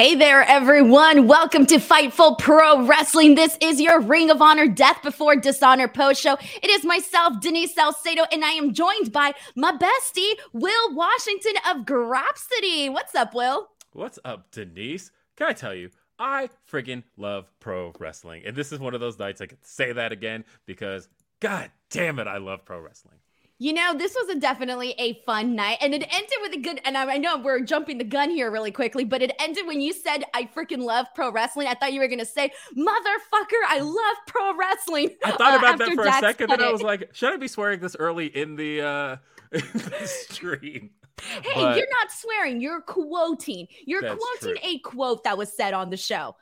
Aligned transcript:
Hey 0.00 0.14
there, 0.14 0.44
everyone. 0.44 1.28
Welcome 1.28 1.66
to 1.66 1.76
Fightful 1.76 2.38
Pro 2.38 2.86
Wrestling. 2.86 3.34
This 3.34 3.58
is 3.60 3.78
your 3.78 4.00
Ring 4.00 4.30
of 4.30 4.40
Honor 4.40 4.66
Death 4.66 5.02
Before 5.02 5.36
Dishonor 5.36 5.88
post 5.88 6.22
show. 6.22 6.38
It 6.62 6.70
is 6.70 6.86
myself, 6.86 7.38
Denise 7.38 7.74
Salcedo, 7.74 8.22
and 8.32 8.42
I 8.42 8.52
am 8.52 8.72
joined 8.72 9.12
by 9.12 9.34
my 9.56 9.72
bestie, 9.72 10.38
Will 10.54 10.94
Washington 10.94 11.52
of 11.68 11.84
Grapsity. 11.84 12.90
What's 12.90 13.14
up, 13.14 13.34
Will? 13.34 13.68
What's 13.92 14.18
up, 14.24 14.50
Denise? 14.52 15.10
Can 15.36 15.48
I 15.48 15.52
tell 15.52 15.74
you, 15.74 15.90
I 16.18 16.48
friggin' 16.72 17.02
love 17.18 17.50
pro 17.60 17.92
wrestling. 17.98 18.44
And 18.46 18.56
this 18.56 18.72
is 18.72 18.78
one 18.78 18.94
of 18.94 19.00
those 19.00 19.18
nights 19.18 19.42
I 19.42 19.46
can 19.48 19.58
say 19.60 19.92
that 19.92 20.12
again 20.12 20.46
because, 20.64 21.10
god 21.40 21.70
damn 21.90 22.18
it, 22.18 22.26
I 22.26 22.38
love 22.38 22.64
pro 22.64 22.80
wrestling. 22.80 23.19
You 23.62 23.74
know, 23.74 23.92
this 23.94 24.14
was 24.14 24.34
a 24.34 24.40
definitely 24.40 24.94
a 24.98 25.22
fun 25.26 25.54
night, 25.54 25.76
and 25.82 25.92
it 25.92 26.02
ended 26.10 26.38
with 26.40 26.54
a 26.54 26.60
good. 26.62 26.80
And 26.86 26.96
I, 26.96 27.12
I 27.12 27.18
know 27.18 27.36
we're 27.36 27.60
jumping 27.60 27.98
the 27.98 28.04
gun 28.04 28.30
here 28.30 28.50
really 28.50 28.70
quickly, 28.70 29.04
but 29.04 29.20
it 29.20 29.32
ended 29.38 29.66
when 29.66 29.82
you 29.82 29.92
said, 29.92 30.24
"I 30.32 30.44
freaking 30.56 30.78
love 30.78 31.04
pro 31.14 31.30
wrestling." 31.30 31.66
I 31.66 31.74
thought 31.74 31.92
you 31.92 32.00
were 32.00 32.08
gonna 32.08 32.24
say, 32.24 32.50
"Motherfucker, 32.74 33.60
I 33.68 33.80
love 33.80 34.16
pro 34.26 34.56
wrestling." 34.56 35.10
I 35.22 35.32
thought 35.32 35.54
uh, 35.54 35.58
about 35.58 35.78
that 35.78 35.92
for 35.92 36.04
Dax 36.04 36.16
a 36.16 36.20
second, 36.20 36.52
and 36.52 36.62
I 36.62 36.72
was 36.72 36.80
like, 36.80 37.10
should 37.12 37.34
I 37.34 37.36
be 37.36 37.48
swearing 37.48 37.80
this 37.80 37.94
early 37.98 38.26
in 38.34 38.56
the 38.56 38.80
uh 38.80 39.16
in 39.52 39.62
the 39.74 40.06
stream? 40.06 40.90
Hey, 41.20 41.50
But 41.54 41.76
you're 41.76 41.86
not 42.00 42.10
swearing. 42.10 42.62
You're 42.62 42.80
quoting. 42.80 43.68
You're 43.84 44.00
That's 44.00 44.24
quoting 44.40 44.56
true. 44.62 44.70
a 44.70 44.78
quote 44.78 45.24
that 45.24 45.36
was 45.36 45.54
said 45.54 45.74
on 45.74 45.90
the 45.90 45.98
show. 45.98 46.34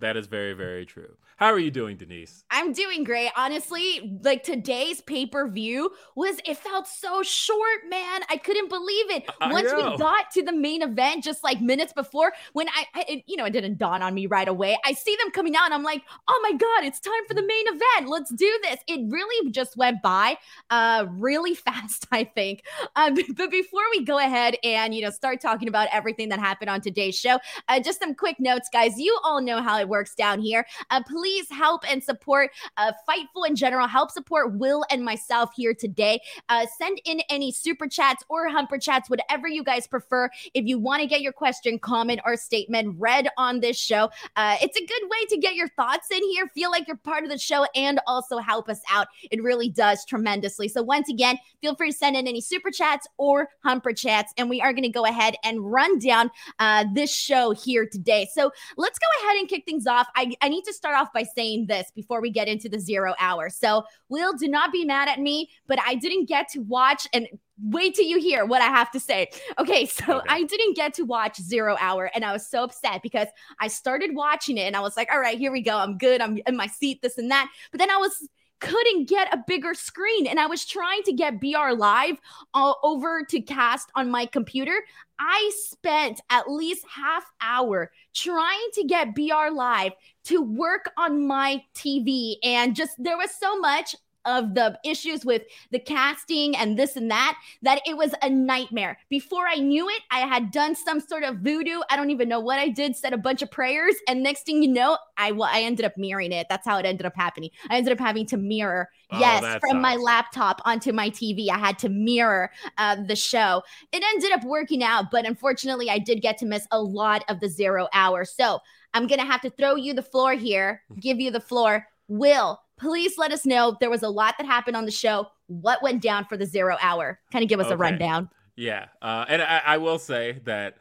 that 0.00 0.18
is 0.18 0.26
very, 0.26 0.52
very 0.52 0.84
true. 0.84 1.16
How 1.36 1.52
are 1.52 1.58
you 1.58 1.70
doing, 1.70 1.98
Denise? 1.98 2.44
I'm 2.50 2.72
doing 2.72 3.04
great. 3.04 3.30
Honestly, 3.36 4.18
like 4.22 4.42
today's 4.42 5.02
pay 5.02 5.26
per 5.26 5.46
view 5.46 5.90
was, 6.14 6.38
it 6.46 6.56
felt 6.56 6.88
so 6.88 7.22
short, 7.22 7.80
man. 7.90 8.22
I 8.30 8.38
couldn't 8.38 8.70
believe 8.70 9.10
it. 9.10 9.28
Once 9.42 9.70
we 9.70 9.82
got 9.98 10.30
to 10.30 10.42
the 10.42 10.52
main 10.52 10.80
event, 10.80 11.22
just 11.22 11.44
like 11.44 11.60
minutes 11.60 11.92
before, 11.92 12.32
when 12.54 12.70
I, 12.70 12.86
I 12.94 13.04
it, 13.06 13.24
you 13.26 13.36
know, 13.36 13.44
it 13.44 13.50
didn't 13.50 13.76
dawn 13.76 14.00
on 14.00 14.14
me 14.14 14.26
right 14.26 14.48
away. 14.48 14.78
I 14.86 14.94
see 14.94 15.14
them 15.20 15.30
coming 15.30 15.54
out 15.56 15.66
and 15.66 15.74
I'm 15.74 15.82
like, 15.82 16.00
oh 16.26 16.40
my 16.42 16.52
God, 16.56 16.84
it's 16.84 17.00
time 17.00 17.12
for 17.28 17.34
the 17.34 17.46
main 17.46 17.66
event. 17.68 18.08
Let's 18.08 18.30
do 18.30 18.58
this. 18.62 18.78
It 18.86 19.04
really 19.10 19.50
just 19.50 19.76
went 19.76 20.00
by 20.00 20.38
uh, 20.70 21.04
really 21.10 21.54
fast, 21.66 22.06
I 22.10 22.24
think. 22.24 22.62
Um, 22.96 23.14
but 23.36 23.50
before 23.50 23.84
we 23.90 24.06
go 24.06 24.18
ahead 24.18 24.56
and, 24.64 24.94
you 24.94 25.02
know, 25.02 25.10
start 25.10 25.42
talking 25.42 25.68
about 25.68 25.88
everything 25.92 26.30
that 26.30 26.38
happened 26.38 26.70
on 26.70 26.80
today's 26.80 27.18
show, 27.18 27.38
uh, 27.68 27.78
just 27.78 27.98
some 28.00 28.14
quick 28.14 28.40
notes, 28.40 28.70
guys. 28.72 28.96
You 28.96 29.18
all 29.22 29.42
know 29.42 29.60
how 29.60 29.78
it 29.78 29.86
works 29.86 30.14
down 30.14 30.40
here. 30.40 30.64
Uh, 30.88 31.02
please 31.06 31.25
help 31.50 31.82
and 31.90 32.02
support 32.02 32.50
uh, 32.76 32.92
Fightful 33.08 33.46
in 33.46 33.56
general. 33.56 33.86
Help 33.86 34.10
support 34.10 34.54
Will 34.54 34.84
and 34.90 35.04
myself 35.04 35.50
here 35.54 35.74
today. 35.74 36.20
Uh, 36.48 36.66
send 36.78 37.00
in 37.04 37.20
any 37.30 37.52
super 37.52 37.86
chats 37.86 38.24
or 38.28 38.48
humper 38.48 38.78
chats, 38.78 39.08
whatever 39.10 39.48
you 39.48 39.62
guys 39.62 39.86
prefer. 39.86 40.28
If 40.54 40.66
you 40.66 40.78
want 40.78 41.02
to 41.02 41.06
get 41.06 41.20
your 41.20 41.32
question, 41.32 41.78
comment, 41.78 42.20
or 42.24 42.36
statement 42.36 42.96
read 42.98 43.28
on 43.36 43.60
this 43.60 43.76
show, 43.76 44.10
uh, 44.36 44.56
it's 44.60 44.76
a 44.76 44.86
good 44.86 45.02
way 45.10 45.24
to 45.30 45.36
get 45.38 45.54
your 45.54 45.68
thoughts 45.68 46.10
in 46.10 46.22
here, 46.30 46.48
feel 46.54 46.70
like 46.70 46.86
you're 46.86 46.96
part 46.96 47.24
of 47.24 47.30
the 47.30 47.38
show, 47.38 47.66
and 47.74 48.00
also 48.06 48.38
help 48.38 48.68
us 48.68 48.80
out. 48.90 49.08
It 49.30 49.42
really 49.42 49.68
does 49.68 50.04
tremendously. 50.04 50.68
So, 50.68 50.82
once 50.82 51.08
again, 51.08 51.38
feel 51.60 51.74
free 51.74 51.90
to 51.90 51.96
send 51.96 52.16
in 52.16 52.26
any 52.26 52.40
super 52.40 52.70
chats 52.70 53.06
or 53.18 53.48
humper 53.64 53.92
chats, 53.92 54.32
and 54.36 54.48
we 54.48 54.60
are 54.60 54.72
going 54.72 54.82
to 54.82 54.88
go 54.88 55.04
ahead 55.04 55.36
and 55.44 55.70
run 55.72 55.98
down 55.98 56.30
uh, 56.58 56.84
this 56.94 57.14
show 57.14 57.52
here 57.52 57.86
today. 57.86 58.28
So, 58.32 58.50
let's 58.76 58.98
go 58.98 59.06
ahead 59.24 59.38
and 59.38 59.48
kick 59.48 59.64
things 59.64 59.86
off. 59.86 60.08
I, 60.16 60.34
I 60.42 60.48
need 60.48 60.64
to 60.64 60.72
start 60.72 60.96
off 60.96 61.08
by 61.16 61.24
saying 61.24 61.66
this 61.66 61.90
before 61.94 62.20
we 62.20 62.30
get 62.30 62.46
into 62.46 62.68
the 62.68 62.78
zero 62.78 63.14
hour. 63.18 63.48
So, 63.48 63.84
Will, 64.10 64.34
do 64.34 64.48
not 64.48 64.70
be 64.70 64.84
mad 64.84 65.08
at 65.08 65.18
me, 65.18 65.50
but 65.66 65.78
I 65.86 65.94
didn't 65.94 66.26
get 66.26 66.48
to 66.50 66.60
watch 66.60 67.08
and 67.14 67.26
wait 67.62 67.94
till 67.94 68.04
you 68.04 68.20
hear 68.20 68.44
what 68.44 68.60
I 68.60 68.66
have 68.66 68.90
to 68.90 69.00
say. 69.00 69.28
Okay, 69.58 69.86
so 69.86 70.18
Okay. 70.18 70.26
I 70.28 70.42
didn't 70.42 70.76
get 70.76 70.92
to 70.94 71.04
watch 71.04 71.40
Zero 71.40 71.76
Hour 71.80 72.10
and 72.14 72.24
I 72.24 72.32
was 72.32 72.46
so 72.46 72.64
upset 72.64 73.02
because 73.02 73.28
I 73.60 73.68
started 73.68 74.14
watching 74.14 74.58
it 74.58 74.62
and 74.66 74.76
I 74.76 74.80
was 74.80 74.96
like, 74.96 75.08
all 75.10 75.20
right, 75.20 75.38
here 75.38 75.50
we 75.50 75.62
go. 75.62 75.78
I'm 75.78 75.96
good. 75.96 76.20
I'm 76.20 76.38
in 76.46 76.56
my 76.56 76.66
seat, 76.66 77.00
this 77.00 77.16
and 77.18 77.30
that. 77.30 77.48
But 77.72 77.78
then 77.78 77.90
I 77.90 77.96
was 77.96 78.28
couldn't 78.60 79.08
get 79.08 79.32
a 79.34 79.44
bigger 79.46 79.74
screen 79.74 80.26
and 80.26 80.40
I 80.40 80.46
was 80.46 80.64
trying 80.64 81.02
to 81.02 81.12
get 81.12 81.40
BR 81.40 81.72
Live 81.76 82.18
all 82.54 82.78
over 82.82 83.22
to 83.28 83.40
cast 83.40 83.90
on 83.94 84.10
my 84.10 84.24
computer. 84.26 84.76
I 85.18 85.50
spent 85.56 86.20
at 86.30 86.50
least 86.50 86.84
half 86.88 87.24
hour 87.40 87.90
trying 88.14 88.68
to 88.74 88.84
get 88.84 89.14
BR 89.14 89.50
Live 89.52 89.92
to 90.24 90.42
work 90.42 90.90
on 90.96 91.26
my 91.26 91.62
TV 91.74 92.36
and 92.42 92.76
just 92.76 92.92
there 92.98 93.16
was 93.16 93.30
so 93.38 93.58
much 93.58 93.94
of 94.26 94.54
the 94.54 94.78
issues 94.84 95.24
with 95.24 95.42
the 95.70 95.78
casting 95.78 96.56
and 96.56 96.78
this 96.78 96.96
and 96.96 97.10
that 97.10 97.38
that 97.62 97.80
it 97.86 97.96
was 97.96 98.14
a 98.22 98.30
nightmare. 98.30 98.98
Before 99.08 99.46
I 99.46 99.56
knew 99.56 99.88
it, 99.88 100.02
I 100.10 100.20
had 100.20 100.50
done 100.50 100.74
some 100.74 101.00
sort 101.00 101.22
of 101.22 101.38
voodoo. 101.38 101.80
I 101.90 101.96
don't 101.96 102.10
even 102.10 102.28
know 102.28 102.40
what 102.40 102.58
I 102.58 102.68
did, 102.68 102.96
said 102.96 103.12
a 103.12 103.18
bunch 103.18 103.42
of 103.42 103.50
prayers, 103.50 103.94
and 104.08 104.22
next 104.22 104.44
thing 104.46 104.62
you 104.62 104.68
know, 104.68 104.98
I 105.16 105.32
well, 105.32 105.48
I 105.50 105.62
ended 105.62 105.86
up 105.86 105.96
mirroring 105.96 106.32
it. 106.32 106.46
That's 106.48 106.66
how 106.66 106.78
it 106.78 106.86
ended 106.86 107.06
up 107.06 107.16
happening. 107.16 107.50
I 107.70 107.76
ended 107.76 107.92
up 107.92 108.00
having 108.00 108.26
to 108.26 108.36
mirror, 108.36 108.88
Oh, 109.10 109.20
yes, 109.20 109.58
from 109.60 109.80
my 109.80 109.94
laptop 109.96 110.60
onto 110.64 110.92
my 110.92 111.10
TV. 111.10 111.48
I 111.48 111.58
had 111.58 111.78
to 111.80 111.88
mirror 111.88 112.50
uh, 112.76 112.96
the 113.06 113.14
show. 113.14 113.62
It 113.92 114.02
ended 114.14 114.32
up 114.32 114.44
working 114.44 114.82
out, 114.82 115.10
but 115.12 115.24
unfortunately, 115.24 115.88
I 115.90 115.98
did 115.98 116.22
get 116.22 116.38
to 116.38 116.46
miss 116.46 116.66
a 116.72 116.80
lot 116.80 117.24
of 117.28 117.38
the 117.40 117.48
zero 117.48 117.88
hour. 117.92 118.24
So 118.24 118.60
I'm 118.94 119.06
going 119.06 119.20
to 119.20 119.26
have 119.26 119.42
to 119.42 119.50
throw 119.50 119.76
you 119.76 119.94
the 119.94 120.02
floor 120.02 120.32
here, 120.32 120.82
give 120.98 121.20
you 121.20 121.30
the 121.30 121.40
floor. 121.40 121.86
Will, 122.08 122.60
please 122.78 123.18
let 123.18 123.32
us 123.32 123.46
know. 123.46 123.76
There 123.80 123.90
was 123.90 124.02
a 124.02 124.08
lot 124.08 124.34
that 124.38 124.46
happened 124.46 124.76
on 124.76 124.84
the 124.84 124.90
show. 124.90 125.28
What 125.46 125.82
went 125.82 126.02
down 126.02 126.24
for 126.24 126.36
the 126.36 126.46
zero 126.46 126.76
hour? 126.80 127.18
Kind 127.32 127.42
of 127.42 127.48
give 127.48 127.60
us 127.60 127.66
Okay. 127.66 127.74
a 127.74 127.78
rundown. 127.78 128.30
Yeah, 128.56 128.86
uh, 129.02 129.24
and 129.28 129.42
I, 129.42 129.62
I 129.66 129.78
will 129.78 129.98
say 129.98 130.40
that 130.44 130.76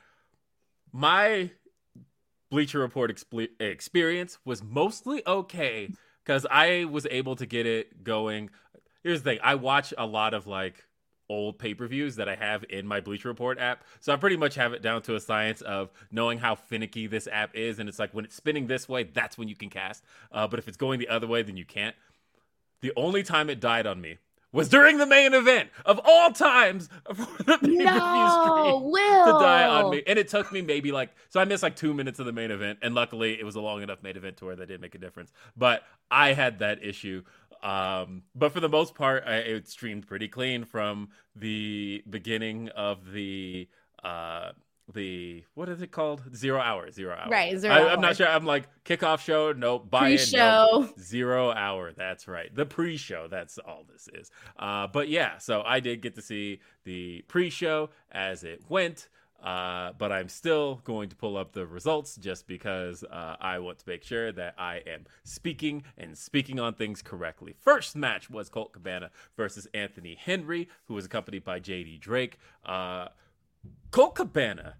my 0.93 1.51
Bleacher 2.49 2.79
Report 2.79 3.11
experience 3.59 4.37
was 4.45 4.63
mostly 4.63 5.23
okay 5.27 5.89
because 6.23 6.45
I 6.49 6.85
was 6.85 7.05
able 7.11 7.35
to 7.35 7.45
get 7.45 7.65
it 7.65 8.03
going. 8.03 8.49
Here's 9.03 9.21
the 9.23 9.31
thing: 9.31 9.39
I 9.43 9.55
watch 9.55 9.93
a 9.97 10.05
lot 10.05 10.33
of 10.33 10.47
like 10.47 10.85
old 11.29 11.57
pay 11.59 11.73
per 11.73 11.87
views 11.87 12.15
that 12.17 12.29
I 12.29 12.35
have 12.35 12.65
in 12.69 12.85
my 12.85 12.99
Bleacher 12.99 13.27
Report 13.27 13.59
app, 13.59 13.83
so 13.99 14.13
I 14.13 14.15
pretty 14.15 14.37
much 14.37 14.55
have 14.55 14.73
it 14.73 14.81
down 14.81 15.01
to 15.03 15.15
a 15.15 15.19
science 15.19 15.61
of 15.61 15.91
knowing 16.11 16.39
how 16.39 16.55
finicky 16.55 17.07
this 17.07 17.27
app 17.31 17.55
is. 17.55 17.79
And 17.79 17.89
it's 17.89 17.99
like 17.99 18.13
when 18.13 18.25
it's 18.25 18.35
spinning 18.35 18.67
this 18.67 18.87
way, 18.87 19.03
that's 19.03 19.37
when 19.37 19.47
you 19.47 19.55
can 19.55 19.69
cast, 19.69 20.03
uh, 20.31 20.47
but 20.47 20.59
if 20.59 20.67
it's 20.67 20.77
going 20.77 20.99
the 20.99 21.09
other 21.09 21.27
way, 21.27 21.41
then 21.41 21.57
you 21.57 21.65
can't. 21.65 21.95
The 22.81 22.93
only 22.95 23.23
time 23.23 23.49
it 23.49 23.59
died 23.59 23.87
on 23.87 24.01
me 24.01 24.17
was 24.51 24.69
during 24.69 24.97
the 24.97 25.05
main 25.05 25.33
event 25.33 25.69
of 25.85 25.99
all 26.05 26.31
times 26.31 26.87
for 27.13 27.43
the 27.43 27.57
pay-per-view 27.57 27.83
No, 27.83 28.79
stream 28.79 28.91
Will. 28.91 29.25
to 29.25 29.31
die 29.43 29.67
on 29.67 29.89
me. 29.91 30.01
And 30.07 30.17
it 30.17 30.29
took 30.29 30.51
me 30.51 30.61
maybe 30.61 30.93
like 30.93 31.09
so 31.29 31.41
I 31.41 31.45
missed 31.45 31.61
like 31.61 31.75
two 31.75 31.93
minutes 31.93 32.19
of 32.19 32.25
the 32.25 32.31
main 32.31 32.51
event, 32.51 32.79
and 32.81 32.95
luckily 32.95 33.37
it 33.37 33.43
was 33.43 33.55
a 33.55 33.61
long 33.61 33.81
enough 33.81 34.01
main 34.01 34.15
event 34.15 34.37
to 34.37 34.45
where 34.45 34.55
that 34.55 34.67
did 34.67 34.79
make 34.79 34.95
a 34.95 34.97
difference. 34.97 35.33
But 35.57 35.83
I 36.09 36.33
had 36.33 36.59
that 36.59 36.83
issue. 36.83 37.23
Um, 37.65 38.23
but 38.35 38.51
for 38.51 38.59
the 38.59 38.69
most 38.69 38.93
part, 38.95 39.23
I, 39.25 39.37
it 39.37 39.67
streamed 39.67 40.07
pretty 40.07 40.27
clean 40.27 40.65
from 40.65 41.09
the 41.35 42.03
beginning 42.09 42.69
of 42.69 43.11
the 43.11 43.67
uh 44.03 44.51
the 44.93 45.43
what 45.55 45.67
is 45.67 45.81
it 45.81 45.91
called? 45.91 46.21
Zero 46.35 46.59
hour, 46.61 46.91
zero 46.91 47.15
hour. 47.15 47.29
Right, 47.29 47.57
zero 47.57 47.73
I, 47.73 47.91
I'm 47.91 48.01
not 48.01 48.17
sure. 48.17 48.27
I'm 48.27 48.45
like 48.45 48.67
kickoff 48.83 49.19
show, 49.19 49.51
no 49.51 49.79
buy 49.79 50.09
Pre-show. 50.09 50.37
no 50.37 50.89
zero 50.99 51.51
hour. 51.51 51.91
That's 51.91 52.27
right. 52.27 52.53
The 52.53 52.67
pre-show. 52.67 53.27
That's 53.27 53.57
all 53.57 53.83
this 53.91 54.07
is. 54.13 54.29
Uh, 54.59 54.85
but 54.85 55.09
yeah, 55.09 55.39
so 55.39 55.63
I 55.65 55.79
did 55.79 56.01
get 56.01 56.13
to 56.15 56.21
see 56.21 56.59
the 56.83 57.23
pre-show 57.27 57.89
as 58.11 58.43
it 58.43 58.61
went. 58.69 59.07
Uh, 59.43 59.91
but 59.97 60.11
I'm 60.11 60.29
still 60.29 60.81
going 60.83 61.09
to 61.09 61.15
pull 61.15 61.37
up 61.37 61.53
the 61.53 61.67
results 61.67 62.15
just 62.15 62.47
because 62.47 63.03
uh, 63.03 63.35
I 63.39 63.59
want 63.59 63.79
to 63.79 63.85
make 63.87 64.03
sure 64.03 64.31
that 64.31 64.55
I 64.57 64.77
am 64.87 65.05
speaking 65.23 65.83
and 65.97 66.17
speaking 66.17 66.59
on 66.59 66.73
things 66.73 67.01
correctly. 67.01 67.53
First 67.59 67.95
match 67.95 68.29
was 68.29 68.49
Colt 68.49 68.73
Cabana 68.73 69.11
versus 69.37 69.67
Anthony 69.73 70.15
Henry, 70.19 70.67
who 70.85 70.95
was 70.95 71.05
accompanied 71.05 71.43
by 71.43 71.59
JD 71.59 71.99
Drake. 71.99 72.39
Uh, 72.65 73.09
Colt 73.91 74.15
Cabana 74.15 74.77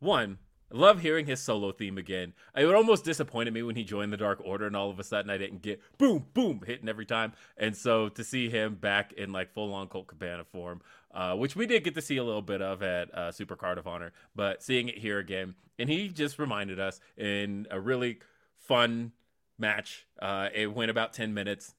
won, 0.00 0.38
love 0.70 1.00
hearing 1.00 1.26
his 1.26 1.40
solo 1.40 1.70
theme 1.72 1.98
again. 1.98 2.32
It 2.56 2.64
almost 2.64 3.04
disappointed 3.04 3.52
me 3.54 3.62
when 3.62 3.76
he 3.76 3.84
joined 3.84 4.12
the 4.12 4.16
Dark 4.16 4.40
Order 4.44 4.66
and 4.66 4.76
all 4.76 4.90
of 4.90 4.98
a 4.98 5.04
sudden 5.04 5.30
I 5.30 5.38
didn't 5.38 5.62
get 5.62 5.80
boom, 5.98 6.26
boom 6.34 6.62
hitting 6.66 6.88
every 6.88 7.06
time. 7.06 7.34
And 7.56 7.76
so 7.76 8.08
to 8.10 8.24
see 8.24 8.48
him 8.48 8.74
back 8.74 9.12
in 9.12 9.32
like 9.32 9.52
full 9.52 9.72
on 9.74 9.88
Colt 9.88 10.08
Cabana 10.08 10.44
form, 10.44 10.80
uh, 11.12 11.34
which 11.34 11.56
we 11.56 11.66
did 11.66 11.84
get 11.84 11.94
to 11.94 12.02
see 12.02 12.16
a 12.16 12.24
little 12.24 12.42
bit 12.42 12.62
of 12.62 12.82
at 12.82 13.12
uh, 13.14 13.32
Super 13.32 13.56
Card 13.56 13.78
of 13.78 13.86
Honor, 13.86 14.12
but 14.34 14.62
seeing 14.62 14.88
it 14.88 14.98
here 14.98 15.18
again, 15.18 15.54
and 15.78 15.88
he 15.88 16.08
just 16.08 16.38
reminded 16.38 16.80
us 16.80 17.00
in 17.16 17.66
a 17.70 17.80
really 17.80 18.18
fun 18.56 19.12
match. 19.58 20.06
Uh, 20.20 20.48
it 20.54 20.72
went 20.72 20.90
about 20.90 21.12
10 21.12 21.34
minutes. 21.34 21.74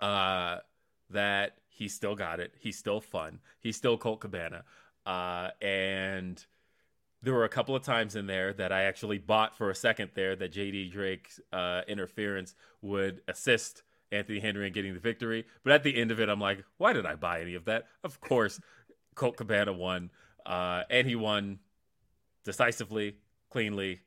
Uh, 0.00 0.58
that 1.10 1.58
he 1.68 1.88
still 1.88 2.14
got 2.14 2.40
it. 2.40 2.54
He's 2.58 2.78
still 2.78 3.00
fun. 3.00 3.40
He's 3.60 3.76
still 3.76 3.96
Colt 3.96 4.20
Cabana. 4.20 4.64
Uh, 5.06 5.50
and 5.60 6.44
there 7.22 7.34
were 7.34 7.44
a 7.44 7.48
couple 7.48 7.74
of 7.74 7.82
times 7.82 8.16
in 8.16 8.26
there 8.26 8.52
that 8.52 8.72
I 8.72 8.82
actually 8.82 9.18
bought 9.18 9.56
for 9.56 9.70
a 9.70 9.74
second 9.74 10.10
there 10.14 10.36
that 10.36 10.52
JD 10.52 10.92
Drake's 10.92 11.40
uh, 11.52 11.82
interference 11.88 12.54
would 12.82 13.22
assist 13.26 13.82
Anthony 14.14 14.40
Henry 14.40 14.66
in 14.66 14.72
getting 14.72 14.94
the 14.94 15.00
victory. 15.00 15.44
But 15.62 15.72
at 15.72 15.82
the 15.82 15.96
end 15.96 16.10
of 16.10 16.20
it, 16.20 16.28
I'm 16.28 16.40
like, 16.40 16.64
why 16.78 16.92
did 16.92 17.06
I 17.06 17.14
buy 17.16 17.40
any 17.40 17.54
of 17.54 17.64
that? 17.66 17.84
Of 18.02 18.20
course, 18.20 18.60
Colt 19.14 19.36
Cabana 19.36 19.72
won, 19.72 20.10
uh, 20.46 20.82
and 20.90 21.06
he 21.06 21.16
won 21.16 21.58
decisively, 22.44 23.16
cleanly. 23.50 24.00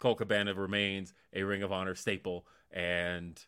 Colt 0.00 0.18
Cabana 0.18 0.54
remains 0.54 1.14
a 1.32 1.44
Ring 1.44 1.62
of 1.62 1.70
Honor 1.70 1.94
staple, 1.94 2.46
and 2.70 3.40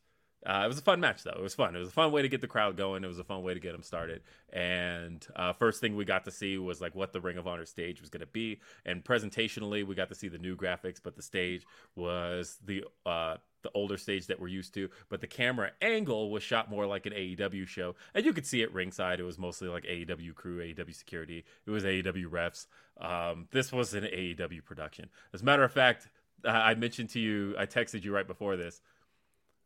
uh, 0.46 0.62
it 0.64 0.68
was 0.68 0.78
a 0.78 0.82
fun 0.82 1.00
match, 1.00 1.22
though. 1.22 1.34
It 1.36 1.42
was 1.42 1.54
fun. 1.54 1.74
It 1.74 1.78
was 1.78 1.88
a 1.88 1.92
fun 1.92 2.12
way 2.12 2.22
to 2.22 2.28
get 2.28 2.40
the 2.40 2.46
crowd 2.46 2.76
going. 2.76 3.02
It 3.02 3.08
was 3.08 3.18
a 3.18 3.24
fun 3.24 3.42
way 3.42 3.54
to 3.54 3.60
get 3.60 3.72
them 3.72 3.82
started. 3.82 4.22
And 4.52 5.26
uh, 5.34 5.54
first 5.54 5.80
thing 5.80 5.96
we 5.96 6.04
got 6.04 6.26
to 6.26 6.30
see 6.30 6.58
was 6.58 6.80
like 6.80 6.94
what 6.94 7.12
the 7.12 7.20
Ring 7.20 7.38
of 7.38 7.46
Honor 7.46 7.64
stage 7.64 8.00
was 8.00 8.10
going 8.10 8.20
to 8.20 8.26
be. 8.26 8.60
And 8.84 9.02
presentationally, 9.02 9.86
we 9.86 9.94
got 9.94 10.10
to 10.10 10.14
see 10.14 10.28
the 10.28 10.38
new 10.38 10.54
graphics, 10.54 11.00
but 11.02 11.16
the 11.16 11.22
stage 11.22 11.66
was 11.96 12.58
the 12.62 12.84
uh, 13.06 13.36
the 13.64 13.70
older 13.74 13.96
stage 13.96 14.28
that 14.28 14.38
we're 14.38 14.46
used 14.46 14.72
to. 14.74 14.88
But 15.08 15.20
the 15.20 15.26
camera 15.26 15.72
angle 15.82 16.30
was 16.30 16.44
shot 16.44 16.70
more 16.70 16.86
like 16.86 17.06
an 17.06 17.12
AEW 17.12 17.66
show, 17.66 17.96
and 18.14 18.24
you 18.24 18.32
could 18.32 18.46
see 18.46 18.62
it 18.62 18.72
ringside. 18.72 19.18
It 19.18 19.24
was 19.24 19.38
mostly 19.38 19.66
like 19.66 19.82
AEW 19.84 20.36
crew, 20.36 20.58
AEW 20.58 20.94
security. 20.94 21.44
It 21.66 21.70
was 21.70 21.82
AEW 21.82 22.26
refs. 22.26 22.66
Um, 23.00 23.48
this 23.50 23.72
was 23.72 23.94
an 23.94 24.04
AEW 24.04 24.64
production. 24.64 25.08
As 25.32 25.42
a 25.42 25.44
matter 25.44 25.64
of 25.64 25.72
fact, 25.72 26.08
uh, 26.44 26.50
I 26.50 26.76
mentioned 26.76 27.10
to 27.10 27.20
you, 27.20 27.56
I 27.58 27.66
texted 27.66 28.04
you 28.04 28.14
right 28.14 28.26
before 28.26 28.56
this 28.56 28.80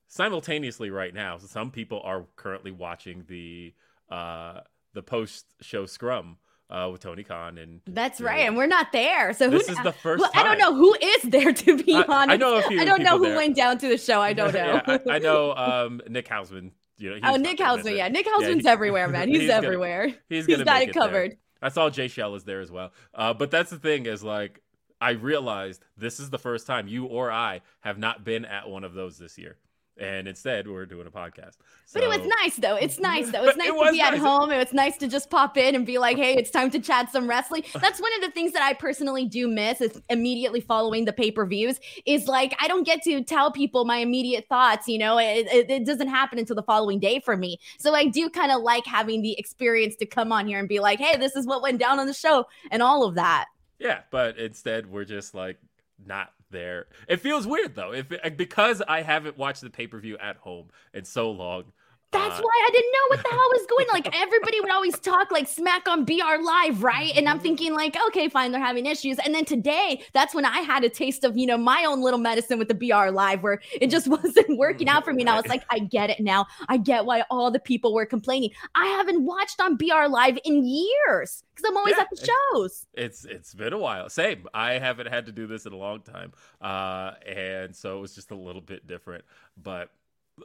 simultaneously 0.09 0.91
right 0.91 1.13
now 1.13 1.37
some 1.37 1.71
people 1.71 2.01
are 2.03 2.25
currently 2.35 2.71
watching 2.71 3.25
the 3.29 3.75
uh 4.11 4.61
the 4.95 5.03
post 5.03 5.45
show 5.61 5.85
scrum 5.85 6.39
uh 6.71 6.89
with 6.93 7.01
tony 7.01 7.23
khan 7.25 7.57
and 7.59 7.81
That's 7.87 8.21
you 8.21 8.27
know, 8.27 8.33
right, 8.33 8.41
and 8.47 8.57
we're 8.57 8.67
not 8.67 8.93
there. 8.93 9.33
So 9.33 9.49
This 9.49 9.67
who, 9.67 9.73
is 9.73 9.79
the 9.83 9.93
first 9.93 10.21
well, 10.21 10.31
I 10.35 10.43
don't 10.43 10.59
know 10.59 10.75
who 10.75 10.95
is 11.01 11.23
there 11.23 11.53
to 11.53 11.83
be 11.83 11.95
I- 11.95 12.01
I 12.03 12.05
honest. 12.23 12.41
know 12.41 12.57
a 12.57 12.63
few 12.63 12.81
I 12.81 12.85
don't 12.85 13.03
know 13.03 13.17
who 13.19 13.25
there. 13.27 13.37
went 13.37 13.57
down 13.57 13.79
to 13.79 13.89
the 13.89 13.97
show. 13.99 14.21
I 14.21 14.33
don't 14.35 14.53
know. 14.53 14.83
Yeah, 14.87 14.99
I, 15.09 15.17
I 15.17 15.19
know 15.19 15.55
um 15.55 16.01
nick 16.09 16.29
hausman 16.29 16.73
you 16.99 17.11
know 17.11 17.21
oh, 17.33 17.37
Nick 17.37 17.59
gonna 17.59 17.81
Hausman. 17.83 17.97
Yeah, 17.97 18.09
Nick 18.09 18.27
Yeah, 18.27 18.33
Hausman's 18.33 18.65
he- 18.65 18.69
everywhere, 18.69 19.07
man. 19.09 19.29
He's, 19.33 19.43
he's 19.43 19.51
gonna- 19.51 19.67
everywhere. 19.67 20.07
he's 20.29 20.47
He's 20.47 20.47
gonna 20.49 20.65
got 20.65 20.83
it 20.83 20.89
it 20.89 20.95
there. 20.95 21.03
covered. 21.03 21.37
I 21.63 21.69
saw 21.69 21.91
Jay 21.91 22.09
Shell 22.09 22.35
is 22.35 22.43
there 22.45 22.61
as 22.61 22.71
well. 22.73 22.93
Uh, 23.15 23.33
but 23.35 23.51
that's 23.53 23.71
the 23.71 23.79
thing 23.79 24.07
is 24.07 24.23
like 24.25 24.61
I 25.01 25.11
realized 25.11 25.85
this 25.97 26.19
is 26.19 26.31
the 26.31 26.39
first 26.41 26.67
time 26.67 26.89
you 26.89 27.05
or 27.07 27.31
I 27.31 27.61
have 27.81 27.99
not 27.99 28.25
been 28.25 28.45
at 28.45 28.69
one 28.69 28.83
of 28.83 28.95
those 28.95 29.17
this 29.17 29.39
year, 29.39 29.57
and 29.99 30.29
instead 30.29 30.69
we're 30.69 30.87
doing 30.87 31.07
a 31.07 31.11
podcast. 31.11 31.57
But 31.93 32.03
it 32.03 32.09
was 32.09 32.21
nice 32.43 32.57
though. 32.57 32.77
It's 32.77 32.99
nice 32.99 33.31
though. 33.31 33.45
It's 33.45 33.57
nice 33.59 33.69
it 33.69 33.85
to 33.85 33.93
be 33.93 34.01
at 34.01 34.19
home. 34.19 34.51
It 34.51 34.59
was 34.59 34.73
nice 34.73 34.97
to 34.99 35.09
just 35.09 35.31
pop 35.31 35.57
in 35.57 35.75
and 35.75 35.87
be 35.87 35.99
like, 35.99 36.17
"Hey, 36.17 36.35
it's 36.35 36.51
time 36.51 36.71
to 36.71 36.79
chat 36.79 37.11
some 37.11 37.29
wrestling." 37.29 37.65
That's 37.81 38.01
one 38.01 38.13
of 38.15 38.21
the 38.21 38.31
things 38.31 38.53
that 38.53 38.63
I 38.63 38.75
personally 38.75 39.25
do 39.25 39.49
miss 39.49 39.81
is 39.81 40.01
immediately 40.09 40.61
following 40.61 41.05
the 41.05 41.13
pay-per-views 41.13 41.81
is 42.07 42.27
like 42.27 42.55
I 42.61 42.69
don't 42.69 42.85
get 42.85 43.03
to 43.03 43.23
tell 43.23 43.51
people 43.51 43.85
my 43.85 43.99
immediate 43.99 44.47
thoughts, 44.49 44.89
you 44.89 44.99
know. 44.99 45.19
It, 45.19 45.47
it, 45.53 45.71
it 45.71 45.87
doesn't 45.87 46.09
happen 46.09 46.39
until 46.39 46.57
the 46.57 46.63
following 46.63 46.99
day 46.99 47.21
for 47.21 47.37
me. 47.37 47.59
So 47.79 47.95
I 47.95 48.07
do 48.07 48.29
kind 48.31 48.53
of 48.53 48.63
like 48.63 48.87
having 48.87 49.23
the 49.23 49.39
experience 49.39 49.97
to 49.97 50.07
come 50.07 50.33
on 50.33 50.47
here 50.47 50.59
and 50.59 50.69
be 50.69 50.81
like, 50.81 50.99
"Hey, 50.99 51.17
this 51.17 51.37
is 51.37 51.47
what 51.47 51.63
went 51.63 51.79
down 51.79 51.99
on 51.99 52.07
the 52.07 52.15
show." 52.15 52.47
And 52.71 52.83
all 52.83 53.05
of 53.05 53.15
that. 53.15 53.47
Yeah, 53.79 54.01
but 54.11 54.39
instead 54.39 54.91
we're 54.91 55.05
just 55.05 55.35
like 55.35 55.59
not 56.05 56.33
there. 56.51 56.87
It 57.09 57.21
feels 57.21 57.47
weird 57.47 57.75
though, 57.75 57.93
if 57.93 58.07
because 58.37 58.83
I 58.87 59.03
haven't 59.03 59.39
watched 59.39 59.61
the 59.61 59.71
pay 59.71 59.87
per 59.87 59.99
view 59.99 60.17
at 60.19 60.37
home 60.37 60.69
in 60.93 61.05
so 61.05 61.31
long. 61.31 61.73
That's 62.11 62.39
uh, 62.39 62.43
why 62.43 62.67
I 62.67 62.71
didn't 62.71 62.93
know 62.93 63.17
what 63.17 63.23
the 63.23 63.29
hell 63.29 63.49
was 63.53 63.67
going. 63.69 63.87
Like 63.93 64.17
everybody 64.21 64.61
would 64.61 64.71
always 64.71 64.99
talk 64.99 65.31
like 65.31 65.47
smack 65.47 65.87
on 65.89 66.05
BR 66.05 66.43
Live, 66.43 66.83
right? 66.83 67.13
And 67.15 67.29
I'm 67.29 67.39
thinking 67.39 67.75
like, 67.75 67.97
okay, 68.09 68.29
fine, 68.29 68.51
they're 68.51 68.65
having 68.65 68.87
issues. 68.87 69.19
And 69.19 69.35
then 69.35 69.45
today, 69.45 70.03
that's 70.15 70.35
when 70.35 70.45
I 70.45 70.61
had 70.61 70.85
a 70.85 70.89
taste 70.89 71.25
of 71.25 71.37
you 71.37 71.47
know 71.47 71.59
my 71.59 71.85
own 71.85 72.01
little 72.01 72.21
medicine 72.21 72.59
with 72.59 72.69
the 72.69 72.75
BR 72.75 73.11
Live, 73.11 73.43
where 73.43 73.61
it 73.81 73.91
just 73.91 74.09
wasn't 74.23 74.57
working 74.57 74.89
out 74.89 75.05
for 75.05 75.13
me. 75.13 75.23
And 75.23 75.31
I 75.31 75.37
was 75.37 75.47
like, 75.49 75.65
I 75.71 75.81
get 75.81 76.11
it 76.11 76.21
now. 76.21 76.47
I 76.69 76.79
get 76.79 77.05
why 77.05 77.25
all 77.31 77.51
the 77.51 77.61
people 77.61 77.93
were 77.93 78.07
complaining. 78.07 78.51
I 78.75 78.87
haven't 78.87 79.23
watched 79.25 79.61
on 79.61 79.77
BR 79.77 80.07
Live 80.09 80.39
in 80.45 80.65
years 80.65 81.43
because 81.55 81.69
I'm 81.69 81.77
always 81.77 81.95
Yeah, 81.97 82.03
at 82.03 82.09
the 82.11 82.31
shows. 82.53 82.87
It's 82.95 83.25
it's 83.25 83.55
been 83.55 83.73
a 83.73 83.79
while. 83.79 84.09
Same. 84.09 84.47
I 84.55 84.75
haven't 84.75 85.09
had 85.09 85.27
to 85.27 85.33
do 85.33 85.47
this 85.47 85.67
in 85.67 85.73
a 85.73 85.77
long 85.77 86.01
time, 86.01 86.33
uh, 86.61 87.13
and 87.27 87.77
so 87.77 87.99
it 87.99 88.01
was 88.01 88.15
just 88.15 88.31
a 88.31 88.37
little 88.37 88.63
bit 88.63 88.87
different, 88.87 89.25
but 89.57 89.91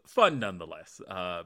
fun 0.07 0.39
nonetheless. 0.39 1.01
Uh, 1.07 1.43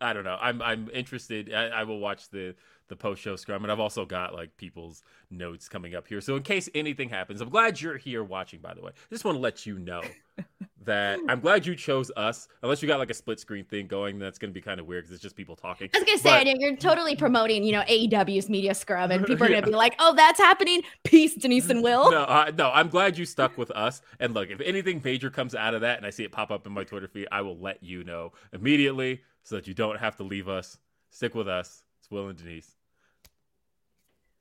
I 0.00 0.12
don't 0.12 0.24
know. 0.24 0.38
I'm 0.40 0.60
I'm 0.62 0.90
interested. 0.92 1.52
I, 1.52 1.68
I 1.68 1.82
will 1.84 2.00
watch 2.00 2.28
the 2.30 2.54
the 2.88 2.96
post 2.96 3.20
show 3.22 3.36
scrum, 3.36 3.64
and 3.64 3.72
I've 3.72 3.80
also 3.80 4.04
got 4.04 4.34
like 4.34 4.56
people's 4.56 5.02
notes 5.30 5.68
coming 5.68 5.94
up 5.94 6.06
here. 6.06 6.20
So 6.20 6.36
in 6.36 6.42
case 6.42 6.68
anything 6.74 7.08
happens, 7.08 7.40
I'm 7.40 7.48
glad 7.48 7.80
you're 7.80 7.96
here 7.96 8.22
watching. 8.22 8.60
By 8.60 8.74
the 8.74 8.82
way, 8.82 8.90
I 8.94 9.14
just 9.14 9.24
want 9.24 9.36
to 9.36 9.40
let 9.40 9.66
you 9.66 9.78
know 9.78 10.02
that 10.84 11.18
I'm 11.28 11.40
glad 11.40 11.66
you 11.66 11.74
chose 11.74 12.10
us. 12.16 12.46
Unless 12.62 12.80
you 12.80 12.86
got 12.88 12.98
like 12.98 13.10
a 13.10 13.14
split 13.14 13.40
screen 13.40 13.64
thing 13.64 13.86
going, 13.88 14.18
that's 14.18 14.38
going 14.38 14.50
to 14.50 14.54
be 14.54 14.60
kind 14.60 14.78
of 14.78 14.86
weird 14.86 15.04
because 15.04 15.14
it's 15.14 15.22
just 15.22 15.34
people 15.34 15.56
talking. 15.56 15.90
I 15.94 15.98
was 15.98 16.04
gonna 16.06 16.18
say, 16.18 16.44
But- 16.44 16.60
you're 16.60 16.76
totally 16.76 17.16
promoting, 17.16 17.64
you 17.64 17.72
know, 17.72 17.82
AEW's 17.82 18.48
media 18.48 18.74
scrum, 18.74 19.10
and 19.10 19.26
people 19.26 19.44
are 19.46 19.48
gonna 19.48 19.62
be 19.66 19.72
like, 19.72 19.94
"Oh, 19.98 20.14
that's 20.14 20.38
happening." 20.38 20.82
Peace, 21.04 21.34
Denise 21.34 21.68
and 21.70 21.82
Will. 21.82 22.10
No, 22.10 22.22
uh, 22.22 22.52
no, 22.56 22.70
I'm 22.70 22.88
glad 22.88 23.18
you 23.18 23.24
stuck 23.26 23.58
with 23.58 23.70
us. 23.72 24.00
And 24.20 24.32
look, 24.34 24.50
if 24.50 24.60
anything 24.60 25.00
major 25.04 25.30
comes 25.30 25.54
out 25.54 25.74
of 25.74 25.80
that 25.80 25.96
and 25.96 26.06
I 26.06 26.10
see 26.10 26.22
it 26.24 26.32
pop 26.32 26.50
up 26.50 26.66
in 26.66 26.72
my 26.72 26.84
Twitter 26.84 27.08
feed, 27.08 27.26
I 27.32 27.40
will 27.42 27.58
let 27.58 27.82
you 27.82 28.04
know 28.04 28.32
immediately 28.52 29.22
so 29.42 29.56
that 29.56 29.66
you 29.66 29.74
don't 29.74 29.98
have 29.98 30.16
to 30.16 30.22
leave 30.22 30.48
us. 30.48 30.78
Stick 31.10 31.34
with 31.34 31.48
us. 31.48 31.82
It's 32.00 32.10
Will 32.10 32.28
and 32.28 32.36
Denise. 32.38 32.75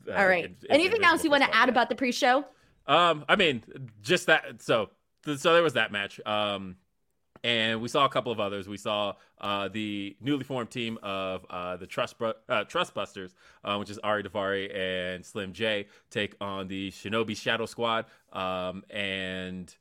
Uh, 0.08 0.14
All 0.14 0.28
right. 0.28 0.46
in- 0.46 0.56
in- 0.64 0.72
Anything 0.72 1.04
else 1.04 1.24
you 1.24 1.30
want 1.32 1.44
to 1.44 1.56
add 1.56 1.70
about 1.70 1.90
the 1.90 1.96
pre-show? 1.96 2.46
Um, 2.88 3.26
I 3.28 3.36
mean, 3.36 3.64
just 4.02 4.28
that. 4.28 4.62
So, 4.62 4.90
so 5.26 5.54
there 5.54 5.64
was 5.64 5.74
that 5.74 5.92
match. 5.92 6.20
Um, 6.26 6.76
and 7.44 7.80
we 7.80 7.90
saw 7.90 8.06
a 8.06 8.10
couple 8.10 8.32
of 8.32 8.40
others. 8.40 8.68
We 8.68 8.78
saw 8.78 9.14
uh, 9.40 9.68
the 9.68 10.16
newly 10.20 10.44
formed 10.44 10.72
team 10.72 10.98
of 11.04 11.46
uh, 11.50 11.78
the 11.78 11.86
Trust 11.86 12.16
uh, 12.20 12.34
Trustbusters, 12.50 13.34
uh, 13.64 13.78
which 13.78 13.90
is 13.92 14.00
Ari 14.00 14.24
Daivari 14.24 14.76
and 14.76 15.24
Slim 15.24 15.54
J, 15.54 15.86
take 16.10 16.36
on 16.42 16.68
the 16.68 16.90
Shinobi 16.92 17.38
Shadow 17.38 17.68
Squad, 17.68 18.06
um, 18.34 18.84
and 18.90 19.74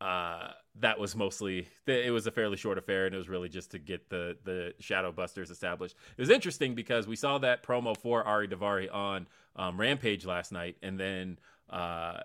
uh, 0.00 0.50
that 0.76 0.96
was 1.00 1.16
mostly 1.16 1.66
it 1.86 2.12
was 2.12 2.28
a 2.28 2.30
fairly 2.30 2.56
short 2.56 2.78
affair, 2.78 3.06
and 3.06 3.14
it 3.16 3.18
was 3.18 3.28
really 3.28 3.48
just 3.48 3.72
to 3.72 3.80
get 3.80 4.08
the 4.10 4.36
the 4.44 4.74
Shadow 4.78 5.10
Busters 5.10 5.50
established. 5.50 5.96
It 6.16 6.20
was 6.20 6.30
interesting 6.30 6.76
because 6.76 7.08
we 7.08 7.16
saw 7.16 7.38
that 7.38 7.64
promo 7.64 7.96
for 7.96 8.22
Ari 8.22 8.46
Daivari 8.46 8.94
on 8.94 9.26
um, 9.58 9.78
Rampage 9.78 10.24
last 10.24 10.52
night, 10.52 10.76
and 10.82 10.98
then 10.98 11.38
uh, 11.70 12.20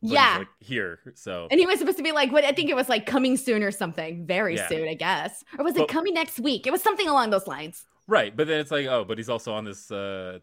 yeah. 0.00 0.38
like 0.38 0.48
here 0.60 1.00
so. 1.14 1.48
And 1.50 1.58
he 1.60 1.66
was 1.66 1.78
supposed 1.78 1.96
to 1.98 2.02
be 2.02 2.12
like 2.12 2.30
what 2.32 2.44
i 2.44 2.52
think 2.52 2.70
it 2.70 2.76
was 2.76 2.88
like 2.88 3.06
coming 3.06 3.36
soon 3.36 3.62
or 3.62 3.70
something. 3.70 4.26
Very 4.26 4.56
Yeah. 4.56 4.68
soon 4.68 4.88
i 4.88 4.94
guess. 4.94 5.42
Or 5.58 5.64
was 5.64 5.74
it 5.76 5.80
But- 5.80 5.88
coming 5.88 6.14
next 6.14 6.38
week? 6.40 6.66
It 6.66 6.70
was 6.70 6.82
something 6.82 7.08
along 7.08 7.30
those 7.30 7.46
lines. 7.46 7.84
Right 8.06 8.36
but 8.36 8.46
then 8.46 8.60
it's 8.60 8.70
like 8.70 8.86
oh 8.86 9.04
but 9.04 9.18
he's 9.18 9.28
also 9.30 9.52
on 9.52 9.64
this 9.64 9.90
uh 9.90 10.38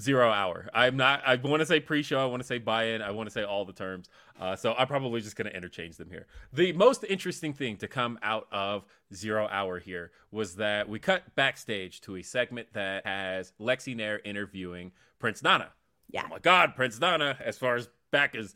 zero 0.00 0.30
hour. 0.30 0.68
I'm 0.72 0.96
not 0.96 1.22
i 1.26 1.34
want 1.36 1.60
to 1.60 1.66
say 1.66 1.80
pre-show 1.80 2.20
i 2.20 2.24
want 2.24 2.40
to 2.40 2.46
say 2.46 2.58
buy-in 2.58 3.02
i 3.02 3.10
want 3.10 3.28
to 3.28 3.32
say 3.32 3.42
all 3.42 3.64
the 3.64 3.72
terms. 3.72 4.08
Uh, 4.40 4.54
so 4.54 4.74
i'm 4.78 4.86
probably 4.86 5.20
just 5.20 5.36
going 5.36 5.50
to 5.50 5.56
interchange 5.56 5.96
them 5.96 6.10
here. 6.10 6.26
The 6.52 6.72
most 6.72 7.04
interesting 7.08 7.52
thing 7.52 7.76
to 7.78 7.88
come 7.88 8.18
out 8.22 8.46
of 8.52 8.84
zero 9.12 9.48
hour 9.50 9.78
here 9.78 10.12
was 10.30 10.56
that 10.56 10.88
we 10.88 10.98
cut 10.98 11.34
backstage 11.34 12.00
to 12.02 12.16
a 12.16 12.22
segment 12.22 12.68
that 12.74 13.06
has 13.06 13.52
lexy 13.60 13.96
nair 13.96 14.20
interviewing 14.24 14.92
prince 15.18 15.42
nana. 15.42 15.72
Yeah. 16.10 16.22
Oh 16.24 16.28
my 16.28 16.38
god 16.38 16.74
prince 16.74 17.00
nana 17.00 17.36
as 17.44 17.58
far 17.58 17.76
as 17.76 17.88
back 18.10 18.34
as 18.34 18.54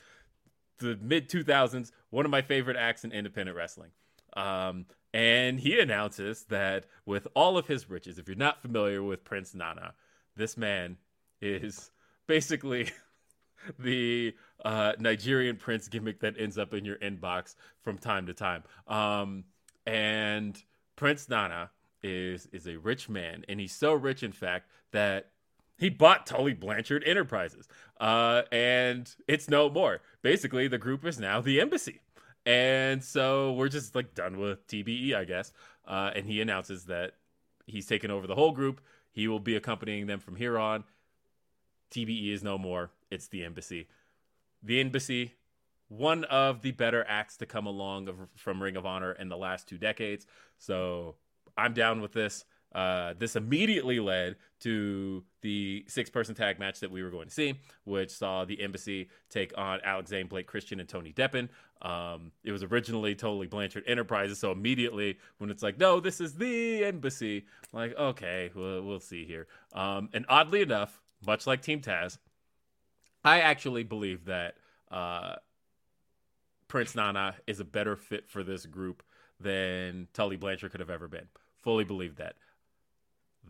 the 0.78 0.98
mid 1.00 1.28
2000s 1.28 1.90
one 2.10 2.24
of 2.24 2.30
my 2.30 2.42
favorite 2.42 2.76
acts 2.76 3.04
in 3.04 3.12
independent 3.12 3.56
wrestling. 3.56 3.90
Um, 4.34 4.86
and 5.12 5.60
he 5.60 5.78
announces 5.78 6.44
that 6.44 6.86
with 7.04 7.26
all 7.34 7.58
of 7.58 7.66
his 7.66 7.90
riches 7.90 8.18
if 8.18 8.28
you're 8.28 8.36
not 8.36 8.62
familiar 8.62 9.02
with 9.02 9.24
prince 9.24 9.54
nana 9.54 9.92
this 10.36 10.56
man 10.56 10.96
is 11.42 11.90
basically 12.26 12.90
the 13.78 14.34
uh, 14.64 14.92
nigerian 14.98 15.56
prince 15.56 15.88
gimmick 15.88 16.20
that 16.20 16.34
ends 16.38 16.56
up 16.56 16.72
in 16.72 16.84
your 16.84 16.96
inbox 16.96 17.54
from 17.82 17.98
time 17.98 18.26
to 18.26 18.32
time 18.32 18.62
um, 18.88 19.44
and 19.86 20.62
prince 20.96 21.28
nana 21.28 21.70
is 22.02 22.46
is 22.52 22.66
a 22.66 22.76
rich 22.78 23.08
man 23.08 23.44
and 23.48 23.60
he's 23.60 23.72
so 23.72 23.92
rich 23.92 24.22
in 24.22 24.32
fact 24.32 24.68
that 24.92 25.32
he 25.78 25.88
bought 25.88 26.26
Tully 26.26 26.52
Blanchard 26.52 27.02
Enterprises, 27.04 27.66
uh, 28.00 28.42
and 28.52 29.12
it's 29.26 29.50
no 29.50 29.68
more. 29.68 30.00
Basically, 30.22 30.68
the 30.68 30.78
group 30.78 31.04
is 31.04 31.18
now 31.18 31.40
the 31.40 31.60
embassy, 31.60 32.00
and 32.46 33.02
so 33.02 33.52
we're 33.52 33.68
just 33.68 33.94
like 33.94 34.14
done 34.14 34.38
with 34.38 34.66
TBE, 34.68 35.14
I 35.14 35.24
guess. 35.24 35.52
Uh, 35.86 36.10
and 36.14 36.26
he 36.26 36.40
announces 36.40 36.84
that 36.84 37.14
he's 37.66 37.86
taken 37.86 38.10
over 38.10 38.26
the 38.26 38.34
whole 38.34 38.52
group. 38.52 38.80
He 39.10 39.28
will 39.28 39.40
be 39.40 39.56
accompanying 39.56 40.06
them 40.06 40.20
from 40.20 40.36
here 40.36 40.58
on. 40.58 40.84
TBE 41.92 42.32
is 42.32 42.42
no 42.42 42.58
more. 42.58 42.90
It's 43.10 43.28
the 43.28 43.44
embassy. 43.44 43.88
The 44.62 44.80
embassy, 44.80 45.34
one 45.88 46.24
of 46.24 46.62
the 46.62 46.72
better 46.72 47.04
acts 47.06 47.36
to 47.38 47.46
come 47.46 47.66
along 47.66 48.08
of, 48.08 48.16
from 48.36 48.62
Ring 48.62 48.76
of 48.76 48.86
Honor 48.86 49.12
in 49.12 49.28
the 49.28 49.36
last 49.36 49.68
two 49.68 49.78
decades. 49.78 50.26
So 50.58 51.16
I'm 51.56 51.74
down 51.74 52.00
with 52.00 52.12
this. 52.12 52.44
Uh, 52.74 53.12
this 53.18 53.36
immediately 53.36 54.00
led 54.00 54.36
to 54.60 55.22
the 55.42 55.84
six 55.88 56.08
person 56.08 56.34
tag 56.34 56.58
match 56.58 56.80
that 56.80 56.90
we 56.90 57.02
were 57.02 57.10
going 57.10 57.28
to 57.28 57.34
see, 57.34 57.54
which 57.84 58.10
saw 58.10 58.46
the 58.46 58.62
embassy 58.62 59.10
take 59.28 59.52
on 59.58 59.80
Alex 59.84 60.08
Zane, 60.08 60.26
Blake 60.26 60.46
Christian, 60.46 60.80
and 60.80 60.88
Tony 60.88 61.12
Deppen. 61.12 61.50
Um, 61.82 62.30
it 62.44 62.52
was 62.52 62.62
originally 62.62 63.14
Tully 63.14 63.46
Blanchard 63.46 63.84
Enterprises, 63.86 64.38
so 64.38 64.52
immediately 64.52 65.18
when 65.38 65.50
it's 65.50 65.62
like, 65.62 65.78
no, 65.78 66.00
this 66.00 66.20
is 66.20 66.34
the 66.34 66.84
embassy, 66.84 67.44
like, 67.72 67.94
okay, 67.98 68.50
we'll, 68.54 68.82
we'll 68.82 69.00
see 69.00 69.26
here. 69.26 69.48
Um, 69.74 70.08
and 70.14 70.24
oddly 70.28 70.62
enough, 70.62 71.01
much 71.26 71.46
like 71.46 71.62
Team 71.62 71.80
Taz, 71.80 72.18
I 73.24 73.40
actually 73.40 73.84
believe 73.84 74.24
that 74.26 74.56
uh, 74.90 75.36
Prince 76.68 76.94
Nana 76.94 77.36
is 77.46 77.60
a 77.60 77.64
better 77.64 77.96
fit 77.96 78.28
for 78.28 78.42
this 78.42 78.66
group 78.66 79.02
than 79.40 80.08
Tully 80.12 80.36
Blanchard 80.36 80.70
could 80.70 80.80
have 80.80 80.90
ever 80.90 81.08
been. 81.08 81.28
Fully 81.62 81.84
believe 81.84 82.16
that. 82.16 82.34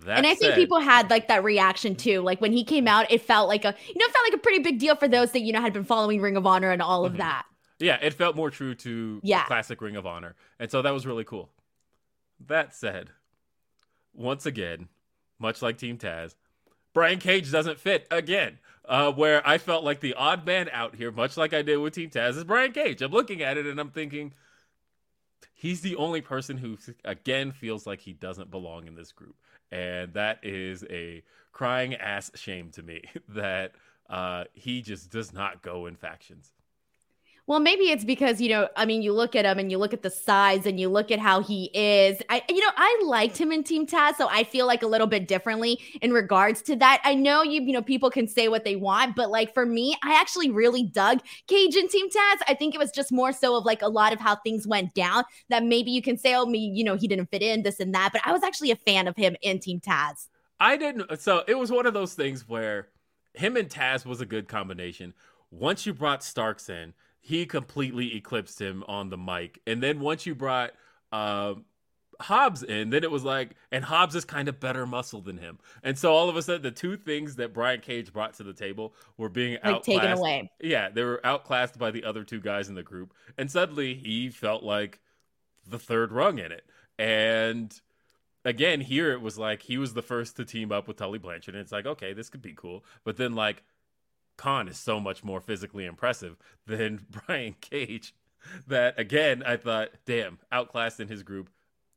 That 0.05 0.19
and 0.19 0.27
I 0.27 0.35
think 0.35 0.55
people 0.55 0.81
had 0.81 1.11
like 1.11 1.29
that 1.29 1.45
reaction 1.45 1.95
too. 1.95 2.23
Like 2.23 2.41
when 2.41 2.53
he 2.53 2.65
came 2.65 2.89
out, 2.89 3.11
it 3.13 3.21
felt 3.21 3.47
like 3.49 3.65
a 3.65 3.75
you 3.87 3.95
know, 3.99 4.07
it 4.07 4.13
felt 4.13 4.25
like 4.27 4.35
a 4.35 4.39
pretty 4.43 4.61
big 4.61 4.79
deal 4.79 4.97
for 4.97 5.07
those 5.07 5.33
that 5.33 5.41
you 5.41 5.53
know 5.53 5.61
had 5.61 5.75
been 5.75 5.85
following 5.85 6.21
Ring 6.21 6.37
of 6.37 6.47
Honor 6.47 6.71
and 6.71 6.81
all 6.81 7.05
of 7.05 7.13
Mhm. 7.15 7.19
that. 7.19 7.45
Yeah, 7.79 7.99
it 8.01 8.15
felt 8.15 8.35
more 8.35 8.51
true 8.51 8.75
to 8.77 9.21
Yeah. 9.23 9.45
classic 9.45 9.83
Ring 9.83 9.97
of 9.97 10.07
Honor. 10.07 10.35
And 10.59 10.71
so 10.71 10.81
that 10.81 10.93
was 10.93 11.07
really 11.07 11.25
cool. 11.25 11.51
That 12.41 12.75
said, 12.75 13.11
once 14.15 14.47
again, 14.47 14.89
much 15.39 15.61
like 15.61 15.77
Team 15.77 15.99
Taz, 15.99 16.37
Brian 16.95 17.19
Cage 17.19 17.51
doesn't 17.51 17.79
fit 17.79 18.07
again. 18.11 18.59
Uh, 18.85 19.13
where 19.13 19.47
I 19.47 19.59
felt 19.59 19.85
like 19.85 20.01
the 20.01 20.15
odd 20.15 20.45
man 20.45 20.69
out 20.73 20.97
here, 20.97 21.13
much 21.13 21.37
like 21.37 21.55
I 21.55 21.63
did 21.63 21.77
with 21.77 21.95
Team 21.95 22.11
Taz, 22.11 22.37
is 22.37 22.43
Brian 22.43 22.73
Cage. 22.73 23.01
I'm 23.01 23.13
looking 23.13 23.41
at 23.41 23.57
it 23.57 23.65
and 23.65 23.79
I'm 23.79 23.91
thinking, 23.91 24.35
he's 25.55 25.83
the 25.83 25.95
only 25.95 26.21
person 26.21 26.59
who, 26.59 26.77
again, 27.05 27.53
feels 27.53 27.87
like 27.87 28.01
he 28.01 28.13
doesn't 28.13 28.51
belong 28.51 28.89
in 28.89 28.97
this 28.97 29.13
group. 29.13 29.37
And 29.71 30.13
that 30.15 30.41
is 30.43 30.85
a 30.91 31.23
crying 31.53 31.95
ass 31.95 32.33
shame 32.35 32.71
to 32.73 32.83
me 32.83 33.05
that 33.29 33.73
uh, 34.11 34.45
he 34.53 34.83
just 34.83 35.11
does 35.11 35.33
not 35.33 35.63
go 35.63 35.87
in 35.87 35.95
factions. 35.95 36.53
Well, 37.49 37.59
maybe 37.59 37.85
it's 37.91 38.05
because, 38.05 38.41
you 38.41 38.49
know, 38.49 38.69
I 38.77 38.87
mean, 38.87 39.03
you 39.03 39.13
look 39.13 39.35
at 39.35 39.45
him 39.45 39.59
and 39.59 39.69
you 39.69 39.77
look 39.77 39.93
at 39.93 40.03
the 40.03 40.11
size 40.11 40.65
and 40.65 40.79
you 40.79 40.89
look 40.89 41.11
at 41.11 41.19
how 41.19 41.43
he 41.43 41.71
is. 41.75 42.23
I, 42.31 42.43
you 42.49 42.61
know, 42.61 42.71
I 42.77 43.03
liked 43.05 43.37
him 43.37 43.51
in 43.51 43.65
Team 43.65 43.85
Taz, 43.85 44.15
so 44.15 44.29
I 44.31 44.45
feel 44.45 44.65
like 44.65 44.85
a 44.85 44.87
little 44.87 45.09
bit 45.09 45.27
differently 45.27 45.81
in 46.01 46.13
regards 46.13 46.63
to 46.63 46.77
that. 46.77 47.03
I 47.05 47.17
know 47.17 47.43
you, 47.43 47.61
you 47.61 47.73
know, 47.73 47.83
people 47.83 48.11
can 48.11 48.29
say 48.29 48.47
what 48.47 48.65
they 48.65 48.77
want, 48.77 49.17
but 49.17 49.29
like 49.29 49.53
for 49.53 49.67
me, 49.67 49.97
I 50.05 50.21
actually 50.21 50.51
really 50.51 50.85
dug 50.85 51.21
Cage 51.49 51.75
in 51.75 51.89
Team 51.89 52.09
Taz. 52.09 52.37
I 52.47 52.55
think 52.55 52.77
it 52.77 52.79
was 52.79 52.93
just 52.93 53.11
more 53.11 53.33
so 53.33 53.57
of 53.57 53.65
like 53.65 53.83
a 53.83 53.89
lot 53.89 54.13
of 54.13 54.21
how 54.21 54.37
things 54.37 54.65
went 54.65 54.95
down 54.95 55.25
that 55.49 55.65
maybe 55.65 55.91
you 55.91 56.01
can 56.01 56.17
say, 56.17 56.37
oh, 56.37 56.47
me, 56.47 56.71
you 56.73 56.85
know, 56.85 56.95
he 56.95 57.09
didn't 57.09 57.27
fit 57.27 57.43
in 57.43 57.65
this 57.65 57.81
and 57.81 57.93
that, 57.93 58.11
but 58.13 58.23
I 58.25 58.31
was 58.31 58.45
actually 58.45 58.71
a 58.71 58.77
fan 58.77 59.09
of 59.09 59.17
him 59.17 59.35
in 59.43 59.59
Team 59.59 59.81
Taz. 59.81 60.29
I 60.61 60.77
didn't. 60.77 61.11
Uh, 61.11 61.17
so 61.17 61.43
it 61.49 61.59
was 61.59 61.73
one 61.73 61.87
of 61.87 61.93
those 61.93 62.15
things 62.15 62.49
where 62.49 62.89
him 63.35 63.57
and 63.57 63.69
Taz 63.69 64.07
was 64.07 64.21
a 64.21 64.27
good 64.27 64.47
combination. 64.47 65.13
Once 65.51 65.87
you 65.87 65.93
brought 65.93 66.23
Starks 66.23 66.69
in, 66.69 66.95
he 67.23 67.47
completely 67.47 68.17
eclipsed 68.17 68.61
him 68.61 68.85
on 68.89 69.09
the 69.09 69.17
mic. 69.17 69.61
And 69.67 69.81
then 69.81 70.01
once 70.01 70.27
you 70.27 70.35
brought 70.35 70.73
um, 71.13 71.65
Hobbs 72.21 72.65
in, 72.65 72.91
then 72.91 73.05
it 73.05 73.13
was 73.13 73.23
like, 73.23 73.55
and 73.71 73.85
Hobbs 73.85 74.17
is 74.17 74.25
kind 74.25 74.49
of 74.49 74.59
better 74.59 74.87
muscle 74.87 75.21
than 75.21 75.39
him. 75.39 75.61
And 75.85 75.97
so 75.97 76.13
all 76.13 76.29
of 76.29 76.37
a 76.37 76.43
sudden, 76.43 76.63
the 76.63 76.73
two 76.73 76.97
things 76.97 77.37
that 77.37 77.55
Brian 77.55 77.81
Cage 77.81 78.13
brought 78.13 78.35
to 78.35 78.43
the 78.43 78.53
table 78.53 78.93
were 79.17 79.29
being 79.29 79.53
Like 79.53 79.77
outclassed. 79.77 80.01
taken 80.03 80.19
away. 80.19 80.51
Yeah, 80.61 80.89
they 80.91 81.05
were 81.05 81.25
outclassed 81.25 81.79
by 81.79 81.93
the 81.93 82.03
other 82.05 82.25
two 82.25 82.41
guys 82.41 82.69
in 82.69 82.75
the 82.75 82.83
group. 82.83 83.15
And 83.39 83.49
suddenly 83.49 83.95
he 83.95 84.29
felt 84.29 84.65
like 84.65 84.99
the 85.65 85.79
third 85.79 86.11
rung 86.11 86.41
in 86.41 86.51
it. 86.51 86.65
And 86.99 87.73
again, 88.45 88.81
here 88.81 89.13
it 89.13 89.21
was 89.21 89.39
like 89.39 89.63
he 89.63 89.79
was 89.79 89.95
the 89.95 90.03
first 90.03 90.37
to 90.39 90.45
team 90.45 90.73
up 90.73 90.89
with 90.89 90.97
Tully 90.97 91.21
Blanchard. 91.21 91.55
And 91.55 91.63
it's 91.63 91.73
like, 91.73 91.87
okay, 91.87 92.15
this 92.15 92.31
could 92.31 92.43
be 92.43 92.55
cool. 92.55 92.85
But 93.05 93.17
then, 93.17 93.35
like, 93.37 93.63
Kaun 94.43 94.67
is 94.67 94.77
so 94.77 94.99
much 94.99 95.23
more 95.23 95.41
physically 95.41 95.87
impressive 95.87 96.37
than 96.67 97.07
Brian 97.27 97.55
Cage 97.61 98.13
that, 98.67 98.99
again, 98.99 99.45
I 99.45 99.57
thought, 99.57 99.91
damn, 100.05 100.39
outclassed 100.51 100.99
in 100.99 101.07
his 101.07 101.23
group 101.23 101.49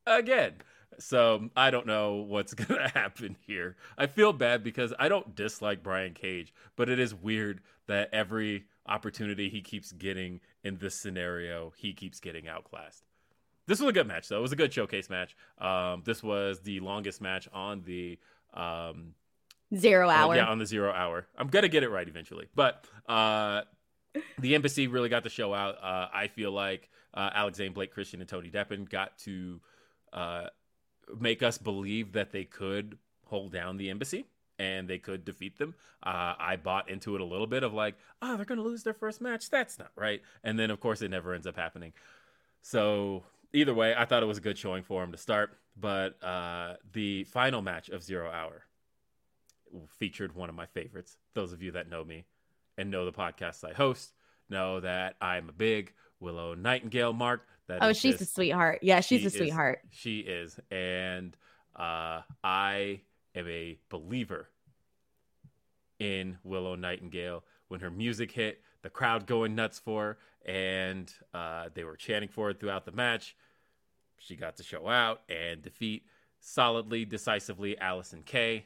again. 0.06 0.54
So 1.00 1.50
I 1.56 1.72
don't 1.72 1.88
know 1.88 2.18
what's 2.18 2.54
going 2.54 2.80
to 2.80 2.88
happen 2.88 3.36
here. 3.48 3.78
I 3.98 4.06
feel 4.06 4.32
bad 4.32 4.64
because 4.64 4.94
I 5.00 5.10
don't 5.10 5.36
dislike 5.36 5.82
Brian 5.82 6.14
Cage, 6.14 6.54
but 6.76 6.88
it 6.88 7.00
is 7.00 7.16
weird 7.16 7.62
that 7.88 8.10
every 8.14 8.66
opportunity 8.86 9.50
he 9.50 9.62
keeps 9.62 9.92
getting 9.92 10.40
in 10.64 10.78
this 10.78 11.02
scenario, 11.02 11.74
he 11.76 11.94
keeps 11.94 12.20
getting 12.20 12.48
outclassed. 12.48 13.06
This 13.66 13.80
was 13.80 13.90
a 13.90 13.94
good 13.94 14.08
match, 14.08 14.30
though. 14.30 14.38
It 14.38 14.44
was 14.44 14.52
a 14.52 14.56
good 14.56 14.72
showcase 14.72 15.10
match. 15.10 15.36
Um, 15.58 16.04
this 16.06 16.22
was 16.22 16.60
the 16.60 16.80
longest 16.80 17.22
match 17.22 17.50
on 17.52 17.82
the 17.86 18.20
um, 18.54 19.16
Zero 19.76 20.10
uh, 20.10 20.12
hour. 20.12 20.36
yeah, 20.36 20.46
on 20.46 20.58
the 20.58 20.66
zero 20.66 20.92
hour. 20.92 21.28
I'm 21.38 21.48
gonna 21.48 21.68
get 21.68 21.84
it 21.84 21.90
right 21.90 22.08
eventually. 22.08 22.48
But 22.56 22.86
uh, 23.08 23.62
the 24.40 24.56
embassy 24.56 24.88
really 24.88 25.10
got 25.10 25.24
the 25.24 25.30
show 25.30 25.54
out. 25.54 25.76
Uh, 25.82 26.08
I 26.14 26.28
feel 26.28 26.52
like 26.52 26.90
uh, 27.14 27.30
Alex 27.34 27.58
Zane, 27.58 27.74
Blake 27.74 27.92
Christian, 27.92 28.20
and 28.22 28.30
Tony 28.30 28.50
Deppen 28.50 28.90
got 28.90 29.18
to 29.20 29.60
uh, 30.14 30.48
make 31.20 31.44
us 31.44 31.58
believe 31.58 32.14
that 32.14 32.32
they 32.32 32.44
could 32.44 32.98
hold 33.26 33.52
down 33.52 33.78
the 33.78 33.90
embassy 33.90 34.26
and 34.58 34.88
they 34.88 35.00
could 35.00 35.26
defeat 35.26 35.58
them. 35.58 35.76
Uh, 36.04 36.34
I 36.38 36.56
bought 36.56 36.90
into 36.90 37.16
it 37.16 37.22
a 37.22 37.26
little 37.26 37.48
bit 37.48 37.64
of 37.64 37.74
like, 37.74 37.96
oh, 38.22 38.38
they're 38.38 38.46
gonna 38.46 38.62
lose 38.62 38.84
their 38.84 38.94
first 38.94 39.22
match. 39.22 39.50
That's 39.50 39.78
not 39.78 39.92
right. 39.96 40.22
And 40.44 40.58
then 40.58 40.72
of 40.72 40.80
course 40.80 41.02
it 41.02 41.10
never 41.10 41.34
ends 41.34 41.48
up 41.48 41.58
happening. 41.58 41.94
So 42.62 43.24
either 43.54 43.74
way, 43.74 43.94
I 43.96 44.06
thought 44.06 44.24
it 44.24 44.28
was 44.28 44.38
a 44.38 44.42
good 44.42 44.58
showing 44.58 44.84
for 44.84 45.04
him 45.04 45.12
to 45.12 45.18
start. 45.18 45.58
But 45.78 46.24
uh, 46.24 46.76
the 46.94 47.26
final 47.26 47.62
match 47.62 47.90
of 47.90 48.02
Zero 48.02 48.32
Hour 48.32 48.64
featured 50.00 50.36
one 50.36 50.50
of 50.50 50.56
my 50.56 50.66
favorites. 50.68 51.18
Those 51.34 51.52
of 51.54 51.62
you 51.62 51.72
that 51.72 51.90
know 51.90 52.04
me, 52.04 52.26
and 52.78 52.92
know 52.92 53.06
the 53.06 53.12
podcasts 53.14 53.64
I 53.64 53.74
host 53.74 54.14
know 54.50 54.80
that 54.82 55.16
I'm 55.22 55.50
a 55.50 55.54
big 55.54 55.92
Willow 56.20 56.54
Nightingale 56.54 57.14
mark. 57.14 57.48
That 57.68 57.80
Oh, 57.82 57.94
she's 57.94 58.22
a 58.22 58.26
sweetheart. 58.26 58.80
Yeah, 58.84 59.00
she's 59.00 59.22
she 59.22 59.26
a 59.26 59.28
is- 59.28 59.34
sweetheart. 59.34 59.80
She 59.90 60.20
is, 60.20 60.60
and 60.70 61.36
uh, 61.76 62.22
I 62.44 63.02
am 63.34 63.48
a 63.48 63.78
believer 63.90 64.50
in 66.00 66.38
Willow 66.44 66.76
Nightingale. 66.76 67.44
When 67.68 67.80
her 67.80 67.90
music 67.90 68.32
hit, 68.32 68.62
the 68.84 68.90
crowd 68.90 69.26
going 69.26 69.56
nuts 69.56 69.80
for 69.80 70.04
her, 70.46 70.52
and 70.52 71.12
uh, 71.34 71.70
they 71.74 71.84
were 71.84 71.96
chanting 71.96 72.30
for 72.30 72.52
it 72.52 72.60
throughout 72.60 72.86
the 72.86 72.92
match. 72.92 73.36
She 74.20 74.36
got 74.36 74.58
to 74.58 74.64
show 74.64 74.88
out 74.88 75.22
and 75.28 75.62
defeat 75.62 76.06
solidly, 76.40 77.06
decisively 77.06 77.76
Allysin 77.82 78.24
Kay. 78.24 78.66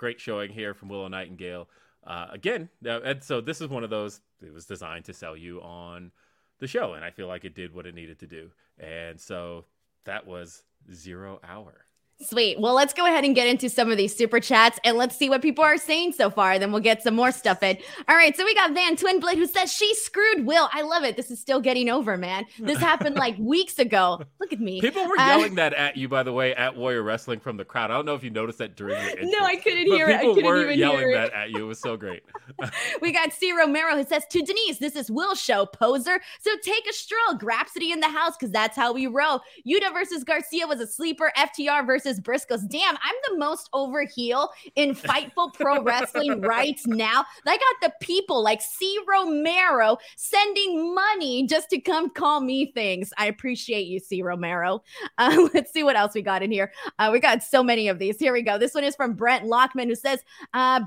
Great 0.00 0.18
showing 0.18 0.50
here 0.50 0.72
from 0.72 0.88
Willow 0.88 1.08
Nightingale. 1.08 1.68
Uh, 2.06 2.28
again, 2.30 2.70
and 2.82 3.22
so 3.22 3.42
this 3.42 3.60
is 3.60 3.68
one 3.68 3.84
of 3.84 3.90
those. 3.90 4.22
It 4.42 4.50
was 4.50 4.64
designed 4.64 5.04
to 5.04 5.12
sell 5.12 5.36
you 5.36 5.60
on 5.60 6.10
the 6.58 6.66
show, 6.66 6.94
and 6.94 7.04
I 7.04 7.10
feel 7.10 7.26
like 7.26 7.44
it 7.44 7.54
did 7.54 7.74
what 7.74 7.84
it 7.86 7.94
needed 7.94 8.18
to 8.20 8.26
do. 8.26 8.50
And 8.78 9.20
so 9.20 9.66
that 10.06 10.26
was 10.26 10.62
zero 10.90 11.38
hour. 11.44 11.84
Sweet. 12.22 12.60
Well, 12.60 12.74
let's 12.74 12.92
go 12.92 13.06
ahead 13.06 13.24
and 13.24 13.34
get 13.34 13.46
into 13.46 13.70
some 13.70 13.90
of 13.90 13.96
these 13.96 14.14
super 14.14 14.40
chats 14.40 14.78
and 14.84 14.98
let's 14.98 15.16
see 15.16 15.30
what 15.30 15.40
people 15.40 15.64
are 15.64 15.78
saying 15.78 16.12
so 16.12 16.28
far. 16.28 16.58
Then 16.58 16.70
we'll 16.70 16.82
get 16.82 17.02
some 17.02 17.14
more 17.14 17.32
stuff 17.32 17.62
in. 17.62 17.78
All 18.08 18.14
right. 18.16 18.36
So 18.36 18.44
we 18.44 18.54
got 18.54 18.72
Van 18.74 18.94
Twinblade 18.94 19.36
who 19.36 19.46
says 19.46 19.72
she 19.72 19.94
screwed 19.94 20.44
Will. 20.46 20.68
I 20.72 20.82
love 20.82 21.02
it. 21.04 21.16
This 21.16 21.30
is 21.30 21.40
still 21.40 21.60
getting 21.60 21.88
over, 21.88 22.18
man. 22.18 22.44
This 22.58 22.78
happened 22.78 23.16
like 23.16 23.36
weeks 23.38 23.78
ago. 23.78 24.22
Look 24.38 24.52
at 24.52 24.60
me. 24.60 24.80
People 24.80 25.06
were 25.06 25.18
Uh, 25.18 25.26
yelling 25.28 25.54
that 25.54 25.72
at 25.74 25.96
you, 25.96 26.08
by 26.08 26.22
the 26.22 26.32
way, 26.32 26.54
at 26.54 26.76
Warrior 26.76 27.02
Wrestling 27.02 27.40
from 27.40 27.56
the 27.56 27.64
crowd. 27.64 27.90
I 27.90 27.94
don't 27.94 28.04
know 28.06 28.14
if 28.14 28.22
you 28.22 28.30
noticed 28.30 28.58
that 28.58 28.76
during 28.76 29.02
your 29.02 29.16
No, 29.40 29.46
I 29.46 29.56
couldn't 29.56 29.86
hear 29.86 30.08
it. 30.08 30.16
I 30.16 30.24
couldn't 30.24 30.44
even 30.62 30.78
yelling 30.78 30.98
hear 30.98 31.10
it. 31.12 31.14
that 31.14 31.32
at 31.32 31.50
you. 31.50 31.60
It 31.64 31.68
was 31.68 31.80
so 31.80 31.96
great. 31.96 32.22
We 33.00 33.12
got 33.12 33.32
C. 33.32 33.52
Romero 33.52 33.96
who 33.96 34.04
says 34.04 34.24
to 34.30 34.42
Denise, 34.42 34.78
this 34.78 34.94
is 34.94 35.10
Will 35.10 35.34
Show 35.34 35.64
poser. 35.66 36.20
So 36.40 36.50
take 36.62 36.86
a 36.88 36.92
stroll. 36.92 37.38
Grapsity 37.38 37.90
in 37.92 38.00
the 38.00 38.08
house 38.08 38.36
because 38.36 38.50
that's 38.52 38.76
how 38.76 38.92
we 38.92 39.06
roll. 39.06 39.40
Yuta 39.66 39.92
versus 39.92 40.24
Garcia 40.24 40.66
was 40.66 40.80
a 40.80 40.86
sleeper. 40.86 41.32
FTR 41.38 41.86
versus 41.86 42.09
Briscoes. 42.18 42.68
Damn, 42.68 42.96
I'm 42.96 43.14
the 43.28 43.36
most 43.36 43.68
over 43.72 44.04
heel 44.04 44.48
in 44.74 44.94
Fightful 44.94 45.52
Pro 45.54 45.82
Wrestling 45.82 46.40
right 46.40 46.80
now. 46.86 47.24
I 47.46 47.58
got 47.58 47.76
the 47.82 47.92
people 48.00 48.42
like 48.42 48.62
C. 48.62 48.98
Romero 49.06 49.98
sending 50.16 50.94
money 50.94 51.46
just 51.46 51.70
to 51.70 51.80
come 51.80 52.10
call 52.10 52.40
me 52.40 52.72
things. 52.72 53.12
I 53.18 53.26
appreciate 53.26 53.86
you, 53.86 54.00
C. 54.00 54.22
Romero. 54.22 54.82
Uh, 55.18 55.48
let's 55.54 55.72
see 55.72 55.84
what 55.84 55.96
else 55.96 56.14
we 56.14 56.22
got 56.22 56.42
in 56.42 56.50
here. 56.50 56.72
Uh, 56.98 57.10
we 57.12 57.20
got 57.20 57.42
so 57.42 57.62
many 57.62 57.88
of 57.88 57.98
these. 57.98 58.18
Here 58.18 58.32
we 58.32 58.42
go. 58.42 58.58
This 58.58 58.74
one 58.74 58.84
is 58.84 58.96
from 58.96 59.14
Brent 59.14 59.44
Lockman 59.44 59.88
who 59.88 59.94
says, 59.94 60.24
uh, 60.54 60.80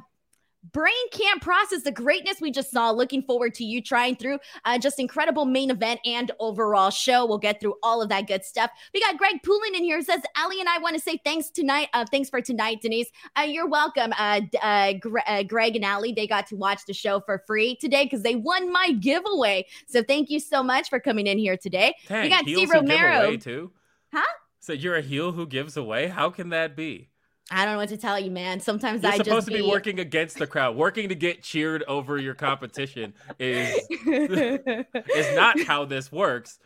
brain 0.71 0.93
can't 1.11 1.41
process 1.41 1.83
the 1.83 1.91
greatness 1.91 2.39
we 2.39 2.51
just 2.51 2.71
saw. 2.71 2.91
Looking 2.91 3.21
forward 3.21 3.53
to 3.55 3.63
you 3.63 3.81
trying 3.81 4.15
through 4.15 4.39
uh, 4.65 4.77
just 4.77 4.99
incredible 4.99 5.45
main 5.45 5.69
event 5.69 5.99
and 6.05 6.31
overall 6.39 6.89
show. 6.89 7.25
We'll 7.25 7.37
get 7.37 7.59
through 7.59 7.75
all 7.83 8.01
of 8.01 8.09
that 8.09 8.27
good 8.27 8.45
stuff. 8.45 8.71
We 8.93 9.01
got 9.01 9.17
Greg 9.17 9.43
Poulin 9.43 9.75
in 9.75 9.83
here 9.83 9.97
who 9.97 10.03
says, 10.03 10.21
Ali 10.37 10.59
and 10.59 10.69
I 10.69 10.77
want 10.79 10.95
to 10.95 11.01
say 11.01 11.19
thanks 11.23 11.49
tonight. 11.49 11.89
Uh, 11.93 12.05
thanks 12.09 12.29
for 12.29 12.41
tonight, 12.41 12.81
Denise. 12.81 13.09
Uh, 13.37 13.41
you're 13.41 13.67
welcome. 13.67 14.13
Uh, 14.17 14.41
uh, 14.61 14.93
Gre- 14.93 15.19
uh, 15.27 15.43
Greg 15.43 15.75
and 15.75 15.85
Ali, 15.85 16.13
they 16.13 16.27
got 16.27 16.47
to 16.47 16.55
watch 16.55 16.85
the 16.85 16.93
show 16.93 17.19
for 17.19 17.43
free 17.45 17.75
today 17.75 18.05
because 18.05 18.23
they 18.23 18.35
won 18.35 18.71
my 18.71 18.91
giveaway. 18.91 19.65
So 19.87 20.03
thank 20.03 20.29
you 20.29 20.39
so 20.39 20.63
much 20.63 20.89
for 20.89 20.99
coming 20.99 21.27
in 21.27 21.37
here 21.37 21.57
today. 21.57 21.95
Dang, 22.07 22.29
got 22.29 22.45
heels 22.45 22.61
Steve 22.61 22.71
Romero. 22.71 23.35
too? 23.37 23.71
Huh? 24.13 24.21
So 24.59 24.71
you're 24.73 24.95
a 24.95 25.01
heel 25.01 25.33
who 25.33 25.45
gives 25.45 25.75
away? 25.75 26.07
How 26.07 26.29
can 26.29 26.49
that 26.49 26.75
be? 26.75 27.09
I 27.51 27.65
don't 27.65 27.73
know 27.73 27.79
what 27.79 27.89
to 27.89 27.97
tell 27.97 28.19
you, 28.19 28.31
man. 28.31 28.59
Sometimes 28.59 29.03
You're 29.03 29.11
I 29.11 29.17
supposed 29.17 29.47
to 29.47 29.53
be 29.53 29.61
working 29.61 29.99
against 29.99 30.37
the 30.37 30.47
crowd. 30.47 30.75
Working 30.75 31.09
to 31.09 31.15
get 31.15 31.43
cheered 31.43 31.83
over 31.87 32.17
your 32.17 32.33
competition 32.33 33.13
is 33.39 33.79
is 34.07 35.35
not 35.35 35.61
how 35.63 35.85
this 35.85 36.11
works. 36.11 36.59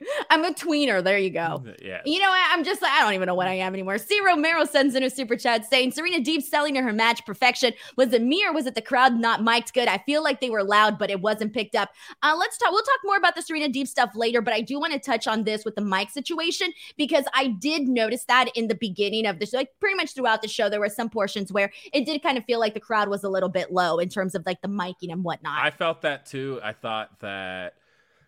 I'm 0.30 0.44
a 0.44 0.52
tweener. 0.52 1.02
There 1.02 1.18
you 1.18 1.30
go. 1.30 1.62
Yeah. 1.82 2.02
You 2.04 2.20
know 2.20 2.28
what? 2.28 2.40
I'm 2.50 2.64
just 2.64 2.82
like, 2.82 2.92
I 2.92 3.02
don't 3.02 3.14
even 3.14 3.26
know 3.26 3.34
what 3.34 3.48
I 3.48 3.54
am 3.54 3.74
anymore. 3.74 3.98
C. 3.98 4.20
Romero 4.24 4.64
sends 4.64 4.94
in 4.94 5.02
a 5.02 5.10
super 5.10 5.36
chat 5.36 5.64
saying 5.66 5.92
Serena 5.92 6.18
Deeb 6.18 6.42
selling 6.42 6.74
to 6.74 6.82
her 6.82 6.92
match 6.92 7.24
perfection. 7.24 7.72
Was 7.96 8.12
it 8.12 8.22
me 8.22 8.44
or 8.46 8.52
was 8.52 8.66
it 8.66 8.74
the 8.74 8.82
crowd 8.82 9.14
not 9.18 9.42
mic'd 9.42 9.72
good? 9.72 9.88
I 9.88 9.98
feel 9.98 10.22
like 10.22 10.40
they 10.40 10.50
were 10.50 10.64
loud, 10.64 10.98
but 10.98 11.10
it 11.10 11.20
wasn't 11.20 11.54
picked 11.54 11.74
up. 11.74 11.90
Uh, 12.22 12.34
let's 12.38 12.58
talk. 12.58 12.70
We'll 12.70 12.82
talk 12.82 13.00
more 13.04 13.16
about 13.16 13.34
the 13.34 13.42
Serena 13.42 13.68
Deeb 13.68 13.88
stuff 13.88 14.10
later, 14.14 14.42
but 14.42 14.54
I 14.54 14.60
do 14.60 14.78
want 14.78 14.92
to 14.92 14.98
touch 14.98 15.26
on 15.26 15.44
this 15.44 15.64
with 15.64 15.74
the 15.74 15.82
mic 15.82 16.10
situation 16.10 16.72
because 16.96 17.24
I 17.34 17.48
did 17.48 17.88
notice 17.88 18.24
that 18.24 18.50
in 18.54 18.68
the 18.68 18.74
beginning 18.74 19.26
of 19.26 19.38
the 19.38 19.46
show, 19.46 19.58
like 19.58 19.70
pretty 19.80 19.96
much 19.96 20.14
throughout 20.14 20.42
the 20.42 20.48
show, 20.48 20.68
there 20.68 20.80
were 20.80 20.88
some 20.88 21.08
portions 21.08 21.52
where 21.52 21.72
it 21.92 22.04
did 22.04 22.22
kind 22.22 22.36
of 22.36 22.44
feel 22.44 22.60
like 22.60 22.74
the 22.74 22.80
crowd 22.80 23.08
was 23.08 23.24
a 23.24 23.28
little 23.28 23.48
bit 23.48 23.72
low 23.72 23.98
in 23.98 24.08
terms 24.08 24.34
of 24.34 24.44
like 24.44 24.60
the 24.60 24.68
miking 24.68 25.10
and 25.10 25.24
whatnot. 25.24 25.62
I 25.62 25.70
felt 25.70 26.02
that 26.02 26.26
too. 26.26 26.60
I 26.62 26.72
thought 26.72 27.20
that 27.20 27.74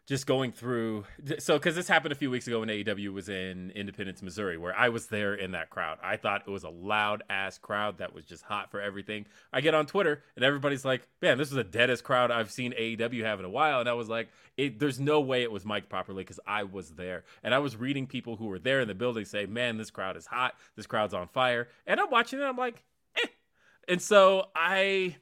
just 0.09 0.27
going 0.27 0.53
through 0.53 1.05
so 1.39 1.59
because 1.59 1.75
this 1.75 1.87
happened 1.87 2.13
a 2.13 2.15
few 2.15 2.31
weeks 2.31 2.47
ago 2.47 2.61
when 2.61 2.71
AEW 2.71 3.13
was 3.13 3.29
in 3.29 3.71
Independence, 3.73 4.23
Missouri, 4.23 4.57
where 4.57 4.75
I 4.75 4.89
was 4.89 5.09
there 5.09 5.35
in 5.35 5.51
that 5.51 5.69
crowd. 5.69 5.99
I 6.03 6.17
thought 6.17 6.45
it 6.47 6.51
was 6.51 6.65
a 6.65 6.71
loud 6.71 7.23
ass 7.29 7.59
crowd 7.59 7.99
that 7.99 8.15
was 8.15 8.25
just 8.25 8.43
hot 8.43 8.71
for 8.71 8.81
everything. 8.81 9.27
I 9.53 9.61
get 9.61 9.75
on 9.75 9.85
Twitter 9.85 10.23
and 10.35 10.47
everybody's 10.47 10.83
like, 10.83 11.07
"Man, 11.21 11.37
this 11.37 11.49
is 11.49 11.55
the 11.55 11.63
deadest 11.63 12.05
crowd 12.05 12.31
I've 12.31 12.51
seen 12.51 12.73
AEW 12.73 13.23
have 13.23 13.39
in 13.39 13.45
a 13.45 13.51
while." 13.51 13.81
And 13.81 13.89
I 13.89 13.93
was 13.93 14.09
like, 14.09 14.31
"There's 14.57 14.99
no 14.99 15.21
way 15.21 15.43
it 15.43 15.53
was 15.53 15.67
mic'd 15.67 15.91
properly 15.91 16.25
because 16.25 16.41
I 16.47 16.63
was 16.63 16.93
there." 16.93 17.25
And 17.43 17.55
I 17.55 17.59
was 17.59 17.77
reading 17.77 18.07
people 18.07 18.37
who 18.37 18.47
were 18.47 18.59
there 18.59 18.81
in 18.81 18.89
the 18.89 18.95
building 18.95 19.27
say, 19.27 19.45
"Man, 19.45 19.77
this 19.77 19.91
crowd 19.91 20.17
is 20.17 20.25
hot. 20.25 20.55
This 20.75 20.87
crowd's 20.87 21.13
on 21.13 21.29
fire." 21.29 21.69
And 21.87 22.01
I'm 22.01 22.09
watching 22.09 22.41
it. 22.41 22.45
I'm 22.45 22.57
like, 22.57 22.83
"Eh." 23.23 23.29
And 23.89 24.01
so 24.01 24.47
I, 24.57 25.17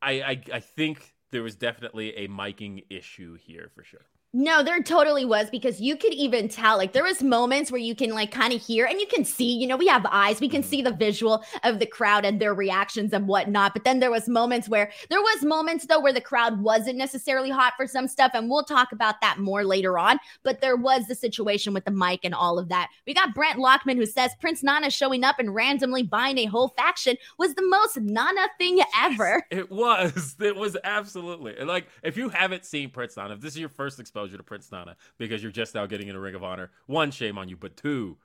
I, 0.00 0.12
I, 0.22 0.42
I 0.52 0.60
think 0.60 1.16
there 1.32 1.42
was 1.42 1.56
definitely 1.56 2.14
a 2.14 2.28
miking 2.28 2.84
issue 2.88 3.34
here 3.34 3.68
for 3.74 3.82
sure. 3.82 4.06
No, 4.34 4.62
there 4.62 4.82
totally 4.82 5.26
was 5.26 5.50
because 5.50 5.78
you 5.78 5.94
could 5.94 6.14
even 6.14 6.48
tell 6.48 6.78
like 6.78 6.94
there 6.94 7.04
was 7.04 7.22
moments 7.22 7.70
where 7.70 7.78
you 7.78 7.94
can 7.94 8.12
like 8.12 8.30
kind 8.30 8.54
of 8.54 8.62
hear 8.62 8.86
and 8.86 8.98
you 8.98 9.06
can 9.06 9.26
see, 9.26 9.52
you 9.52 9.66
know, 9.66 9.76
we 9.76 9.86
have 9.88 10.06
eyes, 10.10 10.40
we 10.40 10.48
can 10.48 10.62
mm-hmm. 10.62 10.70
see 10.70 10.80
the 10.80 10.90
visual 10.92 11.44
of 11.64 11.78
the 11.78 11.84
crowd 11.84 12.24
and 12.24 12.40
their 12.40 12.54
reactions 12.54 13.12
and 13.12 13.28
whatnot. 13.28 13.74
But 13.74 13.84
then 13.84 14.00
there 14.00 14.10
was 14.10 14.30
moments 14.30 14.70
where 14.70 14.90
there 15.10 15.20
was 15.20 15.44
moments 15.44 15.84
though 15.84 16.00
where 16.00 16.14
the 16.14 16.20
crowd 16.22 16.62
wasn't 16.62 16.96
necessarily 16.96 17.50
hot 17.50 17.74
for 17.76 17.86
some 17.86 18.08
stuff, 18.08 18.30
and 18.32 18.48
we'll 18.48 18.64
talk 18.64 18.92
about 18.92 19.20
that 19.20 19.38
more 19.38 19.64
later 19.64 19.98
on. 19.98 20.18
But 20.44 20.62
there 20.62 20.76
was 20.76 21.06
the 21.08 21.14
situation 21.14 21.74
with 21.74 21.84
the 21.84 21.90
mic 21.90 22.20
and 22.24 22.34
all 22.34 22.58
of 22.58 22.70
that. 22.70 22.88
We 23.06 23.12
got 23.12 23.34
Brent 23.34 23.58
Lockman 23.58 23.98
who 23.98 24.06
says 24.06 24.30
Prince 24.40 24.62
Nana 24.62 24.88
showing 24.88 25.24
up 25.24 25.40
and 25.40 25.54
randomly 25.54 26.04
buying 26.04 26.38
a 26.38 26.46
whole 26.46 26.68
faction 26.68 27.18
was 27.38 27.54
the 27.54 27.66
most 27.66 27.98
Nana 27.98 28.48
thing 28.56 28.80
ever. 28.98 29.44
It 29.50 29.70
was. 29.70 30.36
It 30.40 30.56
was 30.56 30.78
absolutely. 30.84 31.54
And 31.58 31.68
like, 31.68 31.86
if 32.02 32.16
you 32.16 32.30
haven't 32.30 32.64
seen 32.64 32.88
Prince 32.88 33.18
Nana, 33.18 33.34
if 33.34 33.40
this 33.42 33.52
is 33.52 33.60
your 33.60 33.68
first 33.68 34.00
exposure 34.00 34.21
to 34.28 34.42
Prince 34.42 34.70
Nana 34.70 34.96
because 35.18 35.42
you're 35.42 35.52
just 35.52 35.74
now 35.74 35.86
getting 35.86 36.08
in 36.08 36.16
a 36.16 36.20
Ring 36.20 36.34
of 36.34 36.44
Honor, 36.44 36.70
one, 36.86 37.10
shame 37.10 37.38
on 37.38 37.48
you. 37.48 37.56
But 37.56 37.76
two, 37.76 38.18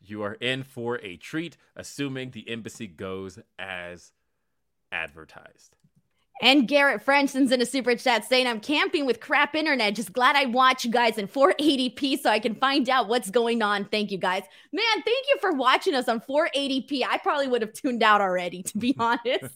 you 0.00 0.22
are 0.22 0.34
in 0.34 0.62
for 0.62 1.00
a 1.02 1.16
treat, 1.16 1.56
assuming 1.76 2.30
the 2.30 2.48
embassy 2.48 2.86
goes 2.86 3.38
as 3.58 4.12
advertised. 4.92 5.76
And 6.42 6.66
Garrett 6.66 7.00
French 7.00 7.30
sends 7.30 7.52
in 7.52 7.62
a 7.62 7.66
super 7.66 7.94
chat 7.94 8.24
saying, 8.24 8.48
I'm 8.48 8.58
camping 8.58 9.06
with 9.06 9.20
crap 9.20 9.54
internet. 9.54 9.94
Just 9.94 10.12
glad 10.12 10.34
I 10.34 10.46
watch 10.46 10.84
you 10.84 10.90
guys 10.90 11.16
in 11.16 11.28
480p 11.28 12.20
so 12.20 12.28
I 12.28 12.40
can 12.40 12.56
find 12.56 12.88
out 12.90 13.08
what's 13.08 13.30
going 13.30 13.62
on. 13.62 13.84
Thank 13.84 14.10
you 14.10 14.18
guys. 14.18 14.42
Man, 14.72 15.02
thank 15.04 15.26
you 15.28 15.38
for 15.40 15.52
watching 15.52 15.94
us 15.94 16.08
on 16.08 16.20
480p. 16.20 17.02
I 17.08 17.18
probably 17.18 17.46
would 17.46 17.62
have 17.62 17.72
tuned 17.72 18.02
out 18.02 18.20
already, 18.20 18.64
to 18.64 18.78
be 18.78 18.96
honest. 18.98 19.54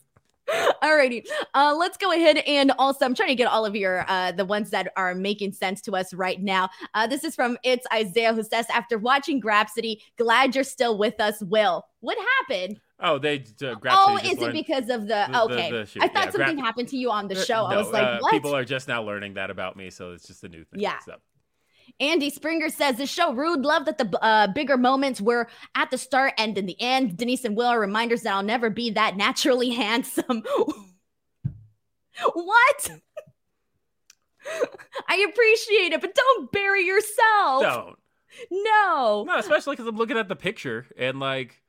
Alrighty, 0.82 1.26
uh, 1.54 1.74
let's 1.78 1.96
go 1.96 2.12
ahead 2.12 2.38
and 2.38 2.72
also 2.78 3.04
I'm 3.04 3.14
trying 3.14 3.28
to 3.28 3.34
get 3.34 3.48
all 3.48 3.66
of 3.66 3.76
your 3.76 4.04
uh, 4.08 4.32
the 4.32 4.44
ones 4.44 4.70
that 4.70 4.92
are 4.96 5.14
making 5.14 5.52
sense 5.52 5.80
to 5.82 5.92
us 5.92 6.14
right 6.14 6.40
now. 6.40 6.68
Uh, 6.94 7.06
this 7.06 7.24
is 7.24 7.34
from 7.34 7.58
it's 7.64 7.87
Isaiah 7.92 8.32
who 8.32 8.42
says 8.42 8.66
after 8.72 8.98
watching 8.98 9.40
Grapsity, 9.40 9.98
glad 10.16 10.54
you're 10.54 10.64
still 10.64 10.96
with 10.98 11.20
us. 11.20 11.42
Will 11.42 11.84
what 12.00 12.16
happened? 12.40 12.80
Oh, 13.00 13.18
they 13.18 13.44
uh, 13.62 13.74
oh, 13.87 14.18
is 14.24 14.40
it 14.42 14.52
because 14.52 14.88
of 14.88 15.02
the, 15.02 15.26
the- 15.26 15.32
the- 15.32 15.42
okay? 15.44 15.70
the 15.70 15.87
shit. 15.87 16.02
I 16.02 16.08
thought 16.08 16.26
Yeah, 16.26 16.30
something 16.32 16.58
Grap- 16.58 16.61
happened 16.64 16.88
to 16.88 16.96
you 16.96 17.11
on 17.11 17.28
the 17.28 17.37
Uh, 17.38 17.44
show. 17.44 17.64
I 17.64 17.76
was 17.76 17.92
like, 17.92 18.02
uh, 18.02 18.18
what? 18.20 18.32
People 18.32 18.54
are 18.56 18.64
just 18.64 18.88
now 18.88 19.02
learning 19.02 19.34
that 19.34 19.50
about 19.50 19.76
me, 19.76 19.90
so 19.90 20.12
it's 20.12 20.26
just 20.26 20.42
a 20.44 20.48
new 20.48 20.64
thing. 20.64 20.80
Yeah. 20.80 20.98
So. 21.00 21.14
Andy 22.00 22.30
Springer 22.30 22.68
says 22.68 22.96
this 22.96 23.11
show 23.11 23.32
rude. 23.34 23.62
Love 23.64 23.84
that 23.87 23.98
the 23.98 24.18
uh, 24.22 24.46
bigger 24.52 24.76
moments 24.76 25.20
were 25.20 25.48
at 25.74 25.90
the 25.90 25.98
start 25.98 26.34
and 26.38 26.56
in 26.56 26.66
the 26.66 26.80
end. 26.80 27.16
Denise 27.16 27.44
and 27.44 27.56
Will 27.56 27.66
are 27.66 27.80
reminders 27.80 28.22
that 28.22 28.34
I'll 28.34 28.42
never 28.42 28.70
be 28.70 28.90
that 28.90 29.16
naturally 29.16 29.70
handsome. 29.74 30.42
what? 32.34 32.90
I 35.08 35.26
appreciate 35.30 35.92
it, 35.92 36.00
but 36.00 36.14
don't 36.14 36.52
bury 36.52 36.84
yourself. 36.84 37.62
Don't. 37.62 37.98
No. 38.50 39.24
No, 39.26 39.37
especially 39.38 39.74
because 39.74 39.87
I'm 39.88 39.96
looking 39.96 40.16
at 40.18 40.28
the 40.28 40.37
picture 40.37 40.87
and 40.96 41.18
like, 41.18 41.61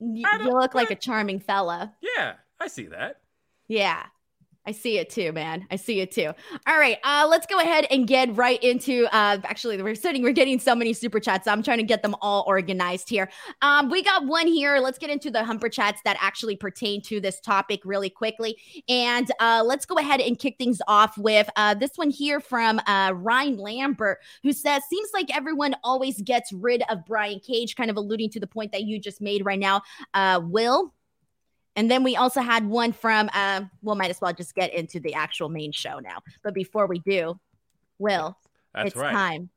You 0.00 0.24
look 0.44 0.74
like 0.74 0.90
a 0.90 0.96
charming 0.96 1.40
fella. 1.40 1.94
yeah, 2.00 2.34
I 2.58 2.68
see 2.68 2.86
that. 2.86 3.20
Yeah. 3.68 4.02
I 4.64 4.70
see 4.70 4.98
it 4.98 5.10
too, 5.10 5.32
man. 5.32 5.66
I 5.72 5.76
see 5.76 6.00
it 6.00 6.12
too. 6.12 6.30
All 6.68 6.78
right, 6.78 6.98
uh, 7.02 7.26
let's 7.28 7.46
go 7.46 7.58
ahead 7.58 7.84
and 7.90 8.06
get 8.06 8.34
right 8.36 8.62
into. 8.62 9.06
Uh, 9.06 9.38
actually, 9.42 9.82
we're 9.82 9.96
sitting, 9.96 10.22
we're 10.22 10.32
getting 10.32 10.60
so 10.60 10.74
many 10.74 10.92
super 10.92 11.18
chats. 11.18 11.48
I'm 11.48 11.64
trying 11.64 11.78
to 11.78 11.84
get 11.84 12.02
them 12.02 12.14
all 12.20 12.44
organized 12.46 13.08
here. 13.08 13.28
Um, 13.60 13.90
we 13.90 14.04
got 14.04 14.24
one 14.26 14.46
here. 14.46 14.78
Let's 14.78 14.98
get 14.98 15.10
into 15.10 15.32
the 15.32 15.42
humper 15.44 15.68
chats 15.68 16.00
that 16.04 16.16
actually 16.20 16.54
pertain 16.54 17.02
to 17.02 17.20
this 17.20 17.40
topic 17.40 17.80
really 17.84 18.08
quickly, 18.10 18.56
and 18.88 19.28
uh, 19.40 19.64
let's 19.66 19.84
go 19.84 19.96
ahead 19.96 20.20
and 20.20 20.38
kick 20.38 20.56
things 20.58 20.80
off 20.86 21.18
with 21.18 21.50
uh, 21.56 21.74
this 21.74 21.96
one 21.96 22.10
here 22.10 22.38
from 22.38 22.80
uh, 22.86 23.12
Ryan 23.16 23.56
Lambert, 23.56 24.18
who 24.44 24.52
says, 24.52 24.84
"Seems 24.88 25.10
like 25.12 25.34
everyone 25.34 25.74
always 25.82 26.22
gets 26.22 26.52
rid 26.52 26.84
of 26.88 27.04
Brian 27.04 27.40
Cage," 27.40 27.74
kind 27.74 27.90
of 27.90 27.96
alluding 27.96 28.30
to 28.30 28.40
the 28.40 28.46
point 28.46 28.70
that 28.70 28.82
you 28.82 29.00
just 29.00 29.20
made 29.20 29.44
right 29.44 29.58
now. 29.58 29.82
Uh, 30.14 30.40
Will, 30.44 30.94
and 31.76 31.90
then 31.90 32.02
we 32.02 32.16
also 32.16 32.40
had 32.40 32.66
one 32.66 32.92
from, 32.92 33.30
uh, 33.34 33.62
well, 33.82 33.96
might 33.96 34.10
as 34.10 34.20
well 34.20 34.32
just 34.32 34.54
get 34.54 34.74
into 34.74 35.00
the 35.00 35.14
actual 35.14 35.48
main 35.48 35.72
show 35.72 35.98
now. 35.98 36.18
But 36.42 36.54
before 36.54 36.86
we 36.86 36.98
do, 37.00 37.38
Will, 37.98 38.36
That's 38.74 38.88
it's 38.88 38.96
right. 38.96 39.12
time. 39.12 39.50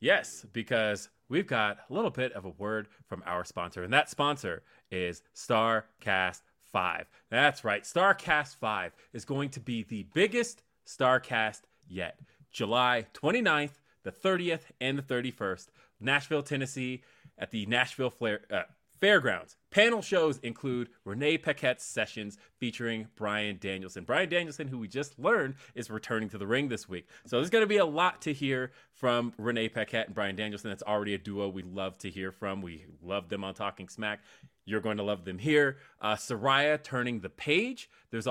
Yes, 0.00 0.44
because 0.52 1.08
we've 1.28 1.46
got 1.46 1.78
a 1.88 1.92
little 1.94 2.10
bit 2.10 2.32
of 2.32 2.44
a 2.44 2.50
word 2.50 2.88
from 3.06 3.22
our 3.24 3.44
sponsor, 3.44 3.82
and 3.82 3.92
that 3.92 4.10
sponsor 4.10 4.62
is 4.90 5.22
Starrcast 5.34 6.42
5. 6.72 7.06
That's 7.30 7.64
right, 7.64 7.82
Starrcast 7.84 8.56
5 8.56 8.92
is 9.12 9.24
going 9.24 9.50
to 9.50 9.60
be 9.60 9.84
the 9.84 10.06
biggest 10.12 10.62
Starrcast 10.86 11.62
yet. 11.88 12.18
July 12.50 13.06
29th, 13.14 13.80
the 14.02 14.12
30th, 14.12 14.62
and 14.80 14.98
the 14.98 15.02
31st, 15.02 15.68
Nashville, 16.00 16.42
Tennessee, 16.42 17.02
at 17.38 17.50
the 17.50 17.64
Nashville 17.66 18.10
Flair, 18.10 18.42
uh, 18.50 18.62
Fairgrounds. 19.00 19.56
Panel 19.74 20.02
shows 20.02 20.38
include 20.44 20.88
Renee 21.04 21.36
Paquette's 21.36 21.82
sessions 21.82 22.38
featuring 22.58 23.08
Bryan 23.16 23.58
Danielson. 23.60 24.04
Bryan 24.04 24.28
Danielson, 24.28 24.68
who 24.68 24.78
we 24.78 24.86
just 24.86 25.18
learned 25.18 25.56
is 25.74 25.90
returning 25.90 26.28
to 26.28 26.38
the 26.38 26.46
ring 26.46 26.68
this 26.68 26.88
week. 26.88 27.08
So 27.26 27.38
there's 27.38 27.50
going 27.50 27.64
to 27.64 27.66
be 27.66 27.78
a 27.78 27.84
lot 27.84 28.22
to 28.22 28.32
hear 28.32 28.70
from 28.92 29.32
Renee 29.36 29.68
Paquette 29.68 30.06
and 30.06 30.14
Bryan 30.14 30.36
Danielson. 30.36 30.70
That's 30.70 30.84
already 30.84 31.14
a 31.14 31.18
duo 31.18 31.48
we 31.48 31.64
love 31.64 31.98
to 31.98 32.08
hear 32.08 32.30
from. 32.30 32.62
We 32.62 32.86
love 33.02 33.28
them 33.28 33.42
on 33.42 33.54
Talking 33.54 33.88
Smack. 33.88 34.20
You're 34.64 34.80
going 34.80 34.98
to 34.98 35.02
love 35.02 35.24
them 35.24 35.38
here. 35.38 35.78
Uh, 36.00 36.14
Saraya 36.14 36.80
turning 36.80 37.18
the 37.18 37.28
page. 37.28 37.90
There's 38.12 38.28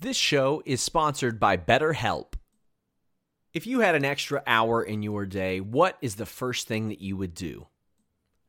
This 0.00 0.16
show 0.16 0.62
is 0.64 0.80
sponsored 0.80 1.38
by 1.38 1.58
BetterHelp. 1.58 2.36
If 3.52 3.66
you 3.66 3.80
had 3.80 3.96
an 3.96 4.06
extra 4.06 4.42
hour 4.46 4.82
in 4.82 5.02
your 5.02 5.26
day, 5.26 5.60
what 5.60 5.98
is 6.00 6.14
the 6.14 6.24
first 6.24 6.66
thing 6.66 6.88
that 6.88 7.02
you 7.02 7.18
would 7.18 7.34
do? 7.34 7.66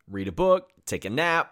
Read 0.09 0.29
a 0.29 0.31
book, 0.31 0.71
take 0.85 1.03
a 1.03 1.09
nap, 1.09 1.51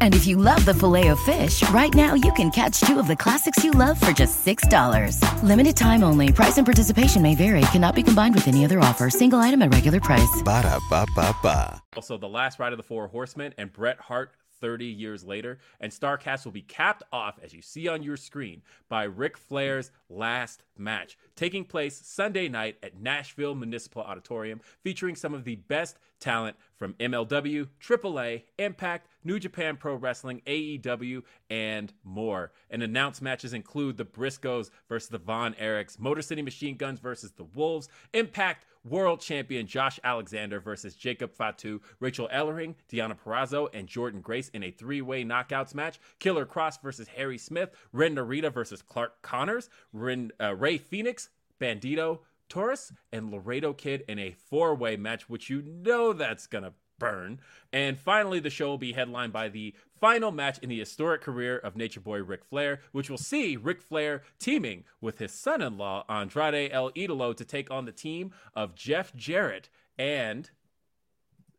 And 0.00 0.14
if 0.14 0.24
you 0.26 0.36
love 0.36 0.64
the 0.64 0.74
filet 0.74 1.08
of 1.08 1.18
fish, 1.20 1.68
right 1.70 1.92
now 1.92 2.14
you 2.14 2.32
can 2.34 2.50
catch 2.52 2.80
two 2.80 3.00
of 3.00 3.08
the 3.08 3.16
classics 3.16 3.64
you 3.64 3.72
love 3.72 4.00
for 4.00 4.12
just 4.12 4.46
$6. 4.46 5.18
Limited 5.42 5.76
time 5.76 6.04
only. 6.04 6.30
Price 6.32 6.56
and 6.58 6.66
participation 6.66 7.22
may 7.22 7.34
vary. 7.34 7.62
Cannot 7.72 7.96
be 7.96 8.02
combined 8.04 8.36
with 8.36 8.46
any 8.46 8.64
other 8.64 8.78
offer. 8.78 9.10
Single 9.10 9.40
item 9.40 9.62
at 9.62 9.74
regular 9.74 10.00
price. 10.00 10.42
Ba 10.44 10.62
da 10.62 10.78
ba 10.88 11.06
ba 11.16 11.34
ba. 11.42 11.82
also 11.96 12.16
the 12.16 12.28
last 12.28 12.58
ride 12.60 12.72
of 12.72 12.76
the 12.76 12.82
Four 12.82 13.08
Horsemen 13.08 13.52
and 13.58 13.72
Bret 13.72 13.98
Hart 13.98 14.32
30 14.60 14.86
years 14.86 15.24
later. 15.24 15.58
And 15.80 15.92
Starrcast 15.92 16.44
will 16.44 16.52
be 16.52 16.62
capped 16.62 17.02
off, 17.12 17.38
as 17.42 17.52
you 17.52 17.60
see 17.60 17.86
on 17.88 18.02
your 18.02 18.16
screen, 18.16 18.62
by 18.88 19.04
Ric 19.04 19.36
Flair's 19.36 19.90
last 20.08 20.62
match, 20.78 21.18
taking 21.36 21.64
place 21.64 22.00
Sunday 22.02 22.48
night 22.48 22.78
at 22.82 22.98
Nashville 22.98 23.54
Municipal 23.54 24.02
Auditorium, 24.02 24.60
featuring 24.82 25.16
some 25.16 25.34
of 25.34 25.44
the 25.44 25.56
best 25.56 25.98
talent 26.24 26.56
from 26.76 26.94
MLW, 26.94 27.68
AAA, 27.80 28.44
Impact, 28.58 29.08
New 29.22 29.38
Japan 29.38 29.76
Pro 29.76 29.94
Wrestling, 29.94 30.40
AEW, 30.46 31.22
and 31.50 31.92
more. 32.02 32.50
And 32.70 32.82
announced 32.82 33.20
matches 33.20 33.52
include 33.52 33.98
the 33.98 34.06
Briscoes 34.06 34.70
versus 34.88 35.10
the 35.10 35.18
Von 35.18 35.54
Erichs, 35.54 35.98
Motor 35.98 36.22
City 36.22 36.40
Machine 36.40 36.76
Guns 36.76 36.98
versus 36.98 37.32
the 37.32 37.44
Wolves, 37.44 37.88
Impact 38.14 38.64
World 38.84 39.20
Champion 39.20 39.66
Josh 39.66 40.00
Alexander 40.02 40.60
versus 40.60 40.94
Jacob 40.94 41.32
Fatu, 41.32 41.80
Rachel 42.00 42.28
Ellering, 42.32 42.74
Deonna 42.90 43.16
Purrazzo, 43.18 43.68
and 43.74 43.86
Jordan 43.86 44.20
Grace 44.20 44.48
in 44.50 44.62
a 44.62 44.70
three-way 44.70 45.24
knockouts 45.24 45.74
match. 45.74 46.00
Killer 46.18 46.46
Kross 46.46 46.80
versus 46.82 47.08
Harry 47.08 47.38
Smith, 47.38 47.70
Ren 47.92 48.16
Narita 48.16 48.52
versus 48.52 48.82
Clark 48.82 49.20
Connors, 49.22 49.68
Ren, 49.92 50.32
uh, 50.40 50.54
Rey 50.54 50.78
Fenix, 50.78 51.28
Bandido, 51.60 52.20
Taurus, 52.48 52.92
and 53.12 53.30
Laredo 53.30 53.72
Kid 53.72 54.04
in 54.08 54.18
a 54.18 54.32
four-way 54.32 54.96
match, 54.96 55.28
which 55.28 55.50
you 55.50 55.62
know 55.62 56.12
that's 56.12 56.46
gonna 56.46 56.74
burn. 56.98 57.40
And 57.72 57.98
finally, 57.98 58.40
the 58.40 58.50
show 58.50 58.68
will 58.68 58.78
be 58.78 58.92
headlined 58.92 59.32
by 59.32 59.48
the 59.48 59.74
final 60.00 60.30
match 60.30 60.58
in 60.58 60.68
the 60.68 60.78
historic 60.78 61.22
career 61.22 61.58
of 61.58 61.76
Nature 61.76 62.00
Boy 62.00 62.22
Ric 62.22 62.44
Flair, 62.44 62.80
which 62.92 63.10
will 63.10 63.18
see 63.18 63.56
Ric 63.56 63.80
Flair 63.80 64.22
teaming 64.38 64.84
with 65.00 65.18
his 65.18 65.32
son 65.32 65.60
in 65.60 65.76
law, 65.76 66.04
Andrade 66.08 66.70
El 66.72 66.92
Idolo, 66.92 67.36
to 67.36 67.44
take 67.44 67.70
on 67.70 67.84
the 67.84 67.92
team 67.92 68.32
of 68.54 68.74
Jeff 68.74 69.14
Jarrett 69.14 69.68
and 69.98 70.50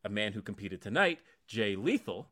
a 0.04 0.08
man 0.08 0.32
who 0.32 0.42
competed 0.42 0.80
tonight, 0.80 1.20
Jay 1.46 1.76
Lethal. 1.76 2.28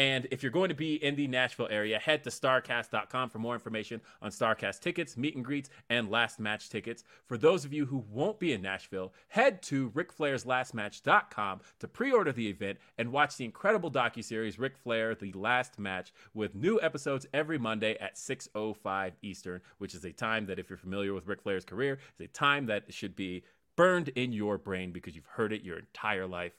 And 0.00 0.26
if 0.30 0.42
you're 0.42 0.50
going 0.50 0.70
to 0.70 0.74
be 0.74 0.94
in 0.94 1.14
the 1.14 1.26
Nashville 1.26 1.68
area, 1.70 1.98
head 1.98 2.24
to 2.24 2.30
starrcast.com 2.30 3.28
for 3.28 3.38
more 3.38 3.52
information 3.52 4.00
on 4.22 4.30
Starrcast 4.30 4.80
tickets, 4.80 5.14
meet 5.14 5.36
and 5.36 5.44
greets, 5.44 5.68
and 5.90 6.08
last 6.08 6.40
match 6.40 6.70
tickets. 6.70 7.04
For 7.26 7.36
those 7.36 7.66
of 7.66 7.74
you 7.74 7.84
who 7.84 8.06
won't 8.10 8.38
be 8.38 8.54
in 8.54 8.62
Nashville, 8.62 9.12
head 9.28 9.60
to 9.64 9.90
ricflairslastmatch.com 9.90 11.60
to 11.80 11.88
pre-order 11.88 12.32
the 12.32 12.48
event 12.48 12.78
and 12.96 13.12
watch 13.12 13.36
the 13.36 13.44
incredible 13.44 13.90
docuseries 13.90 14.58
Ric 14.58 14.78
Flair: 14.78 15.14
The 15.14 15.32
Last 15.32 15.78
Match 15.78 16.14
with 16.32 16.54
new 16.54 16.80
episodes 16.80 17.26
every 17.34 17.58
Monday 17.58 17.98
at 17.98 18.16
6:05 18.16 19.12
Eastern, 19.20 19.60
which 19.76 19.94
is 19.94 20.06
a 20.06 20.12
time 20.12 20.46
that 20.46 20.58
if 20.58 20.70
you're 20.70 20.78
familiar 20.78 21.12
with 21.12 21.26
Ric 21.26 21.42
Flair's 21.42 21.66
career, 21.66 21.98
is 22.18 22.24
a 22.24 22.28
time 22.28 22.64
that 22.64 22.94
should 22.94 23.14
be 23.14 23.44
burned 23.76 24.08
in 24.08 24.32
your 24.32 24.56
brain 24.56 24.92
because 24.92 25.14
you've 25.14 25.26
heard 25.26 25.52
it 25.52 25.62
your 25.62 25.78
entire 25.78 26.26
life. 26.26 26.54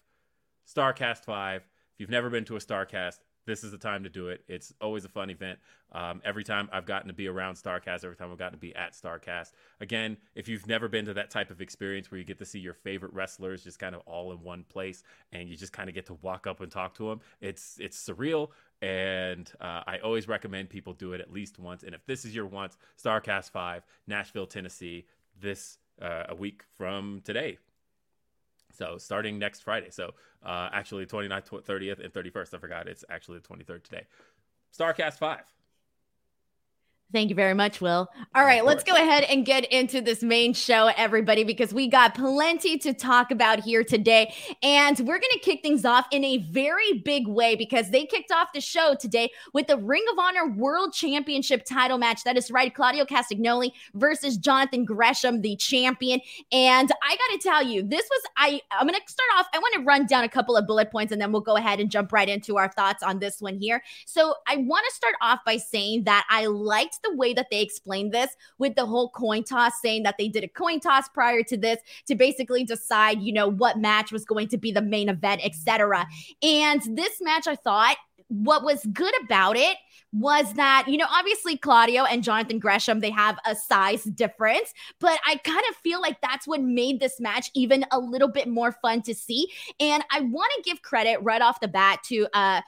Starrcast 0.71 1.25
5. 1.25 1.63
If 1.63 1.99
you've 1.99 2.12
never 2.12 2.30
been 2.30 2.45
to 2.45 2.56
a 2.56 2.60
Starrcast, 2.60 3.17
this 3.45 3.63
is 3.63 3.71
the 3.71 3.77
time 3.77 4.04
to 4.04 4.10
do 4.10 4.27
it. 4.27 4.43
It's 4.47 4.73
always 4.82 5.06
a 5.06 5.10
fun 5.10 5.30
event. 5.30 5.60
Um, 5.91 6.21
every 6.23 6.43
time 6.43 6.69
I've 6.71 6.86
gotten 6.86 7.08
to 7.08 7.13
be 7.13 7.27
around 7.27 7.56
Starrcast, 7.56 8.04
every 8.04 8.15
time 8.15 8.32
I've 8.32 8.38
gotten 8.38 8.54
to 8.54 8.60
be 8.60 8.75
at 8.75 8.93
Starrcast. 8.93 9.51
Again, 9.80 10.17
if 10.36 10.47
you've 10.47 10.67
never 10.67 10.88
been 10.88 11.06
to 11.06 11.13
that 11.15 11.30
type 11.30 11.49
of 11.49 11.62
experience 11.62 12.12
where 12.12 12.17
you 12.17 12.23
get 12.23 12.39
to 12.39 12.45
see 12.45 12.60
your 12.60 12.73
favorite 12.73 13.13
wrestlers 13.13 13.63
just 13.63 13.80
kind 13.80 13.95
of 13.95 14.01
all 14.06 14.32
in 14.32 14.41
one 14.41 14.63
place 14.69 15.04
and 15.32 15.49
you 15.49 15.58
just 15.58 15.73
kind 15.73 15.89
of 15.89 15.95
get 15.95 16.06
to 16.08 16.13
walk 16.15 16.47
up 16.47 16.62
and 16.62 16.71
talk 16.71 16.93
to 16.95 17.10
them, 17.10 17.19
it's 17.41 17.77
it's 17.80 17.97
surreal. 17.97 18.49
And 18.82 19.51
uh, 19.60 19.84
I 19.86 19.99
always 20.04 20.27
recommend 20.27 20.69
people 20.69 20.93
do 20.93 21.13
it 21.13 21.21
at 21.21 21.32
least 21.32 21.60
once. 21.60 21.84
And 21.84 21.93
if 21.93 22.06
this 22.06 22.25
is 22.25 22.34
your 22.34 22.47
once, 22.47 22.77
Starrcast 23.01 23.51
5, 23.51 23.84
Nashville, 24.08 24.47
Tennessee, 24.47 25.06
this 25.39 25.77
uh, 26.01 26.23
a 26.30 26.36
week 26.36 26.63
from 26.77 27.21
today, 27.23 27.58
so 28.73 28.97
starting 28.97 29.38
next 29.39 29.62
Friday. 29.62 29.89
So 29.89 30.12
uh, 30.45 30.69
actually 30.73 31.05
29th, 31.05 31.63
30th, 31.63 32.03
and 32.03 32.13
31st. 32.13 32.53
I 32.53 32.57
forgot 32.57 32.88
it's 32.88 33.05
actually 33.10 33.39
the 33.39 33.47
23rd 33.47 33.84
today. 33.84 34.05
Starrcast 34.77 35.17
5. 35.17 35.39
Thank 37.13 37.30
you 37.30 37.36
very 37.36 37.54
much, 37.54 37.82
Will. 37.82 38.08
All 38.34 38.45
right, 38.45 38.63
let's 38.63 38.86
go 38.86 38.95
ahead 38.95 39.24
and 39.26 39.45
get 39.45 39.65
into 39.65 40.00
this 40.00 40.24
main 40.24 40.54
show, 40.54 40.91
everybody, 40.95 41.43
because 41.43 41.74
we 41.74 41.88
got 41.88 42.15
plenty 42.15 42.78
to 42.78 42.93
talk 42.93 43.32
about 43.32 43.60
here 43.60 43.84
today. 43.84 44.34
And 44.63 44.97
we're 45.00 45.19
going 45.19 45.34
to 45.34 45.39
kick 45.39 45.62
things 45.62 45.84
off 45.84 46.08
in 46.12 46.24
a 46.24 46.38
very 46.38 46.93
big 47.04 47.28
way 47.28 47.58
because 47.58 47.89
they 47.89 48.06
kicked 48.06 48.32
off 48.32 48.50
the 48.54 48.62
show 48.62 48.95
today 48.97 49.30
with 49.54 49.67
the 49.67 49.76
Ring 49.76 50.06
of 50.13 50.19
Honor 50.19 50.47
World 50.47 50.93
Championship 50.93 51.65
title 51.65 51.97
match. 51.97 52.24
That 52.24 52.38
is 52.38 52.50
right, 52.50 52.74
Claudio 52.74 53.04
Castagnoli 53.04 53.71
versus 53.93 54.38
Jonathan 54.38 54.86
Gresham, 54.86 55.41
the 55.41 55.58
champion. 55.58 56.21
And 56.54 56.91
I 57.04 57.15
got 57.17 57.34
to 57.34 57.39
tell 57.39 57.62
you, 57.62 57.84
this 57.84 58.08
was, 58.10 58.21
I, 58.38 58.62
I'm 58.71 58.88
going 58.88 58.97
to 58.97 59.12
start 59.12 59.30
off, 59.38 59.47
I 59.54 59.60
want 59.60 59.74
to 59.74 59.82
run 59.82 60.06
down 60.06 60.24
a 60.24 60.30
couple 60.30 60.56
of 60.56 60.65
bullet 60.65 60.89
points 60.89 61.12
and 61.12 61.21
then 61.21 61.34
we'll 61.34 61.41
go 61.41 61.58
ahead 61.58 61.82
and 61.82 61.91
jump 61.91 62.13
right 62.13 62.30
into 62.30 62.58
our 62.58 62.69
thoughts 62.69 63.04
on 63.04 63.19
this 63.19 63.41
one 63.41 63.58
here. 63.58 63.84
So 64.06 64.36
I 64.47 64.56
want 64.56 64.86
to 64.88 64.95
start 64.95 65.15
off 65.21 65.39
by 65.45 65.58
saying 65.58 66.06
that 66.06 66.26
I 66.30 66.45
liked 66.45 67.00
the 67.03 67.15
way 67.15 67.33
that 67.33 67.47
they 67.51 67.61
explained 67.61 68.11
this 68.11 68.29
with 68.57 68.75
the 68.75 68.85
whole 68.85 69.09
coin 69.09 69.43
toss, 69.43 69.73
saying 69.81 70.03
that 70.03 70.15
they 70.17 70.27
did 70.27 70.43
a 70.43 70.47
coin 70.47 70.79
toss 70.79 71.07
prior 71.09 71.43
to 71.43 71.57
this 71.57 71.79
to 72.07 72.15
basically 72.15 72.63
decide, 72.63 73.21
you 73.21 73.33
know, 73.33 73.47
what 73.47 73.79
match 73.79 74.11
was 74.11 74.25
going 74.25 74.47
to 74.49 74.57
be 74.57 74.71
the 74.71 74.81
main 74.81 75.09
event, 75.09 75.41
etc. 75.43 76.07
And 76.41 76.81
this 76.95 77.21
match, 77.21 77.47
I 77.47 77.55
thought, 77.55 77.97
what 78.27 78.63
was 78.63 78.85
good 78.93 79.13
about 79.23 79.57
it 79.57 79.75
was 80.13 80.53
that, 80.53 80.85
you 80.87 80.97
know, 80.97 81.07
obviously 81.09 81.57
Claudio 81.57 82.03
and 82.03 82.23
Jonathan 82.23 82.59
Gresham, 82.59 82.99
they 82.99 83.09
have 83.09 83.37
a 83.45 83.55
size 83.55 84.03
difference, 84.03 84.73
but 84.99 85.19
I 85.25 85.35
kind 85.37 85.63
of 85.69 85.75
feel 85.77 86.01
like 86.01 86.19
that's 86.21 86.47
what 86.47 86.61
made 86.61 86.99
this 86.99 87.19
match 87.19 87.49
even 87.53 87.85
a 87.91 87.99
little 87.99 88.27
bit 88.27 88.47
more 88.47 88.73
fun 88.73 89.01
to 89.03 89.13
see. 89.13 89.47
And 89.79 90.03
I 90.11 90.21
want 90.21 90.51
to 90.57 90.69
give 90.69 90.81
credit 90.81 91.19
right 91.21 91.41
off 91.41 91.59
the 91.59 91.67
bat 91.67 91.99
to 92.07 92.27
uh 92.33 92.61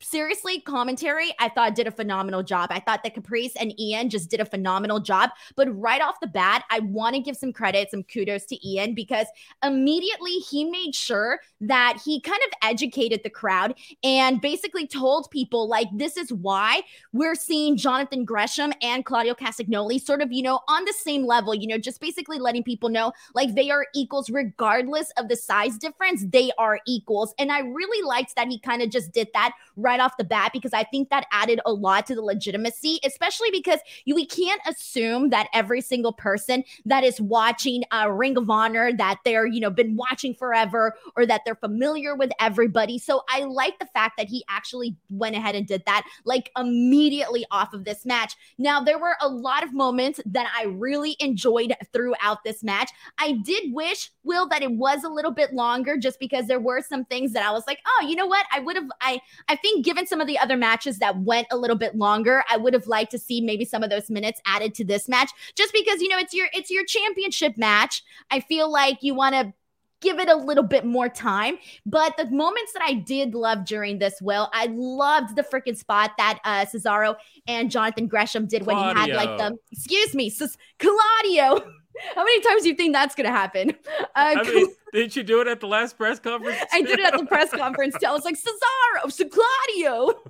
seriously, 0.00 0.60
commentary, 0.60 1.32
I 1.38 1.48
thought 1.48 1.74
did 1.74 1.86
a 1.86 1.90
phenomenal 1.90 2.42
job. 2.42 2.70
I 2.72 2.80
thought 2.80 3.02
that 3.02 3.14
Caprice 3.14 3.54
and 3.56 3.78
Ian 3.78 4.10
just 4.10 4.30
did 4.30 4.40
a 4.40 4.44
phenomenal 4.44 5.00
job. 5.00 5.30
But 5.56 5.68
right 5.78 6.00
off 6.00 6.20
the 6.20 6.26
bat, 6.26 6.64
I 6.70 6.80
want 6.80 7.14
to 7.14 7.20
give 7.20 7.36
some 7.36 7.52
credit, 7.52 7.90
some 7.90 8.02
kudos 8.02 8.44
to 8.46 8.68
Ian 8.68 8.94
because 8.94 9.26
immediately 9.64 10.32
he 10.32 10.64
made 10.64 10.94
sure 10.94 11.40
that 11.60 12.00
he 12.04 12.20
kind 12.20 12.40
of 12.46 12.68
educated 12.68 13.20
the 13.22 13.30
crowd 13.30 13.74
and 14.02 14.40
basically 14.40 14.86
told 14.86 15.30
people, 15.30 15.68
like, 15.68 15.88
this 15.92 16.16
is 16.16 16.32
why 16.32 16.82
we're 17.12 17.34
seeing 17.34 17.76
Jonathan 17.76 18.24
Gresham 18.24 18.72
and 18.82 19.04
Claudio 19.04 19.34
Castagnoli 19.34 20.00
sort 20.00 20.22
of, 20.22 20.32
you 20.32 20.42
know, 20.42 20.60
on 20.68 20.84
the 20.84 20.94
same 20.94 21.26
level, 21.26 21.54
you 21.54 21.66
know, 21.66 21.78
just 21.78 22.00
basically 22.00 22.38
letting 22.38 22.62
people 22.62 22.88
know, 22.88 23.12
like, 23.34 23.54
they 23.54 23.70
are 23.70 23.86
equals 23.94 24.30
regardless 24.30 25.10
of 25.18 25.28
the 25.28 25.36
size 25.36 25.76
difference, 25.76 26.24
they 26.28 26.50
are 26.58 26.80
equals. 26.86 27.34
And 27.38 27.50
I 27.50 27.60
really 27.60 28.06
liked 28.06 28.36
that 28.36 28.48
he 28.48 28.58
kind 28.58 28.82
of 28.82 28.90
just 28.90 29.12
did 29.12 29.28
that 29.34 29.52
right 29.76 29.89
right 29.90 29.98
off 29.98 30.16
the 30.16 30.24
bat 30.24 30.52
because 30.52 30.72
I 30.72 30.84
think 30.84 31.10
that 31.10 31.26
added 31.32 31.60
a 31.66 31.72
lot 31.72 32.06
to 32.06 32.14
the 32.14 32.22
legitimacy, 32.22 33.00
especially 33.04 33.50
because 33.50 33.80
you, 34.04 34.14
we 34.14 34.24
can't 34.24 34.60
assume 34.68 35.30
that 35.30 35.48
every 35.52 35.80
single 35.80 36.12
person 36.12 36.62
that 36.84 37.02
is 37.02 37.20
watching 37.20 37.82
uh, 37.90 38.08
Ring 38.08 38.36
of 38.36 38.48
Honor 38.48 38.92
that 38.92 39.18
they're 39.24 39.46
you 39.46 39.58
know 39.58 39.70
been 39.70 39.96
watching 39.96 40.32
forever 40.32 40.94
or 41.16 41.26
that 41.26 41.40
they're 41.44 41.56
familiar 41.56 42.14
with 42.14 42.30
everybody. 42.38 42.98
So 42.98 43.22
I 43.28 43.42
like 43.42 43.80
the 43.80 43.86
fact 43.86 44.16
that 44.16 44.28
he 44.28 44.44
actually 44.48 44.96
went 45.10 45.34
ahead 45.34 45.56
and 45.56 45.66
did 45.66 45.82
that 45.86 46.06
like 46.24 46.52
immediately 46.56 47.44
off 47.50 47.74
of 47.74 47.84
this 47.84 48.06
match. 48.06 48.34
Now 48.58 48.80
there 48.80 48.98
were 48.98 49.16
a 49.20 49.28
lot 49.28 49.64
of 49.64 49.74
moments 49.74 50.20
that 50.24 50.46
I 50.56 50.66
really 50.66 51.16
enjoyed 51.18 51.74
throughout 51.92 52.44
this 52.44 52.62
match. 52.62 52.90
I 53.18 53.32
did 53.44 53.74
wish 53.74 54.10
Will 54.22 54.48
that 54.50 54.62
it 54.62 54.70
was 54.70 55.02
a 55.02 55.08
little 55.08 55.32
bit 55.32 55.52
longer 55.52 55.96
just 55.96 56.20
because 56.20 56.46
there 56.46 56.60
were 56.60 56.80
some 56.80 57.04
things 57.06 57.32
that 57.32 57.42
I 57.42 57.50
was 57.50 57.64
like, 57.66 57.80
oh, 57.86 58.06
you 58.06 58.14
know 58.14 58.26
what? 58.26 58.46
I 58.52 58.60
would 58.60 58.76
have 58.76 58.88
I 59.00 59.20
I 59.48 59.56
think 59.56 59.79
given 59.82 60.06
some 60.06 60.20
of 60.20 60.26
the 60.26 60.38
other 60.38 60.56
matches 60.56 60.98
that 60.98 61.18
went 61.18 61.46
a 61.50 61.56
little 61.56 61.76
bit 61.76 61.96
longer, 61.96 62.44
I 62.48 62.56
would 62.56 62.74
have 62.74 62.86
liked 62.86 63.10
to 63.12 63.18
see 63.18 63.40
maybe 63.40 63.64
some 63.64 63.82
of 63.82 63.90
those 63.90 64.10
minutes 64.10 64.40
added 64.46 64.74
to 64.74 64.84
this 64.84 65.08
match 65.08 65.30
just 65.56 65.72
because 65.72 66.00
you 66.00 66.08
know 66.08 66.18
it's 66.18 66.34
your 66.34 66.48
it's 66.52 66.70
your 66.70 66.84
championship 66.84 67.56
match. 67.56 68.02
I 68.30 68.40
feel 68.40 68.70
like 68.70 69.02
you 69.02 69.14
want 69.14 69.34
to 69.34 69.52
give 70.00 70.18
it 70.18 70.28
a 70.28 70.34
little 70.36 70.64
bit 70.64 70.84
more 70.84 71.08
time. 71.08 71.58
But 71.86 72.16
the 72.16 72.30
moments 72.30 72.72
that 72.72 72.82
I 72.82 72.94
did 72.94 73.34
love 73.34 73.64
during 73.64 73.98
this, 73.98 74.20
Will, 74.20 74.48
I 74.52 74.66
loved 74.70 75.36
the 75.36 75.42
freaking 75.42 75.76
spot 75.76 76.12
that 76.18 76.40
uh, 76.44 76.64
Cesaro 76.64 77.16
and 77.46 77.70
Jonathan 77.70 78.06
Gresham 78.06 78.46
did 78.46 78.66
when 78.66 78.76
he 78.76 78.82
had 78.82 79.10
like 79.10 79.38
the, 79.38 79.56
excuse 79.70 80.14
me, 80.14 80.30
C- 80.30 80.46
Claudio. 80.78 81.64
How 82.14 82.24
many 82.24 82.40
times 82.40 82.62
do 82.62 82.68
you 82.68 82.74
think 82.74 82.92
that's 82.92 83.14
going 83.14 83.26
to 83.26 83.32
happen? 83.32 83.72
Uh, 84.16 84.34
I 84.38 84.42
mean, 84.42 84.66
didn't 84.92 85.14
you 85.14 85.22
do 85.22 85.40
it 85.40 85.46
at 85.46 85.60
the 85.60 85.68
last 85.68 85.96
press 85.96 86.18
conference? 86.18 86.58
I 86.72 86.82
did 86.82 86.98
it 86.98 87.06
at 87.06 87.16
the 87.16 87.26
press 87.26 87.50
conference. 87.50 87.94
Too. 88.00 88.08
I 88.08 88.12
was 88.12 88.24
like, 88.24 88.34
Cesaro, 88.34 89.12
so 89.12 89.24
Claudio. 89.28 90.20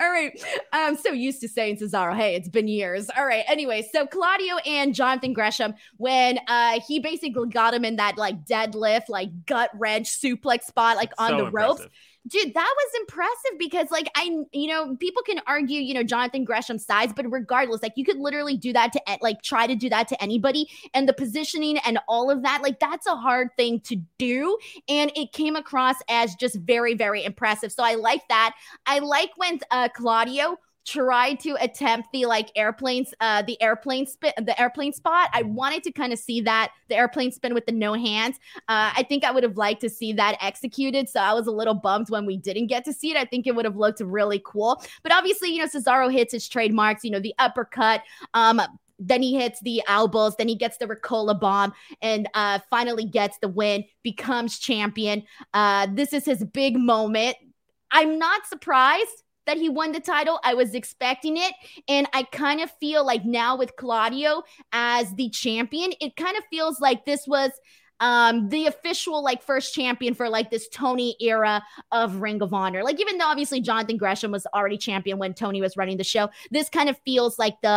All 0.00 0.10
right. 0.10 0.32
I'm 0.72 0.96
so 0.96 1.10
used 1.10 1.40
to 1.42 1.48
saying 1.48 1.76
Cesaro. 1.76 2.16
Hey, 2.16 2.34
it's 2.34 2.48
been 2.48 2.66
years. 2.66 3.10
All 3.14 3.26
right. 3.26 3.44
Anyway, 3.46 3.86
so 3.92 4.06
Claudio 4.06 4.56
and 4.64 4.94
Jonathan 4.94 5.34
Gresham, 5.34 5.74
when 5.98 6.38
uh 6.48 6.80
he 6.86 6.98
basically 6.98 7.48
got 7.48 7.74
him 7.74 7.84
in 7.84 7.96
that 7.96 8.16
like 8.16 8.46
deadlift, 8.46 9.10
like 9.10 9.28
gut 9.44 9.70
wrench 9.74 10.08
suplex 10.08 10.62
spot, 10.62 10.96
like 10.96 11.12
on 11.18 11.30
so 11.30 11.36
the 11.36 11.44
impressive. 11.46 11.80
ropes 11.80 11.94
dude, 12.28 12.54
that 12.54 12.74
was 12.76 13.00
impressive 13.00 13.58
because, 13.58 13.90
like, 13.90 14.10
I, 14.14 14.44
you 14.52 14.68
know, 14.68 14.96
people 14.96 15.22
can 15.22 15.40
argue, 15.46 15.80
you 15.80 15.94
know, 15.94 16.02
Jonathan 16.02 16.44
Gresham's 16.44 16.84
size, 16.84 17.12
but 17.14 17.30
regardless, 17.30 17.82
like, 17.82 17.94
you 17.96 18.04
could 18.04 18.18
literally 18.18 18.56
do 18.56 18.72
that 18.72 18.92
to, 18.92 19.00
like, 19.20 19.42
try 19.42 19.66
to 19.66 19.74
do 19.74 19.88
that 19.88 20.08
to 20.08 20.22
anybody. 20.22 20.68
And 20.94 21.08
the 21.08 21.12
positioning 21.12 21.78
and 21.78 21.98
all 22.08 22.30
of 22.30 22.42
that, 22.42 22.62
like, 22.62 22.78
that's 22.78 23.06
a 23.06 23.16
hard 23.16 23.48
thing 23.56 23.80
to 23.80 23.96
do. 24.18 24.58
And 24.88 25.10
it 25.16 25.32
came 25.32 25.56
across 25.56 25.96
as 26.08 26.34
just 26.34 26.56
very, 26.56 26.94
very 26.94 27.24
impressive. 27.24 27.72
So 27.72 27.82
I 27.82 27.94
like 27.94 28.26
that. 28.28 28.54
I 28.86 29.00
like 29.00 29.30
when 29.36 29.60
uh, 29.70 29.88
Claudio 29.88 30.58
tried 30.88 31.38
to 31.40 31.54
attempt 31.60 32.08
the 32.12 32.24
like 32.24 32.50
airplanes 32.56 33.12
uh 33.20 33.42
the 33.42 33.60
airplane 33.60 34.06
spin 34.06 34.32
the 34.38 34.58
airplane 34.60 34.92
spot. 34.92 35.28
I 35.34 35.42
wanted 35.42 35.82
to 35.84 35.92
kind 35.92 36.12
of 36.12 36.18
see 36.18 36.40
that 36.42 36.72
the 36.88 36.96
airplane 36.96 37.30
spin 37.30 37.52
with 37.52 37.66
the 37.66 37.72
no 37.72 37.92
hands. 37.92 38.36
Uh 38.68 38.92
i 38.96 39.02
think 39.02 39.24
i 39.24 39.30
would 39.30 39.42
have 39.42 39.56
liked 39.56 39.82
to 39.82 39.90
see 39.90 40.12
that 40.14 40.38
executed 40.40 41.08
so 41.08 41.20
i 41.20 41.34
was 41.34 41.46
a 41.46 41.50
little 41.50 41.74
bummed 41.74 42.08
when 42.08 42.24
we 42.24 42.36
didn't 42.38 42.68
get 42.68 42.84
to 42.86 42.92
see 42.92 43.10
it. 43.10 43.16
I 43.16 43.24
think 43.24 43.46
it 43.46 43.54
would 43.54 43.66
have 43.66 43.76
looked 43.76 44.00
really 44.00 44.40
cool. 44.44 44.82
But 45.02 45.12
obviously 45.12 45.50
you 45.50 45.58
know 45.58 45.66
cesaro 45.68 46.10
hits 46.10 46.32
his 46.32 46.48
trademarks 46.48 47.04
you 47.04 47.10
know 47.10 47.20
the 47.20 47.34
uppercut 47.38 48.02
um 48.34 48.60
then 49.00 49.22
he 49.22 49.36
hits 49.36 49.60
the 49.60 49.80
elbows, 49.86 50.34
then 50.34 50.48
he 50.48 50.56
gets 50.56 50.76
the 50.78 50.86
Ricola 50.86 51.38
bomb, 51.38 51.72
and 52.02 52.28
uh, 52.34 52.58
finally 52.68 53.04
gets 53.04 53.38
the 53.38 53.46
win, 53.46 53.84
becomes 54.02 54.58
champion. 54.58 55.22
Uh, 55.54 55.86
this 55.92 56.12
is 56.12 56.24
his 56.24 56.42
big 56.42 56.76
moment. 56.76 57.36
I'm 57.92 58.18
not 58.18 58.44
surprised 58.48 59.22
that 59.48 59.56
he 59.56 59.70
won 59.70 59.92
the 59.92 60.00
title. 60.00 60.38
I 60.44 60.52
was 60.52 60.74
expecting 60.74 61.38
it. 61.38 61.54
And 61.88 62.06
I 62.12 62.24
kind 62.24 62.60
of 62.60 62.70
feel 62.78 63.04
like 63.04 63.24
now 63.24 63.56
with 63.56 63.76
Claudio 63.76 64.42
as 64.72 65.14
the 65.14 65.30
champion, 65.30 65.92
it 66.02 66.16
kind 66.16 66.36
of 66.36 66.44
feels 66.50 66.80
like 66.80 67.04
this 67.06 67.26
was 67.26 67.50
um 68.00 68.48
the 68.50 68.66
official 68.66 69.24
like 69.24 69.42
first 69.42 69.74
champion 69.74 70.14
for 70.14 70.28
like 70.28 70.50
this 70.52 70.68
Tony 70.68 71.16
era 71.18 71.64
of 71.90 72.16
Ring 72.16 72.42
of 72.42 72.52
Honor. 72.52 72.84
Like 72.84 73.00
even 73.00 73.16
though 73.16 73.26
obviously 73.26 73.60
Jonathan 73.60 73.96
Gresham 73.96 74.30
was 74.30 74.46
already 74.54 74.76
champion 74.76 75.18
when 75.18 75.32
Tony 75.32 75.62
was 75.62 75.76
running 75.78 75.96
the 75.96 76.04
show, 76.04 76.28
this 76.50 76.68
kind 76.68 76.90
of 76.90 76.98
feels 77.04 77.38
like 77.38 77.54
the 77.62 77.68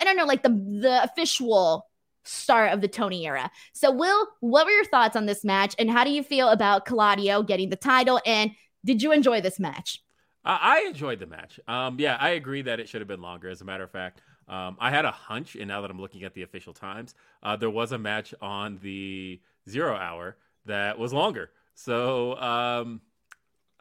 I 0.00 0.04
don't 0.04 0.16
know 0.16 0.26
like 0.26 0.42
the 0.42 0.50
the 0.50 1.00
official 1.04 1.86
start 2.24 2.72
of 2.72 2.80
the 2.80 2.88
Tony 2.88 3.24
era. 3.24 3.50
So 3.72 3.92
Will, 3.92 4.26
what 4.40 4.66
were 4.66 4.72
your 4.72 4.84
thoughts 4.84 5.14
on 5.14 5.26
this 5.26 5.44
match 5.44 5.76
and 5.78 5.88
how 5.88 6.02
do 6.02 6.10
you 6.10 6.24
feel 6.24 6.48
about 6.48 6.86
Claudio 6.86 7.44
getting 7.44 7.70
the 7.70 7.76
title 7.76 8.20
and 8.26 8.50
did 8.84 9.00
you 9.00 9.12
enjoy 9.12 9.40
this 9.40 9.60
match? 9.60 10.03
I 10.44 10.84
enjoyed 10.86 11.20
the 11.20 11.26
match. 11.26 11.58
Um, 11.66 11.96
yeah, 11.98 12.16
I 12.20 12.30
agree 12.30 12.62
that 12.62 12.78
it 12.80 12.88
should 12.88 13.00
have 13.00 13.08
been 13.08 13.22
longer. 13.22 13.48
As 13.48 13.60
a 13.60 13.64
matter 13.64 13.84
of 13.84 13.90
fact, 13.90 14.20
um, 14.46 14.76
I 14.78 14.90
had 14.90 15.04
a 15.04 15.10
hunch, 15.10 15.56
and 15.56 15.68
now 15.68 15.80
that 15.80 15.90
I'm 15.90 16.00
looking 16.00 16.22
at 16.24 16.34
the 16.34 16.42
official 16.42 16.74
times, 16.74 17.14
uh, 17.42 17.56
there 17.56 17.70
was 17.70 17.92
a 17.92 17.98
match 17.98 18.34
on 18.42 18.78
the 18.82 19.40
zero 19.68 19.96
hour 19.96 20.36
that 20.66 20.98
was 20.98 21.12
longer. 21.12 21.50
So 21.74 22.36
um, 22.36 23.00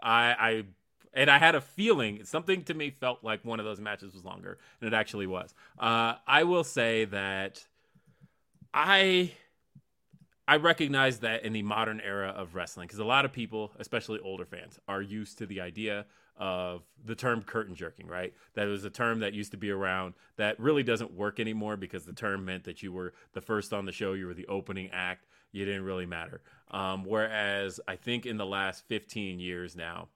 I, 0.01 0.35
I 0.39 0.63
and 1.13 1.29
I 1.29 1.37
had 1.37 1.55
a 1.55 1.61
feeling 1.61 2.23
something 2.23 2.63
to 2.63 2.73
me 2.73 2.89
felt 2.89 3.23
like 3.23 3.43
one 3.45 3.59
of 3.59 3.65
those 3.65 3.79
matches 3.79 4.13
was 4.13 4.23
longer, 4.23 4.57
and 4.79 4.87
it 4.87 4.95
actually 4.95 5.27
was. 5.27 5.53
Uh, 5.77 6.15
I 6.25 6.43
will 6.43 6.63
say 6.63 7.05
that 7.05 7.65
I 8.73 9.33
I 10.47 10.57
recognize 10.57 11.19
that 11.19 11.43
in 11.43 11.53
the 11.53 11.61
modern 11.61 12.01
era 12.01 12.29
of 12.29 12.55
wrestling, 12.55 12.87
because 12.87 12.99
a 12.99 13.05
lot 13.05 13.25
of 13.25 13.31
people, 13.31 13.73
especially 13.79 14.19
older 14.19 14.45
fans, 14.45 14.79
are 14.87 15.01
used 15.01 15.37
to 15.37 15.45
the 15.45 15.61
idea 15.61 16.05
of 16.37 16.81
the 17.05 17.15
term 17.15 17.43
curtain 17.43 17.75
jerking, 17.75 18.07
right? 18.07 18.33
That 18.55 18.65
was 18.65 18.83
a 18.83 18.89
term 18.89 19.19
that 19.19 19.33
used 19.33 19.51
to 19.51 19.57
be 19.57 19.71
around 19.71 20.13
that 20.37 20.59
really 20.59 20.83
doesn't 20.83 21.13
work 21.13 21.39
anymore 21.39 21.77
because 21.77 22.05
the 22.05 22.13
term 22.13 22.45
meant 22.45 22.63
that 22.63 22.81
you 22.81 22.91
were 22.91 23.13
the 23.33 23.41
first 23.41 23.73
on 23.73 23.85
the 23.85 23.91
show, 23.91 24.13
you 24.13 24.27
were 24.27 24.33
the 24.33 24.47
opening 24.47 24.89
act, 24.91 25.25
you 25.51 25.65
didn't 25.65 25.83
really 25.83 26.05
matter. 26.05 26.41
Um, 26.71 27.05
whereas 27.05 27.79
I 27.87 27.95
think 27.95 28.25
in 28.25 28.37
the 28.37 28.45
last 28.45 28.83
15 28.87 29.39
years 29.39 29.75
now, 29.75 30.09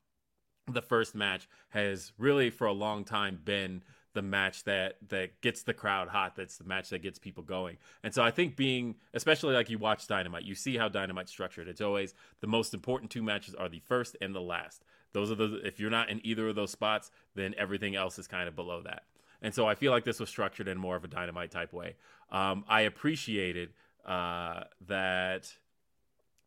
the 0.68 0.82
first 0.82 1.16
match 1.16 1.48
has 1.70 2.12
really 2.18 2.50
for 2.50 2.68
a 2.68 2.74
long 2.74 3.06
time 3.06 3.40
been 3.44 3.84
the 4.14 4.22
match 4.24 4.64
that 4.64 4.96
that 5.10 5.40
gets 5.42 5.62
the 5.62 5.76
crowd 5.76 6.08
hot 6.08 6.36
that's 6.36 6.58
the 6.58 6.64
match 6.64 6.90
that 6.90 7.04
gets 7.04 7.20
people 7.20 7.44
going 7.44 7.78
and 8.04 8.16
so 8.16 8.24
i 8.24 8.32
think 8.32 8.56
being 8.56 8.96
especially 9.14 9.54
like 9.54 9.70
you 9.70 9.78
watch 9.78 10.08
dynamite 10.08 10.44
you 10.44 10.56
see 10.56 10.76
how 10.76 10.90
dynamite's 10.90 11.30
structured 11.30 11.68
it's 11.68 11.82
always 11.82 12.16
the 12.42 12.48
most 12.48 12.74
important 12.74 13.12
two 13.12 13.22
matches 13.22 13.54
are 13.54 13.70
the 13.70 13.80
first 13.80 14.18
and 14.20 14.34
the 14.34 14.42
last 14.42 14.84
those 15.14 15.32
are 15.32 15.36
the 15.36 15.62
if 15.66 15.80
you're 15.80 15.90
not 15.90 16.10
in 16.10 16.20
either 16.26 16.48
of 16.50 16.56
those 16.56 16.72
spots 16.72 17.12
then 17.36 17.54
everything 17.58 17.96
else 17.96 18.20
is 18.20 18.28
kind 18.28 18.48
of 18.48 18.56
below 18.56 18.82
that 18.82 19.04
and 19.42 19.54
so 19.54 19.68
i 19.68 19.76
feel 19.76 19.92
like 19.92 20.04
this 20.04 20.20
was 20.20 20.30
structured 20.30 20.68
in 20.68 20.78
more 20.78 20.96
of 20.96 21.04
a 21.04 21.08
dynamite 21.08 21.52
type 21.52 21.74
way 21.74 21.96
um, 22.32 22.64
i 22.68 22.82
appreciated 22.82 23.70
uh, 24.06 24.64
that 24.88 25.54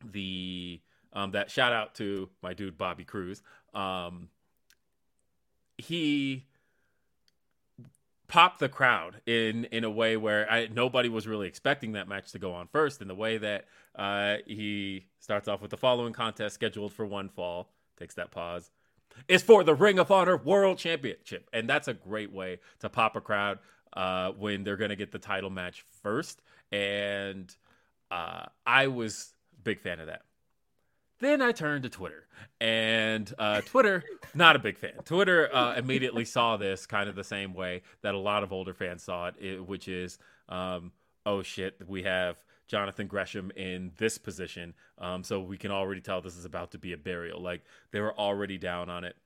the 0.05 0.81
um, 1.13 1.33
that 1.33 1.51
shout 1.51 1.73
out 1.73 1.95
to 1.97 2.29
my 2.43 2.55
dude 2.55 2.79
Bobby 2.79 3.05
Cruise. 3.05 3.43
Um, 3.75 4.29
he 5.77 6.47
popped 8.29 8.61
the 8.61 8.69
crowd 8.69 9.21
in 9.27 9.65
in 9.67 9.85
a 9.85 9.91
way 9.91 10.17
where 10.17 10.51
I, 10.51 10.69
nobody 10.69 11.09
was 11.09 11.27
really 11.27 11.49
expecting 11.49 11.93
that 11.93 12.09
match 12.09 12.33
to 12.33 12.39
go 12.39 12.53
on 12.53 12.69
first. 12.69 13.03
In 13.03 13.09
the 13.09 13.15
way 13.15 13.39
that 13.39 13.67
uh, 13.97 14.37
he 14.47 15.07
starts 15.19 15.49
off 15.49 15.61
with 15.61 15.71
the 15.71 15.77
following 15.77 16.13
contest 16.13 16.55
scheduled 16.55 16.93
for 16.93 17.05
one 17.05 17.29
fall, 17.29 17.71
takes 18.01 18.15
that 18.17 18.33
pause, 18.33 18.71
is 19.29 19.43
for 19.43 19.63
the 19.63 19.75
Ring 19.75 19.99
of 20.01 20.11
Honor 20.11 20.37
World 20.37 20.79
Championship, 20.79 21.49
and 21.53 21.69
that's 21.69 21.87
a 21.87 21.95
great 21.95 22.33
way 22.33 22.59
to 22.81 22.89
pop 22.89 23.15
a 23.15 23.21
crowd 23.21 23.59
uh, 23.93 24.31
when 24.33 24.65
they're 24.65 24.77
going 24.77 24.91
to 24.91 24.97
get 24.97 25.13
the 25.13 25.19
title 25.19 25.51
match 25.51 25.85
first. 26.03 26.43
And 26.73 27.55
uh, 28.11 28.47
I 28.67 28.89
was 28.89 29.33
big 29.63 29.81
fan 29.81 30.01
of 30.01 30.07
that. 30.07 30.23
Then 31.21 31.43
I 31.43 31.53
turned 31.53 31.83
to 31.83 31.91
Twitter, 31.91 32.27
and 32.63 33.31
uh, 33.39 33.61
Twitter, 33.61 34.03
not 34.35 34.57
a 34.57 34.59
big 34.59 34.79
fan. 34.79 34.95
Twitter 35.05 35.55
uh, 35.55 35.75
immediately 35.77 36.25
saw 36.25 36.57
this 36.57 36.87
kind 36.87 37.11
of 37.11 37.15
the 37.15 37.25
same 37.25 37.53
way 37.53 37.83
that 38.01 38.15
a 38.15 38.19
lot 38.19 38.43
of 38.43 38.55
older 38.55 38.73
fans 38.73 39.03
saw 39.03 39.27
it, 39.27 39.35
it 39.39 39.67
which 39.67 39.87
is, 39.87 40.19
um, 40.49 40.93
oh 41.27 41.43
shit, 41.43 41.77
we 41.87 42.05
have 42.05 42.37
Jonathan 42.71 43.09
Gresham 43.09 43.51
in 43.57 43.91
this 43.97 44.17
position, 44.17 44.75
um, 44.99 45.25
so 45.25 45.41
we 45.41 45.57
can 45.57 45.73
already 45.73 46.01
tell 46.01 46.21
this 46.21 46.37
is 46.37 46.45
about 46.45 46.71
to 46.71 46.79
be 46.79 46.93
a 46.93 46.97
burial. 46.97 47.43
Like 47.43 47.63
they 47.91 48.01
were 48.01 48.17
already 48.17 48.59
down 48.59 48.89
on 48.89 49.03
it. 49.03 49.17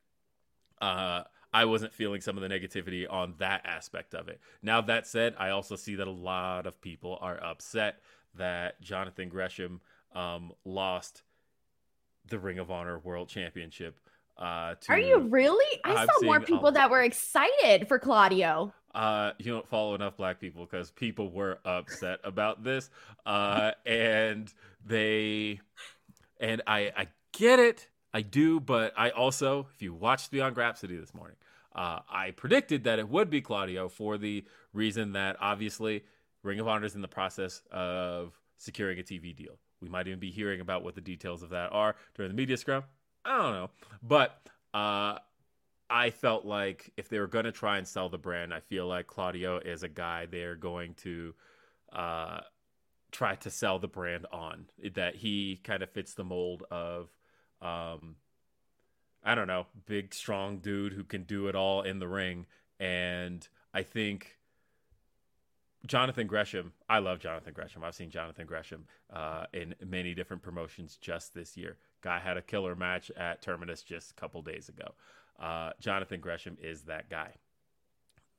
Uh, 0.81 1.25
I 1.53 1.67
wasn't 1.67 1.93
feeling 1.93 2.23
some 2.23 2.39
of 2.39 2.43
the 2.43 2.49
negativity 2.49 3.07
on 3.09 3.35
that 3.39 3.67
aspect 3.67 4.15
of 4.15 4.29
it. 4.29 4.41
Now 4.63 4.81
that 4.81 5.07
said, 5.07 5.35
I 5.39 5.51
also 5.51 5.77
see 5.77 5.95
that 5.97 6.09
a 6.09 6.11
lot 6.11 6.67
of 6.67 6.81
people 6.81 7.19
are 7.21 7.43
upset 7.43 8.01
that 8.37 8.81
Jonathan 8.81 9.29
Gresham 9.29 9.83
um, 10.15 10.53
lost 10.65 11.23
the 12.27 12.39
Ring 12.39 12.59
of 12.59 12.71
Honor 12.71 12.99
World 12.99 13.29
Championship. 13.29 14.01
Uh, 14.39 14.75
to, 14.81 14.93
Are 14.93 14.99
you 14.99 15.19
really? 15.19 15.81
I 15.85 15.95
I'm 15.95 16.09
saw 16.09 16.25
more 16.25 16.41
people 16.41 16.73
that 16.73 16.91
were 16.91 17.03
excited 17.03 17.89
for 17.89 17.99
Claudio. 17.99 18.73
Uh, 18.95 19.33
you 19.39 19.53
don't 19.53 19.67
follow 19.67 19.95
enough 19.95 20.17
black 20.17 20.41
people 20.41 20.65
because 20.65 20.91
people 20.91 21.31
were 21.31 21.59
upset 21.65 22.21
about 22.25 22.63
this, 22.63 22.91
uh, 23.27 23.73
and 23.87 24.53
they, 24.85 25.61
and 26.41 26.63
I, 26.67 26.93
I 26.97 27.09
get 27.33 27.59
it, 27.59 27.89
I 28.13 28.23
do, 28.23 28.61
but 28.61 28.93
I 28.97 29.11
also, 29.11 29.69
if 29.75 29.83
you 29.83 29.93
watched 29.93 30.31
Beyond 30.31 30.57
Rhapsody 30.57 30.97
this 30.97 31.15
morning, 31.15 31.37
uh, 31.75 32.01
I 32.09 32.31
predicted 32.31 32.85
that 32.85 32.99
it 32.99 33.09
would 33.09 33.31
be 33.31 33.41
Claudio 33.41 33.89
for 33.89 34.17
the 34.17 34.45
reason 34.73 35.13
that 35.13 35.37
obviously 35.41 36.05
Ring 36.45 36.61
of 36.61 36.69
Honor 36.69 36.87
is 36.87 36.95
in 36.95 37.03
the 37.03 37.09
process 37.09 37.63
of 37.73 38.39
securing 38.59 39.01
a 39.01 39.03
TV 39.03 39.35
deal. 39.35 39.59
We 39.81 39.89
might 39.89 40.07
even 40.07 40.21
be 40.21 40.31
hearing 40.31 40.61
about 40.61 40.85
what 40.85 40.95
the 40.95 41.01
details 41.01 41.43
of 41.43 41.51
that 41.51 41.73
are 41.73 41.97
during 42.15 42.31
the 42.31 42.37
media 42.37 42.57
scrum. 42.57 42.85
I 43.25 43.39
don't 43.39 43.53
know, 43.53 43.71
but 44.03 44.41
uh, 44.73 45.19
I 45.91 46.11
felt 46.11 46.45
like 46.45 46.91
if 46.97 47.09
they 47.09 47.19
were 47.19 47.27
going 47.27 47.45
to 47.45 47.53
try 47.53 47.79
and 47.79 47.87
sell 47.87 48.09
the 48.09 48.19
brand, 48.19 48.55
I 48.55 48.61
feel 48.61 48.87
like 48.87 49.07
Claudio 49.07 49.59
is 49.59 49.83
a 49.83 49.89
guy 49.89 50.27
they're 50.27 50.57
going 50.57 50.95
to 50.95 51.35
uh, 51.93 52.41
try 53.13 53.35
to 53.37 53.51
sell 53.51 53.79
the 53.79 53.89
brand 53.89 54.27
on. 54.33 54.67
That 54.95 55.17
he 55.17 55.61
kind 55.63 55.83
of 55.83 55.91
fits 55.91 56.15
the 56.15 56.25
mold 56.25 56.65
of, 56.71 57.11
um, 57.61 58.17
I 59.23 59.35
don't 59.35 59.47
know, 59.47 59.67
big, 59.87 60.15
strong 60.15 60.59
dude 60.59 60.95
who 60.95 61.05
can 61.05 61.25
do 61.25 61.49
it 61.49 61.55
all 61.55 61.83
in 61.83 61.99
the 61.99 62.09
ring. 62.09 62.47
And 62.81 63.47
I 63.73 63.83
think 63.83 64.39
Jonathan 65.87 66.27
Gresham, 66.27 66.73
I 66.89 66.99
love 66.99 67.19
Jonathan 67.19 67.53
Gresham. 67.53 67.85
I've 67.85 67.95
seen 67.95 68.11
Jonathan 68.11 68.47
Gresham 68.47 68.87
uh, 69.13 69.45
in 69.53 69.75
many 69.85 70.15
different 70.15 70.43
promotions 70.43 70.97
just 71.01 71.35
this 71.35 71.57
year. 71.57 71.77
Guy 72.01 72.19
had 72.19 72.37
a 72.37 72.43
killer 72.43 72.75
match 72.75 73.11
at 73.17 73.43
Terminus 73.43 73.83
just 73.83 74.11
a 74.11 74.15
couple 74.15 74.41
days 74.43 74.69
ago. 74.69 74.95
Uh, 75.39 75.71
Jonathan 75.81 76.21
Gresham 76.21 76.57
is 76.63 76.83
that 76.83 77.11
guy. 77.11 77.33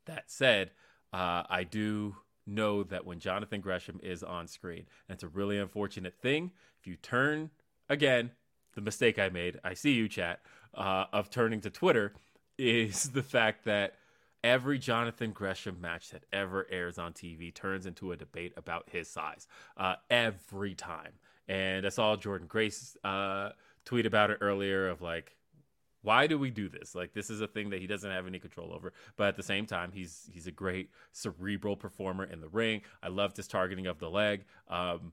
That 0.05 0.25
said, 0.27 0.71
uh, 1.13 1.43
I 1.49 1.63
do 1.63 2.15
know 2.45 2.83
that 2.83 3.05
when 3.05 3.19
Jonathan 3.19 3.61
Gresham 3.61 3.99
is 4.03 4.23
on 4.23 4.47
screen, 4.47 4.85
and 5.07 5.15
it's 5.15 5.23
a 5.23 5.27
really 5.27 5.57
unfortunate 5.57 6.15
thing, 6.21 6.51
if 6.79 6.87
you 6.87 6.95
turn 6.95 7.49
again, 7.89 8.31
the 8.75 8.81
mistake 8.81 9.17
I 9.17 9.29
made, 9.29 9.59
I 9.63 9.73
see 9.73 9.93
you, 9.93 10.07
chat, 10.07 10.41
uh, 10.73 11.05
of 11.11 11.29
turning 11.29 11.61
to 11.61 11.69
Twitter, 11.69 12.13
is 12.57 13.09
the 13.11 13.23
fact 13.23 13.65
that 13.65 13.95
every 14.43 14.77
Jonathan 14.77 15.31
Gresham 15.31 15.81
match 15.81 16.11
that 16.11 16.23
ever 16.31 16.67
airs 16.69 16.97
on 16.97 17.13
TV 17.13 17.53
turns 17.53 17.85
into 17.85 18.11
a 18.11 18.17
debate 18.17 18.53
about 18.57 18.89
his 18.91 19.09
size 19.09 19.47
uh, 19.77 19.95
every 20.09 20.75
time. 20.75 21.13
And 21.47 21.85
I 21.85 21.89
saw 21.89 22.15
Jordan 22.15 22.47
Grace 22.47 22.95
uh, 23.03 23.49
tweet 23.85 24.05
about 24.05 24.31
it 24.31 24.37
earlier 24.41 24.87
of 24.87 25.01
like, 25.01 25.35
why 26.05 26.27
do 26.27 26.37
we 26.37 26.49
do 26.49 26.69
this? 26.69 26.95
Like 26.95 27.13
this 27.13 27.29
is 27.29 27.41
a 27.41 27.47
thing 27.47 27.71
that 27.71 27.81
he 27.81 27.87
doesn't 27.87 28.09
have 28.09 28.27
any 28.27 28.39
control 28.39 28.71
over. 28.73 28.93
But 29.17 29.27
at 29.27 29.35
the 29.35 29.43
same 29.43 29.65
time, 29.65 29.91
he's 29.93 30.29
he's 30.31 30.47
a 30.47 30.51
great 30.51 30.89
cerebral 31.11 31.75
performer 31.75 32.23
in 32.23 32.39
the 32.39 32.47
ring. 32.47 32.81
I 33.03 33.09
loved 33.09 33.37
his 33.37 33.47
targeting 33.47 33.87
of 33.87 33.99
the 33.99 34.09
leg. 34.09 34.45
Um, 34.69 35.11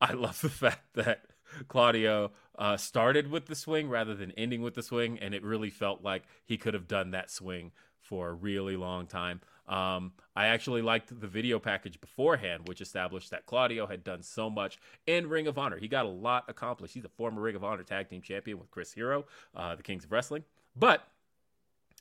I 0.00 0.12
love 0.14 0.40
the 0.40 0.48
fact 0.48 0.94
that 0.94 1.26
Claudio 1.68 2.32
uh, 2.58 2.76
started 2.76 3.30
with 3.30 3.46
the 3.46 3.54
swing 3.54 3.88
rather 3.88 4.14
than 4.14 4.32
ending 4.32 4.62
with 4.62 4.74
the 4.74 4.82
swing, 4.82 5.18
and 5.18 5.34
it 5.34 5.42
really 5.42 5.70
felt 5.70 6.02
like 6.02 6.24
he 6.44 6.56
could 6.56 6.74
have 6.74 6.88
done 6.88 7.10
that 7.12 7.30
swing 7.30 7.72
for 8.00 8.28
a 8.28 8.32
really 8.32 8.76
long 8.76 9.06
time. 9.06 9.40
Um, 9.68 10.12
I 10.34 10.46
actually 10.46 10.82
liked 10.82 11.20
the 11.20 11.26
video 11.26 11.58
package 11.58 12.00
beforehand, 12.00 12.68
which 12.68 12.80
established 12.80 13.30
that 13.30 13.46
Claudio 13.46 13.86
had 13.86 14.04
done 14.04 14.22
so 14.22 14.48
much 14.48 14.78
in 15.06 15.28
Ring 15.28 15.46
of 15.46 15.58
Honor. 15.58 15.78
He 15.78 15.88
got 15.88 16.06
a 16.06 16.10
lot 16.10 16.44
accomplished. 16.48 16.94
He's 16.94 17.04
a 17.04 17.08
former 17.10 17.42
Ring 17.42 17.56
of 17.56 17.64
Honor 17.64 17.82
tag 17.82 18.08
team 18.08 18.22
champion 18.22 18.58
with 18.58 18.70
Chris 18.70 18.92
Hero, 18.92 19.24
uh, 19.54 19.74
the 19.74 19.82
Kings 19.82 20.04
of 20.04 20.12
Wrestling. 20.12 20.44
But 20.76 21.06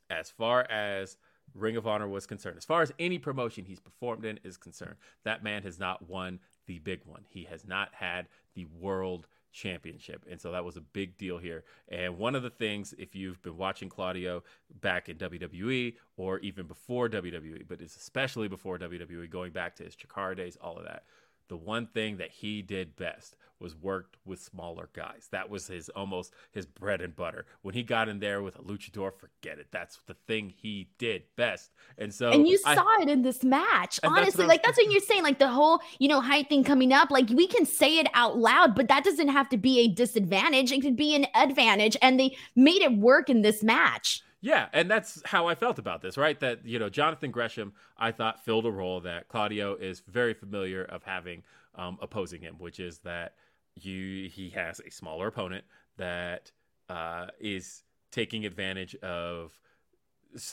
as 0.09 0.29
far 0.29 0.69
as 0.69 1.17
Ring 1.53 1.77
of 1.77 1.87
Honor 1.87 2.07
was 2.07 2.25
concerned, 2.25 2.57
as 2.57 2.65
far 2.65 2.81
as 2.81 2.91
any 2.99 3.17
promotion 3.17 3.65
he's 3.65 3.79
performed 3.79 4.25
in 4.25 4.39
is 4.43 4.57
concerned, 4.57 4.95
that 5.23 5.43
man 5.43 5.63
has 5.63 5.79
not 5.79 6.07
won 6.07 6.39
the 6.67 6.79
big 6.79 7.01
one. 7.05 7.25
He 7.29 7.45
has 7.45 7.65
not 7.65 7.93
had 7.93 8.27
the 8.53 8.65
world 8.65 9.27
championship. 9.55 10.25
And 10.29 10.39
so 10.39 10.51
that 10.51 10.63
was 10.63 10.75
a 10.75 10.81
big 10.81 11.17
deal 11.17 11.37
here. 11.37 11.63
And 11.87 12.17
one 12.17 12.35
of 12.35 12.43
the 12.43 12.49
things, 12.49 12.93
if 12.97 13.15
you've 13.15 13.41
been 13.41 13.57
watching 13.57 13.89
Claudio 13.89 14.43
back 14.81 15.07
in 15.09 15.17
WWE 15.17 15.95
or 16.17 16.39
even 16.39 16.67
before 16.67 17.09
WWE, 17.09 17.63
but 17.67 17.81
it's 17.81 17.95
especially 17.95 18.47
before 18.47 18.77
WWE, 18.77 19.29
going 19.29 19.51
back 19.51 19.75
to 19.77 19.83
his 19.83 19.95
Chikara 19.95 20.35
days, 20.35 20.57
all 20.61 20.77
of 20.77 20.83
that, 20.83 21.05
the 21.47 21.57
one 21.57 21.87
thing 21.87 22.17
that 22.17 22.31
he 22.31 22.61
did 22.61 22.95
best 22.95 23.35
was 23.59 23.75
worked 23.75 24.17
with 24.25 24.39
smaller 24.39 24.89
guys. 24.93 25.27
That 25.31 25.49
was 25.49 25.67
his 25.67 25.89
almost 25.89 26.33
his 26.51 26.65
bread 26.65 27.01
and 27.01 27.15
butter. 27.15 27.45
When 27.61 27.73
he 27.73 27.83
got 27.83 28.09
in 28.09 28.19
there 28.19 28.41
with 28.41 28.57
a 28.57 28.61
luchador, 28.61 29.11
forget 29.13 29.59
it. 29.59 29.67
That's 29.71 29.99
the 30.07 30.15
thing 30.27 30.53
he 30.55 30.89
did 30.97 31.23
best. 31.35 31.71
And 31.97 32.13
so 32.13 32.31
and 32.31 32.47
you 32.47 32.59
I- 32.65 32.75
saw 32.75 33.01
it 33.01 33.09
in 33.09 33.21
this 33.21 33.43
match. 33.43 33.99
And 34.03 34.11
that's 34.11 34.23
Honestly, 34.23 34.45
like 34.45 34.63
that's 34.63 34.77
what 34.77 34.91
you're 34.91 35.01
saying. 35.01 35.23
Like 35.23 35.39
the 35.39 35.47
whole, 35.47 35.79
you 35.99 36.07
know, 36.07 36.19
height 36.19 36.49
thing 36.49 36.63
coming 36.63 36.91
up. 36.91 37.11
Like 37.11 37.29
we 37.29 37.47
can 37.47 37.65
say 37.65 37.97
it 37.97 38.07
out 38.13 38.37
loud, 38.37 38.75
but 38.75 38.87
that 38.89 39.03
doesn't 39.03 39.29
have 39.29 39.49
to 39.49 39.57
be 39.57 39.79
a 39.79 39.87
disadvantage. 39.87 40.71
It 40.71 40.81
could 40.81 40.97
be 40.97 41.15
an 41.15 41.27
advantage. 41.33 41.95
And 42.01 42.19
they 42.19 42.35
made 42.55 42.81
it 42.81 42.97
work 42.97 43.29
in 43.29 43.41
this 43.41 43.63
match. 43.63 44.21
Yeah, 44.45 44.67
and 44.73 44.91
that's 44.91 45.23
how 45.25 45.47
I 45.47 45.55
felt 45.55 45.79
about 45.79 46.03
this, 46.03 46.17
right? 46.17 46.39
That 46.39 46.63
you 46.67 46.77
know, 46.77 46.87
Jonathan 46.87 47.31
Gresham, 47.31 47.73
I 47.97 48.11
thought 48.11 48.45
filled 48.45 48.67
a 48.67 48.71
role 48.71 48.99
that 49.01 49.27
Claudio 49.27 49.73
is 49.73 50.03
very 50.07 50.35
familiar 50.35 50.83
of 50.83 51.01
having 51.01 51.41
um, 51.73 51.97
opposing 51.99 52.43
him, 52.43 52.57
which 52.59 52.79
is 52.79 52.99
that 52.99 53.33
you 53.73 54.29
he 54.29 54.51
has 54.51 54.79
a 54.81 54.91
smaller 54.91 55.25
opponent 55.25 55.65
that 55.97 56.51
uh, 56.89 57.25
is 57.39 57.81
taking 58.11 58.45
advantage 58.45 58.93
of 58.97 59.59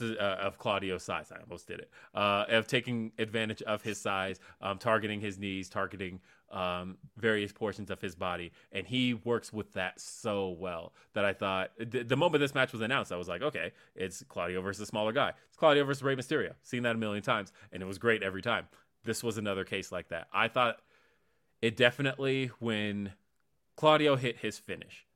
uh, 0.00 0.14
of 0.16 0.56
Claudio's 0.56 1.02
size. 1.02 1.30
I 1.30 1.42
almost 1.42 1.68
did 1.68 1.80
it. 1.80 1.90
Uh, 2.14 2.46
of 2.48 2.66
taking 2.66 3.12
advantage 3.18 3.60
of 3.60 3.82
his 3.82 4.00
size, 4.00 4.40
um, 4.62 4.78
targeting 4.78 5.20
his 5.20 5.38
knees, 5.38 5.68
targeting 5.68 6.20
um, 6.52 6.98
various 7.16 7.52
portions 7.52 7.90
of 7.90 8.00
his 8.00 8.14
body, 8.14 8.52
and 8.70 8.86
he 8.86 9.14
works 9.14 9.52
with 9.52 9.72
that 9.72 10.00
so 10.00 10.50
well 10.50 10.92
that 11.14 11.24
I 11.24 11.32
thought 11.32 11.70
the, 11.78 12.02
the 12.02 12.16
moment 12.16 12.40
this 12.40 12.54
match 12.54 12.72
was 12.72 12.82
announced, 12.82 13.10
I 13.10 13.16
was 13.16 13.28
like, 13.28 13.42
okay, 13.42 13.72
it's 13.96 14.22
Claudio 14.28 14.60
versus 14.60 14.82
a 14.82 14.86
smaller 14.86 15.12
guy. 15.12 15.32
It's 15.48 15.56
Claudio 15.56 15.84
versus 15.84 16.02
Rey 16.02 16.14
Mysterio. 16.14 16.52
Seen 16.62 16.82
that 16.82 16.94
a 16.94 16.98
million 16.98 17.22
times, 17.22 17.52
and 17.72 17.82
it 17.82 17.86
was 17.86 17.98
great 17.98 18.22
every 18.22 18.42
time. 18.42 18.66
This 19.04 19.22
was 19.22 19.38
another 19.38 19.64
case 19.64 19.90
like 19.90 20.08
that. 20.08 20.28
I 20.32 20.48
thought 20.48 20.76
it 21.60 21.76
definitely 21.76 22.50
when 22.58 23.12
Claudio 23.76 24.16
hit 24.16 24.38
his 24.38 24.58
finish, 24.58 25.06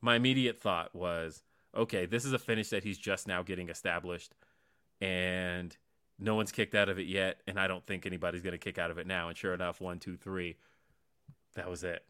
my 0.00 0.16
immediate 0.16 0.60
thought 0.60 0.94
was, 0.94 1.42
okay, 1.74 2.06
this 2.06 2.24
is 2.24 2.32
a 2.32 2.38
finish 2.38 2.70
that 2.70 2.82
he's 2.82 2.98
just 2.98 3.28
now 3.28 3.42
getting 3.42 3.68
established, 3.68 4.34
and 5.00 5.76
no 6.18 6.34
one's 6.34 6.52
kicked 6.52 6.74
out 6.74 6.88
of 6.88 6.98
it 6.98 7.06
yet, 7.06 7.40
and 7.46 7.58
I 7.58 7.66
don't 7.66 7.86
think 7.86 8.04
anybody's 8.04 8.42
going 8.42 8.52
to 8.52 8.58
kick 8.58 8.78
out 8.78 8.90
of 8.90 8.98
it 8.98 9.06
now. 9.06 9.28
And 9.28 9.36
sure 9.36 9.54
enough, 9.54 9.80
one, 9.80 9.98
two, 9.98 10.16
three, 10.16 10.56
that 11.54 11.68
was 11.68 11.84
it. 11.84 12.04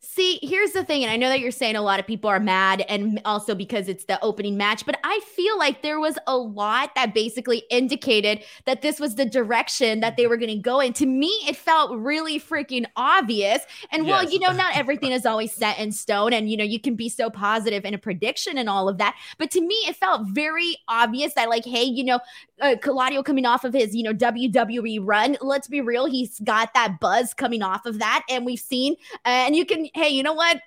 See, 0.00 0.38
here's 0.42 0.70
the 0.70 0.84
thing, 0.84 1.02
and 1.02 1.10
I 1.10 1.16
know 1.16 1.28
that 1.28 1.40
you're 1.40 1.50
saying 1.50 1.74
a 1.74 1.82
lot 1.82 1.98
of 1.98 2.06
people 2.06 2.30
are 2.30 2.38
mad, 2.38 2.82
and 2.88 3.20
also 3.24 3.52
because 3.56 3.88
it's 3.88 4.04
the 4.04 4.22
opening 4.22 4.56
match, 4.56 4.86
but 4.86 4.96
I 5.02 5.18
feel 5.34 5.58
like 5.58 5.82
there 5.82 5.98
was 5.98 6.16
a 6.28 6.36
lot 6.36 6.94
that 6.94 7.14
basically 7.14 7.64
indicated 7.68 8.44
that 8.64 8.80
this 8.80 9.00
was 9.00 9.16
the 9.16 9.24
direction 9.24 9.98
that 9.98 10.16
they 10.16 10.28
were 10.28 10.36
going 10.36 10.50
to 10.50 10.62
go 10.62 10.78
in. 10.78 10.92
To 10.94 11.06
me, 11.06 11.26
it 11.48 11.56
felt 11.56 11.98
really 11.98 12.38
freaking 12.38 12.86
obvious. 12.94 13.62
And 13.90 14.06
yes. 14.06 14.12
well, 14.24 14.32
you 14.32 14.38
know, 14.38 14.52
not 14.52 14.76
everything 14.76 15.10
is 15.10 15.26
always 15.26 15.52
set 15.52 15.80
in 15.80 15.90
stone, 15.90 16.32
and 16.32 16.48
you 16.48 16.56
know, 16.56 16.64
you 16.64 16.78
can 16.78 16.94
be 16.94 17.08
so 17.08 17.28
positive 17.28 17.84
in 17.84 17.92
a 17.92 17.98
prediction 17.98 18.56
and 18.56 18.68
all 18.68 18.88
of 18.88 18.98
that. 18.98 19.16
But 19.36 19.50
to 19.50 19.60
me, 19.60 19.74
it 19.88 19.96
felt 19.96 20.28
very 20.28 20.76
obvious 20.86 21.34
that, 21.34 21.48
like, 21.48 21.64
hey, 21.64 21.82
you 21.82 22.04
know, 22.04 22.20
uh, 22.60 22.76
Claudio 22.80 23.24
coming 23.24 23.46
off 23.46 23.64
of 23.64 23.72
his, 23.72 23.96
you 23.96 24.04
know, 24.04 24.14
WWE 24.14 25.00
run, 25.02 25.36
let's 25.40 25.66
be 25.66 25.80
real, 25.80 26.06
he's 26.06 26.38
got 26.40 26.72
that 26.74 27.00
buzz 27.00 27.34
coming 27.34 27.62
off 27.62 27.84
of 27.84 27.98
that, 27.98 28.24
and 28.30 28.46
we've 28.46 28.60
seen, 28.60 28.94
uh, 29.26 29.46
and 29.46 29.56
you 29.56 29.64
can 29.64 29.87
hey, 29.94 30.08
you 30.08 30.22
know 30.22 30.34
what? 30.34 30.60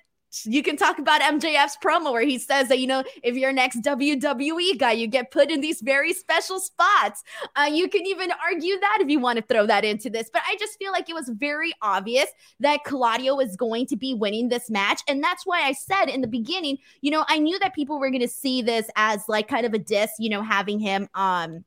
You 0.44 0.62
can 0.62 0.78
talk 0.78 0.98
about 0.98 1.20
MJF's 1.20 1.76
promo 1.84 2.10
where 2.10 2.24
he 2.24 2.38
says 2.38 2.68
that, 2.68 2.78
you 2.78 2.86
know, 2.86 3.04
if 3.22 3.36
you're 3.36 3.52
next 3.52 3.82
WWE 3.82 4.78
guy, 4.78 4.92
you 4.92 5.06
get 5.06 5.30
put 5.30 5.50
in 5.50 5.60
these 5.60 5.82
very 5.82 6.14
special 6.14 6.58
spots. 6.58 7.22
Uh, 7.54 7.68
you 7.70 7.86
can 7.86 8.06
even 8.06 8.32
argue 8.42 8.80
that 8.80 8.98
if 9.02 9.10
you 9.10 9.18
want 9.18 9.36
to 9.36 9.44
throw 9.44 9.66
that 9.66 9.84
into 9.84 10.08
this. 10.08 10.30
But 10.32 10.40
I 10.48 10.56
just 10.56 10.78
feel 10.78 10.90
like 10.90 11.10
it 11.10 11.14
was 11.14 11.28
very 11.34 11.74
obvious 11.82 12.28
that 12.60 12.82
Claudio 12.84 13.34
was 13.34 13.56
going 13.56 13.84
to 13.88 13.96
be 13.96 14.14
winning 14.14 14.48
this 14.48 14.70
match. 14.70 15.02
And 15.06 15.22
that's 15.22 15.44
why 15.44 15.64
I 15.64 15.72
said 15.72 16.06
in 16.06 16.22
the 16.22 16.28
beginning, 16.28 16.78
you 17.02 17.10
know, 17.10 17.26
I 17.28 17.38
knew 17.38 17.58
that 17.58 17.74
people 17.74 18.00
were 18.00 18.08
going 18.08 18.22
to 18.22 18.28
see 18.28 18.62
this 18.62 18.88
as 18.96 19.28
like 19.28 19.48
kind 19.48 19.66
of 19.66 19.74
a 19.74 19.78
diss, 19.78 20.12
you 20.18 20.30
know, 20.30 20.42
having 20.42 20.78
him, 20.80 21.10
um, 21.14 21.62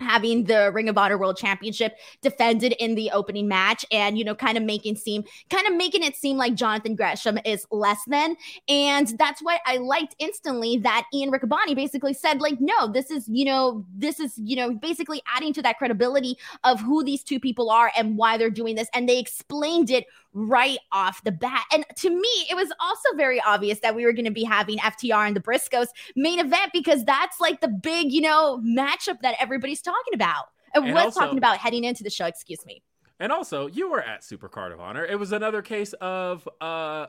having 0.00 0.44
the 0.44 0.70
Ring 0.72 0.88
of 0.88 0.98
Honor 0.98 1.18
World 1.18 1.36
Championship 1.36 1.96
defended 2.20 2.72
in 2.78 2.94
the 2.94 3.10
opening 3.12 3.48
match 3.48 3.84
and 3.90 4.18
you 4.18 4.24
know 4.24 4.34
kind 4.34 4.58
of 4.58 4.64
making 4.64 4.96
seem 4.96 5.24
kind 5.50 5.66
of 5.66 5.74
making 5.74 6.02
it 6.02 6.16
seem 6.16 6.36
like 6.36 6.54
Jonathan 6.54 6.94
Gresham 6.94 7.38
is 7.44 7.66
less 7.70 8.00
than. 8.06 8.36
And 8.68 9.08
that's 9.18 9.42
why 9.42 9.58
I 9.66 9.78
liked 9.78 10.16
instantly 10.18 10.78
that 10.78 11.06
Ian 11.12 11.30
Riccaboni 11.30 11.74
basically 11.74 12.14
said 12.14 12.40
like 12.40 12.60
no 12.60 12.92
this 12.92 13.10
is 13.10 13.28
you 13.28 13.44
know 13.44 13.84
this 13.94 14.20
is 14.20 14.32
you 14.36 14.56
know 14.56 14.72
basically 14.74 15.22
adding 15.34 15.52
to 15.54 15.62
that 15.62 15.78
credibility 15.78 16.36
of 16.64 16.80
who 16.80 17.04
these 17.04 17.22
two 17.22 17.40
people 17.40 17.70
are 17.70 17.92
and 17.96 18.16
why 18.16 18.36
they're 18.36 18.50
doing 18.50 18.74
this. 18.74 18.88
And 18.94 19.08
they 19.08 19.18
explained 19.18 19.90
it 19.90 20.06
right 20.34 20.78
off 20.92 21.22
the 21.24 21.32
bat. 21.32 21.64
And 21.72 21.84
to 21.98 22.10
me, 22.10 22.46
it 22.50 22.56
was 22.56 22.72
also 22.80 23.16
very 23.16 23.40
obvious 23.40 23.78
that 23.80 23.94
we 23.94 24.04
were 24.04 24.12
going 24.12 24.24
to 24.24 24.30
be 24.30 24.44
having 24.44 24.78
FTR 24.78 25.26
and 25.26 25.36
the 25.36 25.40
Briscoes 25.40 25.86
main 26.16 26.40
event 26.40 26.72
because 26.72 27.04
that's 27.04 27.40
like 27.40 27.60
the 27.60 27.68
big, 27.68 28.12
you 28.12 28.20
know, 28.20 28.60
matchup 28.64 29.20
that 29.22 29.36
everybody's 29.38 29.80
talking 29.80 30.12
about. 30.12 30.46
And, 30.74 30.84
and 30.86 30.94
was 30.94 31.04
also, 31.04 31.20
talking 31.20 31.38
about 31.38 31.58
heading 31.58 31.84
into 31.84 32.02
the 32.02 32.10
show, 32.10 32.26
excuse 32.26 32.66
me. 32.66 32.82
And 33.20 33.30
also, 33.30 33.68
you 33.68 33.88
were 33.88 34.02
at 34.02 34.24
Super 34.24 34.48
Card 34.48 34.72
of 34.72 34.80
Honor. 34.80 35.04
It 35.04 35.18
was 35.18 35.32
another 35.32 35.62
case 35.62 35.92
of 35.94 36.48
uh 36.60 37.06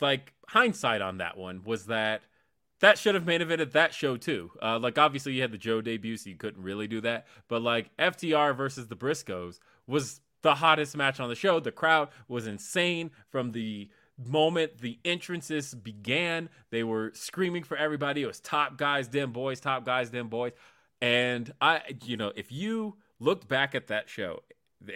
like 0.00 0.32
hindsight 0.48 1.00
on 1.00 1.18
that 1.18 1.36
one 1.36 1.62
was 1.64 1.86
that 1.86 2.22
that 2.80 2.98
should 2.98 3.14
have 3.14 3.26
main 3.26 3.40
evented 3.40 3.72
that 3.72 3.92
show 3.92 4.16
too. 4.16 4.50
Uh, 4.62 4.78
like 4.78 4.98
obviously 4.98 5.32
you 5.32 5.42
had 5.42 5.50
the 5.50 5.58
Joe 5.58 5.80
debut, 5.80 6.16
so 6.16 6.30
you 6.30 6.36
couldn't 6.36 6.62
really 6.62 6.86
do 6.86 7.00
that. 7.00 7.26
But 7.48 7.62
like 7.62 7.90
FTR 7.96 8.56
versus 8.56 8.86
the 8.86 8.96
Briscoes 8.96 9.58
was 9.86 10.20
the 10.48 10.54
hottest 10.54 10.96
match 10.96 11.20
on 11.20 11.28
the 11.28 11.34
show. 11.34 11.60
The 11.60 11.70
crowd 11.70 12.08
was 12.26 12.46
insane 12.46 13.10
from 13.28 13.52
the 13.52 13.90
moment 14.26 14.78
the 14.78 14.98
entrances 15.04 15.74
began. 15.74 16.48
They 16.70 16.82
were 16.82 17.12
screaming 17.14 17.64
for 17.64 17.76
everybody. 17.76 18.22
It 18.22 18.26
was 18.26 18.40
top 18.40 18.78
guys, 18.78 19.08
them 19.08 19.30
boys, 19.30 19.60
top 19.60 19.84
guys, 19.84 20.10
them 20.10 20.28
boys. 20.28 20.52
And 21.02 21.52
I, 21.60 21.82
you 22.02 22.16
know, 22.16 22.32
if 22.34 22.50
you 22.50 22.96
looked 23.20 23.46
back 23.46 23.74
at 23.74 23.88
that 23.88 24.08
show 24.08 24.40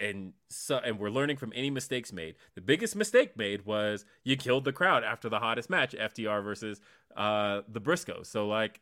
and 0.01 0.33
so 0.49 0.77
and 0.77 0.97
we're 0.97 1.09
learning 1.09 1.37
from 1.37 1.51
any 1.55 1.69
mistakes 1.69 2.11
made. 2.11 2.35
The 2.55 2.61
biggest 2.61 2.95
mistake 2.95 3.37
made 3.37 3.65
was 3.65 4.05
you 4.23 4.37
killed 4.37 4.63
the 4.63 4.71
crowd 4.71 5.03
after 5.03 5.29
the 5.29 5.39
hottest 5.39 5.69
match, 5.69 5.93
FTR 5.93 6.43
versus 6.43 6.81
uh 7.15 7.61
the 7.67 7.81
Briscoes. 7.81 8.25
So 8.25 8.47
like 8.47 8.81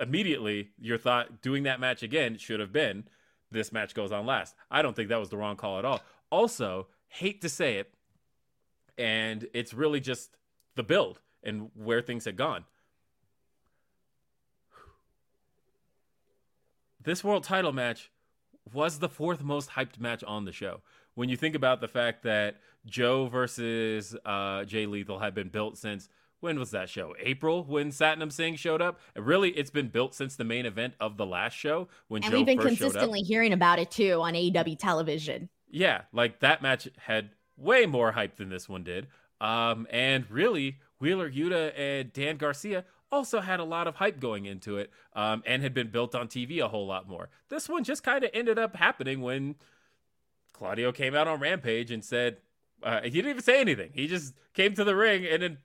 immediately 0.00 0.70
your 0.80 0.96
thought 0.96 1.42
doing 1.42 1.64
that 1.64 1.80
match 1.80 2.02
again 2.02 2.38
should 2.38 2.60
have 2.60 2.72
been 2.72 3.04
this 3.50 3.72
match 3.72 3.94
goes 3.94 4.12
on 4.12 4.26
last. 4.26 4.54
I 4.70 4.82
don't 4.82 4.94
think 4.94 5.08
that 5.08 5.20
was 5.20 5.30
the 5.30 5.36
wrong 5.36 5.56
call 5.56 5.78
at 5.78 5.84
all. 5.84 6.00
Also, 6.30 6.88
hate 7.08 7.40
to 7.42 7.48
say 7.48 7.76
it, 7.76 7.92
and 8.96 9.46
it's 9.54 9.72
really 9.72 10.00
just 10.00 10.36
the 10.74 10.82
build 10.82 11.20
and 11.42 11.70
where 11.74 12.02
things 12.02 12.24
had 12.24 12.36
gone. 12.36 12.64
This 17.02 17.24
world 17.24 17.44
title 17.44 17.72
match 17.72 18.10
was 18.72 18.98
the 18.98 19.08
fourth 19.08 19.42
most 19.42 19.70
hyped 19.70 19.98
match 19.98 20.22
on 20.24 20.44
the 20.44 20.52
show. 20.52 20.82
When 21.14 21.28
you 21.28 21.36
think 21.36 21.54
about 21.54 21.80
the 21.80 21.88
fact 21.88 22.22
that 22.24 22.56
Joe 22.84 23.26
versus 23.26 24.14
uh, 24.24 24.64
Jay 24.64 24.86
Lethal 24.86 25.18
had 25.18 25.34
been 25.34 25.48
built 25.48 25.78
since 25.78 26.08
when 26.40 26.58
was 26.58 26.70
that 26.70 26.88
show? 26.88 27.14
April 27.20 27.64
when 27.64 27.90
Satnam 27.90 28.32
Singh 28.32 28.56
showed 28.56 28.80
up. 28.82 29.00
Really, 29.16 29.50
it's 29.50 29.70
been 29.70 29.88
built 29.88 30.14
since 30.14 30.36
the 30.36 30.44
main 30.44 30.66
event 30.66 30.94
of 31.00 31.16
the 31.16 31.26
last 31.26 31.54
show 31.54 31.88
when 32.08 32.22
and 32.22 32.30
Joe 32.30 32.38
we've 32.38 32.46
been 32.46 32.58
consistently 32.58 33.20
hearing 33.20 33.52
about 33.52 33.78
it 33.78 33.90
too 33.90 34.20
on 34.20 34.34
AEW 34.34 34.78
television. 34.78 35.48
Yeah, 35.70 36.02
like 36.12 36.40
that 36.40 36.62
match 36.62 36.88
had 36.98 37.30
way 37.56 37.86
more 37.86 38.12
hype 38.12 38.36
than 38.36 38.48
this 38.48 38.68
one 38.68 38.84
did. 38.84 39.08
Um, 39.40 39.86
and 39.90 40.28
really, 40.30 40.78
Wheeler 40.98 41.30
Yuta 41.30 41.72
and 41.76 42.12
Dan 42.12 42.36
Garcia 42.36 42.84
also 43.10 43.40
had 43.40 43.60
a 43.60 43.64
lot 43.64 43.86
of 43.86 43.96
hype 43.96 44.20
going 44.20 44.44
into 44.44 44.76
it 44.76 44.90
um, 45.14 45.42
and 45.46 45.62
had 45.62 45.74
been 45.74 45.90
built 45.90 46.14
on 46.14 46.28
TV 46.28 46.60
a 46.60 46.68
whole 46.68 46.86
lot 46.86 47.08
more. 47.08 47.30
This 47.48 47.68
one 47.68 47.84
just 47.84 48.02
kind 48.02 48.24
of 48.24 48.30
ended 48.34 48.58
up 48.58 48.76
happening 48.76 49.20
when 49.20 49.56
Claudio 50.52 50.92
came 50.92 51.14
out 51.14 51.28
on 51.28 51.40
Rampage 51.40 51.90
and 51.90 52.04
said, 52.04 52.38
uh, 52.82 53.00
he 53.02 53.10
didn't 53.10 53.30
even 53.30 53.42
say 53.42 53.60
anything. 53.60 53.90
He 53.94 54.06
just 54.06 54.34
came 54.54 54.74
to 54.74 54.84
the 54.84 54.94
ring 54.94 55.26
and 55.26 55.42
then 55.42 55.58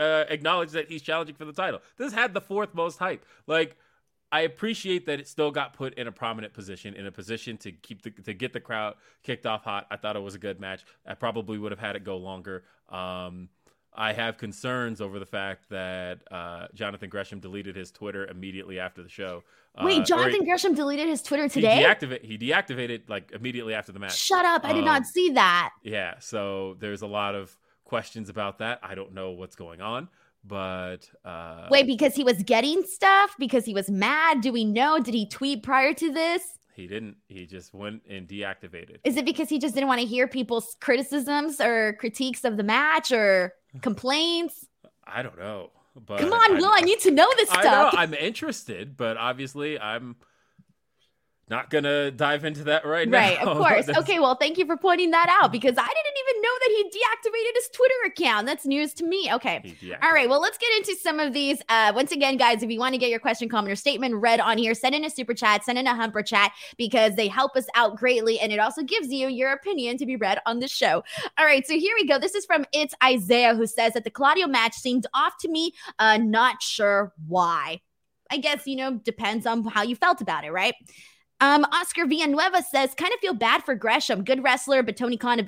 uh, 0.00 0.24
acknowledge 0.28 0.70
that 0.70 0.88
he's 0.88 1.02
challenging 1.02 1.34
for 1.34 1.44
the 1.44 1.52
title. 1.52 1.80
This 1.96 2.12
had 2.12 2.34
the 2.34 2.40
fourth 2.40 2.74
most 2.74 2.98
hype. 2.98 3.24
Like, 3.46 3.76
I 4.32 4.42
appreciate 4.42 5.06
that 5.06 5.20
it 5.20 5.28
still 5.28 5.50
got 5.50 5.74
put 5.74 5.94
in 5.94 6.06
a 6.06 6.12
prominent 6.12 6.54
position, 6.54 6.94
in 6.94 7.06
a 7.06 7.12
position 7.12 7.56
to 7.58 7.72
keep 7.72 8.02
the, 8.02 8.10
to 8.10 8.32
get 8.32 8.52
the 8.52 8.60
crowd 8.60 8.94
kicked 9.22 9.44
off 9.44 9.64
hot. 9.64 9.86
I 9.90 9.96
thought 9.96 10.16
it 10.16 10.20
was 10.22 10.34
a 10.34 10.38
good 10.38 10.60
match. 10.60 10.84
I 11.06 11.14
probably 11.14 11.58
would 11.58 11.72
have 11.72 11.80
had 11.80 11.96
it 11.96 12.04
go 12.04 12.16
longer. 12.16 12.64
Um, 12.88 13.48
I 13.92 14.12
have 14.12 14.38
concerns 14.38 15.00
over 15.00 15.18
the 15.18 15.26
fact 15.26 15.68
that 15.70 16.20
uh, 16.30 16.68
Jonathan 16.74 17.10
Gresham 17.10 17.40
deleted 17.40 17.74
his 17.74 17.90
Twitter 17.90 18.26
immediately 18.26 18.78
after 18.78 19.02
the 19.02 19.08
show. 19.08 19.42
Wait, 19.82 20.02
uh, 20.02 20.04
Jonathan 20.04 20.40
he, 20.40 20.44
Gresham 20.44 20.74
deleted 20.74 21.08
his 21.08 21.22
Twitter 21.22 21.48
today? 21.48 21.78
He, 21.78 21.82
deactivate, 21.82 22.24
he 22.24 22.38
deactivated 22.38 23.08
like 23.08 23.32
immediately 23.32 23.74
after 23.74 23.90
the 23.90 23.98
match. 23.98 24.16
Shut 24.16 24.44
up! 24.44 24.64
I 24.64 24.72
did 24.72 24.80
um, 24.80 24.84
not 24.84 25.06
see 25.06 25.30
that. 25.30 25.70
Yeah, 25.82 26.14
so 26.20 26.76
there's 26.78 27.02
a 27.02 27.06
lot 27.06 27.34
of 27.34 27.56
questions 27.90 28.28
about 28.28 28.58
that. 28.60 28.78
I 28.84 28.94
don't 28.94 29.12
know 29.12 29.32
what's 29.32 29.56
going 29.56 29.80
on, 29.80 30.08
but 30.44 31.10
uh, 31.24 31.66
wait, 31.70 31.86
because 31.88 32.14
he 32.14 32.22
was 32.22 32.42
getting 32.44 32.84
stuff 32.84 33.34
because 33.36 33.64
he 33.64 33.74
was 33.74 33.90
mad. 33.90 34.40
Do 34.40 34.52
we 34.52 34.64
know? 34.64 35.00
Did 35.00 35.12
he 35.12 35.26
tweet 35.26 35.64
prior 35.64 35.92
to 35.94 36.12
this? 36.12 36.42
He 36.72 36.86
didn't. 36.86 37.16
He 37.26 37.46
just 37.46 37.74
went 37.74 38.02
and 38.08 38.28
deactivated. 38.28 38.98
Is 39.04 39.16
it 39.16 39.24
because 39.24 39.48
he 39.48 39.58
just 39.58 39.74
didn't 39.74 39.88
want 39.88 40.00
to 40.00 40.06
hear 40.06 40.28
people's 40.28 40.76
criticisms 40.80 41.60
or 41.60 41.94
critiques 41.98 42.44
of 42.44 42.56
the 42.56 42.62
match 42.62 43.10
or 43.10 43.54
complaints? 43.82 44.66
I 45.04 45.22
don't 45.22 45.36
know. 45.36 45.70
But 46.06 46.20
come 46.20 46.32
on, 46.32 46.58
Will. 46.58 46.70
I 46.72 46.82
need 46.82 47.00
to 47.00 47.10
know 47.10 47.28
this 47.36 47.48
stuff. 47.48 47.64
I 47.64 47.68
know, 47.68 47.90
I'm 47.92 48.14
interested, 48.14 48.96
but 48.96 49.16
obviously 49.16 49.80
I'm 49.80 50.14
not 51.50 51.68
gonna 51.68 52.10
dive 52.12 52.44
into 52.44 52.64
that 52.64 52.84
right, 52.84 52.90
right 52.90 53.08
now. 53.08 53.18
Right, 53.18 53.38
of 53.40 53.56
course. 53.86 53.88
okay, 53.98 54.20
well, 54.20 54.36
thank 54.36 54.56
you 54.56 54.64
for 54.64 54.76
pointing 54.76 55.10
that 55.10 55.28
out 55.42 55.50
because 55.50 55.74
I 55.76 55.86
didn't 55.86 56.18
even 56.28 56.42
know 56.42 56.50
that 56.60 56.70
he 56.70 56.84
deactivated 56.84 57.54
his 57.56 57.68
Twitter 57.70 57.94
account. 58.06 58.46
That's 58.46 58.64
news 58.64 58.94
to 58.94 59.04
me. 59.04 59.28
Okay. 59.32 59.76
All 60.02 60.12
right. 60.12 60.28
Well, 60.28 60.40
let's 60.40 60.58
get 60.58 60.70
into 60.76 60.94
some 61.00 61.18
of 61.18 61.32
these. 61.32 61.60
Uh, 61.68 61.92
once 61.94 62.12
again, 62.12 62.36
guys, 62.36 62.62
if 62.62 62.70
you 62.70 62.78
want 62.78 62.94
to 62.94 62.98
get 62.98 63.10
your 63.10 63.18
question, 63.18 63.48
comment, 63.48 63.72
or 63.72 63.76
statement 63.76 64.14
read 64.14 64.38
on 64.40 64.58
here, 64.58 64.74
send 64.74 64.94
in 64.94 65.04
a 65.04 65.10
super 65.10 65.34
chat, 65.34 65.64
send 65.64 65.78
in 65.78 65.86
a 65.86 65.94
humper 65.94 66.22
chat 66.22 66.52
because 66.78 67.16
they 67.16 67.26
help 67.28 67.56
us 67.56 67.66
out 67.74 67.96
greatly, 67.96 68.38
and 68.38 68.52
it 68.52 68.60
also 68.60 68.82
gives 68.82 69.08
you 69.08 69.28
your 69.28 69.52
opinion 69.52 69.98
to 69.98 70.06
be 70.06 70.16
read 70.16 70.38
on 70.46 70.60
the 70.60 70.68
show. 70.68 71.02
All 71.36 71.44
right. 71.44 71.66
So 71.66 71.74
here 71.74 71.94
we 72.00 72.06
go. 72.06 72.18
This 72.18 72.34
is 72.34 72.46
from 72.46 72.64
It's 72.72 72.94
Isaiah 73.02 73.54
who 73.54 73.66
says 73.66 73.94
that 73.94 74.04
the 74.04 74.10
Claudio 74.10 74.46
match 74.46 74.74
seemed 74.74 75.06
off 75.14 75.34
to 75.40 75.48
me. 75.48 75.72
Uh, 75.98 76.16
not 76.16 76.62
sure 76.62 77.12
why. 77.26 77.80
I 78.30 78.36
guess 78.36 78.66
you 78.66 78.76
know 78.76 78.94
depends 78.94 79.44
on 79.46 79.64
how 79.64 79.82
you 79.82 79.96
felt 79.96 80.20
about 80.20 80.44
it, 80.44 80.52
right? 80.52 80.74
Um, 81.40 81.64
Oscar 81.72 82.06
Villanueva 82.06 82.62
says, 82.62 82.94
kind 82.94 83.12
of 83.14 83.20
feel 83.20 83.34
bad 83.34 83.64
for 83.64 83.74
Gresham. 83.74 84.24
Good 84.24 84.42
wrestler, 84.42 84.82
but 84.82 84.96
Tony 84.96 85.16
Khan 85.16 85.40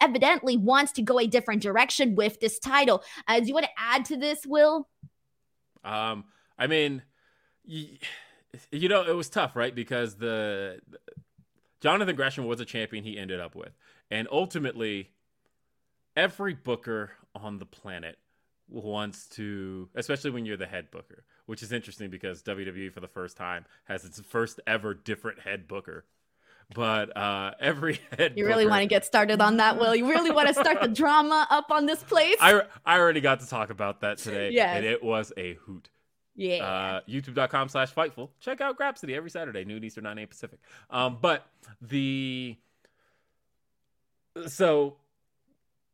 evidently 0.00 0.56
wants 0.56 0.92
to 0.92 1.02
go 1.02 1.18
a 1.18 1.26
different 1.26 1.62
direction 1.62 2.14
with 2.14 2.38
this 2.40 2.58
title. 2.58 3.02
Uh, 3.26 3.40
do 3.40 3.46
you 3.46 3.54
want 3.54 3.66
to 3.66 3.72
add 3.76 4.04
to 4.06 4.16
this, 4.16 4.46
Will? 4.46 4.88
Um, 5.84 6.24
I 6.58 6.66
mean, 6.66 7.02
you, 7.64 7.96
you 8.70 8.88
know, 8.88 9.02
it 9.02 9.14
was 9.14 9.28
tough, 9.28 9.56
right? 9.56 9.74
Because 9.74 10.16
the 10.16 10.80
Jonathan 11.80 12.16
Gresham 12.16 12.46
was 12.46 12.60
a 12.60 12.64
champion 12.64 13.04
he 13.04 13.18
ended 13.18 13.40
up 13.40 13.54
with, 13.54 13.72
and 14.10 14.28
ultimately, 14.30 15.10
every 16.16 16.54
booker 16.54 17.12
on 17.34 17.58
the 17.58 17.66
planet 17.66 18.18
wants 18.68 19.26
to, 19.28 19.88
especially 19.94 20.30
when 20.30 20.44
you're 20.44 20.56
the 20.56 20.66
head 20.66 20.90
booker, 20.90 21.24
which 21.48 21.62
is 21.62 21.72
interesting 21.72 22.10
because 22.10 22.42
WWE 22.42 22.92
for 22.92 23.00
the 23.00 23.08
first 23.08 23.36
time 23.38 23.64
has 23.84 24.04
its 24.04 24.20
first 24.20 24.60
ever 24.66 24.92
different 24.92 25.40
head 25.40 25.66
booker. 25.66 26.04
But 26.74 27.16
uh, 27.16 27.52
every 27.58 27.98
head 28.18 28.34
you 28.36 28.44
really 28.46 28.64
booker- 28.64 28.70
want 28.72 28.82
to 28.82 28.86
get 28.88 29.06
started 29.06 29.40
on 29.40 29.56
that, 29.56 29.78
Will? 29.80 29.96
You 29.96 30.06
really 30.10 30.30
want 30.30 30.48
to 30.48 30.54
start 30.54 30.82
the 30.82 30.88
drama 30.88 31.46
up 31.48 31.70
on 31.70 31.86
this 31.86 32.02
place? 32.02 32.36
I, 32.40 32.60
I 32.84 32.98
already 32.98 33.22
got 33.22 33.40
to 33.40 33.46
talk 33.48 33.70
about 33.70 34.02
that 34.02 34.18
today, 34.18 34.50
Yes. 34.50 34.76
and 34.76 34.84
it 34.84 35.02
was 35.02 35.32
a 35.38 35.54
hoot. 35.54 35.88
yeah. 36.36 36.66
Uh, 36.66 37.00
YouTube.com 37.10 37.70
slash 37.70 37.94
Fightful. 37.94 38.28
Check 38.40 38.60
out 38.60 38.78
Grapsody 38.78 39.16
every 39.16 39.30
Saturday, 39.30 39.64
noon 39.64 39.82
Eastern, 39.82 40.04
9 40.04 40.18
8 40.18 40.26
Pacific. 40.28 40.58
Um, 40.90 41.16
but 41.22 41.46
the 41.80 42.58
so 44.46 44.96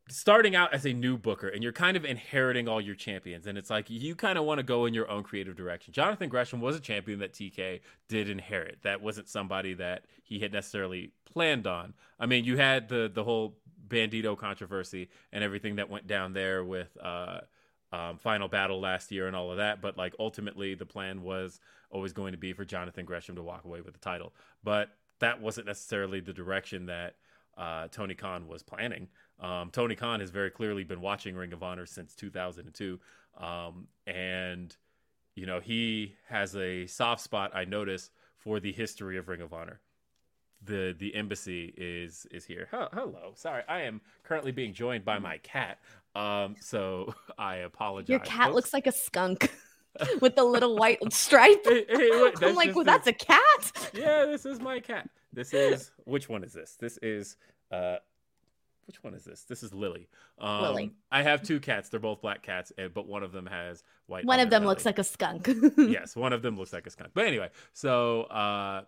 starting 0.07 0.55
out 0.55 0.71
as 0.73 0.85
a 0.85 0.93
new 0.93 1.17
booker 1.17 1.47
and 1.47 1.63
you're 1.63 1.71
kind 1.71 1.97
of 1.97 2.05
inheriting 2.05 2.67
all 2.67 2.79
your 2.79 2.93
champions 2.93 3.47
and 3.47 3.57
it's 3.57 3.71
like 3.71 3.89
you 3.89 4.15
kind 4.15 4.37
of 4.37 4.45
want 4.45 4.59
to 4.59 4.63
go 4.63 4.85
in 4.85 4.93
your 4.93 5.09
own 5.09 5.23
creative 5.23 5.55
direction. 5.55 5.93
Jonathan 5.93 6.29
gresham 6.29 6.61
was 6.61 6.75
a 6.75 6.79
champion 6.79 7.19
that 7.19 7.33
tk 7.33 7.81
did 8.07 8.29
inherit. 8.29 8.77
That 8.83 9.01
wasn't 9.01 9.27
somebody 9.27 9.73
that 9.75 10.05
he 10.23 10.39
had 10.39 10.53
necessarily 10.53 11.11
planned 11.25 11.65
on. 11.65 11.93
I 12.19 12.27
mean 12.27 12.45
you 12.45 12.57
had 12.57 12.87
the 12.87 13.09
the 13.13 13.23
whole 13.23 13.57
Bandido 13.87 14.37
controversy 14.37 15.09
and 15.31 15.43
everything 15.43 15.77
that 15.77 15.89
went 15.89 16.07
down 16.07 16.33
there 16.33 16.63
with 16.63 16.95
uh 17.01 17.41
um, 17.91 18.17
final 18.17 18.47
battle 18.47 18.81
last 18.81 19.11
year 19.11 19.27
and 19.27 19.35
all 19.35 19.51
of 19.51 19.57
that 19.57 19.81
but 19.81 19.97
like 19.97 20.13
ultimately 20.19 20.75
the 20.75 20.85
plan 20.85 21.21
was 21.21 21.61
always 21.89 22.11
going 22.11 22.33
to 22.33 22.37
be 22.37 22.51
for 22.51 22.65
jonathan 22.65 23.05
gresham 23.05 23.35
to 23.35 23.43
walk 23.43 23.63
away 23.63 23.81
with 23.81 23.93
the 23.93 23.99
title. 23.99 24.33
But 24.63 24.89
that 25.19 25.41
wasn't 25.41 25.67
necessarily 25.67 26.19
the 26.19 26.33
direction 26.33 26.87
that 26.87 27.15
uh, 27.57 27.87
Tony 27.87 28.15
Khan 28.15 28.47
was 28.47 28.63
planning. 28.63 29.07
Um, 29.39 29.69
Tony 29.71 29.95
Khan 29.95 30.19
has 30.21 30.29
very 30.29 30.49
clearly 30.49 30.83
been 30.83 31.01
watching 31.01 31.35
Ring 31.35 31.51
of 31.53 31.61
Honor 31.61 31.85
since 31.85 32.15
2002, 32.15 32.99
um, 33.37 33.87
and 34.07 34.75
you 35.35 35.45
know 35.45 35.59
he 35.59 36.15
has 36.29 36.55
a 36.55 36.87
soft 36.87 37.21
spot. 37.21 37.51
I 37.53 37.65
notice 37.65 38.11
for 38.37 38.59
the 38.59 38.71
history 38.71 39.17
of 39.17 39.27
Ring 39.27 39.41
of 39.41 39.53
Honor. 39.53 39.81
The 40.63 40.95
the 40.97 41.13
embassy 41.15 41.73
is 41.77 42.25
is 42.31 42.45
here. 42.45 42.67
Huh, 42.71 42.87
hello, 42.93 43.33
sorry, 43.35 43.63
I 43.67 43.81
am 43.81 43.99
currently 44.23 44.51
being 44.51 44.73
joined 44.73 45.03
by 45.05 45.19
my 45.19 45.37
cat. 45.39 45.79
Um, 46.15 46.55
so 46.61 47.13
I 47.37 47.57
apologize. 47.57 48.09
Your 48.09 48.19
cat 48.19 48.45
folks. 48.47 48.55
looks 48.55 48.73
like 48.73 48.87
a 48.87 48.91
skunk 48.93 49.51
with 50.21 50.35
the 50.37 50.43
little 50.45 50.77
white 50.77 50.99
stripe. 51.13 51.61
Hey, 51.65 51.85
hey, 51.89 52.09
wait, 52.11 52.33
I'm 52.41 52.55
like, 52.55 52.69
well, 52.73 52.81
a- 52.81 52.85
that's 52.85 53.07
a 53.07 53.13
cat. 53.13 53.91
yeah, 53.93 54.25
this 54.25 54.45
is 54.45 54.59
my 54.61 54.79
cat. 54.79 55.09
This 55.33 55.53
is 55.53 55.91
which 56.05 56.29
one 56.29 56.43
is 56.43 56.53
this? 56.53 56.77
This 56.79 56.97
is 57.01 57.35
uh 57.71 57.97
which 58.87 59.03
one 59.03 59.13
is 59.15 59.23
this? 59.23 59.41
This 59.43 59.63
is 59.63 59.73
Lily. 59.73 60.07
Um, 60.39 60.61
Lily. 60.61 60.91
I 61.11 61.23
have 61.23 61.41
two 61.41 61.59
cats. 61.59 61.89
They're 61.89 61.99
both 61.99 62.21
black 62.21 62.41
cats, 62.43 62.71
but 62.93 63.07
one 63.07 63.23
of 63.23 63.31
them 63.31 63.45
has 63.47 63.83
white. 64.07 64.25
One 64.25 64.39
of 64.39 64.49
them 64.49 64.63
underbelly. 64.63 64.67
looks 64.67 64.85
like 64.85 64.99
a 64.99 65.03
skunk. 65.03 65.49
yes, 65.77 66.15
one 66.25 66.33
of 66.33 66.41
them 66.41 66.57
looks 66.57 66.71
like 66.73 66.85
a 66.85 66.89
skunk. 66.91 67.11
But 67.13 67.25
anyway, 67.25 67.49
so 67.73 68.23
uh 68.23 68.83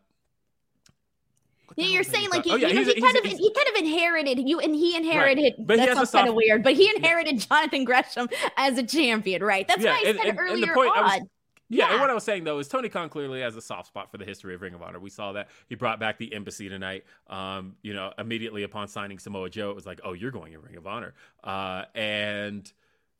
Yeah, 1.75 1.87
you're 1.87 2.03
saying 2.03 2.29
like 2.29 2.45
you, 2.45 2.53
oh, 2.53 2.55
yeah, 2.55 2.67
you 2.69 2.75
know, 2.75 2.83
he 2.83 3.01
kind 3.01 3.15
he's 3.15 3.19
of 3.19 3.25
he's- 3.25 3.39
he 3.39 3.53
kind 3.53 3.67
of 3.69 3.75
inherited 3.75 4.39
you, 4.47 4.59
and 4.59 4.73
he 4.75 4.95
inherited. 4.95 5.53
But 5.59 5.79
he 5.79 5.85
that 5.85 5.89
has 5.89 5.97
a 5.97 5.99
sounds 6.05 6.11
kind 6.11 6.29
of 6.29 6.35
weird, 6.35 6.63
but 6.63 6.73
he 6.73 6.89
inherited 6.95 7.39
Jonathan 7.47 7.83
Gresham 7.83 8.29
as 8.55 8.77
a 8.77 8.83
champion, 8.83 9.43
right? 9.43 9.67
That's 9.67 9.83
Yeah, 9.83 9.91
why 9.91 10.03
I 10.05 10.09
and- 10.09 10.17
said 10.19 10.27
and- 10.27 10.29
and 10.29 10.37
the 10.37 10.41
earlier 10.53 10.73
point 10.73 10.91
I 10.95 11.01
was- 11.01 11.27
on. 11.69 11.77
Yeah, 11.77 11.91
and 11.91 12.01
what 12.01 12.09
I 12.09 12.13
was 12.13 12.23
saying 12.23 12.43
though 12.43 12.59
is 12.59 12.67
Tony 12.67 12.89
Khan 12.89 13.09
clearly 13.09 13.41
has 13.41 13.55
a 13.55 13.61
soft 13.61 13.87
spot 13.87 14.11
for 14.11 14.17
the 14.17 14.25
history 14.25 14.55
of 14.55 14.61
Ring 14.61 14.73
of 14.73 14.81
Honor. 14.81 14.99
We 14.99 15.09
saw 15.09 15.33
that 15.33 15.49
he 15.67 15.75
brought 15.75 15.99
back 15.99 16.17
the 16.17 16.33
embassy 16.33 16.69
tonight. 16.69 17.03
Um, 17.27 17.75
you 17.81 17.93
know, 17.93 18.13
immediately 18.17 18.63
upon 18.63 18.87
signing 18.87 19.19
Samoa 19.19 19.49
Joe, 19.49 19.69
it 19.69 19.75
was 19.75 19.85
like, 19.85 19.99
oh, 20.03 20.13
you're 20.13 20.31
going 20.31 20.53
in 20.53 20.61
Ring 20.61 20.77
of 20.77 20.87
Honor. 20.87 21.13
Uh, 21.43 21.83
and 21.95 22.71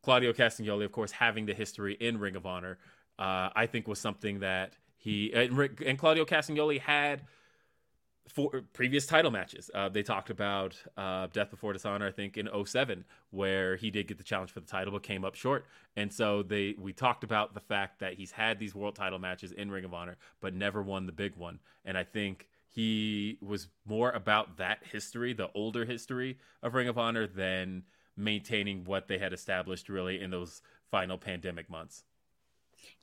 Claudio 0.02 0.34
Castagnoli, 0.34 0.86
of 0.86 0.92
course, 0.92 1.12
having 1.12 1.46
the 1.46 1.54
history 1.54 1.96
in 2.00 2.20
Ring 2.20 2.36
of 2.36 2.46
Honor, 2.46 2.78
uh, 3.20 3.50
I 3.56 3.66
think 3.66 3.88
was 3.88 4.00
something 4.00 4.40
that 4.40 4.74
he 4.96 5.34
and, 5.34 5.58
Rick- 5.58 5.84
and 5.86 5.98
Claudio 5.98 6.26
Castagnoli 6.26 6.80
had 6.80 7.24
for 8.28 8.64
previous 8.74 9.06
title 9.06 9.32
matches. 9.32 9.70
Uh, 9.74 9.90
they 9.90 10.04
talked 10.04 10.30
about 10.30 10.76
uh, 10.98 11.28
Death 11.34 11.50
Before 11.50 11.74
Dishonor, 11.74 12.08
I 12.08 12.12
think, 12.12 12.38
in 12.38 12.48
07, 12.66 13.06
where 13.32 13.76
he 13.76 13.90
did 13.90 14.08
get 14.08 14.18
the 14.18 14.24
challenge 14.24 14.52
for 14.52 14.60
the 14.60 14.68
title 14.68 14.94
but 14.94 15.04
came 15.04 15.26
up 15.26 15.36
short. 15.36 15.66
And 15.96 16.12
so 16.12 16.44
they 16.44 16.76
we 16.80 16.94
talked 16.94 17.24
about 17.24 17.54
the 17.54 17.60
fact 17.60 18.00
that 18.00 18.14
he's 18.14 18.32
had 18.32 18.60
these 18.60 18.76
world 18.76 18.96
title 18.96 19.20
matches 19.20 19.52
in 19.52 19.72
Ring 19.72 19.86
of 19.86 19.94
Honor 19.94 20.18
but 20.42 20.54
never 20.54 20.82
won 20.82 21.06
the 21.06 21.12
big 21.12 21.36
one. 21.36 21.60
And 21.86 21.98
I 21.98 22.04
think 22.04 22.48
he 22.68 23.38
was 23.42 23.68
more 23.86 24.12
about 24.12 24.58
that 24.58 24.80
history, 24.92 25.34
the 25.34 25.50
older 25.54 25.86
history 25.86 26.38
of 26.62 26.74
Ring 26.74 26.88
of 26.88 26.98
Honor, 26.98 27.26
than 27.28 27.84
maintaining 28.16 28.84
what 28.84 29.08
they 29.08 29.18
had 29.18 29.34
established 29.34 29.90
really 29.90 30.20
in 30.22 30.32
those 30.32 30.62
final 30.92 31.18
pandemic 31.18 31.70
months. 31.70 32.04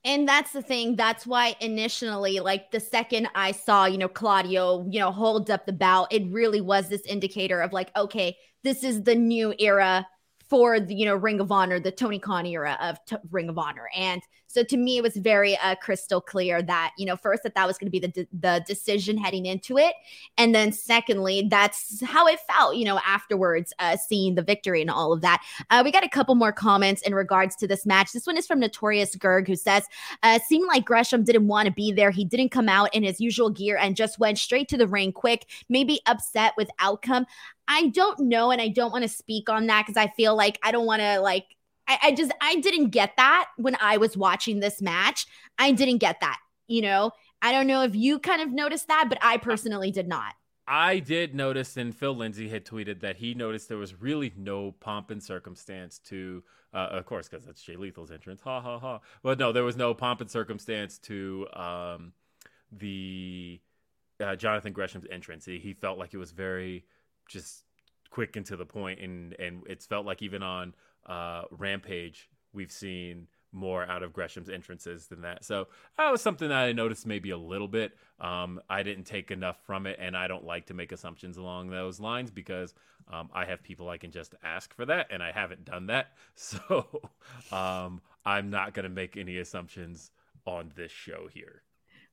And 0.04 0.28
that's 0.28 0.52
the 0.52 0.62
thing. 0.62 0.96
That's 0.96 1.26
why 1.26 1.56
initially, 1.60 2.40
like 2.40 2.70
the 2.70 2.80
second 2.80 3.28
I 3.34 3.52
saw, 3.52 3.86
you 3.86 3.96
know, 3.96 4.08
Claudio, 4.08 4.86
you 4.90 5.00
know, 5.00 5.10
hold 5.10 5.50
up 5.50 5.64
the 5.64 5.72
bout, 5.72 6.12
it 6.12 6.30
really 6.30 6.60
was 6.60 6.88
this 6.88 7.02
indicator 7.06 7.60
of 7.60 7.72
like, 7.72 7.90
okay, 7.96 8.36
this 8.62 8.84
is 8.84 9.02
the 9.02 9.14
new 9.14 9.54
era 9.58 10.06
for 10.50 10.78
the, 10.78 10.94
you 10.94 11.06
know, 11.06 11.14
Ring 11.14 11.40
of 11.40 11.50
Honor, 11.50 11.80
the 11.80 11.90
Tony 11.90 12.18
Khan 12.18 12.44
era 12.44 12.76
of 12.80 12.98
t- 13.06 13.16
Ring 13.30 13.48
of 13.48 13.58
Honor. 13.58 13.88
And 13.96 14.20
so 14.54 14.62
to 14.62 14.76
me, 14.76 14.98
it 14.98 15.02
was 15.02 15.16
very 15.16 15.56
uh, 15.56 15.74
crystal 15.74 16.20
clear 16.20 16.62
that, 16.62 16.92
you 16.96 17.04
know, 17.04 17.16
first 17.16 17.42
that 17.42 17.56
that 17.56 17.66
was 17.66 17.76
going 17.76 17.88
to 17.88 17.90
be 17.90 17.98
the, 17.98 18.06
de- 18.06 18.28
the 18.32 18.64
decision 18.68 19.18
heading 19.18 19.46
into 19.46 19.76
it. 19.76 19.94
And 20.38 20.54
then 20.54 20.70
secondly, 20.70 21.48
that's 21.50 22.00
how 22.04 22.28
it 22.28 22.38
felt, 22.48 22.76
you 22.76 22.84
know, 22.84 23.00
afterwards, 23.04 23.72
uh, 23.80 23.96
seeing 23.96 24.36
the 24.36 24.42
victory 24.42 24.80
and 24.80 24.90
all 24.90 25.12
of 25.12 25.22
that. 25.22 25.42
Uh, 25.70 25.82
we 25.84 25.90
got 25.90 26.04
a 26.04 26.08
couple 26.08 26.36
more 26.36 26.52
comments 26.52 27.02
in 27.02 27.16
regards 27.16 27.56
to 27.56 27.66
this 27.66 27.84
match. 27.84 28.12
This 28.12 28.28
one 28.28 28.36
is 28.36 28.46
from 28.46 28.60
Notorious 28.60 29.16
Gerg, 29.16 29.48
who 29.48 29.56
says, 29.56 29.84
uh, 30.22 30.38
seemed 30.46 30.68
like 30.68 30.84
Gresham 30.84 31.24
didn't 31.24 31.48
want 31.48 31.66
to 31.66 31.72
be 31.72 31.90
there. 31.90 32.12
He 32.12 32.24
didn't 32.24 32.50
come 32.50 32.68
out 32.68 32.94
in 32.94 33.02
his 33.02 33.20
usual 33.20 33.50
gear 33.50 33.76
and 33.76 33.96
just 33.96 34.20
went 34.20 34.38
straight 34.38 34.68
to 34.68 34.76
the 34.76 34.86
ring 34.86 35.10
quick, 35.10 35.50
maybe 35.68 35.98
upset 36.06 36.52
with 36.56 36.70
outcome. 36.78 37.26
I 37.66 37.88
don't 37.88 38.20
know, 38.20 38.52
and 38.52 38.60
I 38.60 38.68
don't 38.68 38.92
want 38.92 39.02
to 39.02 39.08
speak 39.08 39.48
on 39.48 39.66
that 39.66 39.86
because 39.86 39.96
I 39.96 40.12
feel 40.16 40.36
like 40.36 40.60
I 40.62 40.70
don't 40.70 40.86
want 40.86 41.00
to 41.00 41.18
like. 41.18 41.46
I, 41.88 41.98
I 42.02 42.12
just 42.12 42.32
I 42.40 42.56
didn't 42.56 42.90
get 42.90 43.12
that 43.16 43.48
when 43.56 43.76
I 43.80 43.96
was 43.96 44.16
watching 44.16 44.60
this 44.60 44.80
match. 44.80 45.26
I 45.58 45.72
didn't 45.72 45.98
get 45.98 46.20
that. 46.20 46.38
You 46.66 46.82
know, 46.82 47.12
I 47.42 47.52
don't 47.52 47.66
know 47.66 47.82
if 47.82 47.94
you 47.94 48.18
kind 48.18 48.40
of 48.40 48.50
noticed 48.50 48.88
that, 48.88 49.06
but 49.08 49.18
I 49.20 49.36
personally 49.36 49.90
did 49.90 50.08
not. 50.08 50.34
I 50.66 50.98
did 50.98 51.34
notice, 51.34 51.76
and 51.76 51.94
Phil 51.94 52.16
Lindsay 52.16 52.48
had 52.48 52.64
tweeted 52.64 53.00
that 53.00 53.16
he 53.16 53.34
noticed 53.34 53.68
there 53.68 53.76
was 53.76 54.00
really 54.00 54.32
no 54.36 54.72
pomp 54.72 55.10
and 55.10 55.22
circumstance 55.22 55.98
to, 56.06 56.42
uh, 56.72 56.88
of 56.92 57.04
course, 57.04 57.28
because 57.28 57.44
that's 57.44 57.62
Jay 57.62 57.76
Lethal's 57.76 58.10
entrance. 58.10 58.40
Ha 58.40 58.60
ha 58.62 58.78
ha. 58.78 59.00
But 59.22 59.38
no, 59.38 59.52
there 59.52 59.64
was 59.64 59.76
no 59.76 59.92
pomp 59.92 60.22
and 60.22 60.30
circumstance 60.30 60.96
to 61.00 61.46
um, 61.52 62.12
the 62.72 63.60
uh, 64.20 64.36
Jonathan 64.36 64.72
Gresham's 64.72 65.06
entrance. 65.10 65.44
He, 65.44 65.58
he 65.58 65.74
felt 65.74 65.98
like 65.98 66.14
it 66.14 66.18
was 66.18 66.32
very 66.32 66.86
just 67.28 67.64
quick 68.08 68.36
and 68.36 68.46
to 68.46 68.56
the 68.56 68.64
point, 68.64 69.00
and 69.00 69.34
and 69.38 69.64
it's 69.66 69.84
felt 69.84 70.06
like 70.06 70.22
even 70.22 70.42
on 70.42 70.74
uh, 71.06 71.42
Rampage 71.50 72.28
we've 72.54 72.72
seen 72.72 73.26
more 73.52 73.84
out 73.84 74.02
of 74.02 74.12
Gresham's 74.12 74.48
entrances 74.48 75.06
than 75.06 75.22
that. 75.22 75.44
So 75.44 75.68
that 75.96 76.10
was 76.10 76.20
something 76.20 76.48
that 76.48 76.58
I 76.58 76.72
noticed 76.72 77.06
maybe 77.06 77.30
a 77.30 77.36
little 77.36 77.68
bit. 77.68 77.96
Um, 78.20 78.60
I 78.68 78.82
didn't 78.82 79.04
take 79.04 79.30
enough 79.30 79.58
from 79.64 79.86
it, 79.86 79.98
and 80.00 80.16
I 80.16 80.26
don't 80.26 80.44
like 80.44 80.66
to 80.66 80.74
make 80.74 80.90
assumptions 80.92 81.36
along 81.36 81.70
those 81.70 82.00
lines 82.00 82.30
because 82.30 82.74
um, 83.12 83.30
I 83.32 83.44
have 83.44 83.62
people 83.62 83.88
I 83.88 83.98
can 83.98 84.10
just 84.10 84.34
ask 84.42 84.74
for 84.74 84.84
that, 84.86 85.06
and 85.10 85.22
I 85.22 85.30
haven't 85.30 85.64
done 85.64 85.86
that. 85.86 86.12
So 86.34 87.02
um, 87.52 88.00
I'm 88.24 88.50
not 88.50 88.74
going 88.74 88.84
to 88.84 88.90
make 88.90 89.16
any 89.16 89.38
assumptions 89.38 90.10
on 90.46 90.72
this 90.74 90.90
show 90.90 91.28
here. 91.32 91.62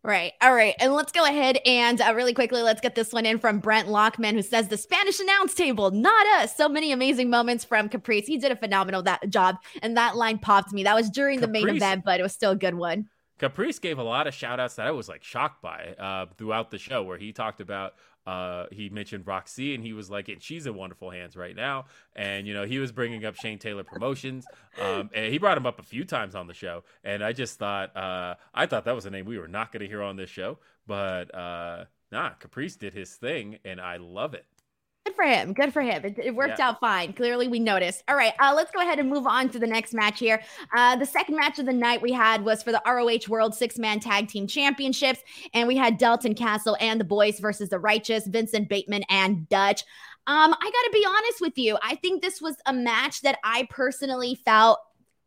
Right. 0.04 0.34
All 0.42 0.54
right. 0.54 0.74
And 0.80 0.94
let's 0.94 1.12
go 1.12 1.24
ahead 1.26 1.60
and 1.64 2.02
uh, 2.02 2.14
really 2.16 2.34
quickly, 2.34 2.64
let's 2.64 2.82
get 2.82 2.96
this 2.96 3.14
one 3.14 3.28
in 3.28 3.38
from 3.38 3.60
Brent 3.60 3.88
Lockman, 3.88 4.34
who 4.34 4.42
says 4.42 4.68
the 4.68 4.78
Spanish 4.78 5.20
announce 5.20 5.54
table, 5.54 5.92
not 5.92 6.26
us. 6.42 6.56
So 6.56 6.68
many 6.68 6.92
amazing 6.92 7.30
moments 7.30 7.64
from 7.64 7.88
Caprice. 7.88 8.26
He 8.26 8.40
did 8.40 8.52
a 8.52 8.56
phenomenal 8.56 9.04
that 9.04 9.30
job, 9.30 9.58
and 9.84 9.96
that 9.98 10.16
line 10.16 10.40
popped 10.40 10.74
me. 10.74 10.84
That 10.84 10.96
was 10.96 11.12
during 11.12 11.40
the 11.40 11.48
main 11.48 11.70
event, 11.70 12.04
but 12.04 12.20
it 12.20 12.24
was 12.24 12.34
still 12.34 12.52
a 12.52 12.56
good 12.56 12.74
one. 12.74 13.10
Caprice 13.38 13.80
gave 13.80 14.00
a 14.00 14.04
lot 14.04 14.26
of 14.28 14.34
shout 14.34 14.60
outs 14.60 14.76
that 14.76 14.88
I 14.88 14.92
was 14.92 15.08
like 15.10 15.24
shocked 15.24 15.62
by 15.62 15.96
uh, 16.00 16.28
throughout 16.36 16.72
the 16.72 16.78
show, 16.80 17.04
where 17.04 17.18
he 17.18 17.32
talked 17.32 17.62
about 17.62 17.94
uh, 18.26 18.66
he 18.72 18.90
mentioned 18.90 19.26
Roxy 19.26 19.74
and 19.74 19.84
he 19.84 19.94
was 19.94 20.10
like, 20.10 20.30
and 20.30 20.42
she's 20.42 20.66
in 20.66 20.76
wonderful 20.76 21.10
hands 21.10 21.36
right 21.36 21.56
now. 21.56 21.86
And, 22.16 22.48
you 22.48 22.54
know, 22.54 22.66
he 22.66 22.80
was 22.80 22.92
bringing 22.92 23.26
up 23.26 23.36
Shane 23.36 23.60
Taylor 23.60 23.84
Promotions. 23.84 24.46
Um, 24.80 25.10
and 25.14 25.32
he 25.32 25.38
brought 25.38 25.58
him 25.58 25.66
up 25.66 25.80
a 25.80 25.84
few 25.84 26.06
times 26.06 26.36
on 26.36 26.48
the 26.48 26.54
show. 26.54 26.84
And 27.04 27.24
I 27.24 27.34
just 27.34 27.58
thought, 27.58 27.96
uh, 27.96 28.36
I 28.54 28.66
thought 28.66 28.86
that 28.86 28.96
was 28.96 29.06
a 29.06 29.10
name 29.10 29.26
we 29.26 29.40
were 29.40 29.48
not 29.48 29.72
going 29.72 29.82
to 29.82 29.88
hear 29.88 30.02
on 30.02 30.16
this 30.16 30.30
show. 30.30 30.60
But, 30.88 31.34
uh, 31.34 31.86
nah, 32.12 32.30
Caprice 32.32 32.76
did 32.76 32.94
his 32.94 33.16
thing 33.16 33.58
and 33.66 33.82
I 33.82 33.98
love 33.98 34.34
it. 34.34 34.46
Good 35.06 35.16
for 35.16 35.24
him. 35.24 35.54
Good 35.54 35.74
for 35.74 35.82
him. 35.82 36.06
It, 36.06 36.20
it 36.20 36.36
worked 36.36 36.60
yeah. 36.60 36.70
out 36.70 36.80
fine. 36.80 37.14
Clearly, 37.14 37.48
we 37.48 37.60
noticed. 37.60 38.04
All 38.08 38.16
right, 38.16 38.34
uh, 38.40 38.54
let's 38.56 38.70
go 38.70 38.82
ahead 38.82 39.00
and 39.00 39.10
move 39.10 39.26
on 39.26 39.50
to 39.50 39.58
the 39.58 39.66
next 39.66 39.94
match 39.94 40.20
here. 40.20 40.42
Uh, 40.76 40.96
the 40.96 41.08
second 41.08 41.36
match 41.36 41.58
of 41.58 41.66
the 41.66 41.74
night 41.74 42.04
we 42.04 42.12
had 42.12 42.46
was 42.46 42.62
for 42.62 42.72
the 42.72 42.82
ROH 42.86 43.28
World 43.28 43.56
Six 43.56 43.80
Man 43.80 44.00
Tag 44.00 44.28
Team 44.28 44.46
Championships, 44.46 45.22
and 45.56 45.68
we 45.68 45.76
had 45.76 45.98
Dalton 45.98 46.36
Castle 46.36 46.78
and 46.80 47.00
the 47.00 47.06
boys 47.06 47.40
versus 47.40 47.70
the 47.70 47.80
Righteous, 47.80 48.28
Vincent 48.28 48.70
Bateman 48.70 49.04
and 49.10 49.50
Dutch. 49.50 49.84
Um, 50.28 50.54
I 50.54 50.66
got 50.66 50.72
to 50.72 50.92
be 50.94 51.06
honest 51.06 51.42
with 51.42 51.58
you. 51.58 51.80
I 51.82 51.96
think 51.96 52.22
this 52.22 52.40
was 52.40 52.58
a 52.68 52.74
match 52.74 53.22
that 53.22 53.40
I 53.44 53.68
personally 53.72 54.40
felt 54.46 54.80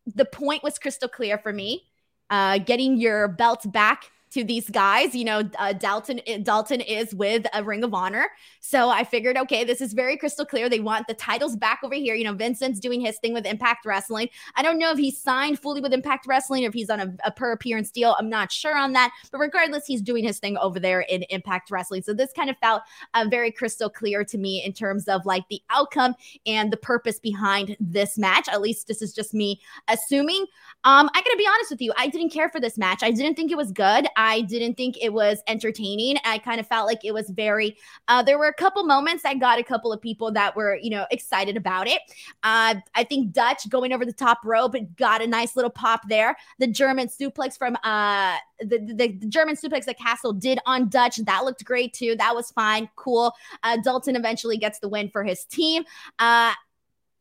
the 0.06 0.24
point 0.24 0.62
was 0.62 0.78
crystal 0.78 1.08
clear 1.08 1.36
for 1.36 1.52
me. 1.52 1.82
Uh, 2.30 2.58
getting 2.58 2.96
your 2.96 3.28
belt 3.28 3.70
back 3.72 4.10
to 4.34 4.44
these 4.44 4.68
guys. 4.68 5.14
You 5.14 5.24
know, 5.24 5.48
uh, 5.58 5.72
Dalton 5.72 6.20
eh, 6.26 6.38
Dalton 6.38 6.80
is 6.80 7.14
with 7.14 7.46
a 7.54 7.64
Ring 7.64 7.84
of 7.84 7.94
Honor, 7.94 8.26
so 8.60 8.90
I 8.90 9.04
figured, 9.04 9.36
okay, 9.36 9.64
this 9.64 9.80
is 9.80 9.92
very 9.92 10.16
crystal 10.16 10.44
clear. 10.44 10.68
They 10.68 10.80
want 10.80 11.06
the 11.06 11.14
titles 11.14 11.56
back 11.56 11.80
over 11.82 11.94
here. 11.94 12.14
You 12.14 12.24
know, 12.24 12.34
Vincent's 12.34 12.80
doing 12.80 13.00
his 13.00 13.18
thing 13.18 13.32
with 13.32 13.46
Impact 13.46 13.86
Wrestling. 13.86 14.28
I 14.56 14.62
don't 14.62 14.78
know 14.78 14.90
if 14.90 14.98
he's 14.98 15.20
signed 15.20 15.58
fully 15.60 15.80
with 15.80 15.92
Impact 15.92 16.26
Wrestling 16.26 16.64
or 16.64 16.68
if 16.68 16.74
he's 16.74 16.90
on 16.90 17.00
a, 17.00 17.14
a 17.24 17.30
per 17.30 17.52
appearance 17.52 17.90
deal. 17.90 18.16
I'm 18.18 18.28
not 18.28 18.50
sure 18.50 18.76
on 18.76 18.92
that, 18.94 19.12
but 19.30 19.38
regardless, 19.38 19.86
he's 19.86 20.02
doing 20.02 20.24
his 20.24 20.38
thing 20.38 20.56
over 20.58 20.80
there 20.80 21.02
in 21.02 21.22
Impact 21.30 21.70
Wrestling. 21.70 22.02
So 22.02 22.12
this 22.12 22.32
kind 22.34 22.50
of 22.50 22.56
felt 22.58 22.82
uh, 23.14 23.26
very 23.30 23.50
crystal 23.52 23.88
clear 23.88 24.24
to 24.24 24.38
me 24.38 24.62
in 24.64 24.72
terms 24.72 25.08
of 25.08 25.24
like 25.24 25.48
the 25.48 25.62
outcome 25.70 26.14
and 26.46 26.72
the 26.72 26.76
purpose 26.76 27.20
behind 27.20 27.76
this 27.78 28.18
match. 28.18 28.48
At 28.48 28.60
least 28.60 28.88
this 28.88 29.02
is 29.02 29.14
just 29.14 29.34
me 29.34 29.60
assuming. 29.88 30.46
Um, 30.84 31.08
I 31.14 31.20
gotta 31.20 31.36
be 31.38 31.46
honest 31.46 31.70
with 31.70 31.80
you, 31.80 31.92
I 31.96 32.08
didn't 32.08 32.30
care 32.30 32.48
for 32.48 32.60
this 32.60 32.76
match. 32.76 33.02
I 33.02 33.10
didn't 33.10 33.36
think 33.36 33.50
it 33.50 33.56
was 33.56 33.72
good. 33.72 34.06
Didn't 34.42 34.76
think 34.76 34.96
it 35.00 35.12
was 35.12 35.42
entertaining. 35.46 36.16
I 36.24 36.38
kind 36.38 36.60
of 36.60 36.66
felt 36.66 36.86
like 36.86 37.04
it 37.04 37.12
was 37.12 37.30
very. 37.30 37.76
Uh, 38.08 38.22
there 38.22 38.38
were 38.38 38.48
a 38.48 38.54
couple 38.54 38.84
moments 38.84 39.22
that 39.22 39.38
got 39.38 39.58
a 39.58 39.64
couple 39.64 39.92
of 39.92 40.00
people 40.00 40.30
that 40.32 40.54
were, 40.56 40.78
you 40.80 40.90
know, 40.90 41.06
excited 41.10 41.56
about 41.56 41.86
it. 41.86 42.00
Uh, 42.42 42.76
I 42.94 43.04
think 43.04 43.32
Dutch 43.32 43.68
going 43.68 43.92
over 43.92 44.04
the 44.04 44.12
top 44.12 44.38
rope 44.44 44.74
got 44.96 45.22
a 45.22 45.26
nice 45.26 45.56
little 45.56 45.70
pop 45.70 46.02
there. 46.08 46.36
The 46.58 46.66
German 46.66 47.08
suplex 47.08 47.58
from 47.58 47.76
uh 47.84 48.36
the, 48.60 48.78
the, 48.78 49.12
the 49.12 49.26
German 49.26 49.56
suplex 49.56 49.84
that 49.86 49.98
Castle 49.98 50.32
did 50.32 50.58
on 50.66 50.88
Dutch 50.88 51.16
that 51.16 51.44
looked 51.44 51.64
great 51.64 51.92
too. 51.92 52.14
That 52.16 52.34
was 52.34 52.50
fine, 52.50 52.88
cool. 52.96 53.34
Uh, 53.62 53.78
Dalton 53.82 54.16
eventually 54.16 54.56
gets 54.56 54.78
the 54.78 54.88
win 54.88 55.10
for 55.10 55.24
his 55.24 55.44
team. 55.44 55.84
Uh, 56.18 56.52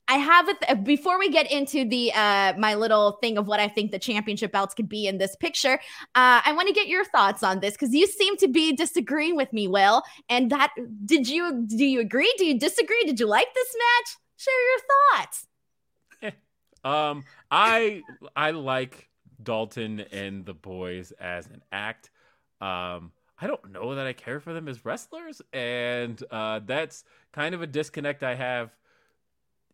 I 0.08 0.16
have 0.18 0.49
it 0.49 0.58
th- 0.62 0.84
before 0.84 1.18
we 1.18 1.30
get 1.30 1.49
into 1.51 1.88
the 1.88 2.12
uh 2.14 2.54
my 2.58 2.76
little 2.76 3.14
thing 3.22 3.38
of 3.38 3.47
what 3.47 3.60
I 3.60 3.68
think 3.68 3.91
the 3.91 3.99
championship 3.99 4.51
belts 4.51 4.74
could 4.74 4.89
be 4.89 5.08
in 5.08 5.18
this 5.18 5.36
picture. 5.36 5.76
Uh 6.16 6.41
I 6.45 6.54
want 6.54 6.68
to 6.68 6.74
get 6.74 6.88
your 6.88 7.06
thoughts 7.06 7.43
on 7.43 7.60
this 7.62 7.78
cuz 7.78 7.93
you 7.93 8.08
seem 8.08 8.36
to 8.38 8.47
be 8.47 8.74
disagreeing 8.74 9.36
with 9.36 9.54
me, 9.54 9.68
Will. 9.68 10.04
And 10.30 10.51
that 10.51 10.74
did 11.06 11.28
you 11.30 11.66
do 11.68 11.86
you 11.86 11.99
agree? 12.01 12.34
Do 12.38 12.45
you 12.45 12.60
disagree? 12.60 13.04
Did 13.06 13.20
you 13.20 13.28
like 13.28 13.54
this 13.54 13.76
match? 13.78 14.18
Share 14.38 14.62
your 14.72 14.80
thoughts. 14.91 15.47
um 16.84 17.24
I 17.49 18.01
I 18.36 18.51
like 18.51 19.10
Dalton 19.41 20.01
and 20.12 20.45
the 20.45 20.54
boys 20.54 21.12
as 21.14 21.47
an 21.47 21.62
act. 21.72 22.12
Um 22.60 23.12
I 23.39 23.47
don't 23.47 23.72
know 23.72 23.95
that 23.95 24.06
I 24.06 24.14
care 24.14 24.39
for 24.39 24.54
them 24.54 24.68
as 24.68 24.86
wrestlers 24.86 25.41
and 25.54 26.22
uh 26.30 26.60
that's 26.66 27.06
kind 27.32 27.56
of 27.56 27.62
a 27.62 27.68
disconnect 27.68 28.24
I 28.24 28.36
have 28.36 28.76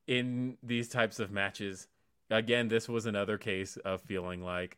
in 0.10 0.58
these 0.64 0.90
types 0.90 1.20
of 1.20 1.32
matches. 1.32 1.88
Again, 2.32 2.68
this 2.68 2.90
was 2.90 3.06
another 3.06 3.38
case 3.38 3.78
of 3.78 4.02
feeling 4.02 4.42
like, 4.42 4.78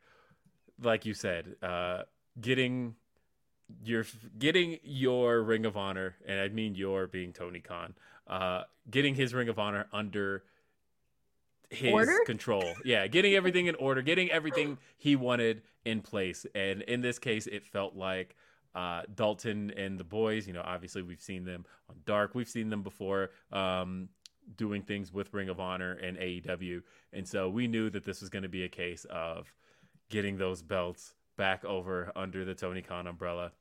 like 0.83 1.05
you 1.05 1.13
said, 1.13 1.55
uh, 1.63 2.03
getting 2.39 2.95
your 3.83 4.05
getting 4.37 4.77
your 4.83 5.41
Ring 5.41 5.65
of 5.65 5.77
Honor, 5.77 6.15
and 6.25 6.39
I 6.39 6.49
mean 6.49 6.75
your 6.75 7.07
being 7.07 7.31
Tony 7.31 7.61
Khan, 7.61 7.95
uh, 8.27 8.63
getting 8.89 9.15
his 9.15 9.33
Ring 9.33 9.47
of 9.47 9.57
Honor 9.57 9.87
under 9.93 10.43
his 11.69 11.93
order? 11.93 12.19
control. 12.25 12.65
Yeah, 12.83 13.07
getting 13.07 13.33
everything 13.33 13.67
in 13.67 13.75
order, 13.75 14.01
getting 14.01 14.29
everything 14.31 14.77
he 14.97 15.15
wanted 15.15 15.61
in 15.85 16.01
place. 16.01 16.45
And 16.53 16.81
in 16.81 16.99
this 16.99 17.19
case, 17.19 17.47
it 17.47 17.65
felt 17.65 17.95
like 17.95 18.35
uh, 18.75 19.03
Dalton 19.15 19.71
and 19.77 19.97
the 19.97 20.03
boys. 20.03 20.45
You 20.45 20.51
know, 20.51 20.63
obviously 20.65 21.03
we've 21.03 21.21
seen 21.21 21.45
them 21.45 21.65
on 21.89 21.95
Dark. 22.05 22.35
We've 22.35 22.49
seen 22.49 22.69
them 22.69 22.81
before. 22.81 23.31
Um, 23.53 24.09
doing 24.55 24.81
things 24.81 25.11
with 25.13 25.33
Ring 25.33 25.49
of 25.49 25.59
Honor 25.59 25.93
and 25.93 26.17
AEW. 26.17 26.81
And 27.13 27.27
so 27.27 27.49
we 27.49 27.67
knew 27.67 27.89
that 27.89 28.03
this 28.03 28.21
was 28.21 28.29
going 28.29 28.43
to 28.43 28.49
be 28.49 28.63
a 28.63 28.69
case 28.69 29.05
of 29.09 29.53
getting 30.09 30.37
those 30.37 30.61
belts 30.61 31.13
back 31.37 31.63
over 31.65 32.11
under 32.15 32.45
the 32.45 32.53
Tony 32.53 32.81
Khan 32.81 33.07
umbrella. 33.07 33.51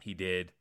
He 0.00 0.14
did. 0.14 0.52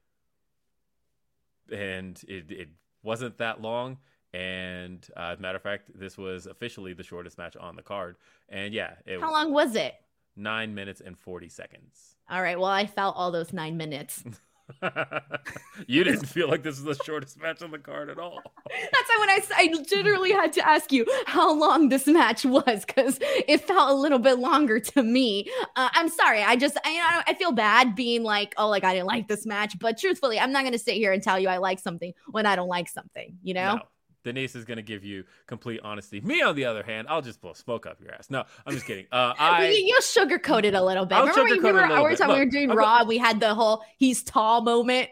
And 1.72 2.22
it, 2.28 2.52
it 2.52 2.70
wasn't 3.04 3.38
that 3.38 3.62
long. 3.62 3.98
And 4.34 5.06
uh, 5.16 5.32
as 5.34 5.40
a 5.40 5.42
matter 5.42 5.58
of 5.58 5.62
fact, 5.62 5.90
this 5.94 6.18
was 6.18 6.46
officially 6.46 6.94
the 6.94 7.04
shortest 7.04 7.38
match 7.38 7.56
on 7.58 7.76
the 7.76 7.82
card. 7.82 8.16
And 8.50 8.74
yeah, 8.74 8.94
it 9.06 9.20
how 9.20 9.32
long 9.32 9.52
was 9.52 9.76
it? 9.76 9.96
Nine 10.36 10.74
minutes 10.74 11.02
and 11.02 11.18
40 11.18 11.50
seconds. 11.50 12.16
All 12.30 12.42
right. 12.42 12.58
Well, 12.58 12.70
I 12.70 12.86
felt 12.86 13.16
all 13.18 13.32
those 13.32 13.52
nine 13.52 13.76
minutes. 13.78 14.24
you 15.88 16.04
didn't 16.04 16.26
feel 16.26 16.48
like 16.48 16.64
this 16.64 16.82
was 16.82 16.98
the 16.98 17.04
shortest 17.04 17.40
match 17.40 17.62
on 17.62 17.72
the 17.72 17.80
card 17.80 18.10
at 18.10 18.18
all. 18.18 18.40
That's 18.70 19.10
why 19.10 19.18
when 19.20 19.30
I, 19.30 19.42
I 19.56 19.74
literally 19.92 20.32
had 20.32 20.54
to 20.54 20.68
ask 20.68 20.92
you 20.92 21.06
how 21.26 21.54
long 21.54 21.90
this 21.90 22.08
match 22.08 22.46
was 22.46 22.86
because 22.86 23.20
it 23.22 23.68
felt 23.68 23.92
a 23.92 23.94
little 23.94 24.20
bit 24.20 24.40
longer 24.40 24.80
to 24.80 25.04
me. 25.04 25.50
Uh, 25.76 25.90
I'm 25.94 26.10
sorry. 26.10 26.44
I 26.44 26.56
just, 26.56 26.78
I, 26.84 27.24
I 27.28 27.34
feel 27.34 27.52
bad 27.52 27.96
being 27.96 28.24
like, 28.24 28.54
oh, 28.58 28.70
like 28.70 28.84
I 28.84 28.94
didn't 28.94 29.08
like 29.08 29.28
this 29.28 29.46
match. 29.46 29.78
But 29.80 29.98
truthfully, 29.98 30.40
I'm 30.40 30.52
not 30.52 30.62
going 30.62 30.74
to 30.74 30.80
sit 30.80 30.96
here 30.96 31.12
and 31.12 31.22
tell 31.22 31.40
you 31.40 31.48
I 31.48 31.58
like 31.58 31.80
something 31.80 32.14
when 32.30 32.46
I 32.46 32.56
don't 32.56 32.70
like 32.70 32.90
something, 32.90 33.38
you 33.44 33.54
know? 33.54 33.76
No. 33.76 33.82
Denise 34.24 34.56
is 34.56 34.66
going 34.66 34.78
to 34.78 34.84
give 34.84 35.04
you 35.04 35.24
complete 35.48 35.80
honesty. 35.84 36.22
Me, 36.22 36.42
on 36.42 36.56
the 36.56 36.66
other 36.66 36.84
hand, 36.84 37.08
I'll 37.10 37.22
just 37.22 37.42
blow 37.42 37.54
smoke 37.54 37.86
up 37.86 38.00
your 38.02 38.14
ass. 38.14 38.30
No, 38.30 38.44
I'm 38.66 38.74
just 38.74 38.86
kidding. 38.86 39.06
Uh, 39.12 39.34
I 39.40 39.70
you 39.70 39.98
sugarcoat 40.02 40.64
it 40.64 40.74
a 40.74 40.84
little 40.84 41.06
bit. 41.06 41.16
I'll 41.16 41.28
Remember 41.28 41.74
we 41.74 41.80
our 41.80 42.16
time 42.16 42.30
we 42.30 42.36
were 42.36 42.46
doing 42.46 42.70
Raw, 42.70 43.04
we 43.04 43.18
had 43.18 43.40
the 43.40 43.54
whole 43.54 43.84
"he's 43.98 44.24
tall" 44.24 44.62
moment. 44.62 45.10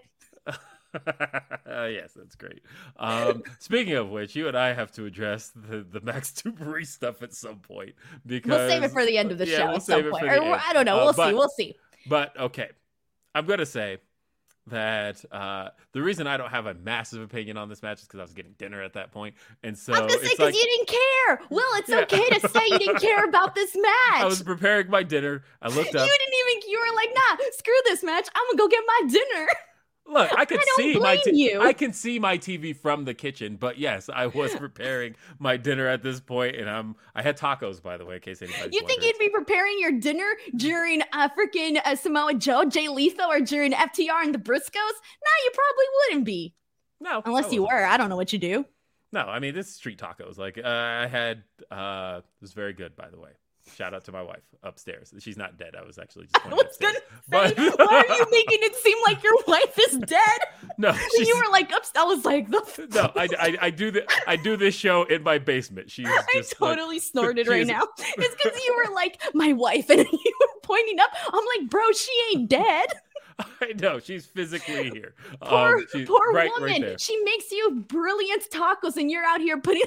uh, 0.48 0.54
yes, 1.68 2.12
that's 2.16 2.36
great. 2.36 2.62
Um, 2.98 3.44
speaking 3.60 3.94
of 3.94 4.10
which, 4.10 4.36
you 4.36 4.48
and 4.48 4.58
I 4.58 4.74
have 4.74 4.92
to 4.94 5.06
address 5.06 5.52
the, 5.56 5.86
the 5.90 6.02
Max 6.02 6.32
Dupri 6.32 6.86
stuff 6.86 7.22
at 7.24 7.34
some 7.34 7.60
point 7.60 7.96
because 8.26 8.50
we'll 8.50 8.70
save 8.70 8.84
it 8.84 8.92
for 8.92 9.06
the 9.06 9.18
end 9.18 9.32
of 9.32 9.38
the 9.38 9.48
yeah, 9.48 9.58
show 9.58 9.66
we'll 9.68 9.76
at 9.76 9.84
some 9.84 10.10
point. 10.10 10.26
Or, 10.26 10.56
I 10.56 10.74
don't 10.74 10.86
know. 10.86 11.00
Uh, 11.00 11.04
we'll 11.06 11.14
but, 11.14 11.30
see. 11.30 11.34
We'll 11.34 11.50
see. 11.50 11.76
But 12.08 12.40
okay, 12.40 12.70
I'm 13.36 13.46
gonna 13.46 13.66
say 13.66 13.98
that 14.70 15.24
uh, 15.32 15.70
the 15.92 16.02
reason 16.02 16.28
I 16.28 16.38
don't 16.38 16.50
have 16.50 16.66
a 16.66 16.74
massive 16.74 17.22
opinion 17.22 17.58
on 17.58 17.70
this 17.70 17.82
match 17.82 18.00
is 18.00 18.06
because 18.06 18.20
I 18.20 18.24
was 18.24 18.34
getting 18.34 18.54
dinner 18.58 18.82
at 18.82 18.94
that 18.94 19.12
point, 19.12 19.36
and 19.64 19.78
so 19.78 19.94
I 19.94 20.02
was 20.02 20.16
gonna 20.16 20.28
say 20.28 20.34
because 20.34 20.46
like, 20.46 20.56
you 20.56 20.64
didn't 20.64 20.88
care. 20.88 21.48
Well, 21.50 21.70
it's 21.76 21.90
yeah. 21.90 22.00
okay 22.00 22.30
to 22.30 22.50
say 22.50 22.62
you 22.68 22.80
didn't 22.80 23.02
care 23.02 23.26
about 23.26 23.56
this 23.56 23.76
match. 23.76 24.22
I 24.22 24.26
was 24.26 24.42
preparing 24.42 24.90
my 24.90 25.04
dinner. 25.04 25.44
I 25.62 25.68
looked 25.68 25.96
up. 25.96 26.08
You 26.08 26.18
didn't 26.20 26.36
even. 26.58 26.72
You 26.72 26.80
were 26.80 26.96
like, 26.96 27.10
nah, 27.14 27.46
screw 27.52 27.74
this 27.86 28.04
match. 28.04 28.28
I'm 28.36 28.44
gonna 28.50 28.58
go 28.58 28.68
get 28.68 28.84
my 28.88 29.10
dinner. 29.10 29.48
Look, 30.10 30.32
I 30.36 30.46
could 30.46 30.60
I 30.60 30.64
see 30.76 30.96
my 30.98 31.18
t- 31.18 31.36
you. 31.36 31.62
I 31.62 31.72
can 31.74 31.94
see 31.94 32.18
my 32.18 32.38
TV 32.38 32.76
from 32.76 33.06
the 33.06 33.14
kitchen, 33.14 33.58
but 33.58 33.78
yes, 33.78 34.10
I 34.12 34.28
was 34.28 34.56
preparing 34.56 35.16
my 35.38 35.56
dinner 35.56 35.88
at 35.88 36.02
this 36.02 36.20
point, 36.20 36.56
and 36.56 36.70
I'm 36.70 36.96
I 37.14 37.22
had 37.22 37.38
tacos 37.38 37.82
by 37.82 37.98
the 37.98 38.06
way, 38.06 38.16
in 38.16 38.22
case 38.22 38.42
anybody. 38.42 38.76
You 38.76 38.86
think 38.88 39.04
you'd 39.04 39.20
be 39.20 39.30
preparing 39.30 39.80
your 39.80 39.92
dinner 39.92 40.30
during 40.56 41.04
uh, 41.14 41.30
freaking 41.30 41.80
uh, 41.86 41.96
Samoa 41.96 42.34
Joe, 42.34 42.66
Jay 42.66 42.88
Lethal, 42.88 43.32
or 43.32 43.40
during 43.40 43.72
FTR 43.72 44.24
and 44.24 44.34
the 44.34 44.40
Briscoes? 44.40 44.74
No, 44.76 45.32
you 45.44 45.52
probably 45.54 45.86
wouldn't 46.08 46.26
be. 46.26 46.56
No, 47.00 47.22
unless 47.26 47.54
you 47.54 47.64
were. 47.64 47.86
I 47.86 47.98
don't 47.98 48.10
know 48.10 48.18
what 48.18 48.34
you 48.34 48.40
do. 48.40 48.66
No, 49.12 49.22
I 49.22 49.40
mean 49.40 49.54
this 49.54 49.68
is 49.68 49.76
street 49.76 50.00
tacos. 50.00 50.38
Like 50.38 50.58
uh, 50.58 50.68
I 50.68 51.08
had, 51.08 51.44
uh, 51.72 52.22
it 52.24 52.42
was 52.42 52.54
very 52.54 52.74
good, 52.74 52.96
by 52.96 53.10
the 53.10 53.20
way. 53.20 53.32
Shout 53.76 53.94
out 53.94 54.04
to 54.06 54.12
my 54.12 54.22
wife 54.22 54.42
upstairs. 54.64 55.14
She's 55.20 55.38
not 55.38 55.58
dead. 55.58 55.76
I 55.78 55.84
was 55.86 55.98
actually 55.98 56.28
just 56.28 56.46
was 56.46 56.62
upstairs. 56.62 56.96
But... 57.28 57.58
why 57.58 58.04
are 58.08 58.16
you 58.16 58.28
making 58.32 58.60
it 58.62 58.76
seem 58.76 58.98
like 59.06 59.24
your 59.24 59.36
wife 59.48 59.78
is 59.80 59.98
dead? 59.98 60.40
No, 60.78 60.96
you 61.18 61.36
were 61.36 61.52
like 61.52 61.72
upstairs. 61.76 62.02
I 62.02 62.06
was 62.06 62.24
like, 62.24 62.50
the 62.50 62.88
no, 62.94 63.12
I, 63.16 63.28
I, 63.38 63.58
I 63.64 63.70
do 63.70 63.92
the 63.92 64.10
I 64.28 64.38
do 64.38 64.56
this 64.56 64.74
show 64.74 65.04
in 65.04 65.24
my 65.24 65.38
basement. 65.38 65.92
She's 65.92 66.08
just 66.34 66.56
I 66.62 66.68
totally 66.68 66.96
like, 66.96 67.02
snorted 67.02 67.48
right 67.48 67.68
now. 67.68 67.84
It's 67.98 68.36
because 68.42 68.64
you 68.64 68.76
were 68.78 68.94
like 68.94 69.22
my 69.34 69.52
wife, 69.52 69.90
and 69.90 70.00
you 70.00 70.38
were 70.40 70.62
pointing 70.64 71.02
up. 71.02 71.10
I'm 71.34 71.44
like, 71.58 71.70
bro, 71.70 71.92
she 71.92 72.12
ain't 72.34 72.50
dead. 72.50 72.88
I 73.62 73.74
know 73.78 74.00
she's 74.00 74.26
physically 74.26 74.90
here. 74.90 75.16
Poor, 75.42 75.78
um, 75.78 76.06
poor 76.06 76.32
right, 76.32 76.50
woman. 76.58 76.82
Right 76.82 77.02
she 77.02 77.22
makes 77.24 77.52
you 77.52 77.84
brilliant 77.88 78.50
tacos, 78.50 78.96
and 78.96 79.12
you're 79.12 79.26
out 79.26 79.42
here 79.42 79.60
putting. 79.60 79.84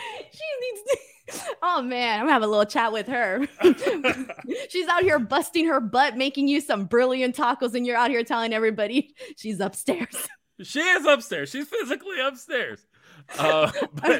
she 0.32 0.46
needs 0.60 0.82
to 0.90 0.98
Oh 1.62 1.82
man, 1.82 2.20
I'm 2.20 2.26
gonna 2.26 2.32
have 2.32 2.42
a 2.42 2.46
little 2.46 2.64
chat 2.64 2.92
with 2.92 3.06
her. 3.06 3.46
she's 4.68 4.88
out 4.88 5.02
here 5.02 5.18
busting 5.18 5.66
her 5.66 5.80
butt, 5.80 6.16
making 6.16 6.48
you 6.48 6.60
some 6.60 6.86
brilliant 6.86 7.36
tacos, 7.36 7.74
and 7.74 7.86
you're 7.86 7.96
out 7.96 8.10
here 8.10 8.24
telling 8.24 8.52
everybody 8.52 9.14
she's 9.36 9.60
upstairs. 9.60 10.28
She 10.62 10.80
is 10.80 11.06
upstairs. 11.06 11.50
She's 11.50 11.68
physically 11.68 12.20
upstairs. 12.20 12.84
Uh. 13.38 13.70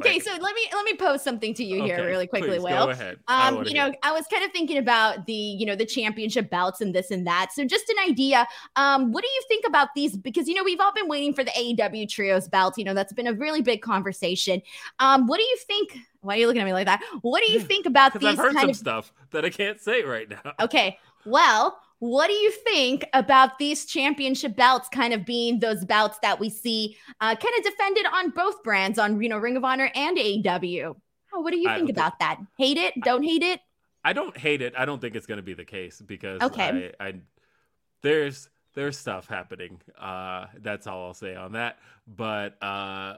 Okay, 0.00 0.18
so 0.18 0.30
let 0.40 0.54
me 0.54 0.62
let 0.72 0.84
me 0.84 0.94
pose 0.96 1.22
something 1.22 1.52
to 1.54 1.64
you 1.64 1.82
here 1.82 2.04
really 2.06 2.26
quickly, 2.26 2.50
please, 2.50 2.62
Will. 2.62 2.86
Go 2.86 2.90
ahead. 2.90 3.18
Um, 3.28 3.64
you 3.64 3.74
know. 3.74 3.92
I 4.02 4.12
was 4.12 4.24
kind 4.32 4.44
of 4.44 4.50
thinking 4.52 4.78
about 4.78 5.26
the, 5.26 5.32
you 5.32 5.66
know, 5.66 5.76
the 5.76 5.84
championship 5.84 6.48
belts 6.48 6.80
and 6.80 6.94
this 6.94 7.10
and 7.10 7.26
that. 7.26 7.50
So 7.52 7.64
just 7.64 7.88
an 7.90 7.96
idea. 8.08 8.46
Um, 8.76 9.12
what 9.12 9.22
do 9.22 9.28
you 9.28 9.42
think 9.48 9.64
about 9.66 9.88
these? 9.94 10.16
Because 10.16 10.48
you 10.48 10.54
know, 10.54 10.64
we've 10.64 10.80
all 10.80 10.92
been 10.92 11.08
waiting 11.08 11.34
for 11.34 11.44
the 11.44 11.50
AEW 11.50 12.08
trios 12.08 12.48
belt. 12.48 12.78
You 12.78 12.84
know, 12.84 12.94
that's 12.94 13.12
been 13.12 13.26
a 13.26 13.34
really 13.34 13.60
big 13.60 13.82
conversation. 13.82 14.62
Um, 15.00 15.26
what 15.26 15.36
do 15.38 15.42
you 15.42 15.56
think? 15.66 15.98
Why 16.22 16.34
are 16.34 16.38
you 16.38 16.46
looking 16.46 16.62
at 16.62 16.66
me 16.66 16.72
like 16.72 16.86
that? 16.86 17.02
What 17.22 17.42
do 17.44 17.52
you 17.52 17.60
think 17.70 17.84
about 17.84 18.18
these 18.18 18.28
I've 18.28 18.38
heard 18.38 18.54
kind 18.54 18.60
some 18.60 18.70
of 18.70 18.76
stuff 18.76 19.12
that 19.32 19.44
I 19.44 19.50
can't 19.50 19.80
say 19.80 20.02
right 20.02 20.28
now. 20.28 20.52
Okay. 20.60 20.98
Well, 21.26 21.78
what 22.00 22.28
do 22.28 22.32
you 22.32 22.50
think 22.50 23.06
about 23.12 23.58
these 23.58 23.84
championship 23.86 24.56
belts 24.56 24.88
kind 24.88 25.12
of 25.14 25.24
being 25.24 25.60
those 25.60 25.84
belts 25.84 26.18
that 26.22 26.40
we 26.40 26.50
see 26.50 26.96
uh, 27.20 27.36
kind 27.36 27.54
of 27.58 27.64
defended 27.64 28.06
on 28.12 28.30
both 28.30 28.62
brands 28.62 28.98
on, 28.98 29.20
you 29.22 29.28
know, 29.28 29.38
Ring 29.38 29.56
of 29.56 29.64
Honor 29.64 29.90
and 29.94 30.18
AEW? 30.18 30.96
Oh, 31.32 31.40
what 31.40 31.52
do 31.52 31.58
you 31.58 31.68
I 31.68 31.76
think 31.76 31.90
about 31.90 32.18
that? 32.20 32.40
Hate 32.58 32.78
it? 32.78 32.94
Don't 33.04 33.22
hate 33.22 33.42
it? 33.42 33.60
I 34.02 34.12
don't 34.14 34.36
hate 34.36 34.62
it. 34.62 34.74
I 34.76 34.86
don't 34.86 35.00
think 35.00 35.14
it's 35.14 35.26
going 35.26 35.38
to 35.38 35.42
be 35.42 35.54
the 35.54 35.64
case 35.64 36.00
because 36.00 36.40
Okay. 36.40 36.92
I, 36.98 37.06
I 37.08 37.14
there's 38.02 38.48
there's 38.74 38.98
stuff 38.98 39.26
happening. 39.28 39.80
Uh, 39.98 40.46
that's 40.60 40.86
all 40.86 41.06
I'll 41.06 41.14
say 41.14 41.34
on 41.34 41.52
that. 41.52 41.78
But 42.06 42.62
uh, 42.62 43.16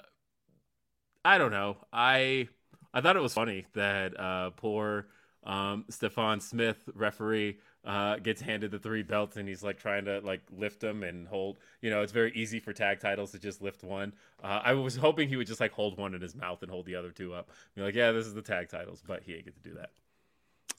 I 1.25 1.39
don't 1.39 1.51
know. 1.51 1.77
I 1.93 2.49
I 2.93 3.01
thought 3.01 3.17
it 3.17 3.23
was 3.23 3.35
funny 3.35 3.67
that 3.75 4.19
uh, 4.19 4.51
poor 4.51 5.07
um, 5.45 5.85
Stephon 5.91 6.43
Smith 6.43 6.89
referee 6.95 7.59
uh, 7.85 8.17
gets 8.17 8.41
handed 8.41 8.71
the 8.71 8.79
three 8.79 9.03
belts 9.03 9.37
and 9.37 9.49
he's 9.49 9.63
like 9.63 9.79
trying 9.79 10.05
to 10.05 10.21
like 10.21 10.43
lift 10.57 10.81
them 10.81 11.03
and 11.03 11.27
hold. 11.27 11.59
You 11.81 11.91
know, 11.91 12.03
it's 12.03 12.13
very 12.13 12.33
easy 12.35 12.61
for 12.61 12.73
tag 12.73 13.01
titles 13.01 13.33
to 13.33 13.39
just 13.39 13.61
lift 13.61 13.83
one. 13.83 14.13
Uh, 14.43 14.61
I 14.63 14.73
was 14.75 14.97
hoping 14.97 15.29
he 15.29 15.37
would 15.37 15.47
just 15.47 15.61
like 15.61 15.73
hold 15.73 15.99
one 15.99 16.15
in 16.15 16.21
his 16.21 16.35
mouth 16.35 16.63
and 16.63 16.71
hold 16.71 16.87
the 16.87 16.95
other 16.95 17.11
two 17.11 17.35
up. 17.35 17.51
Be 17.75 17.83
like, 17.83 17.95
yeah, 17.95 18.13
this 18.13 18.27
is 18.27 18.35
the 18.35 18.43
tag 18.43 18.69
titles, 18.69 19.03
but 19.07 19.23
he 19.25 19.35
ain't 19.35 19.45
get 19.45 19.63
to 19.63 19.69
do 19.69 19.75
that. 19.75 19.91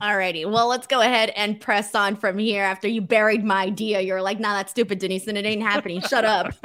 Alrighty. 0.01 0.49
Well, 0.49 0.67
let's 0.67 0.87
go 0.87 1.01
ahead 1.01 1.31
and 1.35 1.59
press 1.59 1.93
on 1.93 2.15
from 2.15 2.37
here. 2.37 2.63
After 2.63 2.87
you 2.87 3.01
buried 3.01 3.43
my 3.43 3.63
idea, 3.63 4.01
you're 4.01 4.21
like, 4.21 4.39
nah, 4.39 4.55
that's 4.55 4.71
stupid, 4.71 4.99
Denise, 4.99 5.27
and 5.27 5.37
it 5.37 5.45
ain't 5.45 5.61
happening. 5.61 6.01
Shut 6.01 6.25
up. 6.25 6.53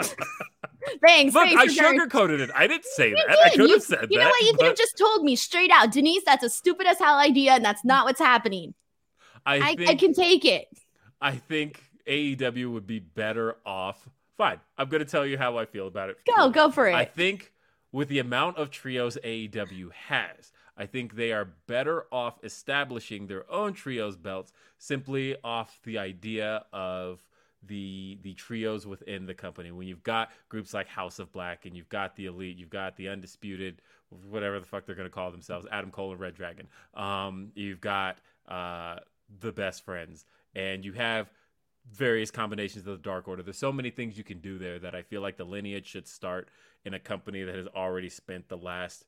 thanks. 1.04 1.34
Look, 1.34 1.48
thanks 1.48 1.78
I 1.78 1.94
sugarcoated 1.94 2.40
it. 2.40 2.50
I 2.54 2.66
didn't 2.66 2.86
say 2.86 3.10
You 3.10 3.16
that. 3.16 3.38
I 3.44 3.50
could 3.50 3.70
have 3.70 3.82
said 3.82 3.98
You 4.02 4.06
that. 4.06 4.10
You 4.12 4.18
know 4.18 4.28
what? 4.28 4.42
You 4.42 4.52
could 4.54 4.66
have 4.66 4.76
just 4.76 4.96
told 4.96 5.24
me 5.24 5.36
straight 5.36 5.70
out, 5.70 5.92
Denise, 5.92 6.22
that's 6.24 6.42
a 6.42 6.50
stupid 6.50 6.86
as 6.86 6.98
hell 6.98 7.18
idea, 7.18 7.52
and 7.52 7.64
that's 7.64 7.84
not 7.84 8.06
what's 8.06 8.20
happening. 8.20 8.74
I, 9.48 9.70
I, 9.70 9.74
think 9.76 9.88
I 9.88 9.94
can 9.94 10.12
take 10.12 10.44
it. 10.44 10.68
I 11.22 11.36
think 11.36 11.82
AEW 12.06 12.70
would 12.72 12.86
be 12.86 12.98
better 12.98 13.56
off. 13.64 14.08
Fine, 14.36 14.60
I'm 14.76 14.88
going 14.88 15.02
to 15.02 15.10
tell 15.10 15.26
you 15.26 15.38
how 15.38 15.56
I 15.56 15.64
feel 15.64 15.86
about 15.86 16.10
it. 16.10 16.18
Go, 16.36 16.50
go 16.50 16.70
for 16.70 16.86
it. 16.86 16.94
I 16.94 17.06
think 17.06 17.52
with 17.90 18.08
the 18.08 18.18
amount 18.18 18.58
of 18.58 18.70
trios 18.70 19.16
AEW 19.24 19.90
has, 19.92 20.52
I 20.76 20.84
think 20.84 21.16
they 21.16 21.32
are 21.32 21.46
better 21.66 22.04
off 22.12 22.38
establishing 22.44 23.26
their 23.26 23.50
own 23.50 23.72
trios 23.72 24.16
belts 24.16 24.52
simply 24.76 25.34
off 25.42 25.80
the 25.82 25.98
idea 25.98 26.64
of 26.72 27.20
the 27.66 28.18
the 28.22 28.34
trios 28.34 28.86
within 28.86 29.26
the 29.26 29.34
company. 29.34 29.72
When 29.72 29.88
you've 29.88 30.04
got 30.04 30.30
groups 30.48 30.74
like 30.74 30.86
House 30.86 31.18
of 31.18 31.32
Black 31.32 31.64
and 31.64 31.74
you've 31.74 31.88
got 31.88 32.14
the 32.14 32.26
Elite, 32.26 32.56
you've 32.58 32.70
got 32.70 32.96
the 32.96 33.08
Undisputed, 33.08 33.80
whatever 34.28 34.60
the 34.60 34.66
fuck 34.66 34.86
they're 34.86 34.94
going 34.94 35.08
to 35.08 35.14
call 35.14 35.30
themselves, 35.32 35.66
Adam 35.72 35.90
Cole 35.90 36.12
and 36.12 36.20
Red 36.20 36.34
Dragon. 36.34 36.68
Um, 36.94 37.50
you've 37.54 37.80
got 37.80 38.18
uh, 38.46 38.96
the 39.28 39.52
Best 39.52 39.84
Friends, 39.84 40.24
and 40.54 40.84
you 40.84 40.92
have 40.94 41.30
various 41.90 42.30
combinations 42.30 42.86
of 42.86 42.92
the 42.92 43.02
Dark 43.02 43.28
Order. 43.28 43.42
There's 43.42 43.58
so 43.58 43.72
many 43.72 43.90
things 43.90 44.18
you 44.18 44.24
can 44.24 44.40
do 44.40 44.58
there 44.58 44.78
that 44.78 44.94
I 44.94 45.02
feel 45.02 45.22
like 45.22 45.36
the 45.36 45.44
lineage 45.44 45.86
should 45.86 46.06
start 46.06 46.48
in 46.84 46.94
a 46.94 46.98
company 46.98 47.42
that 47.44 47.54
has 47.54 47.66
already 47.68 48.08
spent 48.08 48.48
the 48.48 48.56
last 48.56 49.04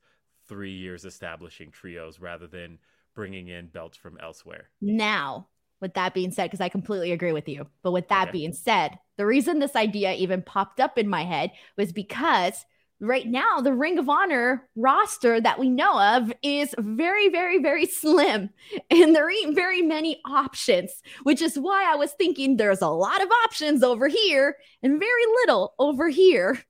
three 0.46 0.72
years 0.72 1.04
establishing 1.04 1.70
trios 1.70 2.20
rather 2.20 2.46
than 2.46 2.78
bringing 3.14 3.48
in 3.48 3.66
belts 3.68 3.96
from 3.96 4.18
elsewhere. 4.18 4.70
Now, 4.80 5.48
with 5.80 5.94
that 5.94 6.14
being 6.14 6.30
said, 6.30 6.46
because 6.46 6.60
I 6.60 6.68
completely 6.68 7.12
agree 7.12 7.32
with 7.32 7.48
you, 7.48 7.66
but 7.82 7.92
with 7.92 8.08
that 8.08 8.26
Okay. 8.28 8.32
being 8.32 8.52
said, 8.52 8.98
the 9.16 9.26
reason 9.26 9.58
this 9.58 9.76
idea 9.76 10.14
even 10.14 10.42
popped 10.42 10.80
up 10.80 10.98
in 10.98 11.08
my 11.08 11.24
head 11.24 11.52
was 11.76 11.92
because 11.92 12.64
right 13.01 13.26
now 13.26 13.61
the 13.61 13.72
Ring 13.72 13.98
of 13.98 14.09
Honor 14.09 14.68
roster 14.76 15.40
that 15.40 15.59
we 15.59 15.68
know 15.68 16.01
of 16.01 16.32
is 16.42 16.74
very, 16.78 17.28
very, 17.28 17.59
very 17.59 17.86
slim, 17.86 18.51
and 18.90 19.14
there 19.14 19.30
ain't 19.30 19.55
very 19.55 19.82
many 19.82 20.20
options, 20.26 21.03
which 21.22 21.42
is 21.42 21.59
why 21.59 21.90
I 21.90 21.96
was 21.96 22.12
thinking 22.12 22.57
there's 22.57 22.82
a 22.82 22.88
lot 22.88 23.22
of 23.22 23.28
options 23.44 23.82
over 23.82 24.09
here 24.09 24.57
and 24.82 25.01
very 25.01 25.26
little 25.42 25.74
over 25.78 26.09
here. 26.09 26.62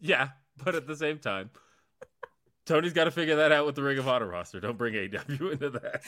Yeah, 0.00 0.28
but 0.64 0.74
at 0.74 0.86
the 0.86 0.96
same 0.96 1.18
time, 1.18 1.50
Tony's 2.64 2.92
got 2.92 3.04
to 3.04 3.10
figure 3.10 3.36
that 3.36 3.52
out 3.52 3.66
with 3.66 3.74
the 3.74 3.82
Ring 3.82 3.98
of 3.98 4.08
Honor 4.08 4.26
roster. 4.26 4.60
Don't 4.60 4.78
bring 4.78 4.94
AW 4.94 5.46
into 5.50 5.70
that. 5.70 6.02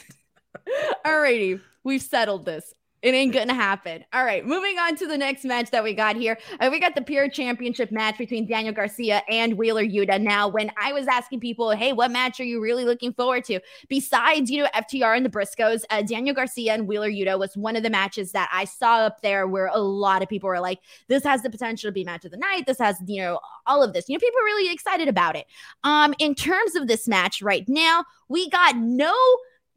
Alrighty, 1.05 1.61
we've 1.83 2.01
settled 2.01 2.45
this. 2.45 2.73
It 3.01 3.13
ain't 3.13 3.33
gonna 3.33 3.53
happen. 3.53 4.03
All 4.11 4.25
right, 4.25 4.45
moving 4.45 4.77
on 4.77 4.95
to 4.97 5.07
the 5.07 5.17
next 5.17 5.45
match 5.45 5.71
that 5.71 5.83
we 5.83 5.93
got 5.93 6.17
here. 6.17 6.37
Uh, 6.59 6.69
we 6.69 6.79
got 6.81 6.95
the 6.95 7.01
Pure 7.01 7.29
Championship 7.29 7.91
match 7.91 8.17
between 8.17 8.45
Daniel 8.45 8.73
Garcia 8.73 9.21
and 9.29 9.57
Wheeler 9.57 9.85
Yuta. 9.85 10.19
Now, 10.19 10.49
when 10.49 10.69
I 10.77 10.91
was 10.91 11.07
asking 11.07 11.39
people, 11.39 11.71
hey, 11.71 11.93
what 11.93 12.11
match 12.11 12.41
are 12.41 12.45
you 12.45 12.61
really 12.61 12.83
looking 12.83 13.13
forward 13.13 13.45
to? 13.45 13.61
Besides, 13.87 14.51
you 14.51 14.63
know, 14.63 14.69
FTR 14.75 15.15
and 15.15 15.25
the 15.25 15.29
Briscoes, 15.29 15.83
uh, 15.89 16.01
Daniel 16.01 16.35
Garcia 16.35 16.73
and 16.73 16.87
Wheeler 16.87 17.09
Yuta 17.09 17.39
was 17.39 17.55
one 17.55 17.77
of 17.77 17.83
the 17.83 17.89
matches 17.89 18.33
that 18.33 18.49
I 18.51 18.65
saw 18.65 18.97
up 18.99 19.21
there 19.21 19.47
where 19.47 19.67
a 19.67 19.79
lot 19.79 20.21
of 20.21 20.27
people 20.27 20.49
were 20.49 20.59
like, 20.59 20.79
this 21.07 21.23
has 21.23 21.41
the 21.41 21.49
potential 21.49 21.87
to 21.87 21.93
be 21.93 22.03
match 22.03 22.25
of 22.25 22.31
the 22.31 22.37
night. 22.37 22.65
This 22.65 22.79
has, 22.79 22.97
you 23.05 23.21
know, 23.21 23.39
all 23.65 23.81
of 23.81 23.93
this. 23.93 24.09
You 24.09 24.15
know, 24.15 24.19
people 24.19 24.41
are 24.41 24.45
really 24.45 24.73
excited 24.73 25.07
about 25.07 25.37
it. 25.37 25.45
Um, 25.85 26.13
in 26.19 26.35
terms 26.35 26.75
of 26.75 26.87
this 26.87 27.07
match 27.07 27.41
right 27.41 27.67
now, 27.69 28.03
we 28.27 28.49
got 28.49 28.75
no 28.75 29.13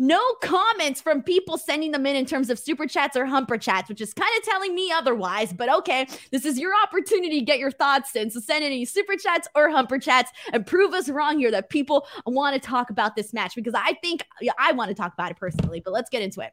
no 0.03 0.20
comments 0.42 1.00
from 1.00 1.22
people 1.22 1.57
sending 1.57 1.92
them 1.92 2.05
in 2.07 2.16
in 2.16 2.26
terms 2.26 2.50
of 2.50 2.59
super 2.59 2.88
chats 2.88 3.16
or 3.16 3.24
humper 3.24 3.57
chats, 3.57 3.88
which 3.88 4.00
is 4.00 4.12
kind 4.12 4.30
of 4.36 4.44
telling 4.44 4.74
me 4.74 4.90
otherwise. 4.90 5.53
But 5.53 5.72
okay, 5.72 6.09
this 6.32 6.44
is 6.44 6.59
your 6.59 6.72
opportunity 6.82 7.38
to 7.38 7.44
get 7.44 7.61
your 7.61 7.70
thoughts 7.70 8.16
in. 8.16 8.28
So 8.28 8.40
send 8.40 8.64
any 8.64 8.84
super 8.84 9.14
chats 9.14 9.46
or 9.55 9.70
humper 9.70 10.00
chats 10.00 10.32
and 10.53 10.66
prove 10.66 10.92
us 10.92 11.09
wrong 11.09 11.38
here 11.38 11.53
that 11.53 11.70
people 11.70 12.05
want 12.26 12.61
to 12.61 12.61
talk 12.61 12.90
about 12.90 13.14
this 13.14 13.32
match 13.32 13.55
because 13.55 13.74
I 13.76 13.92
think 14.03 14.26
I 14.59 14.72
want 14.72 14.88
to 14.88 14.94
talk 14.94 15.12
about 15.12 15.30
it 15.30 15.36
personally. 15.36 15.78
But 15.78 15.92
let's 15.92 16.11
get 16.11 16.20
into 16.20 16.40
it. 16.40 16.53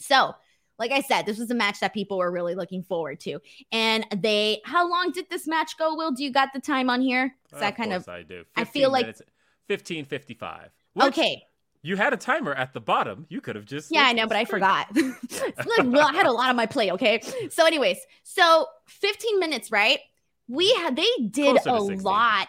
So, 0.00 0.34
like 0.76 0.90
I 0.90 1.02
said, 1.02 1.24
this 1.24 1.38
was 1.38 1.52
a 1.52 1.54
match 1.54 1.78
that 1.78 1.94
people 1.94 2.18
were 2.18 2.32
really 2.32 2.56
looking 2.56 2.82
forward 2.82 3.20
to. 3.20 3.38
And 3.70 4.04
they, 4.10 4.60
how 4.64 4.90
long 4.90 5.12
did 5.12 5.30
this 5.30 5.46
match 5.46 5.78
go, 5.78 5.94
Will? 5.94 6.10
Do 6.10 6.24
you 6.24 6.32
got 6.32 6.52
the 6.52 6.60
time 6.60 6.90
on 6.90 7.00
here? 7.00 7.36
Is 7.54 7.60
that 7.60 7.76
kind 7.76 7.92
of? 7.92 8.08
I 8.08 8.24
do. 8.24 8.44
I 8.56 8.64
15 8.64 8.72
feel 8.82 8.90
like- 8.90 9.04
minutes, 9.04 9.22
1555. 9.68 10.70
okay? 11.00 11.44
You 11.86 11.94
had 11.94 12.12
a 12.12 12.16
timer 12.16 12.52
at 12.52 12.72
the 12.72 12.80
bottom. 12.80 13.26
You 13.28 13.40
could 13.40 13.54
have 13.54 13.64
just. 13.64 13.92
Yeah, 13.92 14.02
I 14.02 14.12
know, 14.12 14.26
but 14.26 14.36
I 14.36 14.44
forgot. 14.44 14.88
Look, 14.96 15.14
well, 15.84 16.08
I 16.08 16.12
had 16.12 16.26
a 16.26 16.32
lot 16.32 16.50
on 16.50 16.56
my 16.56 16.66
plate. 16.66 16.90
Okay. 16.90 17.20
So, 17.48 17.64
anyways, 17.64 17.98
so 18.24 18.66
15 18.88 19.38
minutes, 19.38 19.70
right? 19.70 20.00
We 20.48 20.74
had, 20.74 20.96
they 20.96 21.08
did 21.30 21.62
Closer 21.62 21.92
a 21.92 21.96
lot. 21.98 22.48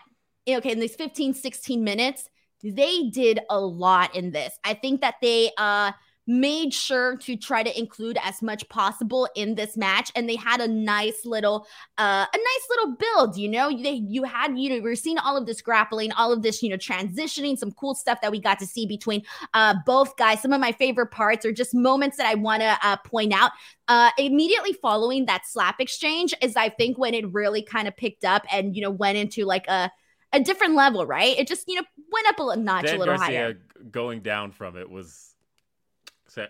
Okay. 0.49 0.71
In 0.71 0.79
these 0.79 0.95
15, 0.95 1.35
16 1.35 1.83
minutes, 1.83 2.27
they 2.63 3.09
did 3.09 3.39
a 3.47 3.59
lot 3.59 4.15
in 4.15 4.31
this. 4.31 4.57
I 4.63 4.73
think 4.73 5.01
that 5.01 5.15
they, 5.21 5.51
uh, 5.55 5.91
made 6.28 6.73
sure 6.73 7.15
to 7.17 7.36
try 7.38 7.63
to 7.63 7.80
include 7.80 8.17
as 8.21 8.41
much 8.41 8.67
possible 8.69 9.28
in 9.36 9.55
this 9.55 9.78
match 9.78 10.11
and 10.15 10.28
they 10.28 10.36
had 10.36 10.59
a 10.59 10.67
nice 10.67 11.25
little 11.25 11.65
uh 11.97 12.25
a 12.32 12.38
nice 12.38 12.67
little 12.69 12.95
build 12.95 13.38
you 13.38 13.47
know? 13.47 13.69
They 13.69 13.93
you 13.93 14.23
had 14.23 14.57
you 14.57 14.69
know 14.69 14.82
we 14.84 14.91
are 14.91 14.95
seeing 14.95 15.17
all 15.17 15.38
of 15.38 15.45
this 15.45 15.61
grappling 15.61 16.11
all 16.11 16.34
of 16.34 16.41
this 16.41 16.61
you 16.61 16.69
know 16.69 16.78
transitioning 16.78 17.57
some 17.57 17.71
cool 17.71 17.95
stuff 17.95 18.21
that 18.21 18.32
we 18.32 18.39
got 18.39 18.59
to 18.59 18.65
see 18.67 18.86
between 18.86 19.23
uh 19.53 19.75
both 19.86 20.17
guys. 20.17 20.41
Some 20.41 20.53
of 20.53 20.59
my 20.59 20.71
favorite 20.73 21.11
parts 21.11 21.45
are 21.45 21.51
just 21.53 21.73
moments 21.73 22.17
that 22.17 22.25
i 22.28 22.36
want 22.36 22.61
to 22.61 22.78
uh, 22.84 22.97
point 22.97 23.34
out. 23.34 23.51
Uh 23.88 24.11
immediately 24.17 24.73
following 24.73 25.25
that 25.25 25.47
slap 25.47 25.80
exchange 25.80 26.34
is 26.41 26.55
i 26.55 26.69
think 26.69 26.97
when 26.97 27.13
it 27.13 27.32
really 27.34 27.61
kind 27.61 27.88
of 27.88 27.95
picked 27.95 28.25
up 28.25 28.43
and 28.51 28.75
you 28.75 28.82
know 28.82 28.91
went 28.91 29.17
into 29.17 29.45
like 29.45 29.67
a 29.67 29.89
a 30.34 30.39
different 30.39 30.75
level 30.75 31.05
right? 31.05 31.38
It 31.38 31.47
just 31.47 31.67
you 31.67 31.75
know 31.75 31.84
went 32.11 32.28
up 32.28 32.39
a 32.39 32.55
notch 32.57 32.86
Dan 32.86 32.95
a 32.95 32.99
little 32.99 33.17
Garcia 33.17 33.39
higher. 33.39 33.53
going 33.91 34.21
down 34.21 34.51
from 34.51 34.75
it 34.78 34.89
was 34.89 35.36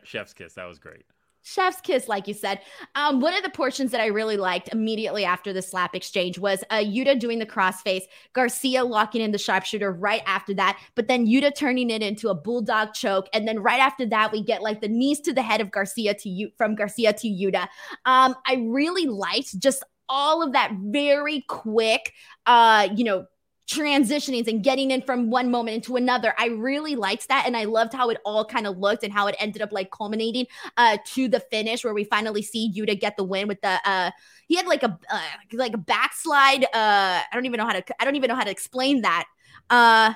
chef's 0.03 0.33
kiss. 0.33 0.53
That 0.53 0.65
was 0.65 0.79
great. 0.79 1.05
Chef's 1.47 1.79
kiss, 1.79 2.09
like 2.09 2.27
you 2.27 2.33
said. 2.33 2.59
Um, 2.95 3.21
one 3.21 3.33
of 3.33 3.41
the 3.41 3.49
portions 3.49 3.91
that 3.91 4.01
I 4.01 4.07
really 4.07 4.35
liked 4.35 4.67
immediately 4.73 5.23
after 5.23 5.53
the 5.53 5.61
slap 5.61 5.95
exchange 5.95 6.38
was 6.38 6.61
uh, 6.69 6.77
Yuta 6.79 7.17
doing 7.17 7.39
the 7.39 7.45
crossface, 7.45 8.03
Garcia 8.33 8.83
locking 8.83 9.21
in 9.21 9.31
the 9.31 9.38
sharpshooter 9.38 9.93
right 9.93 10.21
after 10.25 10.53
that, 10.55 10.77
but 10.95 11.07
then 11.07 11.25
Yuta 11.25 11.55
turning 11.55 11.89
it 11.89 12.01
into 12.01 12.27
a 12.27 12.35
bulldog 12.35 12.93
choke, 12.93 13.29
and 13.33 13.47
then 13.47 13.59
right 13.59 13.79
after 13.79 14.05
that 14.07 14.33
we 14.33 14.43
get 14.43 14.61
like 14.61 14.81
the 14.81 14.89
knees 14.89 15.21
to 15.21 15.33
the 15.33 15.41
head 15.41 15.61
of 15.61 15.71
Garcia 15.71 16.13
to 16.15 16.27
you 16.27 16.49
from 16.57 16.75
Garcia 16.75 17.13
to 17.13 17.27
Yuta. 17.29 17.67
Um, 18.05 18.35
I 18.45 18.65
really 18.67 19.05
liked 19.05 19.57
just 19.59 19.85
all 20.09 20.43
of 20.43 20.51
that 20.51 20.73
very 20.77 21.45
quick, 21.47 22.13
uh, 22.45 22.89
you 22.93 23.05
know, 23.05 23.25
transitionings 23.68 24.47
and 24.47 24.63
getting 24.63 24.91
in 24.91 25.01
from 25.01 25.30
one 25.30 25.51
moment 25.51 25.76
into 25.76 25.97
another. 25.97 26.34
I 26.38 26.47
really 26.47 26.95
liked 26.95 27.28
that. 27.28 27.43
And 27.45 27.55
I 27.55 27.65
loved 27.65 27.93
how 27.93 28.09
it 28.09 28.18
all 28.26 28.45
kind 28.45 28.65
of 28.65 28.78
looked 28.78 29.03
and 29.03 29.11
how 29.11 29.28
it 29.28 29.36
ended 29.39 29.61
up 29.61 29.72
like 29.72 29.91
culminating 29.91 30.47
uh 30.78 30.97
to 31.05 31.28
the 31.28 31.39
finish 31.39 31.84
where 31.84 31.93
we 31.93 32.05
finally 32.05 32.41
see 32.41 32.74
Yuta 32.74 32.99
get 32.99 33.18
the 33.18 33.24
win 33.24 33.47
with 33.47 33.61
the 33.61 33.80
uh 33.84 34.11
he 34.47 34.55
had 34.55 34.68
like 34.68 34.84
a 34.84 34.97
uh, 35.09 35.22
like 35.51 35.74
a 35.74 35.78
backslide. 35.78 36.63
Uh 36.63 37.22
I 37.22 37.28
don't 37.34 37.45
even 37.45 37.57
know 37.57 37.65
how 37.65 37.74
to 37.74 37.84
I 38.01 38.05
don't 38.05 38.15
even 38.15 38.30
know 38.30 38.36
how 38.36 38.45
to 38.45 38.51
explain 38.51 39.01
that. 39.01 39.26
Uh 39.70 40.13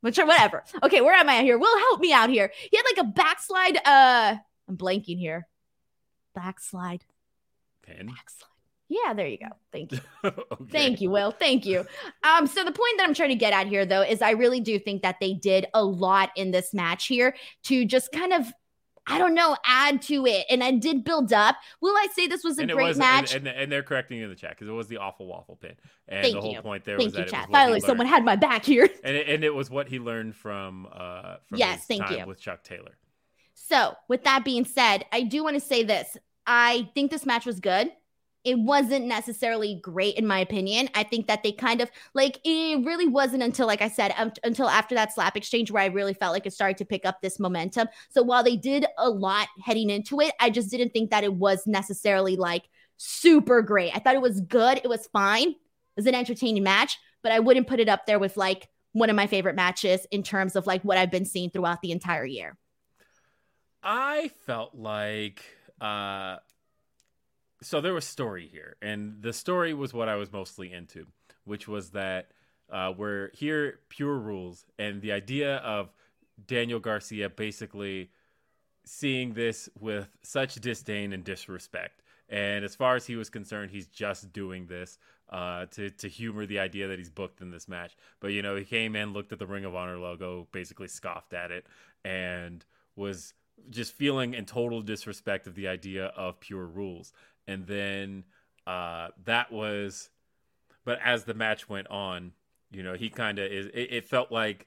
which 0.00 0.18
whatever. 0.18 0.64
Okay, 0.82 1.00
where 1.00 1.14
am 1.14 1.28
I 1.28 1.42
here? 1.42 1.58
Will 1.58 1.78
help 1.78 2.00
me 2.00 2.12
out 2.12 2.30
here. 2.30 2.50
He 2.70 2.76
had 2.76 2.84
like 2.84 3.06
a 3.06 3.10
backslide, 3.10 3.76
uh 3.84 4.36
I'm 4.66 4.76
blanking 4.78 5.18
here. 5.18 5.46
Backslide. 6.34 7.04
Pin. 7.82 8.06
Backslide. 8.06 8.53
Yeah, 8.88 9.14
there 9.14 9.26
you 9.26 9.38
go. 9.38 9.48
Thank 9.72 9.92
you. 9.92 10.00
okay. 10.24 10.42
Thank 10.70 11.00
you, 11.00 11.10
Will. 11.10 11.30
Thank 11.30 11.64
you. 11.64 11.86
Um, 12.22 12.46
so 12.46 12.64
the 12.64 12.72
point 12.72 12.98
that 12.98 13.04
I'm 13.08 13.14
trying 13.14 13.30
to 13.30 13.34
get 13.34 13.52
at 13.52 13.66
here, 13.66 13.86
though, 13.86 14.02
is 14.02 14.20
I 14.22 14.32
really 14.32 14.60
do 14.60 14.78
think 14.78 15.02
that 15.02 15.16
they 15.20 15.32
did 15.32 15.66
a 15.74 15.82
lot 15.84 16.30
in 16.36 16.50
this 16.50 16.74
match 16.74 17.06
here 17.06 17.34
to 17.64 17.84
just 17.86 18.12
kind 18.12 18.32
of, 18.32 18.52
I 19.06 19.18
don't 19.18 19.34
know, 19.34 19.56
add 19.66 20.00
to 20.02 20.26
it, 20.26 20.46
and 20.50 20.62
I 20.62 20.72
did 20.72 21.02
build 21.04 21.32
up. 21.32 21.56
Will 21.80 21.94
I 21.96 22.08
say 22.14 22.26
this 22.26 22.44
was 22.44 22.58
a 22.58 22.62
And 22.62 22.70
great 22.72 22.88
was, 22.88 22.98
match? 22.98 23.34
and, 23.34 23.46
and, 23.46 23.58
and 23.58 23.72
they're 23.72 23.82
correcting 23.82 24.18
you 24.18 24.24
in 24.24 24.30
the 24.30 24.36
chat 24.36 24.50
because 24.50 24.68
it 24.68 24.72
was 24.72 24.86
the 24.88 24.98
awful 24.98 25.26
waffle 25.26 25.56
pin, 25.56 25.72
and 26.08 26.22
Thank 26.22 26.34
the 26.34 26.40
whole 26.40 26.52
you. 26.54 26.62
point 26.62 26.84
there 26.84 26.96
Thank 26.98 27.08
was 27.08 27.18
you, 27.18 27.24
that 27.24 27.30
chat. 27.30 27.44
it 27.44 27.50
was 27.50 27.58
Finally, 27.58 27.80
someone 27.80 28.06
had 28.06 28.24
my 28.24 28.36
back 28.36 28.64
here. 28.64 28.88
and 29.04 29.16
it, 29.16 29.28
and 29.28 29.44
it 29.44 29.54
was 29.54 29.70
what 29.70 29.88
he 29.88 29.98
learned 29.98 30.36
from 30.36 30.86
uh 30.92 31.36
from 31.46 31.58
Yes, 31.58 31.84
thank 31.86 32.06
time 32.06 32.18
you. 32.18 32.26
with 32.26 32.40
Chuck 32.40 32.62
Taylor. 32.64 32.96
So, 33.54 33.94
with 34.08 34.24
that 34.24 34.44
being 34.44 34.64
said, 34.64 35.04
I 35.12 35.22
do 35.22 35.42
want 35.42 35.54
to 35.54 35.60
say 35.60 35.84
this. 35.84 36.16
I 36.46 36.88
think 36.94 37.10
this 37.10 37.24
match 37.24 37.46
was 37.46 37.60
good. 37.60 37.90
It 38.44 38.58
wasn't 38.58 39.06
necessarily 39.06 39.80
great, 39.82 40.16
in 40.16 40.26
my 40.26 40.38
opinion. 40.38 40.90
I 40.94 41.02
think 41.02 41.26
that 41.28 41.42
they 41.42 41.52
kind 41.52 41.80
of 41.80 41.90
like 42.12 42.38
it 42.44 42.84
really 42.84 43.06
wasn't 43.08 43.42
until, 43.42 43.66
like 43.66 43.80
I 43.80 43.88
said, 43.88 44.12
um, 44.18 44.32
until 44.42 44.68
after 44.68 44.94
that 44.94 45.14
slap 45.14 45.36
exchange 45.36 45.70
where 45.70 45.82
I 45.82 45.86
really 45.86 46.14
felt 46.14 46.32
like 46.32 46.46
it 46.46 46.52
started 46.52 46.76
to 46.78 46.84
pick 46.84 47.06
up 47.06 47.22
this 47.22 47.40
momentum. 47.40 47.88
So, 48.10 48.22
while 48.22 48.44
they 48.44 48.56
did 48.56 48.86
a 48.98 49.08
lot 49.08 49.48
heading 49.64 49.90
into 49.90 50.20
it, 50.20 50.32
I 50.40 50.50
just 50.50 50.70
didn't 50.70 50.90
think 50.90 51.10
that 51.10 51.24
it 51.24 51.32
was 51.32 51.66
necessarily 51.66 52.36
like 52.36 52.64
super 52.96 53.62
great. 53.62 53.94
I 53.94 53.98
thought 53.98 54.14
it 54.14 54.22
was 54.22 54.40
good. 54.40 54.78
It 54.78 54.88
was 54.88 55.08
fine. 55.12 55.48
It 55.48 55.56
was 55.96 56.06
an 56.06 56.14
entertaining 56.14 56.62
match, 56.62 56.98
but 57.22 57.32
I 57.32 57.40
wouldn't 57.40 57.66
put 57.66 57.80
it 57.80 57.88
up 57.88 58.06
there 58.06 58.18
with 58.18 58.36
like 58.36 58.68
one 58.92 59.10
of 59.10 59.16
my 59.16 59.26
favorite 59.26 59.56
matches 59.56 60.06
in 60.10 60.22
terms 60.22 60.54
of 60.56 60.66
like 60.66 60.82
what 60.82 60.98
I've 60.98 61.10
been 61.10 61.24
seeing 61.24 61.50
throughout 61.50 61.82
the 61.82 61.92
entire 61.92 62.24
year. 62.24 62.56
I 63.82 64.30
felt 64.46 64.74
like 64.74 65.44
uh 65.80 66.38
so 67.64 67.80
there 67.80 67.94
was 67.94 68.04
story 68.04 68.48
here, 68.50 68.76
and 68.82 69.22
the 69.22 69.32
story 69.32 69.74
was 69.74 69.92
what 69.92 70.08
I 70.08 70.16
was 70.16 70.32
mostly 70.32 70.72
into, 70.72 71.06
which 71.44 71.66
was 71.66 71.90
that 71.90 72.30
uh, 72.70 72.92
we're 72.96 73.30
here 73.34 73.80
pure 73.88 74.16
rules, 74.16 74.66
and 74.78 75.00
the 75.00 75.12
idea 75.12 75.56
of 75.58 75.90
Daniel 76.46 76.80
Garcia 76.80 77.28
basically 77.30 78.10
seeing 78.84 79.34
this 79.34 79.68
with 79.78 80.08
such 80.22 80.56
disdain 80.56 81.12
and 81.12 81.24
disrespect. 81.24 82.02
And 82.28 82.64
as 82.64 82.74
far 82.74 82.96
as 82.96 83.06
he 83.06 83.16
was 83.16 83.30
concerned, 83.30 83.70
he's 83.70 83.86
just 83.86 84.32
doing 84.32 84.66
this 84.66 84.98
uh, 85.30 85.66
to 85.72 85.90
to 85.90 86.08
humor 86.08 86.46
the 86.46 86.58
idea 86.58 86.88
that 86.88 86.98
he's 86.98 87.10
booked 87.10 87.40
in 87.40 87.50
this 87.50 87.68
match. 87.68 87.96
But 88.20 88.28
you 88.28 88.42
know, 88.42 88.56
he 88.56 88.64
came 88.64 88.96
in, 88.96 89.12
looked 89.12 89.32
at 89.32 89.38
the 89.38 89.46
Ring 89.46 89.64
of 89.64 89.74
Honor 89.74 89.98
logo, 89.98 90.48
basically 90.52 90.88
scoffed 90.88 91.34
at 91.34 91.50
it, 91.50 91.66
and 92.04 92.64
was 92.96 93.34
just 93.70 93.92
feeling 93.92 94.34
in 94.34 94.46
total 94.46 94.82
disrespect 94.82 95.46
of 95.46 95.54
the 95.54 95.68
idea 95.68 96.06
of 96.06 96.40
pure 96.40 96.66
rules. 96.66 97.12
And 97.46 97.66
then 97.66 98.24
uh, 98.66 99.08
that 99.24 99.52
was, 99.52 100.10
but 100.84 100.98
as 101.04 101.24
the 101.24 101.34
match 101.34 101.68
went 101.68 101.88
on, 101.88 102.32
you 102.70 102.82
know, 102.82 102.94
he 102.94 103.10
kind 103.10 103.38
of 103.38 103.50
is. 103.50 103.66
It, 103.66 103.92
it 103.92 104.04
felt 104.04 104.32
like 104.32 104.66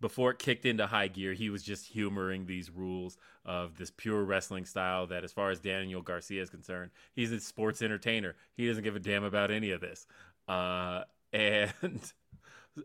before 0.00 0.30
it 0.30 0.38
kicked 0.38 0.66
into 0.66 0.86
high 0.86 1.08
gear, 1.08 1.32
he 1.32 1.48
was 1.48 1.62
just 1.62 1.86
humoring 1.86 2.46
these 2.46 2.70
rules 2.70 3.16
of 3.44 3.76
this 3.78 3.90
pure 3.90 4.24
wrestling 4.24 4.64
style 4.64 5.06
that, 5.06 5.24
as 5.24 5.32
far 5.32 5.50
as 5.50 5.60
Daniel 5.60 6.02
Garcia 6.02 6.42
is 6.42 6.50
concerned, 6.50 6.90
he's 7.14 7.32
a 7.32 7.40
sports 7.40 7.82
entertainer. 7.82 8.34
He 8.56 8.66
doesn't 8.66 8.84
give 8.84 8.96
a 8.96 9.00
damn 9.00 9.24
about 9.24 9.50
any 9.50 9.70
of 9.70 9.80
this. 9.80 10.06
Uh, 10.48 11.02
and 11.32 12.12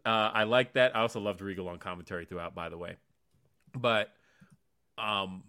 uh, 0.06 0.32
I 0.34 0.44
like 0.44 0.74
that. 0.74 0.96
I 0.96 1.02
also 1.02 1.20
loved 1.20 1.42
Regal 1.42 1.68
on 1.70 1.80
commentary 1.80 2.26
throughout, 2.26 2.56
by 2.56 2.70
the 2.70 2.78
way. 2.78 2.98
But 3.74 4.14
um, 4.98 5.44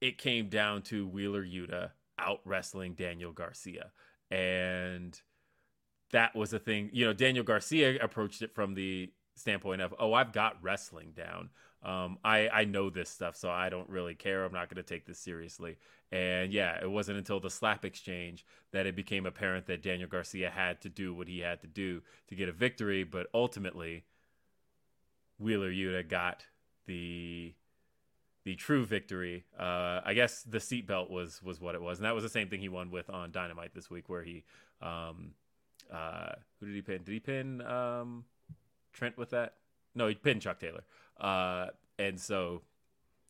it 0.00 0.18
came 0.18 0.48
down 0.48 0.82
to 0.82 1.06
Wheeler 1.06 1.44
Yuta 1.44 1.90
out 2.18 2.40
wrestling 2.44 2.94
Daniel 2.94 3.32
Garcia. 3.32 3.90
And 4.30 5.20
that 6.12 6.34
was 6.34 6.52
a 6.52 6.58
thing. 6.58 6.90
You 6.92 7.06
know, 7.06 7.12
Daniel 7.12 7.44
Garcia 7.44 7.98
approached 8.02 8.42
it 8.42 8.54
from 8.54 8.74
the 8.74 9.10
standpoint 9.34 9.80
of, 9.80 9.94
oh, 9.98 10.12
I've 10.12 10.32
got 10.32 10.62
wrestling 10.62 11.12
down. 11.16 11.50
Um, 11.82 12.18
I 12.24 12.48
I 12.48 12.64
know 12.64 12.90
this 12.90 13.08
stuff, 13.08 13.36
so 13.36 13.50
I 13.50 13.68
don't 13.68 13.88
really 13.88 14.14
care. 14.14 14.44
I'm 14.44 14.52
not 14.52 14.68
going 14.68 14.82
to 14.82 14.88
take 14.88 15.06
this 15.06 15.18
seriously. 15.18 15.76
And 16.10 16.52
yeah, 16.52 16.78
it 16.82 16.90
wasn't 16.90 17.18
until 17.18 17.38
the 17.38 17.50
slap 17.50 17.84
exchange 17.84 18.44
that 18.72 18.86
it 18.86 18.96
became 18.96 19.26
apparent 19.26 19.66
that 19.66 19.82
Daniel 19.82 20.08
Garcia 20.08 20.50
had 20.50 20.80
to 20.80 20.88
do 20.88 21.14
what 21.14 21.28
he 21.28 21.38
had 21.40 21.60
to 21.60 21.66
do 21.68 22.02
to 22.28 22.34
get 22.34 22.48
a 22.48 22.52
victory. 22.52 23.04
But 23.04 23.28
ultimately, 23.32 24.04
Wheeler 25.38 25.70
Yuta 25.70 26.08
got 26.08 26.46
the 26.86 27.54
the 28.48 28.54
true 28.54 28.86
victory. 28.86 29.44
Uh, 29.58 30.00
I 30.02 30.14
guess 30.14 30.42
the 30.42 30.56
seatbelt 30.56 31.10
was 31.10 31.42
was 31.42 31.60
what 31.60 31.74
it 31.74 31.82
was, 31.82 31.98
and 31.98 32.06
that 32.06 32.14
was 32.14 32.24
the 32.24 32.30
same 32.30 32.48
thing 32.48 32.60
he 32.60 32.70
won 32.70 32.90
with 32.90 33.10
on 33.10 33.30
Dynamite 33.30 33.74
this 33.74 33.90
week, 33.90 34.08
where 34.08 34.22
he 34.22 34.42
um, 34.80 35.32
uh, 35.92 36.30
who 36.58 36.66
did 36.66 36.74
he 36.74 36.80
pin? 36.80 37.02
Did 37.04 37.12
he 37.12 37.20
pin 37.20 37.60
um, 37.60 38.24
Trent 38.94 39.18
with 39.18 39.28
that? 39.30 39.56
No, 39.94 40.08
he 40.08 40.14
pinned 40.14 40.40
Chuck 40.40 40.58
Taylor. 40.60 40.84
Uh, 41.20 41.66
and 41.98 42.18
so 42.18 42.62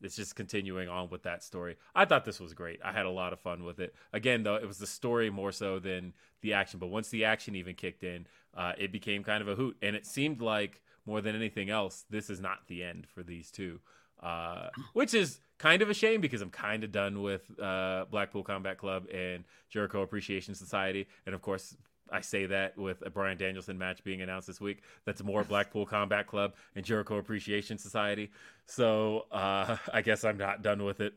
it's 0.00 0.14
just 0.14 0.36
continuing 0.36 0.88
on 0.88 1.10
with 1.10 1.24
that 1.24 1.42
story. 1.42 1.74
I 1.96 2.04
thought 2.04 2.24
this 2.24 2.38
was 2.38 2.54
great. 2.54 2.78
I 2.84 2.92
had 2.92 3.04
a 3.04 3.10
lot 3.10 3.32
of 3.32 3.40
fun 3.40 3.64
with 3.64 3.80
it. 3.80 3.96
Again, 4.12 4.44
though, 4.44 4.54
it 4.54 4.68
was 4.68 4.78
the 4.78 4.86
story 4.86 5.30
more 5.30 5.50
so 5.50 5.80
than 5.80 6.12
the 6.42 6.52
action. 6.52 6.78
But 6.78 6.90
once 6.90 7.08
the 7.08 7.24
action 7.24 7.56
even 7.56 7.74
kicked 7.74 8.04
in, 8.04 8.28
uh, 8.56 8.74
it 8.78 8.92
became 8.92 9.24
kind 9.24 9.42
of 9.42 9.48
a 9.48 9.56
hoot. 9.56 9.78
And 9.82 9.96
it 9.96 10.06
seemed 10.06 10.40
like 10.40 10.80
more 11.06 11.20
than 11.20 11.34
anything 11.34 11.70
else, 11.70 12.04
this 12.08 12.30
is 12.30 12.38
not 12.38 12.68
the 12.68 12.84
end 12.84 13.08
for 13.12 13.24
these 13.24 13.50
two, 13.50 13.80
uh, 14.22 14.68
which 14.92 15.14
is 15.14 15.40
kind 15.58 15.82
of 15.82 15.90
a 15.90 15.94
shame 15.94 16.20
because 16.20 16.40
I'm 16.40 16.50
kind 16.50 16.84
of 16.84 16.92
done 16.92 17.22
with 17.22 17.42
uh, 17.60 18.06
Blackpool 18.10 18.42
Combat 18.42 18.78
Club 18.78 19.06
and 19.12 19.44
Jericho 19.68 20.02
Appreciation 20.02 20.54
Society. 20.54 21.06
And 21.26 21.34
of 21.34 21.42
course, 21.42 21.76
I 22.10 22.20
say 22.20 22.46
that 22.46 22.76
with 22.78 23.02
a 23.04 23.10
Bryan 23.10 23.36
Danielson 23.36 23.76
match 23.76 24.02
being 24.02 24.22
announced 24.22 24.46
this 24.46 24.60
week. 24.60 24.82
That's 25.04 25.22
more 25.22 25.44
Blackpool 25.44 25.86
Combat 25.86 26.26
Club 26.26 26.54
and 26.74 26.84
Jericho 26.84 27.18
Appreciation 27.18 27.78
Society. 27.78 28.30
So 28.66 29.26
uh, 29.30 29.76
I 29.92 30.02
guess 30.02 30.24
I'm 30.24 30.38
not 30.38 30.62
done 30.62 30.84
with 30.84 31.00
it. 31.00 31.14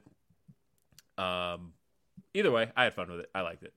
Um, 1.18 1.74
either 2.34 2.52
way, 2.52 2.72
I 2.76 2.86
had 2.86 2.94
fun 2.94 3.10
with 3.12 3.22
it. 3.22 3.30
I 3.34 3.42
liked 3.42 3.64
it. 3.64 3.74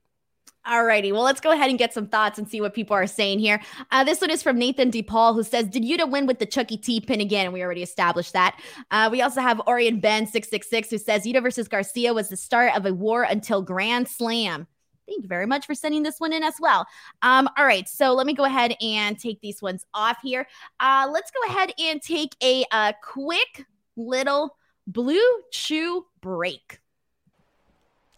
Alrighty, 0.67 1.11
well, 1.13 1.21
let's 1.21 1.41
go 1.41 1.51
ahead 1.51 1.69
and 1.69 1.77
get 1.77 1.93
some 1.93 2.07
thoughts 2.07 2.39
and 2.39 2.49
see 2.49 2.59
what 2.59 2.73
people 2.73 2.95
are 2.95 3.05
saying 3.05 3.37
here. 3.37 3.61
Uh, 3.91 4.03
this 4.03 4.19
one 4.19 4.31
is 4.31 4.41
from 4.41 4.57
Nathan 4.57 4.89
DePaul, 4.89 5.35
who 5.35 5.43
says, 5.43 5.67
Did 5.67 5.83
Yuta 5.83 6.09
win 6.09 6.25
with 6.25 6.39
the 6.39 6.45
Chucky 6.47 6.75
T 6.75 6.99
pin 6.99 7.21
again? 7.21 7.51
We 7.51 7.61
already 7.61 7.83
established 7.83 8.33
that. 8.33 8.59
Uh, 8.89 9.09
we 9.11 9.21
also 9.21 9.41
have 9.41 9.61
Orion 9.67 10.01
Ben666, 10.01 10.89
who 10.89 10.97
says, 10.97 11.23
Yuta 11.23 11.43
versus 11.43 11.67
Garcia 11.67 12.15
was 12.15 12.29
the 12.29 12.37
start 12.37 12.75
of 12.75 12.87
a 12.87 12.93
war 12.93 13.23
until 13.23 13.61
Grand 13.61 14.07
Slam. 14.07 14.65
Thank 15.07 15.21
you 15.21 15.29
very 15.29 15.45
much 15.45 15.67
for 15.67 15.75
sending 15.75 16.01
this 16.01 16.19
one 16.19 16.33
in 16.33 16.41
as 16.41 16.55
well. 16.59 16.87
Um, 17.21 17.47
all 17.59 17.65
right, 17.65 17.87
so 17.87 18.13
let 18.15 18.25
me 18.25 18.33
go 18.33 18.45
ahead 18.45 18.75
and 18.81 19.19
take 19.19 19.39
these 19.41 19.61
ones 19.61 19.85
off 19.93 20.17
here. 20.23 20.47
Uh, 20.79 21.07
let's 21.11 21.29
go 21.29 21.53
ahead 21.53 21.73
and 21.77 22.01
take 22.01 22.35
a, 22.41 22.65
uh 22.71 22.91
quick 23.03 23.65
little 23.95 24.57
blue 24.87 25.21
chew 25.51 26.05
break. 26.21 26.79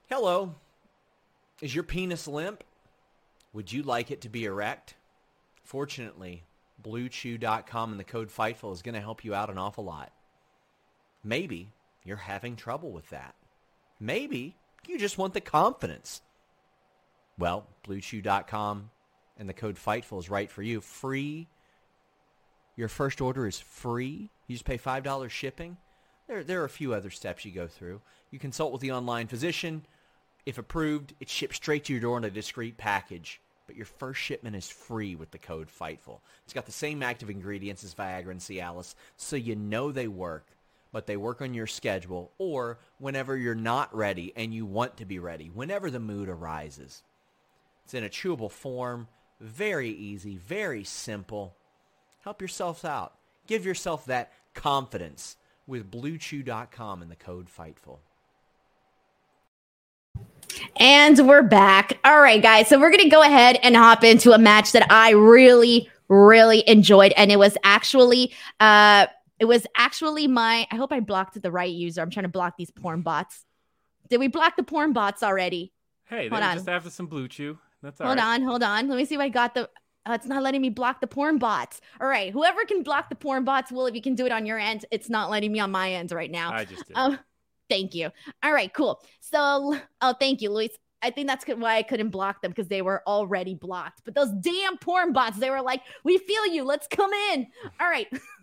Hello. 0.10 0.56
Is 1.62 1.74
your 1.74 1.84
penis 1.84 2.28
limp? 2.28 2.64
Would 3.54 3.72
you 3.72 3.82
like 3.82 4.12
it 4.12 4.22
to 4.22 4.30
be 4.30 4.46
erect? 4.46 4.96
Fortunately, 5.64 6.44
BlueChew.com 6.84 7.92
and 7.92 8.00
the 8.00 8.04
code 8.04 8.30
FIGHTFUL 8.30 8.74
is 8.74 8.82
going 8.82 8.96
to 8.96 9.02
help 9.02 9.26
you 9.26 9.34
out 9.34 9.50
an 9.50 9.58
awful 9.58 9.84
lot. 9.84 10.12
Maybe 11.24 11.72
you're 12.04 12.18
having 12.18 12.56
trouble 12.56 12.92
with 12.92 13.10
that. 13.10 13.36
Maybe 14.00 14.56
you 14.88 15.00
just 15.00 15.18
want 15.18 15.34
the 15.34 15.42
confidence. 15.42 16.22
Well, 17.40 17.68
BlueChew.com 17.88 18.92
and 19.38 19.50
the 19.50 19.54
code 19.54 19.78
FIGHTFUL 19.78 20.20
is 20.20 20.30
right 20.30 20.52
for 20.52 20.62
you. 20.62 20.80
Free. 20.80 21.48
Your 22.76 22.88
first 22.88 23.20
order 23.20 23.48
is 23.48 23.60
free. 23.60 24.30
You 24.46 24.56
just 24.56 24.66
pay 24.66 24.78
$5 24.78 25.30
shipping. 25.30 25.78
There, 26.28 26.44
there 26.44 26.62
are 26.62 26.66
a 26.66 26.70
few 26.70 26.94
other 26.94 27.10
steps 27.10 27.46
you 27.46 27.52
go 27.52 27.68
through. 27.68 28.02
You 28.30 28.38
consult 28.38 28.72
with 28.72 28.82
the 28.82 28.92
online 28.92 29.28
physician. 29.28 29.86
If 30.48 30.58
approved, 30.58 31.14
it 31.20 31.28
ships 31.28 31.58
straight 31.58 31.84
to 31.84 31.94
your 31.94 32.02
door 32.02 32.18
in 32.18 32.24
a 32.24 32.30
discreet 32.30 32.78
package. 32.78 33.42
But 33.66 33.76
your 33.76 33.86
first 33.86 34.22
shipment 34.22 34.56
is 34.56 34.70
free 34.70 35.14
with 35.14 35.32
the 35.32 35.38
code 35.38 35.68
FIGHTFUL. 35.68 36.22
It's 36.46 36.54
got 36.54 36.66
the 36.66 36.72
same 36.72 37.04
active 37.04 37.30
ingredients 37.30 37.84
as 37.84 37.94
Viagra 37.94 38.32
and 38.32 38.40
Cialis, 38.40 38.96
so 39.18 39.36
you 39.36 39.58
know 39.58 39.92
they 39.92 40.08
work. 40.08 40.48
But 40.94 41.06
they 41.06 41.18
work 41.18 41.42
on 41.42 41.54
your 41.54 41.68
schedule 41.68 42.32
or 42.38 42.80
whenever 42.98 43.36
you're 43.36 43.56
not 43.56 43.94
ready 43.94 44.32
and 44.38 44.54
you 44.54 44.66
want 44.66 44.96
to 44.98 45.06
be 45.06 45.20
ready, 45.20 45.50
whenever 45.50 45.92
the 45.92 46.00
mood 46.00 46.30
arises. 46.30 47.04
It's 47.84 47.94
in 47.94 48.06
a 48.06 48.10
chewable 48.10 48.50
form, 48.50 49.10
very 49.42 49.90
easy, 49.90 50.38
very 50.38 50.86
simple. 50.86 51.58
Help 52.22 52.42
yourselves 52.42 52.86
out. 52.86 53.16
Give 53.48 53.66
yourself 53.66 54.06
that 54.06 54.32
confidence 54.54 55.36
with 55.68 55.92
BlueChew.com 55.92 57.02
and 57.02 57.12
the 57.12 57.18
code 57.18 57.50
FIGHTFUL. 57.50 58.00
And 60.80 61.28
we're 61.28 61.44
back. 61.44 62.00
All 62.04 62.20
right, 62.20 62.42
guys. 62.42 62.68
So 62.68 62.80
we're 62.80 62.92
going 62.92 63.04
to 63.04 63.10
go 63.10 63.22
ahead 63.22 63.60
and 63.64 63.76
hop 63.76 64.04
into 64.04 64.32
a 64.32 64.38
match 64.38 64.72
that 64.74 64.92
I 64.92 65.12
really, 65.12 65.90
really 66.08 66.68
enjoyed. 66.68 67.14
And 67.18 67.32
it 67.32 67.40
was 67.40 67.58
actually, 67.64 68.34
uh, 68.60 69.08
it 69.40 69.46
was 69.46 69.66
actually 69.76 70.28
my, 70.28 70.68
I 70.72 70.76
hope 70.76 70.92
I 70.92 71.00
blocked 71.00 71.42
the 71.42 71.52
right 71.52 71.72
user. 71.72 72.02
I'm 72.02 72.10
trying 72.10 72.26
to 72.26 72.30
block 72.30 72.56
these 72.58 72.72
porn 72.72 73.02
bots. 73.02 73.46
Did 74.10 74.20
we 74.20 74.28
block 74.28 74.56
the 74.56 74.64
porn 74.64 74.94
bots 74.94 75.24
already? 75.24 75.74
Hey, 76.06 76.30
Hold 76.30 76.42
on. 76.42 76.56
just 76.56 76.70
after 76.70 76.90
some 76.90 77.08
blue 77.08 77.28
chew. 77.28 77.58
That's 77.82 78.00
all 78.02 78.08
hold 78.08 78.18
right. 78.18 78.36
on, 78.36 78.42
hold 78.42 78.64
on. 78.64 78.88
Let 78.88 78.98
me 78.98 79.06
see 79.06 79.16
if 79.16 79.22
I 79.22 79.30
got 79.30 79.54
the. 79.54 79.70
Uh, 80.06 80.14
it's 80.14 80.26
not 80.26 80.42
letting 80.42 80.62
me 80.62 80.70
block 80.70 81.02
the 81.02 81.08
porn 81.08 81.38
bots. 81.38 81.82
All 82.00 82.08
right, 82.08 82.32
whoever 82.32 82.64
can 82.64 82.82
block 82.82 83.10
the 83.10 83.16
porn 83.16 83.44
bots, 83.44 83.72
will 83.72 83.88
if 83.88 83.96
you 83.96 84.02
can 84.02 84.16
do 84.16 84.26
it 84.26 84.32
on 84.32 84.46
your 84.46 84.58
end, 84.58 84.86
it's 84.90 85.10
not 85.10 85.30
letting 85.30 85.52
me 85.52 85.60
on 85.60 85.70
my 85.70 85.92
end 85.92 86.12
right 86.14 86.32
now. 86.32 86.54
I 86.54 86.64
just 86.64 86.88
did. 86.88 86.96
Um, 86.96 87.20
thank 87.70 87.94
you. 87.94 88.10
All 88.44 88.54
right, 88.54 88.74
cool. 88.74 89.02
So, 89.20 89.78
oh, 90.02 90.14
thank 90.20 90.42
you, 90.42 90.52
Luis. 90.52 90.72
I 91.02 91.12
think 91.12 91.28
that's 91.28 91.46
why 91.46 91.78
I 91.78 91.84
couldn't 91.84 92.10
block 92.10 92.42
them 92.42 92.52
because 92.52 92.68
they 92.68 92.82
were 92.82 93.04
already 93.06 93.54
blocked. 93.54 94.02
But 94.04 94.16
those 94.16 94.32
damn 94.42 94.78
porn 94.78 95.14
bots, 95.14 95.38
they 95.38 95.52
were 95.52 95.62
like, 95.62 95.82
"We 96.04 96.18
feel 96.18 96.48
you. 96.48 96.64
Let's 96.64 96.88
come 96.88 97.12
in." 97.32 97.48
All 97.80 97.88
right. 97.88 98.08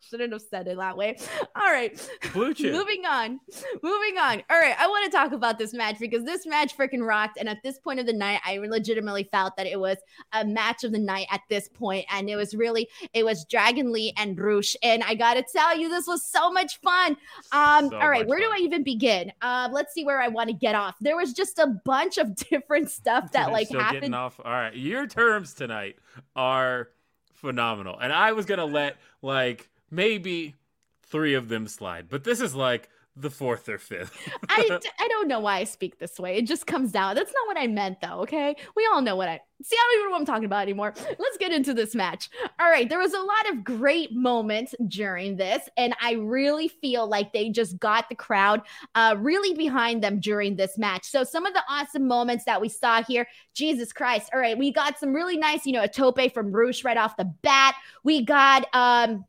Shouldn't 0.00 0.32
have 0.32 0.42
said 0.42 0.68
it 0.68 0.76
that 0.76 0.96
way. 0.96 1.16
All 1.56 1.70
right. 1.72 1.98
Blue 2.32 2.54
chew. 2.54 2.70
Moving 2.72 3.04
on. 3.06 3.40
Moving 3.82 4.18
on. 4.18 4.42
All 4.50 4.58
right. 4.60 4.76
I 4.78 4.86
want 4.86 5.10
to 5.10 5.16
talk 5.16 5.32
about 5.32 5.58
this 5.58 5.72
match 5.74 5.98
because 5.98 6.24
this 6.24 6.46
match 6.46 6.76
freaking 6.76 7.04
rocked. 7.06 7.38
And 7.38 7.48
at 7.48 7.62
this 7.62 7.78
point 7.78 7.98
of 7.98 8.06
the 8.06 8.12
night, 8.12 8.40
I 8.44 8.58
legitimately 8.58 9.28
felt 9.32 9.56
that 9.56 9.66
it 9.66 9.80
was 9.80 9.96
a 10.32 10.44
match 10.44 10.84
of 10.84 10.92
the 10.92 10.98
night 10.98 11.26
at 11.30 11.40
this 11.48 11.68
point. 11.68 12.06
And 12.10 12.30
it 12.30 12.36
was 12.36 12.54
really, 12.54 12.88
it 13.14 13.24
was 13.24 13.44
Dragon 13.46 13.92
Lee 13.92 14.12
and 14.16 14.38
Rush. 14.38 14.76
And 14.82 15.02
I 15.02 15.14
got 15.14 15.34
to 15.34 15.44
tell 15.52 15.76
you, 15.76 15.88
this 15.88 16.06
was 16.06 16.22
so 16.24 16.52
much 16.52 16.80
fun. 16.80 17.16
Um, 17.52 17.90
So 17.90 17.96
all 17.98 18.08
right. 18.08 18.26
Where 18.26 18.38
do. 18.38 18.46
I 18.46 18.58
even 18.60 18.84
begin? 18.84 19.32
Uh, 19.42 19.68
let's 19.72 19.92
see 19.92 20.04
where 20.04 20.20
I 20.20 20.28
want 20.28 20.48
to 20.50 20.54
get 20.54 20.74
off. 20.74 20.94
There 21.00 21.16
was 21.16 21.32
just 21.32 21.58
a 21.58 21.66
bunch 21.84 22.16
of 22.16 22.34
different 22.50 22.90
stuff 22.90 23.32
that 23.32 23.50
like 23.50 23.68
happened. 23.70 24.14
off. 24.14 24.38
All 24.44 24.52
right, 24.52 24.74
your 24.74 25.06
terms 25.06 25.52
tonight 25.54 25.96
are 26.36 26.90
phenomenal, 27.34 27.98
and 27.98 28.12
I 28.12 28.32
was 28.32 28.46
gonna 28.46 28.64
let 28.64 28.96
like 29.22 29.68
maybe 29.90 30.54
three 31.02 31.34
of 31.34 31.48
them 31.48 31.66
slide, 31.68 32.08
but 32.08 32.24
this 32.24 32.40
is 32.40 32.54
like 32.54 32.88
the 33.18 33.30
fourth 33.30 33.68
or 33.68 33.78
fifth. 33.78 34.14
I, 34.48 34.78
I 35.00 35.08
don't 35.08 35.26
know 35.26 35.40
why 35.40 35.58
I 35.58 35.64
speak 35.64 35.98
this 35.98 36.18
way. 36.18 36.36
It 36.36 36.46
just 36.46 36.66
comes 36.66 36.94
out. 36.94 37.16
That's 37.16 37.32
not 37.32 37.46
what 37.46 37.58
I 37.58 37.66
meant, 37.66 38.00
though. 38.02 38.20
Okay, 38.20 38.54
we 38.76 38.88
all 38.92 39.00
know 39.00 39.16
what 39.16 39.28
I 39.28 39.40
see. 39.62 39.74
I 39.74 39.88
don't 39.88 39.98
even 39.98 40.06
know 40.06 40.10
what 40.12 40.20
I'm 40.20 40.26
talking 40.26 40.44
about 40.44 40.62
anymore. 40.62 40.92
Let's 41.18 41.38
get 41.38 41.52
into 41.52 41.72
this 41.72 41.94
match. 41.94 42.28
All 42.60 42.68
right, 42.68 42.88
there 42.88 42.98
was 42.98 43.14
a 43.14 43.20
lot 43.20 43.50
of 43.50 43.64
great 43.64 44.14
moments 44.14 44.74
during 44.86 45.36
this, 45.36 45.66
and 45.76 45.94
I 46.00 46.12
really 46.12 46.68
feel 46.68 47.08
like 47.08 47.32
they 47.32 47.48
just 47.48 47.78
got 47.78 48.08
the 48.10 48.14
crowd 48.14 48.62
uh, 48.94 49.16
really 49.18 49.54
behind 49.54 50.04
them 50.04 50.20
during 50.20 50.56
this 50.56 50.76
match. 50.76 51.06
So 51.06 51.24
some 51.24 51.46
of 51.46 51.54
the 51.54 51.62
awesome 51.70 52.06
moments 52.06 52.44
that 52.44 52.60
we 52.60 52.68
saw 52.68 53.02
here, 53.02 53.26
Jesus 53.54 53.92
Christ! 53.92 54.30
All 54.34 54.40
right, 54.40 54.58
we 54.58 54.72
got 54.72 54.98
some 54.98 55.14
really 55.14 55.38
nice, 55.38 55.64
you 55.64 55.72
know, 55.72 55.82
a 55.82 55.88
tope 55.88 56.32
from 56.34 56.52
Rush 56.52 56.84
right 56.84 56.96
off 56.96 57.16
the 57.16 57.32
bat. 57.42 57.74
We 58.04 58.24
got 58.24 58.66
um 58.74 59.24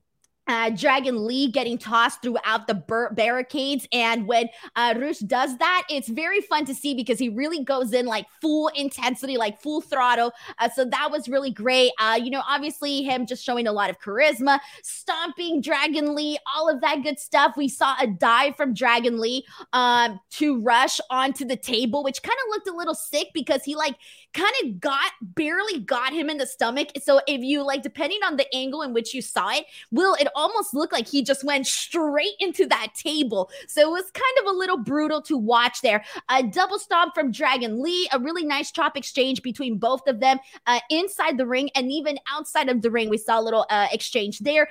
uh, 0.47 0.69
Dragon 0.71 1.25
Lee 1.25 1.51
getting 1.51 1.77
tossed 1.77 2.21
throughout 2.21 2.67
the 2.67 2.75
barricades. 3.11 3.87
And 3.91 4.27
when 4.27 4.49
uh, 4.75 4.93
Rush 4.97 5.19
does 5.19 5.57
that, 5.57 5.83
it's 5.89 6.07
very 6.09 6.41
fun 6.41 6.65
to 6.65 6.75
see 6.75 6.93
because 6.93 7.19
he 7.19 7.29
really 7.29 7.63
goes 7.63 7.93
in 7.93 8.05
like 8.05 8.25
full 8.41 8.69
intensity, 8.69 9.37
like 9.37 9.61
full 9.61 9.81
throttle. 9.81 10.31
Uh, 10.59 10.69
so 10.69 10.85
that 10.85 11.09
was 11.11 11.27
really 11.27 11.51
great. 11.51 11.91
Uh, 11.99 12.19
you 12.21 12.29
know, 12.29 12.41
obviously 12.47 13.03
him 13.03 13.25
just 13.25 13.43
showing 13.43 13.67
a 13.67 13.71
lot 13.71 13.89
of 13.89 13.99
charisma, 13.99 14.59
stomping 14.83 15.61
Dragon 15.61 16.15
Lee, 16.15 16.37
all 16.55 16.69
of 16.69 16.81
that 16.81 17.03
good 17.03 17.19
stuff. 17.19 17.55
We 17.57 17.67
saw 17.67 17.95
a 18.01 18.07
dive 18.07 18.55
from 18.55 18.73
Dragon 18.73 19.19
Lee 19.19 19.45
um, 19.73 20.19
to 20.31 20.59
Rush 20.61 20.99
onto 21.09 21.45
the 21.45 21.57
table, 21.57 22.03
which 22.03 22.21
kind 22.23 22.37
of 22.45 22.49
looked 22.51 22.67
a 22.67 22.75
little 22.75 22.95
sick 22.95 23.27
because 23.33 23.63
he 23.63 23.75
like 23.75 23.95
kind 24.33 24.53
of 24.63 24.79
got 24.79 25.11
barely 25.21 25.79
got 25.79 26.13
him 26.13 26.29
in 26.29 26.37
the 26.37 26.45
stomach. 26.45 26.89
So 27.01 27.21
if 27.27 27.41
you 27.41 27.63
like, 27.65 27.81
depending 27.81 28.19
on 28.25 28.37
the 28.37 28.45
angle 28.53 28.81
in 28.83 28.93
which 28.93 29.13
you 29.13 29.21
saw 29.21 29.49
it, 29.49 29.65
will 29.91 30.13
it 30.15 30.27
almost 30.37 30.73
looked 30.73 30.93
like 30.93 31.07
he 31.07 31.21
just 31.21 31.43
went 31.43 31.67
straight 31.67 32.35
into 32.39 32.65
that 32.67 32.93
table. 32.95 33.49
So 33.67 33.81
it 33.81 33.91
was 33.91 34.09
kind 34.11 34.37
of 34.41 34.55
a 34.55 34.57
little 34.57 34.77
brutal 34.77 35.21
to 35.23 35.37
watch 35.37 35.81
there. 35.81 36.05
A 36.29 36.43
double 36.43 36.79
stomp 36.79 37.13
from 37.13 37.31
Dragon 37.31 37.83
Lee, 37.83 38.07
a 38.13 38.19
really 38.19 38.45
nice 38.45 38.71
chop 38.71 38.95
exchange 38.95 39.41
between 39.41 39.77
both 39.77 40.07
of 40.07 40.21
them 40.21 40.39
uh, 40.65 40.79
inside 40.89 41.37
the 41.37 41.45
ring 41.45 41.69
and 41.75 41.91
even 41.91 42.17
outside 42.31 42.69
of 42.69 42.81
the 42.81 42.89
ring. 42.91 43.09
We 43.09 43.17
saw 43.17 43.39
a 43.39 43.43
little 43.43 43.65
uh, 43.69 43.87
exchange 43.91 44.39
there. 44.39 44.69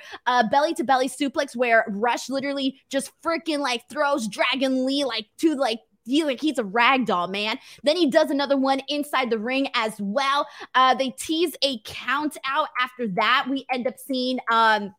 Belly 0.49 0.73
to 0.75 0.83
belly 0.83 1.09
suplex 1.09 1.55
where 1.55 1.85
Rush 1.89 2.29
literally 2.29 2.79
just 2.89 3.11
freaking 3.21 3.59
like 3.59 3.83
throws 3.89 4.27
Dragon 4.27 4.85
Lee 4.85 5.03
like 5.03 5.27
to 5.39 5.55
like 5.55 5.79
he 6.05 6.23
like 6.23 6.39
he's 6.39 6.57
a 6.57 6.63
rag 6.63 7.05
doll, 7.05 7.27
man. 7.27 7.59
Then 7.83 7.97
he 7.97 8.09
does 8.09 8.31
another 8.31 8.57
one 8.57 8.81
inside 8.87 9.29
the 9.29 9.39
ring 9.39 9.67
as 9.73 9.93
well. 9.99 10.47
Uh, 10.73 10.95
they 10.95 11.09
tease 11.11 11.53
a 11.61 11.79
count 11.83 12.37
out. 12.45 12.69
After 12.79 13.07
that, 13.09 13.47
we 13.49 13.65
end 13.71 13.87
up 13.87 13.95
seeing 13.99 14.39
um 14.49 14.93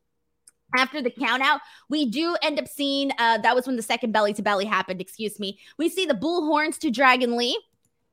after 0.76 1.00
the 1.00 1.10
count 1.10 1.42
out, 1.42 1.60
we 1.88 2.06
do 2.06 2.36
end 2.42 2.58
up 2.58 2.68
seeing 2.68 3.10
uh 3.18 3.38
that 3.38 3.54
was 3.54 3.66
when 3.66 3.76
the 3.76 3.82
second 3.82 4.12
belly 4.12 4.32
to 4.34 4.42
belly 4.42 4.64
happened, 4.64 5.00
excuse 5.00 5.38
me. 5.38 5.58
We 5.78 5.88
see 5.88 6.06
the 6.06 6.14
bull 6.14 6.46
horns 6.46 6.78
to 6.78 6.90
Dragon 6.90 7.36
Lee. 7.36 7.58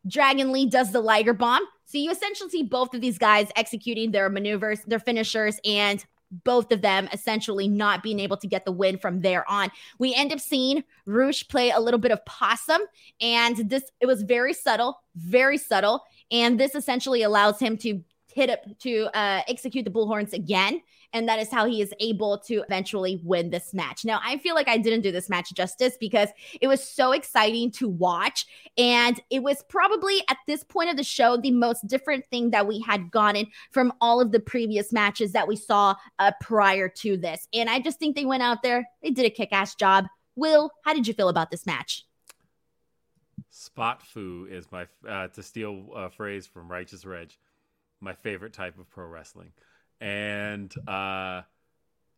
Dragon 0.07 0.51
Lee 0.51 0.67
does 0.67 0.91
the 0.91 1.01
Liger 1.01 1.33
bomb. 1.33 1.63
So 1.85 1.97
you 1.97 2.11
essentially 2.11 2.49
see 2.49 2.63
both 2.63 2.93
of 2.93 3.01
these 3.01 3.17
guys 3.17 3.49
executing 3.55 4.11
their 4.11 4.29
maneuvers, 4.29 4.81
their 4.85 4.99
finishers, 4.99 5.59
and 5.65 6.03
both 6.43 6.71
of 6.71 6.81
them 6.81 7.07
essentially 7.13 7.67
not 7.67 8.03
being 8.03 8.19
able 8.19 8.37
to 8.37 8.47
get 8.47 8.65
the 8.65 8.71
win 8.71 8.97
from 8.97 9.21
there 9.21 9.49
on. 9.49 9.71
We 9.99 10.13
end 10.13 10.33
up 10.33 10.39
seeing 10.39 10.83
Rush 11.05 11.47
play 11.47 11.69
a 11.69 11.79
little 11.79 11.99
bit 11.99 12.11
of 12.11 12.25
possum, 12.25 12.81
and 13.21 13.57
this 13.69 13.83
it 13.99 14.05
was 14.05 14.23
very 14.23 14.53
subtle, 14.53 15.01
very 15.15 15.57
subtle, 15.57 16.03
and 16.31 16.59
this 16.59 16.75
essentially 16.75 17.21
allows 17.21 17.59
him 17.59 17.77
to 17.77 18.03
hit 18.33 18.49
up 18.49 18.59
to 18.79 19.05
uh, 19.17 19.41
execute 19.47 19.85
the 19.85 19.91
bullhorns 19.91 20.33
again, 20.33 20.81
and 21.13 21.27
that 21.27 21.39
is 21.39 21.51
how 21.51 21.65
he 21.65 21.81
is 21.81 21.93
able 21.99 22.39
to 22.39 22.63
eventually 22.67 23.19
win 23.23 23.49
this 23.49 23.73
match. 23.73 24.05
Now, 24.05 24.19
I 24.23 24.37
feel 24.37 24.55
like 24.55 24.67
I 24.67 24.77
didn't 24.77 25.01
do 25.01 25.11
this 25.11 25.29
match 25.29 25.53
justice 25.53 25.97
because 25.99 26.29
it 26.61 26.67
was 26.67 26.83
so 26.83 27.11
exciting 27.11 27.71
to 27.71 27.87
watch, 27.87 28.45
and 28.77 29.19
it 29.29 29.43
was 29.43 29.63
probably 29.69 30.21
at 30.29 30.37
this 30.47 30.63
point 30.63 30.89
of 30.89 30.97
the 30.97 31.03
show 31.03 31.37
the 31.37 31.51
most 31.51 31.87
different 31.87 32.25
thing 32.27 32.51
that 32.51 32.67
we 32.67 32.79
had 32.79 33.11
gotten 33.11 33.47
from 33.71 33.93
all 34.01 34.21
of 34.21 34.31
the 34.31 34.39
previous 34.39 34.91
matches 34.91 35.31
that 35.31 35.47
we 35.47 35.55
saw 35.55 35.95
uh, 36.19 36.31
prior 36.41 36.89
to 36.89 37.17
this. 37.17 37.47
And 37.53 37.69
I 37.69 37.79
just 37.79 37.99
think 37.99 38.15
they 38.15 38.25
went 38.25 38.43
out 38.43 38.63
there, 38.63 38.87
they 39.01 39.11
did 39.11 39.25
a 39.25 39.29
kick 39.29 39.49
ass 39.51 39.75
job. 39.75 40.05
Will, 40.35 40.71
how 40.83 40.93
did 40.93 41.07
you 41.07 41.13
feel 41.13 41.29
about 41.29 41.51
this 41.51 41.65
match? 41.65 42.05
Spot 43.49 44.01
foo 44.01 44.47
is 44.51 44.69
my 44.71 44.85
uh, 45.07 45.27
to 45.29 45.41
steal 45.41 45.87
a 45.95 46.09
phrase 46.09 46.45
from 46.45 46.69
Righteous 46.69 47.05
Reg, 47.05 47.31
my 48.01 48.13
favorite 48.13 48.51
type 48.51 48.77
of 48.77 48.89
pro 48.89 49.07
wrestling, 49.07 49.53
and 50.01 50.73
uh, 50.87 51.41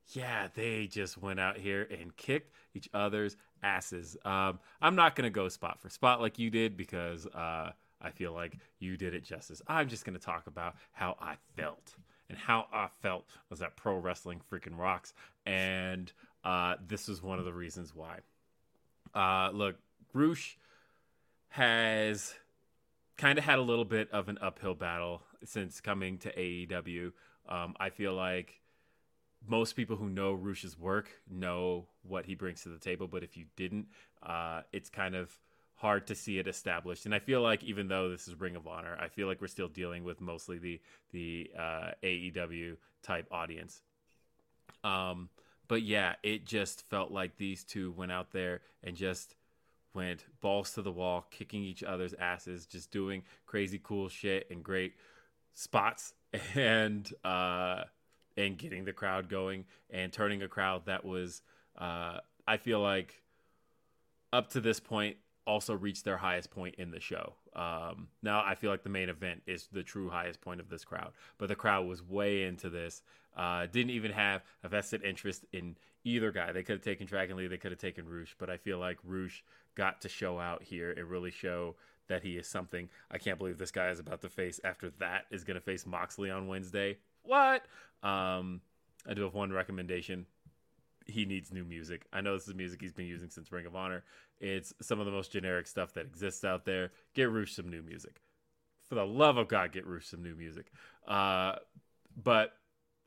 yeah, 0.09 0.47
they 0.53 0.87
just 0.87 1.17
went 1.17 1.39
out 1.39 1.57
here 1.57 1.87
and 1.99 2.15
kicked 2.15 2.53
each 2.73 2.89
other's 2.93 3.35
asses. 3.63 4.17
Um, 4.25 4.59
I'm 4.81 4.95
not 4.95 5.15
gonna 5.15 5.29
go 5.29 5.49
spot 5.49 5.81
for 5.81 5.89
spot 5.89 6.21
like 6.21 6.39
you 6.39 6.49
did 6.49 6.77
because 6.77 7.25
uh, 7.27 7.71
I 8.01 8.11
feel 8.11 8.33
like 8.33 8.57
you 8.79 8.97
did 8.97 9.13
it 9.13 9.23
justice. 9.23 9.61
I'm 9.67 9.87
just 9.87 10.05
gonna 10.05 10.19
talk 10.19 10.47
about 10.47 10.75
how 10.91 11.17
I 11.19 11.35
felt. 11.55 11.95
And 12.29 12.37
how 12.37 12.67
I 12.73 12.89
felt 13.01 13.25
was 13.49 13.59
that 13.59 13.77
pro 13.77 13.95
wrestling 13.95 14.41
freaking 14.51 14.77
rocks, 14.77 15.13
and 15.45 16.11
uh, 16.43 16.75
this 16.85 17.07
is 17.07 17.23
one 17.23 17.39
of 17.39 17.45
the 17.45 17.53
reasons 17.53 17.95
why. 17.95 18.19
Uh, 19.15 19.49
look, 19.53 19.77
Rush 20.13 20.57
has 21.49 22.33
kind 23.17 23.39
of 23.39 23.45
had 23.45 23.59
a 23.59 23.61
little 23.61 23.85
bit 23.85 24.11
of 24.11 24.29
an 24.29 24.37
uphill 24.41 24.75
battle 24.75 25.23
since 25.43 25.81
coming 25.81 26.17
to 26.19 26.31
AEW. 26.33 27.13
Um, 27.49 27.75
I 27.79 27.89
feel 27.89 28.13
like 28.13 28.61
most 29.47 29.75
people 29.75 29.95
who 29.95 30.09
know 30.09 30.33
Rush's 30.33 30.77
work 30.77 31.09
know 31.29 31.85
what 32.03 32.25
he 32.25 32.35
brings 32.35 32.63
to 32.63 32.69
the 32.69 32.77
table, 32.77 33.07
but 33.07 33.23
if 33.23 33.37
you 33.37 33.45
didn't, 33.55 33.87
uh, 34.23 34.61
it's 34.71 34.89
kind 34.89 35.15
of 35.15 35.37
hard 35.75 36.07
to 36.07 36.15
see 36.15 36.39
it 36.39 36.47
established. 36.47 37.05
And 37.05 37.13
I 37.13 37.19
feel 37.19 37.41
like 37.41 37.63
even 37.63 37.87
though 37.87 38.09
this 38.09 38.27
is 38.27 38.39
Ring 38.39 38.55
of 38.55 38.67
Honor, 38.67 38.97
I 38.99 39.07
feel 39.07 39.27
like 39.27 39.41
we're 39.41 39.47
still 39.47 39.67
dealing 39.67 40.03
with 40.03 40.19
mostly 40.19 40.57
the 40.57 40.81
the 41.11 41.51
uh, 41.57 41.91
AEW 42.03 42.77
type 43.03 43.27
audience. 43.31 43.81
Um, 44.83 45.29
but 45.67 45.83
yeah, 45.83 46.15
it 46.23 46.45
just 46.45 46.89
felt 46.89 47.11
like 47.11 47.37
these 47.37 47.63
two 47.63 47.91
went 47.91 48.11
out 48.11 48.31
there 48.31 48.61
and 48.83 48.95
just 48.95 49.35
went 49.93 50.25
balls 50.41 50.73
to 50.73 50.81
the 50.81 50.91
wall, 50.91 51.25
kicking 51.29 51.63
each 51.63 51.83
other's 51.83 52.13
asses, 52.13 52.65
just 52.65 52.91
doing 52.91 53.23
crazy 53.45 53.79
cool 53.81 54.09
shit 54.09 54.47
and 54.49 54.63
great 54.63 54.93
spots 55.53 56.13
and 56.55 57.11
uh 57.23 57.83
and 58.35 58.57
getting 58.57 58.85
the 58.85 58.93
crowd 58.93 59.29
going 59.29 59.65
and 59.89 60.11
turning 60.11 60.43
a 60.43 60.47
crowd 60.47 60.85
that 60.85 61.05
was 61.05 61.41
uh 61.77 62.17
I 62.47 62.57
feel 62.57 62.79
like 62.79 63.21
up 64.31 64.49
to 64.51 64.61
this 64.61 64.79
point 64.79 65.17
also 65.47 65.73
reached 65.73 66.03
their 66.03 66.17
highest 66.17 66.51
point 66.51 66.75
in 66.75 66.91
the 66.91 66.99
show. 66.99 67.33
Um, 67.55 68.09
now 68.21 68.43
I 68.45 68.53
feel 68.53 68.69
like 68.69 68.83
the 68.83 68.89
main 68.89 69.09
event 69.09 69.41
is 69.47 69.67
the 69.71 69.81
true 69.81 70.09
highest 70.09 70.41
point 70.41 70.59
of 70.59 70.69
this 70.69 70.83
crowd, 70.83 71.13
but 71.37 71.47
the 71.47 71.55
crowd 71.55 71.87
was 71.87 72.03
way 72.03 72.43
into 72.43 72.69
this. 72.69 73.01
Uh, 73.35 73.65
didn't 73.67 73.91
even 73.91 74.11
have 74.11 74.43
a 74.63 74.67
vested 74.67 75.03
interest 75.03 75.45
in 75.53 75.77
either 76.03 76.31
guy. 76.31 76.51
They 76.51 76.63
could 76.63 76.73
have 76.73 76.83
taken 76.83 77.07
Dragon 77.07 77.37
Lee, 77.37 77.47
they 77.47 77.57
could 77.57 77.71
have 77.71 77.79
taken 77.79 78.07
Rush, 78.07 78.35
but 78.37 78.49
I 78.49 78.57
feel 78.57 78.77
like 78.77 78.97
Rush 79.03 79.43
got 79.75 80.01
to 80.01 80.09
show 80.09 80.39
out 80.39 80.63
here 80.63 80.91
and 80.91 81.09
really 81.09 81.31
show 81.31 81.75
that 82.07 82.23
he 82.23 82.37
is 82.37 82.47
something. 82.47 82.89
I 83.11 83.17
can't 83.17 83.37
believe 83.37 83.57
this 83.57 83.71
guy 83.71 83.89
is 83.89 83.99
about 83.99 84.21
to 84.21 84.29
face 84.29 84.59
after 84.63 84.89
that 84.99 85.25
is 85.31 85.43
going 85.43 85.55
to 85.55 85.61
face 85.61 85.85
Moxley 85.85 86.31
on 86.31 86.47
Wednesday. 86.47 86.97
What? 87.23 87.65
Um, 88.03 88.61
I 89.07 89.13
do 89.13 89.23
have 89.23 89.33
one 89.33 89.51
recommendation. 89.51 90.25
He 91.05 91.25
needs 91.25 91.51
new 91.51 91.63
music. 91.63 92.05
I 92.11 92.21
know 92.21 92.33
this 92.33 92.47
is 92.47 92.55
music 92.55 92.81
he's 92.81 92.93
been 92.93 93.07
using 93.07 93.29
since 93.29 93.51
Ring 93.51 93.65
of 93.65 93.75
Honor. 93.75 94.03
It's 94.39 94.73
some 94.81 94.99
of 94.99 95.05
the 95.05 95.11
most 95.11 95.31
generic 95.31 95.67
stuff 95.67 95.93
that 95.93 96.05
exists 96.05 96.43
out 96.43 96.65
there. 96.65 96.91
Get 97.13 97.31
Rush 97.31 97.53
some 97.53 97.69
new 97.69 97.81
music. 97.81 98.21
For 98.83 98.95
the 98.95 99.05
love 99.05 99.37
of 99.37 99.47
God, 99.47 99.71
get 99.71 99.87
Rush 99.87 100.07
some 100.07 100.23
new 100.23 100.35
music. 100.35 100.71
Uh, 101.07 101.55
but 102.21 102.53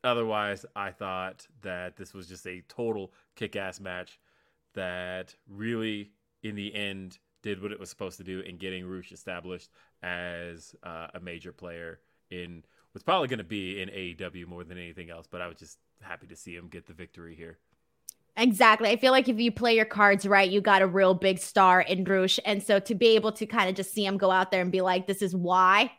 otherwise, 0.02 0.64
I 0.74 0.90
thought 0.90 1.46
that 1.62 1.96
this 1.96 2.14
was 2.14 2.26
just 2.26 2.46
a 2.46 2.62
total 2.68 3.12
kick 3.36 3.56
ass 3.56 3.80
match 3.80 4.18
that 4.74 5.34
really, 5.48 6.12
in 6.42 6.54
the 6.54 6.74
end, 6.74 7.18
did 7.42 7.62
what 7.62 7.72
it 7.72 7.80
was 7.80 7.90
supposed 7.90 8.18
to 8.18 8.24
do 8.24 8.40
in 8.40 8.56
getting 8.56 8.86
Rush 8.86 9.12
established 9.12 9.70
as 10.02 10.74
uh, 10.82 11.08
a 11.14 11.20
major 11.20 11.52
player 11.52 12.00
in 12.30 12.64
what's 12.92 13.02
probably 13.02 13.28
going 13.28 13.38
to 13.38 13.44
be 13.44 13.80
in 13.80 13.88
AEW 13.88 14.46
more 14.46 14.64
than 14.64 14.78
anything 14.78 15.10
else. 15.10 15.26
But 15.26 15.40
I 15.40 15.46
was 15.46 15.58
just 15.58 15.78
happy 16.00 16.26
to 16.26 16.36
see 16.36 16.54
him 16.54 16.68
get 16.68 16.86
the 16.86 16.92
victory 16.92 17.34
here. 17.34 17.58
Exactly. 18.36 18.88
I 18.88 18.96
feel 18.96 19.12
like 19.12 19.28
if 19.28 19.38
you 19.38 19.52
play 19.52 19.74
your 19.74 19.84
cards 19.84 20.26
right, 20.26 20.48
you 20.48 20.60
got 20.60 20.82
a 20.82 20.86
real 20.86 21.14
big 21.14 21.38
star 21.38 21.80
in 21.80 22.04
Rush. 22.04 22.38
And 22.44 22.62
so 22.62 22.78
to 22.80 22.94
be 22.94 23.08
able 23.08 23.32
to 23.32 23.46
kind 23.46 23.68
of 23.68 23.74
just 23.74 23.92
see 23.92 24.04
him 24.04 24.16
go 24.16 24.30
out 24.30 24.50
there 24.50 24.62
and 24.62 24.72
be 24.72 24.80
like, 24.80 25.06
this 25.06 25.20
is 25.20 25.34
why 25.34 25.92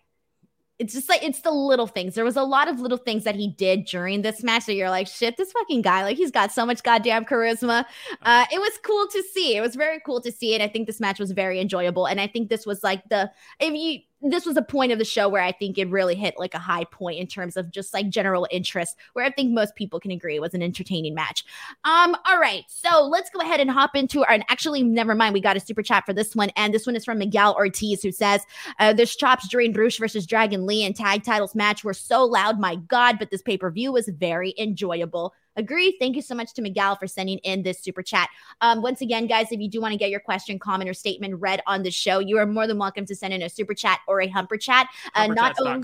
it's 0.81 0.93
just 0.95 1.07
like 1.09 1.23
it's 1.23 1.41
the 1.41 1.51
little 1.51 1.85
things. 1.85 2.15
There 2.15 2.25
was 2.25 2.35
a 2.35 2.41
lot 2.41 2.67
of 2.67 2.79
little 2.79 2.97
things 2.97 3.23
that 3.25 3.35
he 3.35 3.49
did 3.49 3.85
during 3.85 4.23
this 4.23 4.41
match 4.41 4.65
that 4.65 4.73
you're 4.73 4.89
like, 4.89 5.05
shit, 5.05 5.37
this 5.37 5.51
fucking 5.51 5.83
guy, 5.83 6.01
like 6.01 6.17
he's 6.17 6.31
got 6.31 6.51
so 6.51 6.65
much 6.65 6.81
goddamn 6.81 7.23
charisma. 7.23 7.85
Uh, 8.23 8.45
it 8.51 8.59
was 8.59 8.71
cool 8.83 9.07
to 9.07 9.23
see. 9.31 9.55
It 9.55 9.61
was 9.61 9.75
very 9.75 9.99
cool 10.03 10.21
to 10.21 10.31
see, 10.31 10.55
and 10.55 10.63
I 10.63 10.67
think 10.67 10.87
this 10.87 10.99
match 10.99 11.19
was 11.19 11.33
very 11.33 11.59
enjoyable. 11.59 12.07
And 12.07 12.19
I 12.19 12.25
think 12.25 12.49
this 12.49 12.65
was 12.65 12.83
like 12.83 13.07
the 13.09 13.29
if 13.59 13.75
you 13.75 13.99
this 14.21 14.45
was 14.45 14.57
a 14.57 14.61
point 14.61 14.91
of 14.91 14.99
the 14.99 15.05
show 15.05 15.27
where 15.27 15.41
I 15.41 15.51
think 15.51 15.77
it 15.77 15.89
really 15.89 16.15
hit 16.15 16.35
like 16.37 16.53
a 16.53 16.59
high 16.59 16.83
point 16.85 17.19
in 17.19 17.27
terms 17.27 17.57
of 17.57 17.71
just 17.71 17.93
like 17.93 18.09
general 18.09 18.47
interest, 18.51 18.95
where 19.13 19.25
I 19.25 19.31
think 19.31 19.51
most 19.51 19.75
people 19.75 19.99
can 19.99 20.11
agree 20.11 20.35
it 20.35 20.41
was 20.41 20.53
an 20.53 20.61
entertaining 20.61 21.15
match. 21.15 21.43
Um, 21.83 22.15
all 22.25 22.39
right, 22.39 22.63
so 22.67 23.03
let's 23.07 23.29
go 23.29 23.39
ahead 23.39 23.59
and 23.59 23.71
hop 23.71 23.95
into 23.95 24.23
our. 24.23 24.31
And 24.31 24.45
actually, 24.49 24.83
never 24.83 25.15
mind, 25.15 25.33
we 25.33 25.41
got 25.41 25.57
a 25.57 25.59
super 25.59 25.81
chat 25.81 26.05
for 26.05 26.13
this 26.13 26.35
one, 26.35 26.49
and 26.55 26.73
this 26.73 26.85
one 26.85 26.95
is 26.95 27.05
from 27.05 27.17
Miguel 27.17 27.55
Ortiz, 27.55 28.03
who 28.03 28.11
says, 28.11 28.45
uh, 28.79 28.93
"This 28.93 29.15
chops 29.15 29.47
during 29.47 29.73
Bruce 29.73 29.97
versus 29.97 30.25
Dragon 30.25 30.65
Lee 30.65 30.83
and 30.83 30.95
tag 30.95 31.23
titles 31.23 31.55
match 31.55 31.83
were 31.83 31.93
so 31.93 32.23
loud, 32.23 32.59
my 32.59 32.75
god, 32.75 33.17
but 33.17 33.31
this 33.31 33.41
pay 33.41 33.57
per 33.57 33.71
view 33.71 33.91
was 33.91 34.07
very 34.07 34.53
enjoyable." 34.57 35.33
Agree. 35.55 35.97
Thank 35.99 36.15
you 36.15 36.21
so 36.21 36.33
much 36.33 36.53
to 36.53 36.61
Miguel 36.61 36.95
for 36.95 37.07
sending 37.07 37.37
in 37.39 37.63
this 37.63 37.79
super 37.79 38.01
chat. 38.01 38.29
Um, 38.61 38.81
once 38.81 39.01
again, 39.01 39.27
guys, 39.27 39.51
if 39.51 39.59
you 39.59 39.69
do 39.69 39.81
want 39.81 39.91
to 39.91 39.97
get 39.97 40.09
your 40.09 40.19
question, 40.19 40.57
comment, 40.59 40.89
or 40.89 40.93
statement 40.93 41.35
read 41.39 41.61
on 41.67 41.83
the 41.83 41.91
show, 41.91 42.19
you 42.19 42.37
are 42.37 42.45
more 42.45 42.67
than 42.67 42.77
welcome 42.77 43.05
to 43.05 43.15
send 43.15 43.33
in 43.33 43.41
a 43.41 43.49
super 43.49 43.73
chat 43.73 43.99
or 44.07 44.21
a 44.21 44.27
humper 44.27 44.57
chat. 44.57 44.87
Uh, 45.13 45.27
not 45.27 45.55
only, 45.59 45.83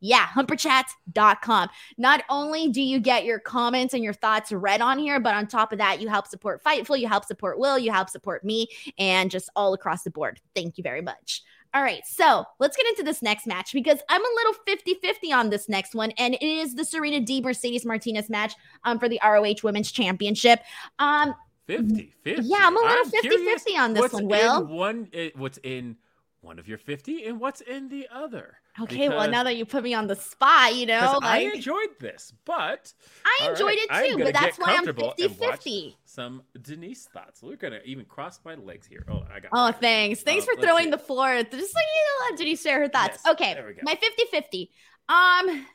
yeah, 0.00 0.26
humperchats.com. 0.26 1.68
Not 1.98 2.22
only 2.30 2.68
do 2.68 2.80
you 2.80 3.00
get 3.00 3.24
your 3.24 3.38
comments 3.38 3.94
and 3.94 4.02
your 4.02 4.14
thoughts 4.14 4.50
read 4.50 4.80
on 4.80 4.98
here, 4.98 5.20
but 5.20 5.34
on 5.34 5.46
top 5.46 5.72
of 5.72 5.78
that, 5.78 6.00
you 6.00 6.08
help 6.08 6.26
support 6.26 6.62
Fightful, 6.64 6.98
you 6.98 7.06
help 7.06 7.24
support 7.24 7.58
Will, 7.58 7.78
you 7.78 7.92
help 7.92 8.08
support 8.08 8.44
me, 8.44 8.68
and 8.98 9.30
just 9.30 9.50
all 9.54 9.74
across 9.74 10.02
the 10.02 10.10
board. 10.10 10.40
Thank 10.54 10.78
you 10.78 10.82
very 10.82 11.02
much. 11.02 11.42
All 11.72 11.82
right, 11.82 12.04
so 12.04 12.44
let's 12.58 12.76
get 12.76 12.86
into 12.86 13.04
this 13.04 13.22
next 13.22 13.46
match 13.46 13.72
because 13.72 14.00
I'm 14.08 14.20
a 14.20 14.34
little 14.36 14.54
50 14.66 14.94
50 14.94 15.32
on 15.32 15.50
this 15.50 15.68
next 15.68 15.94
one, 15.94 16.10
and 16.12 16.34
it 16.34 16.42
is 16.42 16.74
the 16.74 16.84
Serena 16.84 17.20
Deeb 17.24 17.44
Mercedes 17.44 17.84
Martinez 17.84 18.28
match 18.28 18.54
um, 18.84 18.98
for 18.98 19.08
the 19.08 19.20
ROH 19.22 19.62
Women's 19.62 19.92
Championship. 19.92 20.60
Um, 20.98 21.34
50 21.66 22.12
50. 22.24 22.42
Yeah, 22.42 22.58
I'm 22.62 22.76
a 22.76 22.80
little 22.80 23.04
50 23.04 23.28
50 23.28 23.76
on 23.76 23.94
this 23.94 24.12
one, 24.12 24.26
Will. 24.26 24.66
one, 24.66 25.08
what's 25.36 25.58
in 25.62 25.96
one 26.40 26.58
of 26.58 26.66
your 26.66 26.78
50 26.78 27.26
and 27.26 27.38
what's 27.38 27.60
in 27.60 27.88
the 27.88 28.08
other? 28.10 28.56
Okay, 28.78 28.96
because, 28.96 29.10
well, 29.10 29.30
now 29.30 29.42
that 29.42 29.56
you 29.56 29.66
put 29.66 29.82
me 29.82 29.94
on 29.94 30.06
the 30.06 30.14
spot, 30.14 30.76
you 30.76 30.86
know, 30.86 31.18
like, 31.20 31.24
I 31.24 31.38
enjoyed 31.54 31.98
this, 31.98 32.32
but 32.44 32.92
I 33.24 33.48
enjoyed 33.48 33.78
right, 33.90 34.06
it 34.06 34.10
too, 34.10 34.24
but 34.24 34.32
that's 34.32 34.58
why 34.58 34.76
I'm 34.76 34.84
50 34.84 35.28
50. 35.28 35.96
Some 36.04 36.42
Denise 36.60 37.06
thoughts. 37.06 37.42
We're 37.42 37.56
gonna 37.56 37.80
even 37.84 38.04
cross 38.04 38.38
my 38.44 38.54
legs 38.54 38.86
here. 38.86 39.04
Oh, 39.10 39.24
I 39.32 39.40
got. 39.40 39.50
Oh, 39.52 39.72
thanks. 39.72 40.22
Thanks 40.22 40.44
uh, 40.44 40.54
for 40.54 40.62
throwing 40.62 40.90
the 40.90 40.98
floor. 40.98 41.42
Just 41.42 41.52
like 41.52 41.54
you 41.54 41.60
know, 41.72 42.30
let 42.30 42.38
Denise 42.38 42.62
share 42.62 42.80
her 42.80 42.88
thoughts. 42.88 43.18
Yes, 43.24 43.32
okay, 43.32 43.60
my 43.82 43.96
50 43.96 44.24
50. 44.30 44.70
Um, 45.08 45.66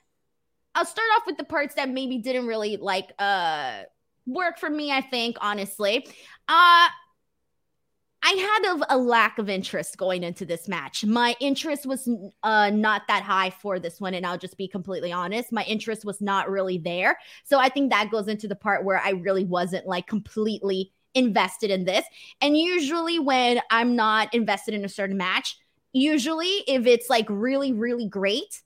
I'll 0.73 0.85
start 0.85 1.07
off 1.17 1.23
with 1.25 1.37
the 1.37 1.43
parts 1.43 1.75
that 1.75 1.89
maybe 1.89 2.19
didn't 2.19 2.47
really 2.47 2.77
like 2.77 3.11
uh 3.19 3.83
work 4.25 4.57
for 4.57 4.69
me. 4.69 4.91
I 4.91 5.01
think 5.01 5.37
honestly, 5.41 6.07
uh 6.47 6.87
I 8.27 8.31
had 8.31 8.73
a, 8.73 8.95
a, 8.95 8.97
lack 8.97 9.37
of 9.37 9.49
interest 9.49 9.97
going 9.97 10.23
into 10.23 10.45
this 10.45 10.67
match. 10.67 11.05
My 11.05 11.35
interest 11.39 11.85
was 11.85 12.09
uh, 12.41 12.71
not 12.71 13.03
that 13.07 13.21
high 13.21 13.51
for 13.51 13.77
this 13.77 14.01
one, 14.01 14.15
and 14.15 14.25
I'll 14.25 14.39
just 14.39 14.57
be 14.57 14.67
completely 14.67 15.11
honest. 15.11 15.51
My 15.51 15.63
interest 15.65 16.03
was 16.03 16.21
not 16.21 16.49
really 16.49 16.79
there. 16.79 17.19
So 17.43 17.59
I 17.59 17.69
think 17.69 17.91
that 17.91 18.09
goes 18.09 18.27
into 18.27 18.47
the 18.47 18.55
part 18.55 18.83
where 18.83 18.99
I 18.99 19.11
really 19.11 19.45
wasn't 19.45 19.85
like 19.85 20.07
completely 20.07 20.91
invested 21.13 21.69
in 21.69 21.85
this. 21.85 22.03
And 22.41 22.57
usually, 22.57 23.19
when 23.19 23.61
I'm 23.69 23.95
not 23.95 24.33
invested 24.33 24.73
in 24.73 24.83
a 24.83 24.89
certain 24.89 25.17
match, 25.17 25.55
usually 25.93 26.63
if 26.67 26.87
it's 26.87 27.11
like 27.11 27.27
really, 27.29 27.73
really 27.73 28.07
great, 28.07 28.63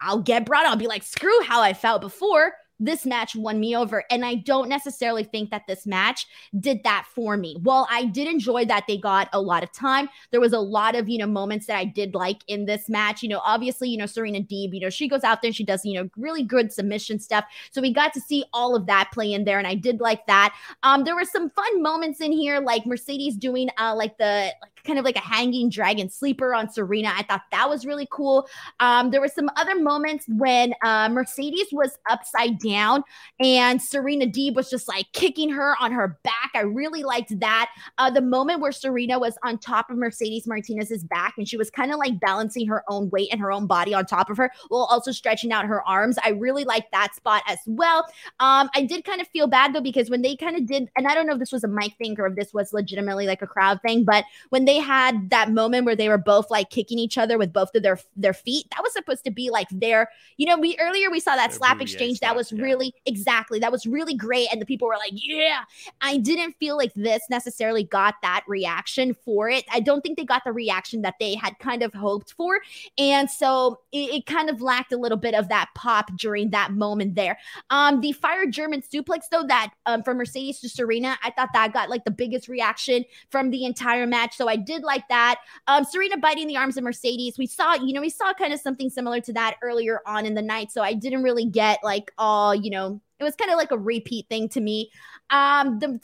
I'll 0.00 0.22
get 0.22 0.46
brought. 0.46 0.64
I'll 0.64 0.76
be 0.76 0.86
like, 0.86 1.02
screw 1.02 1.42
how 1.42 1.60
I 1.60 1.74
felt 1.74 2.00
before 2.00 2.54
this 2.84 3.06
match 3.06 3.36
won 3.36 3.60
me 3.60 3.76
over. 3.76 4.04
And 4.10 4.24
I 4.24 4.34
don't 4.34 4.68
necessarily 4.68 5.24
think 5.24 5.50
that 5.50 5.66
this 5.66 5.86
match 5.86 6.26
did 6.58 6.82
that 6.84 7.06
for 7.14 7.36
me. 7.36 7.56
While 7.62 7.86
I 7.90 8.06
did 8.06 8.28
enjoy 8.28 8.64
that 8.66 8.84
they 8.88 8.98
got 8.98 9.28
a 9.32 9.40
lot 9.40 9.62
of 9.62 9.72
time, 9.72 10.08
there 10.30 10.40
was 10.40 10.52
a 10.52 10.58
lot 10.58 10.94
of, 10.94 11.08
you 11.08 11.18
know, 11.18 11.26
moments 11.26 11.66
that 11.66 11.76
I 11.76 11.84
did 11.84 12.14
like 12.14 12.42
in 12.48 12.66
this 12.66 12.88
match. 12.88 13.22
You 13.22 13.28
know, 13.28 13.40
obviously, 13.44 13.88
you 13.88 13.96
know, 13.96 14.06
Serena 14.06 14.40
Deeb, 14.40 14.74
you 14.74 14.80
know, 14.80 14.90
she 14.90 15.08
goes 15.08 15.22
out 15.24 15.42
there 15.42 15.48
and 15.48 15.56
she 15.56 15.64
does, 15.64 15.84
you 15.84 15.94
know, 16.00 16.10
really 16.16 16.42
good 16.42 16.72
submission 16.72 17.18
stuff. 17.18 17.44
So 17.70 17.80
we 17.80 17.92
got 17.92 18.12
to 18.14 18.20
see 18.20 18.44
all 18.52 18.74
of 18.74 18.86
that 18.86 19.10
play 19.12 19.32
in 19.32 19.44
there. 19.44 19.58
And 19.58 19.66
I 19.66 19.74
did 19.74 20.00
like 20.00 20.26
that. 20.26 20.54
Um, 20.82 21.04
there 21.04 21.14
were 21.14 21.24
some 21.24 21.50
fun 21.50 21.82
moments 21.82 22.20
in 22.20 22.32
here, 22.32 22.60
like 22.60 22.84
Mercedes 22.86 23.36
doing 23.36 23.68
uh 23.78 23.94
like 23.94 24.18
the 24.18 24.52
like 24.60 24.71
kind 24.84 24.98
of 24.98 25.04
like 25.04 25.16
a 25.16 25.20
hanging 25.20 25.68
dragon 25.68 26.08
sleeper 26.08 26.54
on 26.54 26.70
Serena. 26.70 27.12
I 27.14 27.22
thought 27.22 27.42
that 27.50 27.68
was 27.68 27.86
really 27.86 28.08
cool. 28.10 28.48
Um, 28.80 29.10
there 29.10 29.20
were 29.20 29.28
some 29.28 29.50
other 29.56 29.78
moments 29.78 30.26
when 30.28 30.74
uh, 30.82 31.08
Mercedes 31.08 31.68
was 31.72 31.98
upside 32.10 32.58
down 32.58 33.02
and 33.40 33.80
Serena 33.80 34.26
Deeb 34.26 34.54
was 34.54 34.70
just 34.70 34.88
like 34.88 35.06
kicking 35.12 35.50
her 35.50 35.76
on 35.80 35.92
her 35.92 36.18
back. 36.24 36.50
I 36.54 36.60
really 36.60 37.02
liked 37.02 37.38
that. 37.40 37.70
Uh, 37.98 38.10
the 38.10 38.20
moment 38.20 38.60
where 38.60 38.72
Serena 38.72 39.18
was 39.18 39.36
on 39.44 39.58
top 39.58 39.90
of 39.90 39.96
Mercedes 39.96 40.46
Martinez's 40.46 41.04
back 41.04 41.34
and 41.38 41.48
she 41.48 41.56
was 41.56 41.70
kind 41.70 41.92
of 41.92 41.98
like 41.98 42.20
balancing 42.20 42.66
her 42.68 42.84
own 42.88 43.10
weight 43.10 43.28
and 43.30 43.40
her 43.40 43.52
own 43.52 43.66
body 43.66 43.94
on 43.94 44.06
top 44.06 44.30
of 44.30 44.36
her 44.36 44.50
while 44.68 44.88
also 44.90 45.12
stretching 45.12 45.52
out 45.52 45.66
her 45.66 45.86
arms. 45.86 46.18
I 46.24 46.30
really 46.30 46.64
liked 46.64 46.92
that 46.92 47.14
spot 47.14 47.42
as 47.48 47.58
well. 47.66 48.06
Um, 48.40 48.70
I 48.74 48.84
did 48.88 49.04
kind 49.04 49.20
of 49.20 49.28
feel 49.28 49.46
bad 49.46 49.74
though 49.74 49.80
because 49.80 50.10
when 50.10 50.22
they 50.22 50.36
kind 50.36 50.56
of 50.56 50.66
did, 50.66 50.88
and 50.96 51.06
I 51.06 51.14
don't 51.14 51.26
know 51.26 51.34
if 51.34 51.38
this 51.38 51.52
was 51.52 51.64
a 51.64 51.68
mic 51.68 51.96
thing 51.96 52.18
or 52.18 52.26
if 52.26 52.36
this 52.36 52.52
was 52.52 52.72
legitimately 52.72 53.26
like 53.26 53.42
a 53.42 53.46
crowd 53.46 53.80
thing, 53.82 54.04
but 54.04 54.24
when 54.50 54.64
they 54.64 54.71
they 54.72 54.78
had 54.78 55.28
that 55.28 55.50
moment 55.50 55.84
where 55.84 55.94
they 55.94 56.08
were 56.08 56.16
both 56.16 56.50
like 56.50 56.70
kicking 56.70 56.98
each 56.98 57.18
other 57.18 57.36
with 57.36 57.52
both 57.52 57.74
of 57.74 57.82
their 57.82 57.98
their 58.16 58.32
feet. 58.32 58.66
That 58.70 58.82
was 58.82 58.94
supposed 58.94 59.22
to 59.24 59.30
be 59.30 59.50
like 59.50 59.68
their, 59.70 60.08
you 60.38 60.46
know, 60.46 60.56
we 60.56 60.78
earlier 60.80 61.10
we 61.10 61.20
saw 61.20 61.36
that 61.36 61.50
their 61.50 61.58
slap 61.58 61.82
exchange. 61.82 62.20
That 62.20 62.34
was 62.34 62.50
yeah. 62.50 62.62
really 62.62 62.94
exactly 63.04 63.58
that 63.58 63.70
was 63.70 63.84
really 63.84 64.14
great, 64.14 64.48
and 64.50 64.62
the 64.62 64.66
people 64.66 64.88
were 64.88 64.96
like, 64.96 65.12
"Yeah." 65.12 65.60
I 66.00 66.16
didn't 66.16 66.56
feel 66.58 66.76
like 66.78 66.94
this 66.94 67.22
necessarily 67.28 67.84
got 67.84 68.14
that 68.22 68.44
reaction 68.48 69.14
for 69.14 69.50
it. 69.50 69.64
I 69.70 69.80
don't 69.80 70.00
think 70.00 70.16
they 70.16 70.24
got 70.24 70.42
the 70.44 70.52
reaction 70.52 71.02
that 71.02 71.16
they 71.20 71.34
had 71.34 71.58
kind 71.58 71.82
of 71.82 71.92
hoped 71.92 72.32
for, 72.32 72.60
and 72.96 73.30
so 73.30 73.80
it, 73.92 74.10
it 74.14 74.26
kind 74.26 74.48
of 74.48 74.62
lacked 74.62 74.92
a 74.92 74.96
little 74.96 75.18
bit 75.18 75.34
of 75.34 75.48
that 75.50 75.68
pop 75.74 76.10
during 76.16 76.50
that 76.50 76.72
moment 76.72 77.14
there. 77.14 77.38
Um, 77.68 78.00
the 78.00 78.12
fire 78.12 78.46
German 78.46 78.80
suplex 78.80 79.24
though 79.30 79.44
that 79.46 79.72
um 79.84 80.02
from 80.02 80.16
Mercedes 80.16 80.60
to 80.60 80.68
Serena, 80.70 81.18
I 81.22 81.30
thought 81.30 81.50
that 81.52 81.74
got 81.74 81.90
like 81.90 82.04
the 82.04 82.10
biggest 82.10 82.48
reaction 82.48 83.04
from 83.28 83.50
the 83.50 83.66
entire 83.66 84.06
match. 84.06 84.36
So 84.36 84.48
I 84.48 84.56
did 84.64 84.82
like 84.82 85.06
that. 85.08 85.40
Um, 85.66 85.84
Serena 85.84 86.18
biting 86.18 86.46
the 86.46 86.56
arms 86.56 86.76
of 86.76 86.84
Mercedes. 86.84 87.38
We 87.38 87.46
saw, 87.46 87.74
you 87.74 87.92
know, 87.92 88.00
we 88.00 88.10
saw 88.10 88.32
kind 88.32 88.52
of 88.52 88.60
something 88.60 88.90
similar 88.90 89.20
to 89.20 89.32
that 89.34 89.56
earlier 89.62 90.00
on 90.06 90.26
in 90.26 90.34
the 90.34 90.42
night. 90.42 90.70
So 90.72 90.82
I 90.82 90.94
didn't 90.94 91.22
really 91.22 91.46
get 91.46 91.80
like 91.82 92.12
all, 92.18 92.54
you 92.54 92.70
know, 92.70 93.00
it 93.18 93.24
was 93.24 93.36
kind 93.36 93.50
of 93.50 93.56
like 93.56 93.70
a 93.70 93.78
repeat 93.78 94.28
thing 94.28 94.48
to 94.50 94.60
me. 94.60 94.90
Um, 95.30 95.78
the 95.78 96.00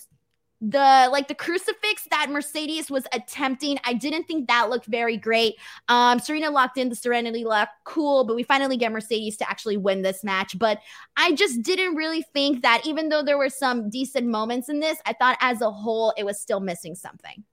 the 0.60 1.09
like 1.12 1.28
the 1.28 1.35
crucifix 1.35 2.06
that 2.10 2.30
Mercedes 2.30 2.90
was 2.90 3.06
attempting. 3.12 3.78
I 3.85 3.93
didn't 3.93 4.24
think 4.24 4.48
that 4.48 4.70
looked 4.70 4.86
very 4.86 5.16
great. 5.16 5.55
Um, 5.89 6.18
Serena 6.18 6.51
locked 6.51 6.78
in 6.78 6.89
the 6.89 6.97
Serenity 6.97 7.44
lock, 7.44 7.68
cool, 7.85 8.24
but 8.24 8.35
we 8.35 8.43
finally 8.43 8.76
get 8.76 8.90
Mercedes 8.90 9.36
to 9.36 9.48
actually 9.48 9.76
win 9.76 10.02
this 10.02 10.24
match. 10.24 10.59
But 10.59 10.80
I 11.16 11.32
just 11.32 11.62
didn't 11.62 11.94
really 11.94 12.24
think 12.35 12.62
that 12.62 12.82
even 12.85 13.09
though 13.09 13.22
there 13.22 13.39
were 13.39 13.51
some 13.51 13.89
decent 13.89 14.26
moments 14.26 14.68
in 14.68 14.80
this, 14.80 14.98
I 15.06 15.12
thought 15.12 15.39
as 15.40 15.60
a 15.60 15.70
whole 15.70 16.12
it 16.16 16.24
was 16.24 16.40
still 16.40 16.60
missing 16.60 16.97
something. 16.97 17.44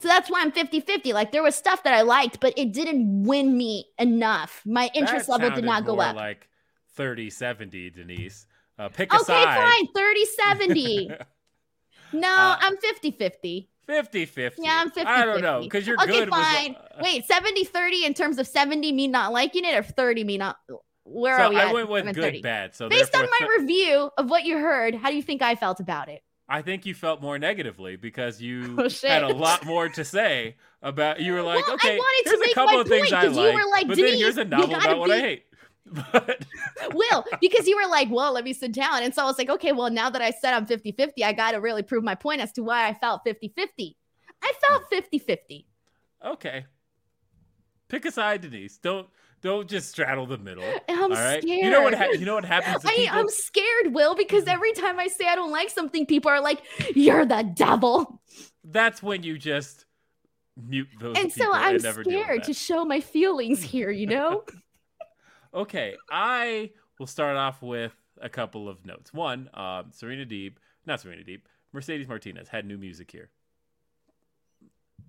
So 0.00 0.06
that's 0.08 0.30
why 0.30 0.42
I'm 0.42 0.52
50 0.52 0.80
50. 0.80 1.12
Like 1.12 1.32
there 1.32 1.42
was 1.42 1.54
stuff 1.56 1.82
that 1.82 1.94
I 1.94 2.02
liked, 2.02 2.40
but 2.40 2.54
it 2.56 2.72
didn't 2.72 3.24
win 3.24 3.56
me 3.56 3.86
enough. 3.98 4.62
My 4.64 4.90
interest 4.94 5.26
That 5.26 5.32
level 5.40 5.50
did 5.56 5.64
not 5.64 5.84
go 5.84 6.00
up. 6.00 6.14
Like 6.14 6.48
30 6.94 7.30
70, 7.30 7.90
Denise. 7.90 8.46
Uh, 8.78 8.88
pick 8.88 9.12
a 9.12 9.16
okay, 9.16 9.24
side. 9.24 9.56
fine. 9.56 9.86
30 9.96 10.24
70. 10.24 11.10
no, 12.12 12.28
Uh, 12.28 12.56
I'm 12.60 12.76
50 12.76 13.10
50. 13.10 13.70
50 13.86 14.26
50. 14.26 14.62
Yeah, 14.62 14.80
I'm 14.82 14.90
50 14.90 15.02
I 15.02 15.24
don't 15.24 15.40
know 15.40 15.60
because 15.62 15.86
you're 15.86 15.96
okay, 16.02 16.12
good. 16.12 16.28
fine. 16.28 16.76
Wait, 17.00 17.24
70 17.26 17.64
30 17.64 18.04
in 18.04 18.14
terms 18.14 18.38
of 18.38 18.46
70 18.46 18.92
me 18.92 19.08
not 19.08 19.32
liking 19.32 19.64
it 19.64 19.74
or 19.74 19.82
30 19.82 20.24
me 20.24 20.38
not. 20.38 20.56
Where 21.04 21.38
so 21.38 21.44
are 21.44 21.50
we? 21.50 21.56
I 21.56 21.68
at? 21.68 21.74
went 21.74 21.88
with 21.88 22.14
good, 22.14 22.22
30. 22.22 22.42
bad. 22.42 22.74
So 22.74 22.88
Based 22.88 23.16
on 23.16 23.22
my 23.24 23.38
th- 23.38 23.50
review 23.58 24.10
of 24.18 24.28
what 24.28 24.44
you 24.44 24.58
heard, 24.58 24.94
how 24.94 25.08
do 25.08 25.16
you 25.16 25.22
think 25.22 25.40
I 25.40 25.54
felt 25.54 25.80
about 25.80 26.08
it? 26.08 26.22
I 26.48 26.62
think 26.62 26.86
you 26.86 26.94
felt 26.94 27.20
more 27.20 27.38
negatively 27.38 27.96
because 27.96 28.40
you 28.40 28.76
Oh, 28.78 28.88
had 29.06 29.22
a 29.22 29.28
lot 29.28 29.64
more 29.64 29.88
to 29.90 30.04
say 30.04 30.56
about. 30.82 31.20
You 31.20 31.34
were 31.34 31.42
like, 31.42 31.66
Well, 31.66 31.76
I 31.82 31.90
okay, 31.90 31.96
wanted 31.96 32.30
to 32.30 32.36
here's 32.36 32.40
a 32.40 32.48
couple 32.54 32.76
my 32.76 32.82
of 32.82 32.88
things 32.88 33.10
point, 33.10 33.12
I 33.12 33.26
like, 33.28 33.54
were 33.54 33.70
like, 33.70 33.86
but 33.86 34.00
then 34.00 34.16
"Denise, 34.18 34.20
here's 34.20 34.38
a 34.38 34.44
you 34.44 34.48
novel 34.50 34.76
about 34.76 34.98
what 34.98 35.10
I 35.10 35.20
hate. 35.20 35.44
But 35.90 36.44
Will, 36.92 37.24
because 37.40 37.66
you 37.66 37.76
were 37.76 37.88
like, 37.88 38.08
well, 38.10 38.32
let 38.32 38.44
me 38.44 38.52
sit 38.52 38.72
down. 38.72 39.02
And 39.02 39.14
so 39.14 39.22
I 39.22 39.26
was 39.26 39.38
like, 39.38 39.48
okay, 39.50 39.72
well, 39.72 39.90
now 39.90 40.10
that 40.10 40.20
I 40.22 40.30
said 40.30 40.52
I'm 40.54 40.66
50 40.66 40.92
50, 40.92 41.24
I 41.24 41.32
got 41.32 41.52
to 41.52 41.60
really 41.60 41.82
prove 41.82 42.04
my 42.04 42.14
point 42.14 42.40
as 42.42 42.52
to 42.52 42.62
why 42.62 42.88
I 42.88 42.94
felt 42.94 43.22
50 43.24 43.48
50. 43.56 43.96
I 44.42 44.52
felt 44.68 44.84
50 44.90 45.18
50. 45.18 45.66
okay, 46.24 46.66
pick 47.88 48.04
a 48.04 48.10
side, 48.10 48.40
Denise. 48.42 48.78
Don't 48.78 49.08
don't 49.40 49.68
just 49.68 49.90
straddle 49.90 50.26
the 50.26 50.38
middle. 50.38 50.64
I'm 50.88 51.02
all 51.02 51.08
right. 51.10 51.42
You 51.42 51.70
know 51.70 51.82
what? 51.82 51.94
Ha- 51.94 52.10
you 52.12 52.24
know 52.24 52.34
what 52.34 52.44
happens 52.44 52.82
to 52.82 52.88
I, 52.88 52.96
people. 52.96 53.18
I'm 53.18 53.28
scared, 53.28 53.94
Will, 53.94 54.14
because 54.14 54.46
every 54.46 54.72
time 54.72 54.98
I 54.98 55.06
say 55.08 55.26
I 55.26 55.34
don't 55.34 55.52
like 55.52 55.70
something, 55.70 56.06
people 56.06 56.30
are 56.30 56.40
like, 56.40 56.60
you're 56.94 57.24
the 57.24 57.42
devil. 57.42 58.20
That's 58.64 59.02
when 59.02 59.22
you 59.22 59.38
just 59.38 59.86
mute 60.56 60.88
those 61.00 61.16
And 61.16 61.32
so 61.32 61.52
I'm 61.52 61.76
and 61.76 61.82
scared 61.82 62.44
to 62.44 62.52
show 62.52 62.84
my 62.84 63.00
feelings 63.00 63.62
here, 63.62 63.90
you 63.90 64.06
know? 64.06 64.44
Okay, 65.54 65.96
I 66.10 66.72
will 66.98 67.06
start 67.06 67.36
off 67.36 67.62
with 67.62 67.94
a 68.20 68.28
couple 68.28 68.68
of 68.68 68.84
notes. 68.84 69.14
One, 69.14 69.48
um, 69.54 69.86
Serena 69.92 70.26
Deeb, 70.26 70.56
not 70.84 71.00
Serena 71.00 71.22
Deeb, 71.22 71.40
Mercedes 71.72 72.06
Martinez 72.06 72.48
had 72.48 72.66
new 72.66 72.76
music 72.76 73.10
here. 73.10 73.30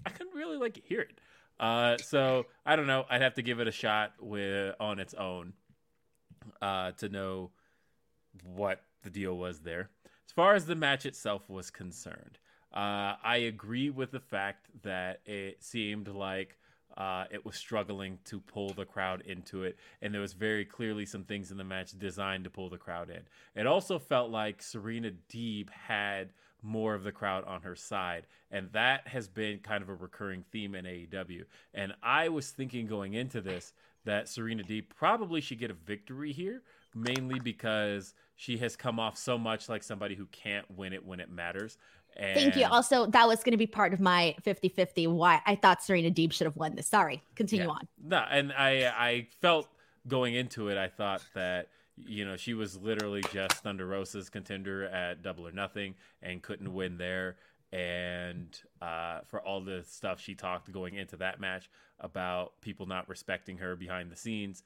I 0.06 0.12
couldn't 0.12 0.34
really 0.34 0.58
like 0.58 0.82
hear 0.86 1.02
it. 1.02 1.20
Uh, 1.60 1.98
so 1.98 2.46
I 2.66 2.76
don't 2.76 2.88
know. 2.88 3.06
I'd 3.10 3.22
have 3.22 3.36
to 3.36 3.42
give 3.42 3.60
it 3.60 3.68
a 3.68 3.72
shot 3.72 4.14
with 4.20 4.76
on 4.80 5.00
its 5.00 5.14
own 5.14 5.54
uh, 6.62 6.92
to 6.92 7.10
know 7.10 7.52
what 8.44 8.82
the 9.04 9.10
deal 9.10 9.38
was 9.38 9.60
there. 9.60 9.90
As 10.06 10.32
far 10.34 10.56
as 10.56 10.66
the 10.66 10.76
match 10.76 11.06
itself 11.06 11.50
was 11.50 11.70
concerned, 11.70 12.38
uh, 12.74 13.16
I 13.24 13.38
agree 13.48 13.90
with 13.90 14.12
the 14.12 14.20
fact 14.20 14.68
that 14.84 15.22
it 15.26 15.64
seemed 15.64 16.08
like 16.08 16.58
uh, 16.98 17.26
it 17.32 17.46
was 17.46 17.56
struggling 17.56 18.20
to 18.26 18.40
pull 18.40 18.74
the 18.74 18.86
crowd 18.86 19.22
into 19.22 19.64
it, 19.64 19.78
and 20.02 20.14
there 20.14 20.22
was 20.22 20.34
very 20.34 20.66
clearly 20.66 21.06
some 21.06 21.24
things 21.24 21.52
in 21.52 21.58
the 21.58 21.64
match 21.64 21.98
designed 21.98 22.44
to 22.44 22.50
pull 22.50 22.70
the 22.70 22.78
crowd 22.78 23.10
in. 23.10 23.22
It 23.56 23.66
also 23.66 23.98
felt 24.00 24.30
like 24.30 24.62
Serena 24.62 25.12
Deeb 25.32 25.70
had 25.70 26.30
more 26.62 26.94
of 26.94 27.04
the 27.04 27.12
crowd 27.12 27.44
on 27.46 27.62
her 27.62 27.76
side, 27.76 28.28
and 28.52 28.72
that 28.74 29.08
has 29.08 29.28
been 29.28 29.60
kind 29.60 29.82
of 29.82 29.90
a 29.90 29.94
recurring 29.96 30.44
theme 30.52 30.76
in 30.76 30.86
AEW. 30.86 31.44
And 31.74 31.94
I 32.04 32.30
was 32.30 32.50
thinking 32.52 32.86
going 32.88 33.14
into 33.14 33.42
this 33.42 33.74
that 34.06 34.28
Serena 34.30 34.64
Deeb 34.64 34.86
probably 34.96 35.42
should 35.42 35.60
get 35.60 35.72
a 35.72 35.74
victory 35.74 36.32
here, 36.32 36.64
mainly 36.96 37.40
because 37.40 38.14
she 38.36 38.58
has 38.58 38.76
come 38.76 39.00
off 39.00 39.18
so 39.18 39.38
much 39.38 39.70
like 39.70 39.84
somebody 39.84 40.16
who 40.16 40.26
can't 40.28 40.66
win 40.76 40.94
it 40.94 41.06
when 41.06 41.20
it 41.20 41.30
matters. 41.30 41.78
And 42.18 42.34
Thank 42.34 42.56
you. 42.56 42.66
Also, 42.66 43.06
that 43.08 43.28
was 43.28 43.44
going 43.44 43.52
to 43.52 43.58
be 43.58 43.68
part 43.68 43.94
of 43.94 44.00
my 44.00 44.36
50 44.44 44.70
50 44.70 45.08
why 45.08 45.42
I 45.46 45.56
thought 45.56 45.84
Serena 45.84 46.10
Deeb 46.10 46.34
should 46.34 46.46
have 46.46 46.56
won 46.56 46.76
this. 46.76 46.88
Sorry. 46.88 47.22
Continue 47.36 47.66
Yeah. 47.66 47.72
on. 47.72 47.88
No, 48.04 48.26
and 48.30 48.52
I 48.54 48.86
I 48.88 49.28
felt 49.42 49.68
going 50.08 50.34
into 50.34 50.70
it, 50.70 50.78
I 50.78 50.88
thought 50.88 51.22
that 51.36 51.68
you 52.06 52.26
know 52.26 52.36
she 52.36 52.54
was 52.54 52.78
literally 52.78 53.22
just 53.32 53.54
Thunder 53.64 53.88
Rosa's 53.88 54.30
contender 54.30 54.86
at 54.86 55.22
Double 55.22 55.48
or 55.48 55.52
Nothing 55.52 55.96
and 56.22 56.42
couldn't 56.42 56.74
win 56.74 56.98
there. 56.98 57.38
And 57.72 58.60
uh, 58.82 59.20
for 59.28 59.42
all 59.42 59.62
the 59.62 59.84
stuff 59.88 60.20
she 60.20 60.34
talked 60.34 60.72
going 60.72 60.96
into 60.96 61.18
that 61.18 61.40
match 61.40 61.70
about 62.00 62.60
people 62.62 62.88
not 62.88 63.08
respecting 63.08 63.58
her 63.60 63.76
behind 63.76 64.12
the 64.12 64.16
scenes, 64.16 64.64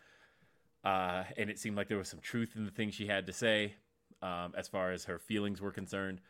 uh, 0.85 1.23
and 1.37 1.49
it 1.49 1.59
seemed 1.59 1.75
like 1.75 1.89
there 1.89 1.97
was 1.97 2.07
some 2.07 2.21
truth 2.21 2.53
in 2.55 2.65
the 2.65 2.71
things 2.71 2.93
she 2.93 3.07
had 3.07 3.25
to 3.27 3.33
say 3.33 3.73
um, 4.21 4.53
as 4.57 4.67
far 4.67 4.91
as 4.91 5.05
her 5.05 5.19
feelings 5.19 5.61
were 5.61 5.71
concerned. 5.71 6.21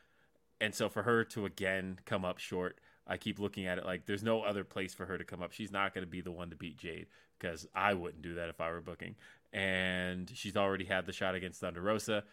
And 0.59 0.73
so 0.73 0.89
for 0.89 1.03
her 1.03 1.23
to 1.25 1.45
again 1.45 1.99
come 2.05 2.25
up 2.25 2.39
short, 2.39 2.79
I 3.05 3.17
keep 3.17 3.39
looking 3.39 3.67
at 3.67 3.77
it 3.77 3.85
like 3.85 4.05
there's 4.05 4.23
no 4.23 4.41
other 4.41 4.63
place 4.63 4.93
for 4.93 5.05
her 5.05 5.17
to 5.17 5.23
come 5.23 5.41
up. 5.41 5.51
She's 5.51 5.71
not 5.71 5.93
going 5.93 6.05
to 6.05 6.09
be 6.09 6.21
the 6.21 6.31
one 6.31 6.49
to 6.49 6.55
beat 6.55 6.77
Jade 6.77 7.07
because 7.37 7.67
I 7.75 7.93
wouldn't 7.93 8.21
do 8.21 8.35
that 8.35 8.49
if 8.49 8.61
I 8.61 8.71
were 8.71 8.81
booking. 8.81 9.15
And 9.53 10.29
she's 10.33 10.57
already 10.57 10.85
had 10.85 11.05
the 11.05 11.13
shot 11.13 11.35
against 11.35 11.61
Thunder 11.61 11.81
Rosa. 11.81 12.23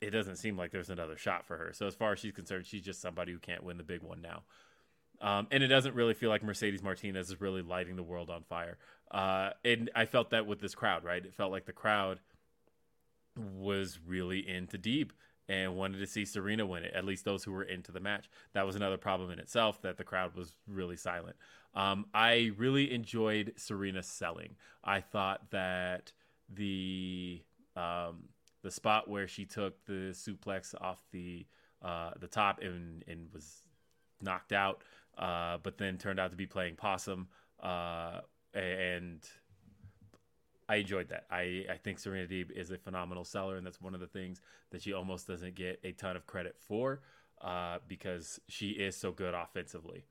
It 0.00 0.10
doesn't 0.10 0.36
seem 0.36 0.56
like 0.56 0.72
there's 0.72 0.90
another 0.90 1.16
shot 1.16 1.46
for 1.46 1.56
her. 1.56 1.72
So 1.72 1.86
as 1.86 1.94
far 1.94 2.12
as 2.12 2.18
she's 2.18 2.32
concerned, 2.32 2.66
she's 2.66 2.82
just 2.82 3.00
somebody 3.00 3.32
who 3.32 3.38
can't 3.38 3.62
win 3.62 3.76
the 3.76 3.84
big 3.84 4.02
one 4.02 4.20
now. 4.20 4.42
Um, 5.20 5.46
and 5.50 5.62
it 5.62 5.68
doesn't 5.68 5.94
really 5.94 6.14
feel 6.14 6.30
like 6.30 6.42
Mercedes 6.42 6.82
Martinez 6.82 7.30
is 7.30 7.40
really 7.40 7.62
lighting 7.62 7.96
the 7.96 8.02
world 8.02 8.30
on 8.30 8.42
fire. 8.42 8.78
Uh, 9.10 9.50
and 9.64 9.90
I 9.94 10.06
felt 10.06 10.30
that 10.30 10.46
with 10.46 10.60
this 10.60 10.74
crowd, 10.74 11.04
right? 11.04 11.24
It 11.24 11.34
felt 11.34 11.52
like 11.52 11.66
the 11.66 11.72
crowd 11.72 12.20
was 13.36 13.98
really 14.04 14.48
into 14.48 14.78
Deeb 14.78 15.10
and 15.48 15.76
wanted 15.76 15.98
to 15.98 16.06
see 16.06 16.24
Serena 16.24 16.64
win 16.64 16.84
it. 16.84 16.94
At 16.94 17.04
least 17.04 17.24
those 17.24 17.44
who 17.44 17.52
were 17.52 17.64
into 17.64 17.92
the 17.92 18.00
match. 18.00 18.30
That 18.54 18.66
was 18.66 18.76
another 18.76 18.96
problem 18.96 19.30
in 19.30 19.38
itself 19.38 19.82
that 19.82 19.98
the 19.98 20.04
crowd 20.04 20.34
was 20.34 20.54
really 20.66 20.96
silent. 20.96 21.36
Um, 21.74 22.06
I 22.14 22.52
really 22.56 22.92
enjoyed 22.92 23.52
Serena 23.56 24.02
selling. 24.02 24.56
I 24.84 25.00
thought 25.00 25.50
that 25.50 26.12
the 26.54 27.42
um, 27.76 28.28
the 28.62 28.70
spot 28.70 29.08
where 29.08 29.28
she 29.28 29.44
took 29.44 29.84
the 29.86 30.12
suplex 30.12 30.74
off 30.80 31.02
the 31.12 31.46
uh, 31.82 32.10
the 32.20 32.26
top 32.26 32.60
and 32.62 33.04
and 33.08 33.28
was 33.32 33.62
knocked 34.20 34.52
out, 34.52 34.82
uh, 35.18 35.58
but 35.62 35.78
then 35.78 35.98
turned 35.98 36.20
out 36.20 36.30
to 36.30 36.36
be 36.36 36.46
playing 36.46 36.76
possum. 36.76 37.28
Uh, 37.62 38.20
and 38.54 39.26
I 40.68 40.76
enjoyed 40.76 41.08
that. 41.08 41.26
I, 41.30 41.66
I 41.70 41.76
think 41.82 41.98
Serena 41.98 42.26
Deeb 42.26 42.50
is 42.52 42.70
a 42.70 42.78
phenomenal 42.78 43.24
seller, 43.24 43.56
and 43.56 43.66
that's 43.66 43.80
one 43.80 43.94
of 43.94 44.00
the 44.00 44.06
things 44.06 44.40
that 44.70 44.82
she 44.82 44.92
almost 44.92 45.26
doesn't 45.26 45.54
get 45.54 45.80
a 45.82 45.92
ton 45.92 46.16
of 46.16 46.26
credit 46.26 46.56
for 46.58 47.00
uh, 47.40 47.78
because 47.88 48.40
she 48.48 48.70
is 48.70 48.96
so 48.96 49.10
good 49.10 49.34
offensively. 49.34 50.04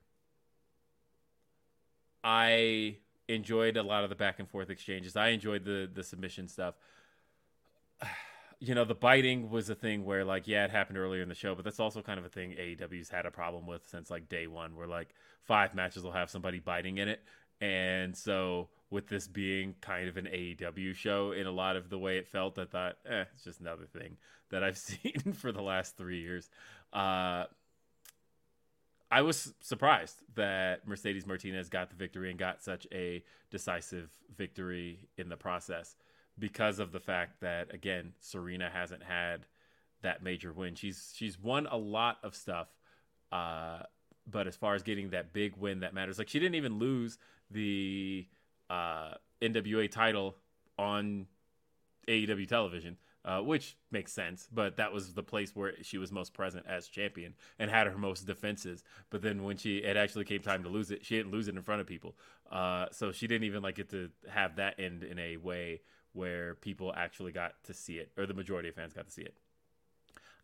I 2.22 2.96
enjoyed 3.30 3.76
a 3.76 3.82
lot 3.82 4.04
of 4.04 4.10
the 4.10 4.16
back 4.16 4.38
and 4.38 4.48
forth 4.48 4.70
exchanges. 4.70 5.16
I 5.16 5.28
enjoyed 5.28 5.64
the 5.64 5.88
the 5.92 6.02
submission 6.04 6.48
stuff. 6.48 6.74
You 8.62 8.74
know, 8.74 8.84
the 8.84 8.94
biting 8.94 9.48
was 9.48 9.70
a 9.70 9.74
thing 9.74 10.04
where, 10.04 10.22
like, 10.22 10.46
yeah, 10.46 10.66
it 10.66 10.70
happened 10.70 10.98
earlier 10.98 11.22
in 11.22 11.30
the 11.30 11.34
show, 11.34 11.54
but 11.54 11.64
that's 11.64 11.80
also 11.80 12.02
kind 12.02 12.18
of 12.18 12.26
a 12.26 12.28
thing 12.28 12.50
AEW's 12.50 13.08
had 13.08 13.24
a 13.24 13.30
problem 13.30 13.66
with 13.66 13.88
since 13.88 14.10
like 14.10 14.28
day 14.28 14.48
one, 14.48 14.76
where 14.76 14.86
like 14.86 15.14
five 15.44 15.74
matches 15.74 16.02
will 16.02 16.12
have 16.12 16.28
somebody 16.28 16.58
biting 16.58 16.98
in 16.98 17.08
it, 17.08 17.22
and 17.62 18.14
so 18.14 18.68
with 18.90 19.06
this 19.06 19.26
being 19.28 19.76
kind 19.80 20.08
of 20.08 20.16
an 20.16 20.26
AEW 20.26 20.94
show 20.94 21.32
in 21.32 21.46
a 21.46 21.50
lot 21.50 21.76
of 21.76 21.88
the 21.88 21.98
way 21.98 22.18
it 22.18 22.26
felt, 22.28 22.58
I 22.58 22.64
thought, 22.64 22.96
eh, 23.08 23.24
it's 23.32 23.44
just 23.44 23.60
another 23.60 23.86
thing 23.86 24.16
that 24.50 24.64
I've 24.64 24.78
seen 24.90 25.32
for 25.32 25.52
the 25.52 25.62
last 25.62 25.96
three 25.96 26.20
years. 26.20 26.50
Uh, 26.92 27.44
I 29.10 29.22
was 29.22 29.54
surprised 29.60 30.22
that 30.36 30.86
Mercedes 30.86 31.26
Martinez 31.26 31.68
got 31.68 31.90
the 31.90 31.96
victory 31.96 32.30
and 32.30 32.38
got 32.38 32.62
such 32.62 32.86
a 32.92 33.24
decisive 33.50 34.10
victory 34.36 35.08
in 35.16 35.28
the 35.28 35.36
process 35.36 35.96
because 36.38 36.78
of 36.78 36.92
the 36.92 37.00
fact 37.00 37.40
that 37.40 37.74
again 37.74 38.12
Serena 38.20 38.70
hasn't 38.72 39.02
had 39.02 39.46
that 40.02 40.22
major 40.22 40.52
win. 40.52 40.74
She's 40.74 41.12
she's 41.14 41.38
won 41.38 41.66
a 41.66 41.76
lot 41.76 42.18
of 42.22 42.34
stuff, 42.34 42.68
uh, 43.32 43.80
but 44.30 44.46
as 44.46 44.56
far 44.56 44.74
as 44.74 44.82
getting 44.82 45.10
that 45.10 45.32
big 45.32 45.56
win 45.56 45.80
that 45.80 45.92
matters, 45.92 46.18
like 46.18 46.28
she 46.28 46.38
didn't 46.38 46.54
even 46.54 46.78
lose 46.78 47.18
the 47.50 48.26
uh, 48.70 49.14
NWA 49.42 49.90
title 49.90 50.36
on 50.78 51.26
AEW 52.08 52.46
television, 52.46 52.96
uh, 53.24 53.40
which 53.40 53.76
makes 53.90 54.12
sense. 54.12 54.48
But 54.52 54.76
that 54.76 54.92
was 54.92 55.14
the 55.14 55.22
place 55.22 55.54
where 55.54 55.74
she 55.82 55.98
was 55.98 56.10
most 56.10 56.32
present 56.32 56.66
as 56.68 56.88
champion 56.88 57.34
and 57.58 57.70
had 57.70 57.86
her 57.86 57.98
most 57.98 58.26
defenses. 58.26 58.82
But 59.10 59.22
then 59.22 59.42
when 59.42 59.56
she 59.56 59.78
it 59.78 59.96
actually 59.96 60.24
came 60.24 60.42
time 60.42 60.62
to 60.62 60.68
lose 60.68 60.90
it, 60.90 61.04
she 61.04 61.16
didn't 61.16 61.32
lose 61.32 61.48
it 61.48 61.54
in 61.54 61.62
front 61.62 61.80
of 61.80 61.86
people. 61.86 62.16
Uh, 62.50 62.86
so 62.92 63.12
she 63.12 63.26
didn't 63.26 63.44
even 63.44 63.62
like 63.62 63.76
get 63.76 63.90
to 63.90 64.10
have 64.28 64.56
that 64.56 64.78
end 64.78 65.04
in 65.04 65.18
a 65.18 65.36
way 65.36 65.80
where 66.12 66.56
people 66.56 66.92
actually 66.96 67.32
got 67.32 67.52
to 67.64 67.74
see 67.74 67.94
it, 67.94 68.10
or 68.16 68.26
the 68.26 68.34
majority 68.34 68.68
of 68.68 68.74
fans 68.74 68.92
got 68.92 69.06
to 69.06 69.12
see 69.12 69.22
it. 69.22 69.34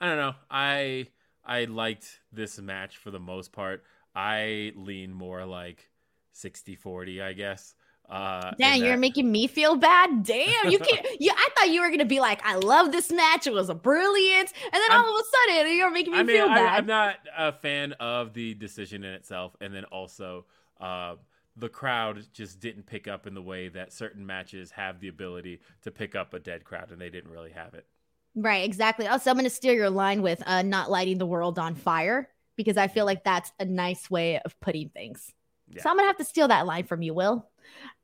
I 0.00 0.06
don't 0.06 0.18
know. 0.18 0.34
I 0.50 1.08
I 1.44 1.64
liked 1.64 2.20
this 2.32 2.58
match 2.58 2.96
for 2.98 3.10
the 3.10 3.20
most 3.20 3.52
part. 3.52 3.84
I 4.14 4.72
lean 4.76 5.12
more 5.12 5.44
like 5.44 5.90
60-40, 6.34 7.22
I 7.22 7.32
guess. 7.32 7.74
Uh, 8.08 8.52
Damn, 8.58 8.78
you're 8.80 8.90
that- 8.90 8.98
making 8.98 9.30
me 9.30 9.46
feel 9.46 9.76
bad. 9.76 10.22
Damn, 10.22 10.70
you 10.70 10.78
can't. 10.78 11.04
Yeah, 11.18 11.32
I 11.36 11.48
thought 11.56 11.70
you 11.70 11.80
were 11.80 11.90
gonna 11.90 12.04
be 12.04 12.20
like, 12.20 12.40
I 12.44 12.54
love 12.56 12.92
this 12.92 13.10
match. 13.10 13.46
It 13.46 13.52
was 13.52 13.68
a 13.68 13.74
brilliant, 13.74 14.52
and 14.64 14.74
then 14.74 14.90
I'm- 14.90 15.04
all 15.04 15.18
of 15.18 15.24
a 15.24 15.52
sudden, 15.54 15.76
you're 15.76 15.90
making 15.90 16.12
me 16.12 16.18
I 16.20 16.22
mean, 16.22 16.36
feel 16.36 16.48
I, 16.48 16.54
bad. 16.54 16.78
I'm 16.78 16.86
not 16.86 17.16
a 17.36 17.52
fan 17.52 17.92
of 17.94 18.32
the 18.32 18.54
decision 18.54 19.02
in 19.04 19.12
itself, 19.12 19.56
and 19.60 19.74
then 19.74 19.84
also 19.84 20.46
uh, 20.80 21.16
the 21.56 21.68
crowd 21.68 22.24
just 22.32 22.60
didn't 22.60 22.86
pick 22.86 23.08
up 23.08 23.26
in 23.26 23.34
the 23.34 23.42
way 23.42 23.68
that 23.68 23.92
certain 23.92 24.24
matches 24.26 24.70
have 24.72 25.00
the 25.00 25.08
ability 25.08 25.60
to 25.82 25.90
pick 25.90 26.14
up 26.14 26.34
a 26.34 26.38
dead 26.38 26.64
crowd, 26.64 26.92
and 26.92 27.00
they 27.00 27.10
didn't 27.10 27.30
really 27.30 27.52
have 27.52 27.74
it. 27.74 27.86
Right, 28.34 28.62
exactly. 28.64 29.06
Also, 29.06 29.30
I'm 29.30 29.36
going 29.36 29.44
to 29.44 29.50
steal 29.50 29.72
your 29.72 29.88
line 29.88 30.20
with 30.20 30.42
uh, 30.46 30.60
not 30.60 30.90
lighting 30.90 31.16
the 31.16 31.24
world 31.24 31.58
on 31.58 31.74
fire 31.74 32.28
because 32.54 32.76
I 32.76 32.86
feel 32.88 33.06
like 33.06 33.24
that's 33.24 33.50
a 33.58 33.64
nice 33.64 34.10
way 34.10 34.38
of 34.44 34.60
putting 34.60 34.90
things. 34.90 35.32
Yeah. 35.68 35.82
So 35.82 35.88
I'm 35.88 35.98
to 35.98 36.04
have 36.04 36.18
to 36.18 36.24
steal 36.24 36.48
that 36.48 36.66
line 36.66 36.84
from 36.84 37.00
you, 37.00 37.14
Will. 37.14 37.48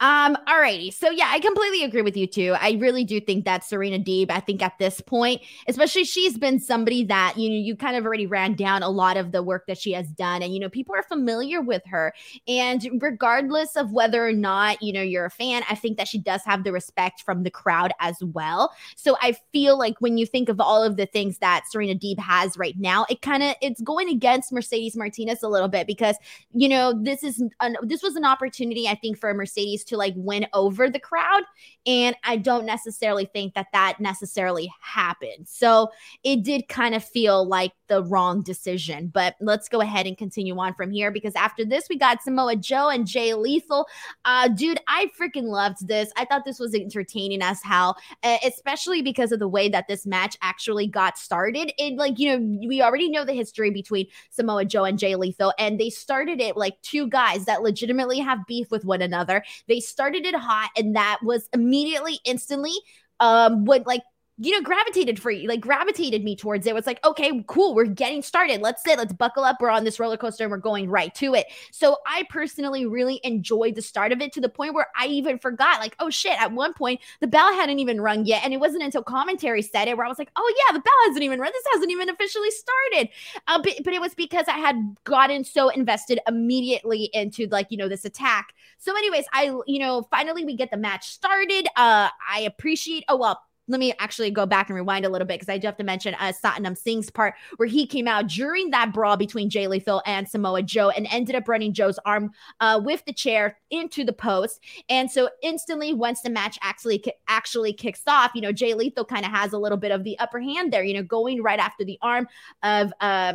Um, 0.02 0.36
alrighty. 0.48 0.92
So 0.92 1.10
yeah, 1.10 1.28
I 1.30 1.38
completely 1.38 1.84
agree 1.84 2.02
with 2.02 2.16
you 2.16 2.26
too. 2.26 2.56
I 2.60 2.72
really 2.72 3.04
do 3.04 3.20
think 3.20 3.44
that 3.44 3.62
Serena 3.62 4.00
Deeb, 4.00 4.32
I 4.32 4.40
think 4.40 4.60
at 4.60 4.76
this 4.80 5.00
point, 5.00 5.42
especially 5.68 6.02
she's 6.02 6.36
been 6.36 6.58
somebody 6.58 7.04
that, 7.04 7.34
you 7.38 7.48
know, 7.48 7.54
you 7.54 7.76
kind 7.76 7.96
of 7.96 8.04
already 8.04 8.26
ran 8.26 8.54
down 8.54 8.82
a 8.82 8.88
lot 8.88 9.16
of 9.16 9.30
the 9.30 9.44
work 9.44 9.68
that 9.68 9.78
she 9.78 9.92
has 9.92 10.08
done. 10.08 10.42
And, 10.42 10.52
you 10.52 10.58
know, 10.58 10.68
people 10.68 10.92
are 10.96 11.04
familiar 11.04 11.60
with 11.60 11.82
her. 11.86 12.12
And 12.48 12.84
regardless 13.00 13.76
of 13.76 13.92
whether 13.92 14.26
or 14.26 14.32
not, 14.32 14.82
you 14.82 14.92
know, 14.92 15.02
you're 15.02 15.26
a 15.26 15.30
fan, 15.30 15.62
I 15.70 15.76
think 15.76 15.98
that 15.98 16.08
she 16.08 16.18
does 16.18 16.42
have 16.44 16.64
the 16.64 16.72
respect 16.72 17.22
from 17.22 17.44
the 17.44 17.50
crowd 17.50 17.92
as 18.00 18.16
well. 18.24 18.72
So 18.96 19.16
I 19.22 19.36
feel 19.52 19.78
like 19.78 20.00
when 20.00 20.18
you 20.18 20.26
think 20.26 20.48
of 20.48 20.60
all 20.60 20.82
of 20.82 20.96
the 20.96 21.06
things 21.06 21.38
that 21.38 21.70
Serena 21.70 21.94
Deeb 21.94 22.18
has 22.18 22.58
right 22.58 22.74
now, 22.76 23.06
it 23.08 23.22
kind 23.22 23.44
of 23.44 23.54
it's 23.62 23.80
going 23.80 24.08
against 24.08 24.52
Mercedes 24.52 24.96
Martinez 24.96 25.44
a 25.44 25.48
little 25.48 25.68
bit 25.68 25.86
because 25.86 26.16
you 26.52 26.68
know 26.68 26.92
this 27.00 27.22
is 27.22 27.40
an, 27.60 27.76
this 27.82 28.02
was 28.02 28.16
an 28.16 28.24
opportunity 28.24 28.88
I 28.88 28.96
think 28.96 29.16
for 29.16 29.32
Mercedes 29.32 29.51
to 29.54 29.96
like 29.96 30.14
win 30.16 30.46
over 30.52 30.88
the 30.88 30.98
crowd, 30.98 31.42
and 31.86 32.16
I 32.24 32.36
don't 32.36 32.66
necessarily 32.66 33.24
think 33.26 33.54
that 33.54 33.68
that 33.72 34.00
necessarily 34.00 34.72
happened. 34.80 35.48
So 35.48 35.90
it 36.24 36.42
did 36.42 36.68
kind 36.68 36.94
of 36.94 37.04
feel 37.04 37.46
like 37.46 37.72
the 37.88 38.02
wrong 38.04 38.42
decision. 38.42 39.10
But 39.12 39.36
let's 39.40 39.68
go 39.68 39.80
ahead 39.80 40.06
and 40.06 40.16
continue 40.16 40.58
on 40.58 40.74
from 40.74 40.90
here 40.90 41.10
because 41.10 41.34
after 41.34 41.64
this 41.64 41.88
we 41.90 41.98
got 41.98 42.22
Samoa 42.22 42.56
Joe 42.56 42.88
and 42.88 43.06
Jay 43.06 43.34
Lethal. 43.34 43.86
Uh, 44.24 44.48
dude, 44.48 44.80
I 44.88 45.10
freaking 45.20 45.44
loved 45.44 45.86
this. 45.86 46.10
I 46.16 46.24
thought 46.24 46.44
this 46.44 46.58
was 46.58 46.74
entertaining 46.74 47.42
as 47.42 47.62
hell, 47.62 47.96
especially 48.44 49.02
because 49.02 49.30
of 49.30 49.40
the 49.40 49.48
way 49.48 49.68
that 49.68 49.88
this 49.88 50.06
match 50.06 50.36
actually 50.40 50.86
got 50.86 51.18
started. 51.18 51.72
It 51.76 51.96
like 51.96 52.18
you 52.18 52.38
know 52.38 52.66
we 52.66 52.80
already 52.80 53.10
know 53.10 53.24
the 53.24 53.34
history 53.34 53.70
between 53.70 54.06
Samoa 54.30 54.64
Joe 54.64 54.84
and 54.84 54.98
Jay 54.98 55.14
Lethal, 55.14 55.52
and 55.58 55.78
they 55.78 55.90
started 55.90 56.40
it 56.40 56.56
like 56.56 56.80
two 56.82 57.08
guys 57.08 57.44
that 57.44 57.62
legitimately 57.62 58.20
have 58.20 58.46
beef 58.46 58.70
with 58.70 58.84
one 58.84 59.02
another. 59.02 59.41
They 59.68 59.80
started 59.80 60.26
it 60.26 60.34
hot, 60.34 60.70
and 60.76 60.96
that 60.96 61.18
was 61.22 61.48
immediately, 61.52 62.20
instantly, 62.24 62.74
um, 63.20 63.64
what 63.64 63.86
like 63.86 64.02
you 64.38 64.50
know, 64.50 64.62
gravitated 64.62 65.20
for 65.20 65.30
you, 65.30 65.46
like 65.46 65.60
gravitated 65.60 66.24
me 66.24 66.34
towards 66.34 66.66
it. 66.66 66.70
It 66.70 66.74
was 66.74 66.86
like, 66.86 67.04
okay, 67.04 67.44
cool, 67.46 67.74
we're 67.74 67.84
getting 67.84 68.22
started. 68.22 68.62
Let's 68.62 68.82
sit, 68.82 68.98
let's 68.98 69.12
buckle 69.12 69.44
up. 69.44 69.58
We're 69.60 69.70
on 69.70 69.84
this 69.84 70.00
roller 70.00 70.16
coaster 70.16 70.44
and 70.44 70.50
we're 70.50 70.56
going 70.56 70.88
right 70.88 71.14
to 71.16 71.34
it. 71.34 71.46
So 71.70 71.98
I 72.06 72.24
personally 72.30 72.86
really 72.86 73.20
enjoyed 73.24 73.74
the 73.74 73.82
start 73.82 74.10
of 74.10 74.22
it 74.22 74.32
to 74.32 74.40
the 74.40 74.48
point 74.48 74.74
where 74.74 74.86
I 74.96 75.06
even 75.06 75.38
forgot, 75.38 75.80
like, 75.80 75.94
oh 75.98 76.08
shit, 76.08 76.40
at 76.40 76.52
one 76.52 76.72
point 76.72 77.00
the 77.20 77.26
bell 77.26 77.52
hadn't 77.52 77.78
even 77.78 78.00
rung 78.00 78.24
yet. 78.24 78.42
And 78.42 78.54
it 78.54 78.60
wasn't 78.60 78.82
until 78.82 79.02
commentary 79.02 79.60
said 79.60 79.86
it 79.86 79.96
where 79.96 80.06
I 80.06 80.08
was 80.08 80.18
like, 80.18 80.30
oh 80.34 80.54
yeah, 80.56 80.72
the 80.72 80.80
bell 80.80 80.92
hasn't 81.06 81.22
even 81.22 81.38
rung. 81.38 81.52
This 81.52 81.64
hasn't 81.74 81.90
even 81.90 82.08
officially 82.08 82.50
started. 82.50 83.10
Uh, 83.48 83.60
but, 83.62 83.74
but 83.84 83.92
it 83.92 84.00
was 84.00 84.14
because 84.14 84.46
I 84.48 84.58
had 84.58 84.76
gotten 85.04 85.44
so 85.44 85.68
invested 85.68 86.20
immediately 86.26 87.10
into 87.12 87.46
like, 87.48 87.66
you 87.70 87.76
know, 87.76 87.88
this 87.88 88.06
attack. 88.06 88.54
So, 88.78 88.96
anyways, 88.96 89.26
I, 89.32 89.54
you 89.66 89.78
know, 89.78 90.08
finally 90.10 90.44
we 90.44 90.56
get 90.56 90.70
the 90.70 90.76
match 90.76 91.08
started. 91.08 91.68
Uh, 91.76 92.08
I 92.28 92.40
appreciate, 92.40 93.04
oh, 93.08 93.16
well, 93.16 93.40
let 93.68 93.80
me 93.80 93.94
actually 93.98 94.30
go 94.30 94.46
back 94.46 94.68
and 94.68 94.76
rewind 94.76 95.04
a 95.04 95.08
little 95.08 95.26
bit 95.26 95.40
because 95.40 95.52
I 95.52 95.58
do 95.58 95.66
have 95.66 95.76
to 95.76 95.84
mention 95.84 96.14
uh, 96.14 96.32
Satnam 96.32 96.76
Singh's 96.76 97.10
part 97.10 97.34
where 97.56 97.68
he 97.68 97.86
came 97.86 98.08
out 98.08 98.26
during 98.26 98.70
that 98.70 98.92
brawl 98.92 99.16
between 99.16 99.48
Jay 99.48 99.66
Lethal 99.66 100.02
and 100.04 100.28
Samoa 100.28 100.62
Joe 100.62 100.90
and 100.90 101.06
ended 101.10 101.36
up 101.36 101.48
running 101.48 101.72
Joe's 101.72 101.98
arm 102.04 102.32
uh, 102.60 102.80
with 102.82 103.04
the 103.04 103.12
chair 103.12 103.58
into 103.70 104.04
the 104.04 104.12
post. 104.12 104.60
And 104.88 105.10
so 105.10 105.30
instantly, 105.42 105.94
once 105.94 106.22
the 106.22 106.30
match 106.30 106.58
actually 106.62 107.04
actually 107.28 107.72
kicks 107.72 108.02
off, 108.06 108.32
you 108.34 108.40
know 108.40 108.52
Jay 108.52 108.74
Lethal 108.74 109.04
kind 109.04 109.24
of 109.24 109.30
has 109.30 109.52
a 109.52 109.58
little 109.58 109.78
bit 109.78 109.92
of 109.92 110.04
the 110.04 110.18
upper 110.18 110.40
hand 110.40 110.72
there. 110.72 110.84
You 110.84 110.94
know, 110.94 111.02
going 111.02 111.42
right 111.42 111.60
after 111.60 111.84
the 111.84 111.98
arm 112.02 112.28
of. 112.62 112.92
Uh, 113.00 113.34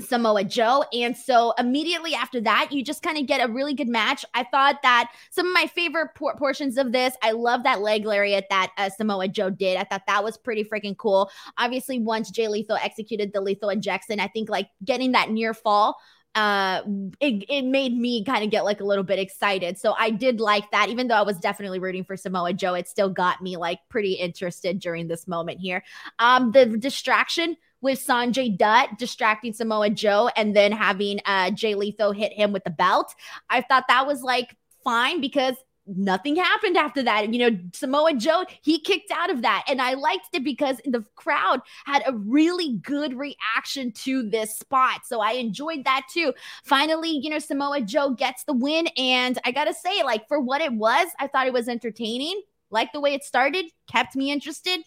Samoa 0.00 0.44
Joe. 0.44 0.84
And 0.92 1.16
so 1.16 1.52
immediately 1.58 2.14
after 2.14 2.40
that, 2.40 2.68
you 2.72 2.82
just 2.82 3.02
kind 3.02 3.18
of 3.18 3.26
get 3.26 3.46
a 3.46 3.52
really 3.52 3.74
good 3.74 3.88
match. 3.88 4.24
I 4.34 4.44
thought 4.44 4.80
that 4.82 5.12
some 5.30 5.46
of 5.46 5.52
my 5.52 5.66
favorite 5.66 6.10
por- 6.14 6.36
portions 6.36 6.78
of 6.78 6.92
this, 6.92 7.14
I 7.22 7.32
love 7.32 7.62
that 7.64 7.80
leg 7.80 8.06
lariat 8.06 8.46
that 8.50 8.72
uh, 8.78 8.88
Samoa 8.88 9.28
Joe 9.28 9.50
did. 9.50 9.76
I 9.76 9.84
thought 9.84 10.02
that 10.06 10.24
was 10.24 10.38
pretty 10.38 10.64
freaking 10.64 10.96
cool. 10.96 11.30
Obviously, 11.58 11.98
once 11.98 12.30
Jay 12.30 12.48
Lethal 12.48 12.76
executed 12.76 13.32
the 13.32 13.40
lethal 13.40 13.68
injection, 13.68 14.18
I 14.18 14.28
think 14.28 14.48
like 14.48 14.68
getting 14.84 15.12
that 15.12 15.30
near 15.30 15.52
fall 15.54 15.96
uh 16.34 16.80
it, 17.20 17.44
it 17.50 17.62
made 17.62 17.94
me 17.94 18.24
kind 18.24 18.42
of 18.42 18.50
get 18.50 18.64
like 18.64 18.80
a 18.80 18.84
little 18.84 19.04
bit 19.04 19.18
excited 19.18 19.76
so 19.76 19.94
i 19.98 20.08
did 20.08 20.40
like 20.40 20.70
that 20.70 20.88
even 20.88 21.06
though 21.06 21.14
i 21.14 21.22
was 21.22 21.36
definitely 21.36 21.78
rooting 21.78 22.04
for 22.04 22.16
samoa 22.16 22.54
joe 22.54 22.72
it 22.72 22.88
still 22.88 23.10
got 23.10 23.42
me 23.42 23.58
like 23.58 23.78
pretty 23.90 24.14
interested 24.14 24.78
during 24.78 25.08
this 25.08 25.28
moment 25.28 25.60
here 25.60 25.84
um 26.20 26.50
the 26.52 26.64
distraction 26.64 27.54
with 27.82 28.04
Sanjay 28.04 28.56
Dutt 28.56 28.98
distracting 28.98 29.52
Samoa 29.52 29.90
Joe 29.90 30.30
and 30.36 30.56
then 30.56 30.72
having 30.72 31.20
uh, 31.26 31.50
Jay 31.50 31.74
Lethal 31.74 32.12
hit 32.12 32.32
him 32.32 32.52
with 32.52 32.64
the 32.64 32.70
belt. 32.70 33.14
I 33.50 33.60
thought 33.60 33.84
that 33.88 34.06
was 34.06 34.22
like 34.22 34.56
fine 34.82 35.20
because 35.20 35.56
nothing 35.86 36.36
happened 36.36 36.76
after 36.76 37.02
that. 37.02 37.32
You 37.32 37.50
know, 37.50 37.58
Samoa 37.72 38.14
Joe, 38.14 38.44
he 38.62 38.78
kicked 38.78 39.10
out 39.10 39.30
of 39.30 39.42
that. 39.42 39.64
And 39.68 39.82
I 39.82 39.94
liked 39.94 40.28
it 40.32 40.44
because 40.44 40.76
the 40.84 41.04
crowd 41.16 41.60
had 41.84 42.02
a 42.06 42.14
really 42.14 42.78
good 42.78 43.18
reaction 43.18 43.92
to 43.92 44.28
this 44.28 44.56
spot. 44.56 45.00
So 45.04 45.20
I 45.20 45.32
enjoyed 45.32 45.84
that 45.84 46.06
too. 46.10 46.32
Finally, 46.64 47.10
you 47.22 47.30
know, 47.30 47.40
Samoa 47.40 47.80
Joe 47.80 48.10
gets 48.10 48.44
the 48.44 48.52
win. 48.52 48.86
And 48.96 49.38
I 49.44 49.50
got 49.50 49.64
to 49.64 49.74
say, 49.74 50.02
like, 50.04 50.28
for 50.28 50.40
what 50.40 50.60
it 50.60 50.72
was, 50.72 51.08
I 51.18 51.26
thought 51.26 51.46
it 51.46 51.52
was 51.52 51.68
entertaining. 51.68 52.40
Like 52.70 52.92
the 52.92 53.00
way 53.00 53.12
it 53.12 53.24
started, 53.24 53.66
kept 53.90 54.16
me 54.16 54.30
interested, 54.30 54.80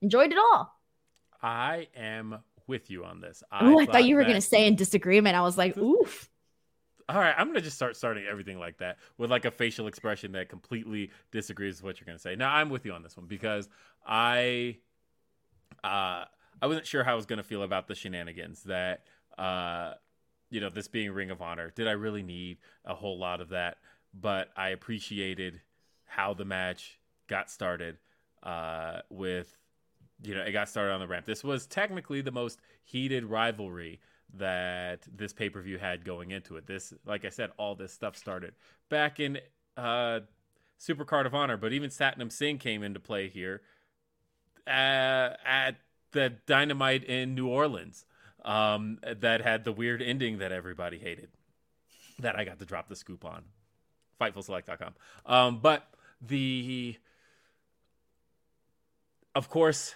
enjoyed 0.00 0.32
it 0.32 0.38
all. 0.38 0.74
I 1.42 1.88
am 1.96 2.38
with 2.66 2.90
you 2.90 3.04
on 3.04 3.20
this. 3.20 3.42
Oh, 3.50 3.78
I 3.78 3.86
thought 3.86 4.04
you 4.04 4.14
were 4.14 4.22
that- 4.22 4.28
going 4.28 4.40
to 4.40 4.46
say 4.46 4.66
in 4.66 4.76
disagreement. 4.76 5.36
I 5.36 5.42
was 5.42 5.58
like, 5.58 5.76
oof. 5.76 6.28
All 7.08 7.18
right, 7.18 7.34
I'm 7.36 7.48
gonna 7.48 7.60
just 7.60 7.76
start 7.76 7.96
starting 7.96 8.24
everything 8.30 8.60
like 8.60 8.78
that 8.78 8.96
with 9.18 9.28
like 9.28 9.44
a 9.44 9.50
facial 9.50 9.88
expression 9.88 10.32
that 10.32 10.48
completely 10.48 11.10
disagrees 11.32 11.82
with 11.82 11.84
what 11.84 12.00
you're 12.00 12.06
gonna 12.06 12.18
say. 12.18 12.36
Now 12.36 12.54
I'm 12.54 12.70
with 12.70 12.86
you 12.86 12.92
on 12.92 13.02
this 13.02 13.16
one 13.16 13.26
because 13.26 13.68
I, 14.06 14.78
uh, 15.82 16.24
I 16.62 16.66
wasn't 16.66 16.86
sure 16.86 17.02
how 17.02 17.12
I 17.12 17.14
was 17.16 17.26
gonna 17.26 17.42
feel 17.42 17.64
about 17.64 17.88
the 17.88 17.96
shenanigans 17.96 18.62
that, 18.62 19.04
uh, 19.36 19.94
you 20.48 20.60
know, 20.60 20.70
this 20.70 20.86
being 20.86 21.10
Ring 21.10 21.30
of 21.30 21.42
Honor. 21.42 21.70
Did 21.74 21.88
I 21.88 21.92
really 21.92 22.22
need 22.22 22.58
a 22.84 22.94
whole 22.94 23.18
lot 23.18 23.40
of 23.40 23.48
that? 23.50 23.78
But 24.14 24.50
I 24.56 24.68
appreciated 24.68 25.60
how 26.04 26.34
the 26.34 26.44
match 26.44 27.00
got 27.26 27.50
started, 27.50 27.98
uh, 28.44 29.00
with, 29.10 29.54
you 30.22 30.34
know, 30.34 30.42
it 30.42 30.52
got 30.52 30.68
started 30.68 30.92
on 30.92 31.00
the 31.00 31.06
ramp. 31.06 31.26
This 31.26 31.42
was 31.42 31.66
technically 31.66 32.20
the 32.20 32.30
most 32.30 32.60
heated 32.84 33.24
rivalry 33.24 34.00
that 34.34 35.06
this 35.14 35.32
pay 35.32 35.50
per 35.50 35.60
view 35.60 35.78
had 35.78 36.04
going 36.04 36.30
into 36.30 36.56
it. 36.56 36.66
This, 36.66 36.94
like 37.04 37.24
I 37.24 37.28
said, 37.28 37.50
all 37.58 37.74
this 37.74 37.92
stuff 37.92 38.16
started 38.16 38.54
back 38.88 39.20
in 39.20 39.38
uh, 39.76 40.20
Super 40.78 41.04
Card 41.04 41.26
of 41.26 41.34
Honor, 41.34 41.56
but 41.56 41.72
even 41.72 41.90
Satnam 41.90 42.30
Singh 42.32 42.58
came 42.58 42.82
into 42.82 43.00
play 43.00 43.28
here 43.28 43.62
uh, 44.66 45.30
at 45.44 45.72
the 46.12 46.34
Dynamite 46.46 47.04
in 47.04 47.34
New 47.34 47.48
Orleans 47.48 48.04
um, 48.44 48.98
that 49.02 49.40
had 49.42 49.64
the 49.64 49.72
weird 49.72 50.02
ending 50.02 50.38
that 50.38 50.52
everybody 50.52 50.98
hated. 50.98 51.28
That 52.18 52.36
I 52.36 52.44
got 52.44 52.58
to 52.58 52.64
drop 52.64 52.88
the 52.88 52.96
scoop 52.96 53.24
on. 53.24 53.44
FightfulSelect.com. 54.20 54.94
Um, 55.26 55.58
but 55.60 55.88
the, 56.20 56.96
of 59.34 59.48
course, 59.48 59.94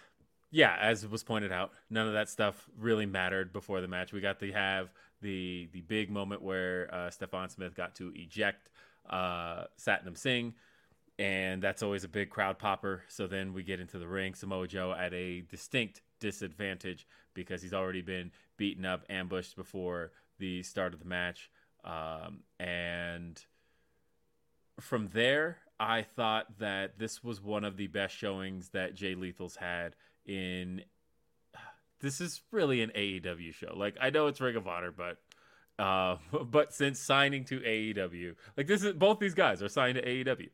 yeah, 0.51 0.77
as 0.81 1.07
was 1.07 1.23
pointed 1.23 1.53
out, 1.53 1.73
none 1.91 2.07
of 2.07 2.15
that 2.15 2.29
stuff 2.29 2.69
really 2.79 3.07
mattered 3.07 3.53
before 3.53 3.81
the 3.81 3.89
match. 3.89 4.13
We 4.13 4.21
got 4.21 4.39
to 4.41 4.53
have 4.53 4.93
the 5.21 5.69
the 5.73 5.83
big 5.83 6.11
moment 6.11 6.43
where 6.43 6.89
uh, 6.93 7.11
Stephon 7.11 7.51
Smith 7.51 7.75
got 7.75 7.95
to 7.97 8.13
eject 8.15 8.71
uh, 9.09 9.65
Satnam 9.79 10.17
Singh, 10.17 10.55
and 11.19 11.63
that's 11.63 11.83
always 11.83 12.05
a 12.05 12.09
big 12.09 12.31
crowd 12.31 12.59
popper. 12.59 13.03
So 13.09 13.27
then 13.27 13.53
we 13.53 13.63
get 13.63 13.81
into 13.81 13.99
the 13.99 14.09
ring, 14.09 14.35
Samoa 14.35 14.69
Joe 14.69 14.95
at 14.97 15.13
a 15.13 15.43
distinct 15.43 16.03
disadvantage 16.21 17.07
because 17.35 17.63
he's 17.63 17.75
already 17.75 18.03
been 18.03 18.31
beaten 18.57 18.87
up, 18.87 19.05
ambushed 19.11 19.57
before 19.57 20.13
the 20.39 20.63
start 20.63 20.95
of 20.95 21.01
the 21.01 21.07
match, 21.07 21.51
um, 21.85 22.41
and 22.59 23.43
from 24.81 25.09
there, 25.13 25.59
I 25.79 26.03
thought 26.03 26.59
that 26.59 26.99
this 26.99 27.23
was 27.23 27.41
one 27.41 27.65
of 27.65 27.77
the 27.77 27.87
best 27.87 28.15
showings 28.15 28.71
that 28.71 28.95
Jay 28.95 29.15
Lethal's 29.15 29.57
had 29.57 29.97
in 30.27 30.83
this 32.01 32.21
is 32.21 32.43
really 32.53 32.83
an 32.83 32.91
AEW 32.95 33.55
show. 33.55 33.73
Like 33.75 33.97
I 34.01 34.11
know 34.11 34.27
it's 34.27 34.41
Ring 34.41 34.57
of 34.57 34.67
Honor, 34.69 34.93
but 34.93 35.19
Uh, 35.79 36.17
but 36.45 36.73
since 36.75 36.99
signing 37.01 37.45
to 37.45 37.61
AEW, 37.61 38.35
like 38.57 38.67
this 38.67 38.83
is 38.83 38.93
both 38.95 39.19
these 39.19 39.35
guys 39.35 39.63
are 39.63 39.69
signed 39.69 39.97
to 39.97 40.03
AEW, 40.05 40.49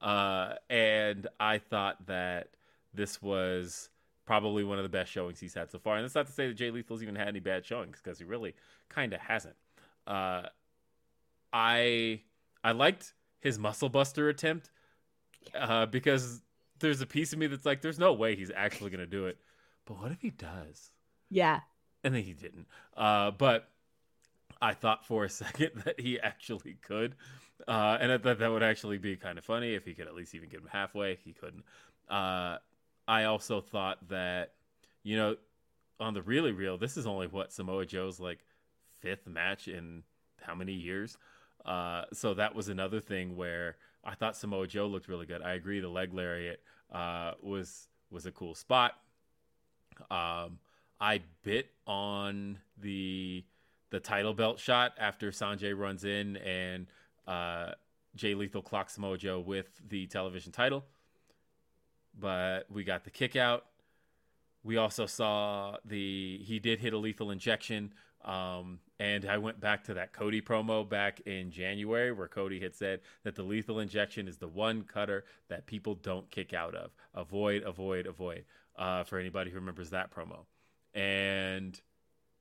uh, 0.00 0.54
and 0.68 1.26
I 1.38 1.58
thought 1.58 2.06
that 2.06 2.48
this 2.94 3.20
was 3.22 3.88
probably 4.26 4.62
one 4.62 4.78
of 4.78 4.84
the 4.84 4.88
best 4.88 5.10
showings 5.10 5.40
he's 5.40 5.54
had 5.54 5.70
so 5.70 5.78
far. 5.78 5.96
And 5.96 6.04
that's 6.04 6.14
not 6.14 6.26
to 6.26 6.32
say 6.32 6.46
that 6.46 6.54
Jay 6.54 6.70
Lethal's 6.70 7.02
even 7.02 7.16
had 7.16 7.28
any 7.28 7.40
bad 7.40 7.66
showings 7.66 8.00
because 8.02 8.18
he 8.18 8.24
really 8.24 8.54
kind 8.88 9.12
of 9.12 9.20
hasn't. 9.20 9.56
Uh, 10.06 10.42
I 11.52 12.20
I 12.62 12.72
liked 12.72 13.14
his 13.40 13.58
muscle 13.58 13.88
buster 13.88 14.28
attempt 14.28 14.70
uh, 15.54 15.86
because 15.86 16.42
there's 16.80 17.00
a 17.00 17.06
piece 17.06 17.32
of 17.32 17.38
me 17.38 17.46
that's 17.46 17.66
like, 17.66 17.82
there's 17.82 17.98
no 17.98 18.12
way 18.12 18.36
he's 18.36 18.50
actually 18.54 18.90
gonna 18.90 19.06
do 19.06 19.26
it. 19.26 19.38
But 19.86 19.98
what 19.98 20.12
if 20.12 20.20
he 20.20 20.30
does? 20.30 20.90
Yeah. 21.30 21.60
And 22.02 22.14
then 22.14 22.22
he 22.22 22.32
didn't. 22.32 22.66
Uh, 22.96 23.30
but 23.30 23.68
I 24.60 24.74
thought 24.74 25.04
for 25.06 25.24
a 25.24 25.30
second 25.30 25.82
that 25.84 26.00
he 26.00 26.18
actually 26.20 26.76
could. 26.82 27.14
Uh, 27.68 27.98
and 28.00 28.10
I 28.10 28.18
thought 28.18 28.38
that 28.38 28.50
would 28.50 28.62
actually 28.62 28.98
be 28.98 29.16
kind 29.16 29.38
of 29.38 29.44
funny 29.44 29.74
if 29.74 29.84
he 29.84 29.94
could 29.94 30.06
at 30.06 30.14
least 30.14 30.34
even 30.34 30.48
get 30.48 30.60
him 30.60 30.68
halfway. 30.70 31.18
He 31.24 31.32
couldn't. 31.32 31.64
Uh, 32.08 32.58
I 33.06 33.24
also 33.24 33.60
thought 33.60 34.08
that, 34.08 34.52
you 35.02 35.16
know, 35.16 35.36
on 35.98 36.14
the 36.14 36.22
really 36.22 36.52
real, 36.52 36.78
this 36.78 36.96
is 36.96 37.06
only 37.06 37.26
what 37.26 37.52
Samoa 37.52 37.84
Joe's 37.84 38.18
like 38.18 38.38
fifth 39.00 39.26
match 39.26 39.68
in 39.68 40.02
how 40.40 40.54
many 40.54 40.72
years. 40.72 41.18
Uh, 41.64 42.04
so 42.12 42.34
that 42.34 42.54
was 42.54 42.68
another 42.68 43.00
thing 43.00 43.36
where 43.36 43.76
I 44.04 44.14
thought 44.14 44.36
Samoa 44.36 44.66
Joe 44.66 44.86
looked 44.86 45.08
really 45.08 45.26
good. 45.26 45.42
I 45.42 45.52
agree, 45.52 45.80
the 45.80 45.88
leg 45.88 46.14
lariat 46.14 46.60
uh, 46.92 47.32
was 47.42 47.88
was 48.10 48.26
a 48.26 48.32
cool 48.32 48.54
spot. 48.54 48.94
Um, 50.10 50.58
I 51.00 51.20
bit 51.42 51.70
on 51.86 52.58
the 52.78 53.44
the 53.90 54.00
title 54.00 54.34
belt 54.34 54.58
shot 54.58 54.92
after 54.98 55.30
Sanjay 55.30 55.76
runs 55.76 56.04
in 56.04 56.36
and 56.38 56.86
uh, 57.26 57.72
Jay 58.14 58.34
Lethal 58.34 58.62
clocks 58.62 58.94
Samoa 58.94 59.18
Joe 59.18 59.40
with 59.40 59.66
the 59.88 60.06
television 60.06 60.52
title. 60.52 60.84
But 62.18 62.70
we 62.70 62.84
got 62.84 63.04
the 63.04 63.10
kick 63.10 63.36
out. 63.36 63.66
We 64.62 64.76
also 64.76 65.06
saw 65.06 65.76
the 65.84 66.40
he 66.42 66.58
did 66.58 66.80
hit 66.80 66.92
a 66.92 66.98
lethal 66.98 67.30
injection. 67.30 67.92
Um, 68.24 68.80
and 69.00 69.24
I 69.24 69.38
went 69.38 69.58
back 69.58 69.82
to 69.84 69.94
that 69.94 70.12
Cody 70.12 70.42
promo 70.42 70.86
back 70.86 71.20
in 71.20 71.50
January 71.50 72.12
where 72.12 72.28
Cody 72.28 72.60
had 72.60 72.74
said 72.74 73.00
that 73.24 73.34
the 73.34 73.42
lethal 73.42 73.80
injection 73.80 74.28
is 74.28 74.36
the 74.36 74.46
one 74.46 74.82
cutter 74.82 75.24
that 75.48 75.64
people 75.64 75.94
don't 75.94 76.30
kick 76.30 76.52
out 76.52 76.74
of. 76.74 76.90
Avoid, 77.14 77.62
avoid, 77.62 78.06
avoid. 78.06 78.44
Uh, 78.76 79.02
for 79.04 79.18
anybody 79.18 79.50
who 79.50 79.56
remembers 79.56 79.90
that 79.90 80.14
promo. 80.14 80.44
And 80.94 81.80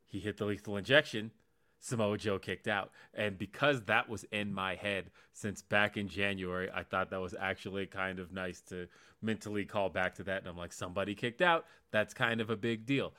he 0.05 0.19
hit 0.19 0.37
the 0.37 0.45
lethal 0.45 0.77
injection. 0.77 1.31
Samoa 1.79 2.17
Joe 2.17 2.39
kicked 2.39 2.67
out. 2.67 2.91
And 3.13 3.37
because 3.37 3.83
that 3.83 4.09
was 4.09 4.25
in 4.31 4.53
my 4.53 4.75
head 4.75 5.11
since 5.31 5.61
back 5.61 5.95
in 5.95 6.07
January, 6.07 6.69
I 6.73 6.83
thought 6.83 7.09
that 7.11 7.21
was 7.21 7.35
actually 7.39 7.87
kind 7.87 8.19
of 8.19 8.33
nice 8.33 8.61
to 8.69 8.87
mentally 9.21 9.65
call 9.65 9.89
back 9.89 10.15
to 10.15 10.23
that. 10.23 10.39
And 10.39 10.47
I'm 10.47 10.57
like, 10.57 10.73
somebody 10.73 11.15
kicked 11.15 11.41
out. 11.41 11.65
That's 11.91 12.13
kind 12.13 12.41
of 12.41 12.49
a 12.49 12.57
big 12.57 12.85
deal. 12.85 13.13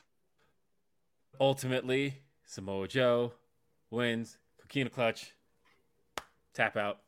Ultimately, 1.39 2.21
Samoa 2.51 2.89
Joe 2.89 3.33
wins. 3.91 4.37
Coquina 4.61 4.91
clutch. 4.91 5.35
Tap 6.53 6.77
out. 6.77 6.99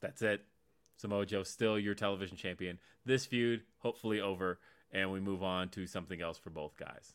That's 0.00 0.22
it. 0.22 0.42
Samoa 0.96 1.26
Joe 1.26 1.42
still 1.42 1.76
your 1.76 1.96
television 1.96 2.36
champion. 2.36 2.78
This 3.04 3.26
feud 3.26 3.62
hopefully 3.78 4.20
over, 4.20 4.60
and 4.92 5.10
we 5.10 5.18
move 5.18 5.42
on 5.42 5.70
to 5.70 5.88
something 5.88 6.22
else 6.22 6.38
for 6.38 6.50
both 6.50 6.76
guys. 6.76 7.14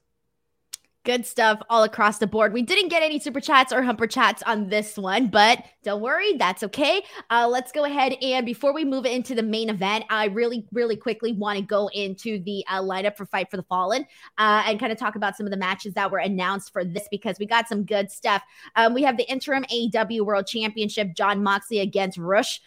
Good 1.05 1.25
stuff 1.25 1.61
all 1.69 1.83
across 1.83 2.19
the 2.19 2.27
board. 2.27 2.53
We 2.53 2.61
didn't 2.61 2.87
get 2.87 3.03
any 3.03 3.19
super 3.19 3.41
chats 3.41 3.73
or 3.73 3.83
humper 3.83 4.07
chats 4.07 4.41
on 4.43 4.69
this 4.69 4.97
one, 4.97 5.27
but 5.27 5.61
don't 5.83 6.01
worry, 6.01 6.37
that's 6.37 6.63
okay. 6.63 7.03
Uh, 7.29 7.45
let's 7.51 7.73
go 7.73 7.83
ahead 7.83 8.13
and 8.21 8.45
before 8.45 8.73
we 8.73 8.85
move 8.85 9.05
into 9.05 9.35
the 9.35 9.43
main 9.43 9.69
event, 9.69 10.05
I 10.09 10.27
really, 10.27 10.65
really 10.71 10.95
quickly 10.95 11.33
want 11.33 11.59
to 11.59 11.65
go 11.65 11.89
into 11.89 12.41
the 12.43 12.63
uh, 12.69 12.81
lineup 12.81 13.17
for 13.17 13.25
Fight 13.25 13.51
for 13.51 13.57
the 13.57 13.63
Fallen 13.63 14.05
uh, 14.37 14.63
and 14.65 14.79
kind 14.79 14.93
of 14.93 14.97
talk 14.97 15.17
about 15.17 15.35
some 15.35 15.45
of 15.45 15.51
the 15.51 15.57
matches 15.57 15.93
that 15.95 16.09
were 16.09 16.19
announced 16.19 16.71
for 16.71 16.85
this 16.85 17.05
because 17.11 17.37
we 17.37 17.47
got 17.47 17.67
some 17.67 17.83
good 17.83 18.09
stuff. 18.09 18.41
Um, 18.77 18.93
we 18.93 19.03
have 19.03 19.17
the 19.17 19.29
interim 19.29 19.65
AEW 19.65 20.21
World 20.21 20.47
Championship, 20.47 21.15
Jon 21.15 21.43
Moxley 21.43 21.79
against 21.79 22.17
Rush. 22.17 22.61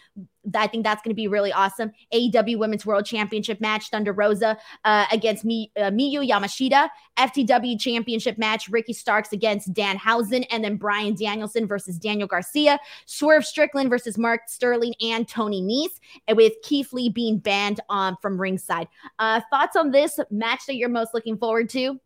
I 0.55 0.67
think 0.67 0.85
that's 0.85 1.03
going 1.03 1.11
to 1.11 1.17
be 1.17 1.29
really 1.29 1.53
awesome. 1.53 1.93
AEW 2.13 2.59
Women's 2.59 2.87
World 2.87 3.07
Championship 3.07 3.61
match, 3.61 3.91
Thunder 3.91 4.13
Rosa 4.13 4.57
uh, 4.85 5.07
against 5.13 5.45
Mi- 5.45 5.71
uh, 5.77 5.91
Miyu 5.91 6.29
Yamashita. 6.29 6.89
FTW 7.17 7.81
Championship 7.81 8.37
match, 8.39 8.69
Ricky 8.69 8.93
Starks 8.93 9.33
against 9.33 9.73
Danhausen, 9.73 10.47
and 10.51 10.63
then 10.63 10.77
Bryan 10.77 11.15
Danielson 11.15 11.67
versus 11.67 11.99
Daniel 11.99 12.29
Garcia. 12.29 12.79
Swerve 13.07 13.45
Strickland 13.45 13.89
versus 13.89 14.19
Mark 14.19 14.43
Sterling 14.49 14.95
and 15.01 15.27
Tony 15.27 15.63
Nese, 15.63 16.37
with 16.37 16.53
Keith 16.63 16.93
Lee 16.93 17.09
being 17.09 17.39
banned 17.39 17.81
um, 17.89 18.17
from 18.21 18.41
ringside. 18.41 18.89
Uh, 19.19 19.41
thoughts 19.51 19.77
on 19.77 19.91
this 19.91 20.21
match 20.31 20.61
that 20.67 20.77
you're 20.77 20.89
most 20.89 21.15
looking 21.15 21.39
forward 21.39 21.69
to? 21.71 21.99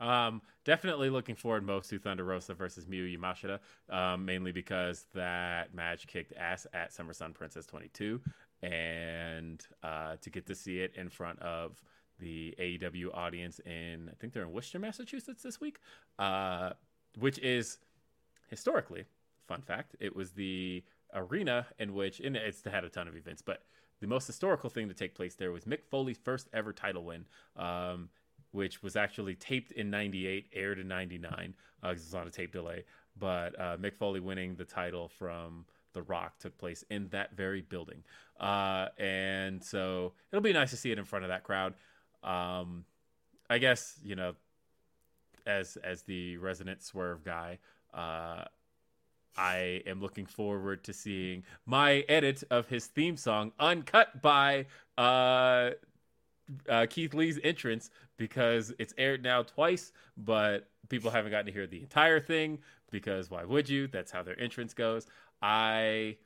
Um, 0.00 0.40
definitely 0.64 1.10
looking 1.10 1.34
forward 1.34 1.64
most 1.64 1.90
to 1.90 1.98
Thunder 1.98 2.24
Rosa 2.24 2.54
versus 2.54 2.86
Miyu 2.86 3.18
Yamashita, 3.18 3.58
um, 3.88 4.24
mainly 4.24 4.52
because 4.52 5.06
that 5.14 5.74
match 5.74 6.06
kicked 6.06 6.32
ass 6.36 6.66
at 6.72 6.92
Summer 6.92 7.12
Sun 7.12 7.32
Princess 7.32 7.66
22, 7.66 8.20
and 8.62 9.66
uh, 9.82 10.16
to 10.20 10.30
get 10.30 10.46
to 10.46 10.54
see 10.54 10.80
it 10.80 10.92
in 10.96 11.08
front 11.08 11.38
of 11.40 11.82
the 12.18 12.54
AEW 12.58 13.14
audience 13.14 13.60
in 13.60 14.08
I 14.10 14.14
think 14.20 14.32
they're 14.32 14.42
in 14.42 14.52
Worcester, 14.52 14.78
Massachusetts 14.78 15.42
this 15.42 15.60
week, 15.60 15.78
uh, 16.18 16.70
which 17.18 17.38
is 17.38 17.78
historically 18.48 19.04
fun 19.46 19.62
fact. 19.62 19.96
It 20.00 20.14
was 20.14 20.32
the 20.32 20.84
arena 21.14 21.66
in 21.78 21.94
which 21.94 22.20
and 22.20 22.36
it's 22.36 22.62
had 22.64 22.84
a 22.84 22.88
ton 22.88 23.08
of 23.08 23.16
events, 23.16 23.42
but 23.42 23.62
the 24.00 24.06
most 24.06 24.26
historical 24.26 24.70
thing 24.70 24.88
to 24.88 24.94
take 24.94 25.14
place 25.14 25.34
there 25.34 25.52
was 25.52 25.64
Mick 25.64 25.84
Foley's 25.90 26.18
first 26.18 26.48
ever 26.52 26.72
title 26.72 27.04
win. 27.04 27.26
Um, 27.56 28.08
which 28.52 28.82
was 28.82 28.96
actually 28.96 29.34
taped 29.34 29.72
in 29.72 29.90
98, 29.90 30.46
aired 30.52 30.78
in 30.78 30.88
99, 30.88 31.54
because 31.80 31.84
uh, 31.84 31.88
it 31.88 31.92
was 31.92 32.14
on 32.14 32.26
a 32.26 32.30
tape 32.30 32.52
delay. 32.52 32.84
But 33.18 33.58
uh, 33.58 33.76
Mick 33.76 33.94
Foley 33.96 34.20
winning 34.20 34.54
the 34.54 34.64
title 34.64 35.08
from 35.08 35.66
The 35.92 36.02
Rock 36.02 36.38
took 36.38 36.56
place 36.58 36.84
in 36.90 37.08
that 37.08 37.36
very 37.36 37.60
building. 37.60 38.02
Uh, 38.38 38.88
and 38.98 39.62
so 39.62 40.12
it'll 40.32 40.42
be 40.42 40.52
nice 40.52 40.70
to 40.70 40.76
see 40.76 40.90
it 40.90 40.98
in 40.98 41.04
front 41.04 41.24
of 41.24 41.28
that 41.28 41.44
crowd. 41.44 41.74
Um, 42.22 42.84
I 43.48 43.58
guess, 43.58 43.98
you 44.04 44.14
know, 44.14 44.34
as 45.46 45.76
as 45.82 46.02
the 46.02 46.36
resident 46.36 46.82
swerve 46.82 47.24
guy, 47.24 47.58
uh, 47.92 48.44
I 49.36 49.82
am 49.86 50.00
looking 50.00 50.26
forward 50.26 50.84
to 50.84 50.92
seeing 50.92 51.44
my 51.66 52.04
edit 52.08 52.44
of 52.50 52.68
his 52.68 52.86
theme 52.86 53.16
song 53.16 53.52
uncut 53.58 54.22
by 54.22 54.66
uh, 54.98 55.70
uh, 56.68 56.86
Keith 56.88 57.14
Lee's 57.14 57.38
entrance 57.42 57.90
because 58.16 58.72
it's 58.78 58.94
aired 58.98 59.22
now 59.22 59.42
twice, 59.42 59.92
but 60.16 60.68
people 60.88 61.10
haven't 61.10 61.30
gotten 61.30 61.46
to 61.46 61.52
hear 61.52 61.66
the 61.66 61.80
entire 61.80 62.20
thing 62.20 62.58
because 62.90 63.30
why 63.30 63.44
would 63.44 63.68
you? 63.68 63.86
That's 63.86 64.10
how 64.10 64.22
their 64.22 64.38
entrance 64.40 64.74
goes. 64.74 65.06
I 65.42 66.16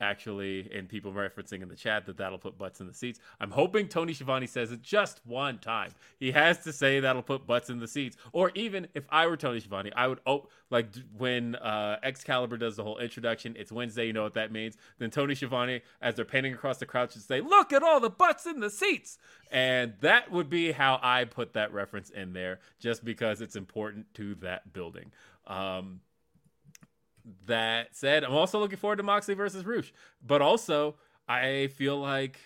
actually, 0.00 0.70
and 0.74 0.88
people 0.88 1.12
referencing 1.12 1.62
in 1.62 1.68
the 1.68 1.76
chat 1.76 2.06
that 2.06 2.16
that'll 2.16 2.38
put 2.38 2.56
butts 2.58 2.80
in 2.80 2.86
the 2.86 2.94
seats. 2.94 3.20
I'm 3.40 3.50
hoping 3.50 3.88
Tony 3.88 4.12
Schiavone 4.12 4.46
says 4.46 4.72
it 4.72 4.82
just 4.82 5.20
one 5.24 5.58
time. 5.58 5.92
He 6.18 6.32
has 6.32 6.58
to 6.64 6.72
say 6.72 7.00
that'll 7.00 7.22
put 7.22 7.46
butts 7.46 7.70
in 7.70 7.78
the 7.78 7.88
seats. 7.88 8.16
Or 8.32 8.50
even 8.54 8.88
if 8.94 9.04
I 9.10 9.26
were 9.26 9.36
Tony 9.36 9.60
Schiavone, 9.60 9.92
I 9.94 10.06
would 10.06 10.20
oh 10.26 10.48
like 10.70 10.86
when 11.16 11.56
uh, 11.56 11.98
Excalibur 12.02 12.56
does 12.56 12.76
the 12.76 12.84
whole 12.84 12.98
introduction. 12.98 13.56
It's 13.58 13.72
Wednesday, 13.72 14.06
you 14.06 14.12
know 14.12 14.22
what 14.22 14.34
that 14.34 14.52
means. 14.52 14.76
Then 14.98 15.10
Tony 15.10 15.34
Schiavone, 15.34 15.82
as 16.00 16.14
they're 16.14 16.24
painting 16.24 16.54
across 16.54 16.78
the 16.78 16.86
crowd, 16.86 17.12
should 17.12 17.22
say, 17.22 17.40
"Look 17.40 17.72
at 17.72 17.82
all 17.82 18.00
the 18.00 18.10
butts 18.10 18.46
in 18.46 18.60
the 18.60 18.70
seats," 18.70 19.18
and 19.50 19.94
that 20.00 20.30
would 20.30 20.48
be 20.48 20.72
how 20.72 20.98
I 21.02 21.24
put 21.24 21.52
that 21.54 21.72
reference 21.72 22.10
in 22.10 22.32
there, 22.32 22.60
just 22.78 23.04
because 23.04 23.40
it's 23.40 23.56
important 23.56 24.12
to 24.14 24.34
that 24.36 24.72
building. 24.72 25.12
Um, 25.46 26.00
that 27.46 27.96
said, 27.96 28.24
I'm 28.24 28.34
also 28.34 28.58
looking 28.58 28.78
forward 28.78 28.96
to 28.96 29.02
Moxley 29.02 29.34
versus 29.34 29.64
Rush, 29.64 29.92
but 30.24 30.42
also 30.42 30.96
I 31.28 31.68
feel 31.68 31.98
like 31.98 32.38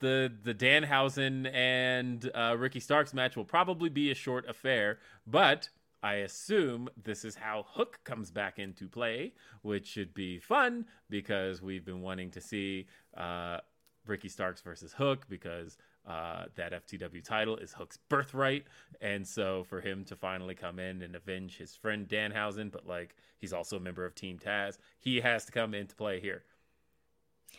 the 0.00 0.32
the 0.42 0.54
Danhausen 0.54 1.52
and 1.54 2.30
uh, 2.34 2.56
Ricky 2.58 2.80
Starks 2.80 3.14
match 3.14 3.36
will 3.36 3.44
probably 3.44 3.88
be 3.88 4.10
a 4.10 4.14
short 4.14 4.48
affair, 4.48 4.98
but 5.26 5.68
I 6.02 6.14
assume 6.14 6.88
this 7.00 7.24
is 7.24 7.36
how 7.36 7.64
Hook 7.68 8.00
comes 8.04 8.30
back 8.30 8.58
into 8.58 8.88
play, 8.88 9.34
which 9.62 9.86
should 9.86 10.12
be 10.14 10.40
fun 10.40 10.86
because 11.08 11.62
we've 11.62 11.84
been 11.84 12.02
wanting 12.02 12.30
to 12.32 12.40
see 12.40 12.86
uh, 13.16 13.58
Ricky 14.06 14.28
Starks 14.28 14.60
versus 14.60 14.92
Hook 14.92 15.26
because 15.28 15.78
uh, 16.06 16.46
that 16.56 16.72
FTW 16.72 17.22
title 17.24 17.56
is 17.56 17.72
Hook's 17.72 17.98
birthright, 18.08 18.64
and 19.00 19.26
so 19.26 19.64
for 19.64 19.80
him 19.80 20.04
to 20.06 20.16
finally 20.16 20.54
come 20.54 20.78
in 20.78 21.02
and 21.02 21.14
avenge 21.14 21.58
his 21.58 21.74
friend 21.76 22.08
Danhausen, 22.08 22.70
but 22.72 22.86
like 22.86 23.14
he's 23.38 23.52
also 23.52 23.76
a 23.76 23.80
member 23.80 24.04
of 24.04 24.14
Team 24.14 24.38
Taz, 24.38 24.78
he 24.98 25.20
has 25.20 25.44
to 25.44 25.52
come 25.52 25.74
into 25.74 25.94
play 25.94 26.20
here. 26.20 26.42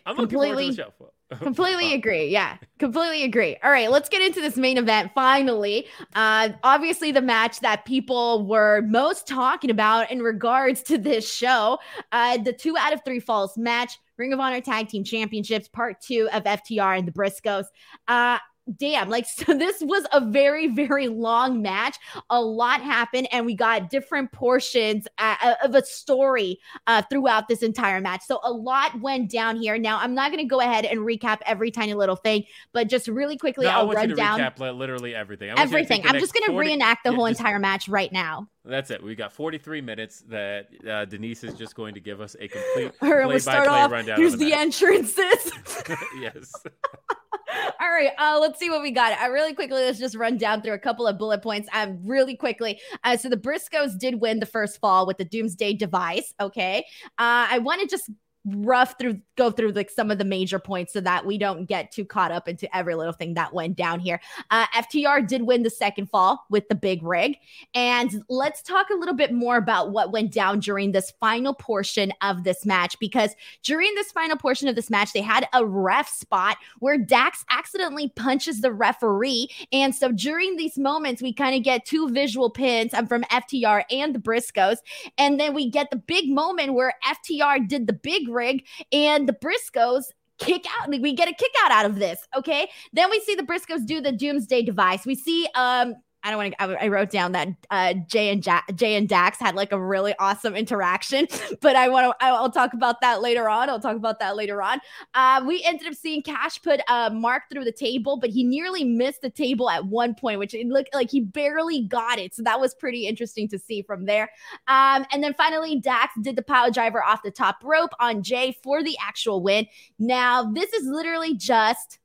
I'm 0.06 0.18
looking 0.18 0.38
forward 0.38 0.45
to 0.48 0.52
Completely- 0.56 0.76
the 0.76 0.91
show. 0.99 1.11
Completely 1.40 1.94
agree. 1.95 2.28
Yeah, 2.28 2.57
completely 2.78 3.24
agree. 3.24 3.57
All 3.64 3.72
right, 3.72 3.90
let's 3.90 4.07
get 4.07 4.22
into 4.22 4.40
this 4.40 4.56
main 4.56 4.78
event 4.78 5.11
finally. 5.15 5.88
Uh, 6.14 6.49
obviously, 6.64 7.11
the 7.11 7.24
match 7.24 7.60
that 7.61 7.86
people 7.86 8.45
were 8.45 8.84
most 8.84 9.26
talking 9.26 9.72
about 9.72 10.11
in 10.11 10.22
regards 10.22 10.84
to 10.84 10.99
this 10.99 11.28
show, 11.32 11.80
uh, 12.11 12.38
the 12.38 12.53
two 12.53 12.78
out 12.78 12.94
of 12.94 13.03
three 13.03 13.20
falls 13.20 13.57
match, 13.57 13.98
Ring 14.18 14.34
of 14.34 14.40
Honor 14.40 14.61
Tag 14.61 14.88
Team 14.90 15.03
Championships, 15.03 15.68
part 15.68 16.02
two 16.02 16.30
of 16.34 16.44
FTR 16.44 16.98
and 16.99 17.07
the 17.07 17.11
Briscoes. 17.11 17.65
Uh, 18.07 18.38
damn 18.77 19.10
like 19.10 19.26
so 19.27 19.53
this 19.53 19.81
was 19.81 20.06
a 20.14 20.22
very 20.22 20.68
very 20.68 21.10
long 21.10 21.61
match. 21.61 21.98
A 22.30 22.41
lot 22.41 22.80
happened 22.81 23.27
and 23.34 23.45
we 23.45 23.56
got 23.56 23.90
different 23.90 24.31
portions 24.31 25.06
uh, 25.18 25.56
of 25.61 25.76
a 25.76 25.84
story 25.85 26.57
uh, 26.88 27.02
throughout 27.10 27.49
this 27.49 27.61
entire 27.61 27.99
match. 27.99 28.22
So 28.26 28.40
a 28.41 28.53
lot 28.53 29.02
went 29.02 29.30
down 29.30 29.57
here. 29.57 29.77
Now 29.77 29.98
i'm 29.99 30.14
not 30.15 30.31
going 30.31 30.41
to 30.41 30.48
go 30.49 30.61
ahead 30.61 30.85
and 30.85 31.02
recap 31.02 31.40
every 31.45 31.72
tiny 31.72 31.94
little 31.94 32.15
thing 32.15 32.45
but 32.72 32.88
just 32.88 33.10
really 33.10 33.38
quickly 33.38 33.65
No, 33.65 33.72
I 33.72 33.73
i'll 33.80 33.85
want 33.88 33.98
run 33.98 34.10
you 34.10 34.15
to 34.15 34.22
down 34.22 34.40
recap 34.40 34.60
literally 34.60 35.14
everything. 35.14 35.49
I 35.49 35.56
want 35.56 35.60
you 35.60 35.72
to 35.72 35.77
everything. 35.84 36.07
i'm 36.07 36.19
just 36.22 36.34
going 36.34 36.45
to 36.45 36.52
40 36.52 36.69
reenact 36.69 37.03
the 37.03 37.10
Yeah, 37.10 37.15
whole 37.18 37.27
just- 37.27 37.41
entire 37.41 37.60
match 37.60 37.90
right 37.90 38.14
now 38.14 38.48
That's 38.65 38.91
it. 38.91 39.03
We 39.03 39.15
got 39.15 39.34
43 39.34 39.81
minutes 39.81 40.23
that 40.30 40.68
uh, 40.90 41.06
Denise 41.06 41.44
is 41.44 41.53
just 41.56 41.76
going 41.76 41.94
to 41.95 41.99
give 41.99 42.22
us 42.22 42.35
a 42.40 42.48
complete 42.48 42.94
all 43.02 43.14
right 43.14 43.27
we'll 43.27 43.40
start 43.40 43.68
off 43.68 43.91
rundown. 43.91 44.18
here's 44.18 44.38
the 44.38 44.45
the 44.45 44.53
entrances 44.53 45.52
yes. 46.19 46.53
All 47.80 47.91
right, 47.91 48.11
uh, 48.18 48.40
let's 48.41 48.57
see 48.57 48.69
what 48.69 48.81
we 48.81 48.90
got. 48.90 49.22
Uh, 49.22 49.30
really 49.30 49.53
quickly, 49.53 49.84
let's 49.84 49.99
just 49.99 50.15
run 50.15 50.38
down 50.38 50.61
through 50.61 50.73
a 50.73 50.80
couple 50.80 51.06
of 51.06 51.19
bullet 51.19 51.44
points. 51.44 51.69
Um, 51.72 51.99
really 52.03 52.35
quickly. 52.35 52.80
Uh, 53.03 53.15
so 53.15 53.30
the 53.30 53.38
Briscoes 53.38 53.98
did 53.98 54.22
win 54.22 54.40
the 54.40 54.45
first 54.45 54.80
fall 54.80 55.06
with 55.06 55.18
the 55.18 55.26
Doomsday 55.26 55.73
device. 55.73 56.34
Okay, 56.40 56.80
uh, 57.19 57.48
I 57.49 57.60
want 57.60 57.81
to 57.81 57.88
just 57.88 58.10
rough 58.45 58.95
through 58.99 59.20
go 59.36 59.49
through 59.49 59.72
like 59.72 59.90
some 59.90 60.11
of 60.11 60.18
the 60.18 60.26
major 60.26 60.60
points 60.60 60.94
so 60.94 61.02
that 61.02 61.26
we 61.26 61.38
don't 61.38 61.65
get 61.65 61.91
too 61.91 62.06
caught 62.06 62.32
up 62.32 62.48
into 62.48 62.74
every 62.76 62.94
little 62.94 63.14
thing 63.14 63.34
that 63.34 63.53
went 63.53 63.76
down 63.76 63.99
here. 63.99 64.20
Uh, 64.52 64.65
FTR 64.68 65.28
did 65.28 65.44
win 65.44 65.64
the 65.64 65.70
second 65.70 66.07
fall 66.10 66.45
with 66.49 66.68
the 66.68 66.76
big 66.76 67.02
rig, 67.03 67.38
and 67.74 68.24
let's 68.30 68.61
talk 68.61 68.90
a 68.90 68.95
little 68.95 69.15
bit 69.15 69.34
more 69.34 69.57
about 69.57 69.91
what 69.91 70.11
went 70.11 70.32
down 70.32 70.60
during 70.60 70.91
this 70.91 71.11
final 71.20 71.53
portion 71.53 72.11
of 72.22 72.44
this 72.44 72.65
match 72.65 72.98
because 72.99 73.32
during 73.64 73.94
this 73.95 74.11
final 74.11 74.38
portion 74.38 74.68
of 74.68 74.76
this 74.76 74.90
match, 74.90 75.14
they 75.14 75.22
had 75.22 75.48
a 75.53 75.65
ref 75.65 76.10
spot 76.10 76.57
where 76.80 76.98
Dax 76.98 77.44
accidentally 77.49 78.10
punches 78.10 78.61
the 78.61 78.72
referee. 78.72 79.49
And 79.72 79.95
so 79.95 80.11
during 80.11 80.56
these 80.56 80.78
moments, 80.78 81.22
we 81.22 81.34
kind 81.34 81.56
of 81.56 81.64
get 81.64 81.86
two 81.86 82.10
visual 82.10 82.49
pins 82.49 82.94
um, 82.94 83.07
from 83.07 83.24
FTR 83.24 83.84
and 83.91 84.14
the 84.14 84.20
Briscoes. 84.20 84.78
And 85.18 85.40
then 85.40 85.53
we 85.53 85.70
get 85.70 85.90
the 85.90 85.98
big 85.98 86.30
moment 86.30 86.74
where 86.74 86.94
FTR 87.06 87.68
did 87.68 87.88
the 87.88 87.94
big 87.94 88.28
rig 88.34 88.65
and 88.91 89.27
the 89.27 89.34
Briscoes 89.34 90.03
kick 90.39 90.65
out 90.80 90.89
we 90.89 91.14
get 91.14 91.30
a 91.30 91.34
kick 91.34 91.51
out 91.64 91.72
out 91.72 91.85
of 91.85 91.95
this 91.99 92.27
okay? 92.35 92.69
Then 92.91 93.10
we 93.10 93.19
see 93.22 93.35
the 93.35 93.43
briscoes 93.43 93.85
do 93.85 94.01
the 94.01 94.11
doomsday 94.11 94.64
device. 94.64 95.05
We 95.05 95.15
see 95.15 95.47
um 95.55 95.95
I 96.23 96.29
don't 96.29 96.37
want 96.37 96.55
to. 96.57 96.83
I, 96.83 96.87
wrote 96.87 97.09
down 97.09 97.33
that 97.33 97.49
uh, 97.69 97.93
Jay 98.07 98.29
and 98.29 98.45
ja- 98.45 98.61
Jay 98.75 98.95
and 98.95 99.09
Dax 99.09 99.39
had 99.39 99.55
like 99.55 99.73
a 99.73 99.79
really 99.79 100.13
awesome 100.19 100.55
interaction, 100.55 101.27
but 101.61 101.75
I 101.75 101.89
want 101.89 102.17
to. 102.17 102.25
I'll 102.25 102.49
talk 102.49 102.73
about 102.73 103.01
that 103.01 103.21
later 103.21 103.49
on. 103.49 103.69
I'll 103.69 103.79
talk 103.79 103.97
about 103.97 104.19
that 104.19 104.37
later 104.37 104.61
on. 104.61 104.79
Uh, 105.13 105.43
we 105.45 105.61
ended 105.65 105.87
up 105.87 105.95
seeing 105.95 106.21
Cash 106.21 106.61
put 106.61 106.79
uh, 106.87 107.09
Mark 107.13 107.43
through 107.51 107.65
the 107.65 107.73
table, 107.73 108.17
but 108.17 108.29
he 108.29 108.43
nearly 108.43 108.85
missed 108.85 109.21
the 109.21 109.29
table 109.29 109.69
at 109.69 109.85
one 109.85 110.15
point, 110.15 110.39
which 110.39 110.53
it 110.53 110.67
looked 110.67 110.93
like 110.93 111.11
he 111.11 111.19
barely 111.19 111.81
got 111.87 112.19
it. 112.19 112.33
So 112.33 112.41
that 112.43 112.59
was 112.59 112.73
pretty 112.73 113.05
interesting 113.05 113.49
to 113.49 113.59
see 113.59 113.81
from 113.81 114.05
there. 114.05 114.29
Um, 114.67 115.05
and 115.11 115.21
then 115.21 115.33
finally, 115.33 115.79
Dax 115.81 116.13
did 116.21 116.37
the 116.37 116.41
power 116.41 116.71
driver 116.71 117.03
off 117.03 117.21
the 117.23 117.31
top 117.31 117.57
rope 117.63 117.91
on 117.99 118.23
Jay 118.23 118.57
for 118.63 118.81
the 118.81 118.95
actual 119.01 119.43
win. 119.43 119.67
Now, 119.99 120.51
this 120.51 120.71
is 120.71 120.87
literally 120.87 121.35
just 121.35 121.99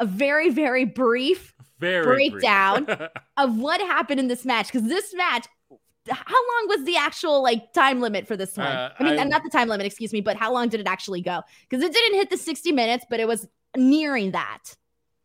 a 0.00 0.06
very, 0.06 0.50
very 0.50 0.84
brief 0.84 1.53
Very 1.78 2.30
breakdown 2.30 2.86
of 3.36 3.58
what 3.58 3.80
happened 3.80 4.20
in 4.20 4.28
this 4.28 4.44
match 4.44 4.66
because 4.72 4.88
this 4.88 5.14
match 5.14 5.46
how 6.10 6.34
long 6.34 6.68
was 6.68 6.84
the 6.84 6.96
actual 6.96 7.42
like 7.42 7.72
time 7.72 8.00
limit 8.00 8.26
for 8.26 8.36
this 8.36 8.56
one? 8.56 8.66
Uh, 8.66 8.92
i 8.98 9.02
mean 9.02 9.18
I- 9.18 9.24
not 9.24 9.42
the 9.42 9.50
time 9.50 9.68
limit 9.68 9.86
excuse 9.86 10.12
me 10.12 10.20
but 10.20 10.36
how 10.36 10.52
long 10.52 10.68
did 10.68 10.80
it 10.80 10.86
actually 10.86 11.22
go? 11.22 11.42
Because 11.68 11.82
it 11.82 11.92
didn't 11.92 12.18
hit 12.18 12.30
the 12.30 12.36
60 12.36 12.72
minutes 12.72 13.06
but 13.08 13.20
it 13.20 13.28
was 13.28 13.48
nearing 13.76 14.32
that. 14.32 14.76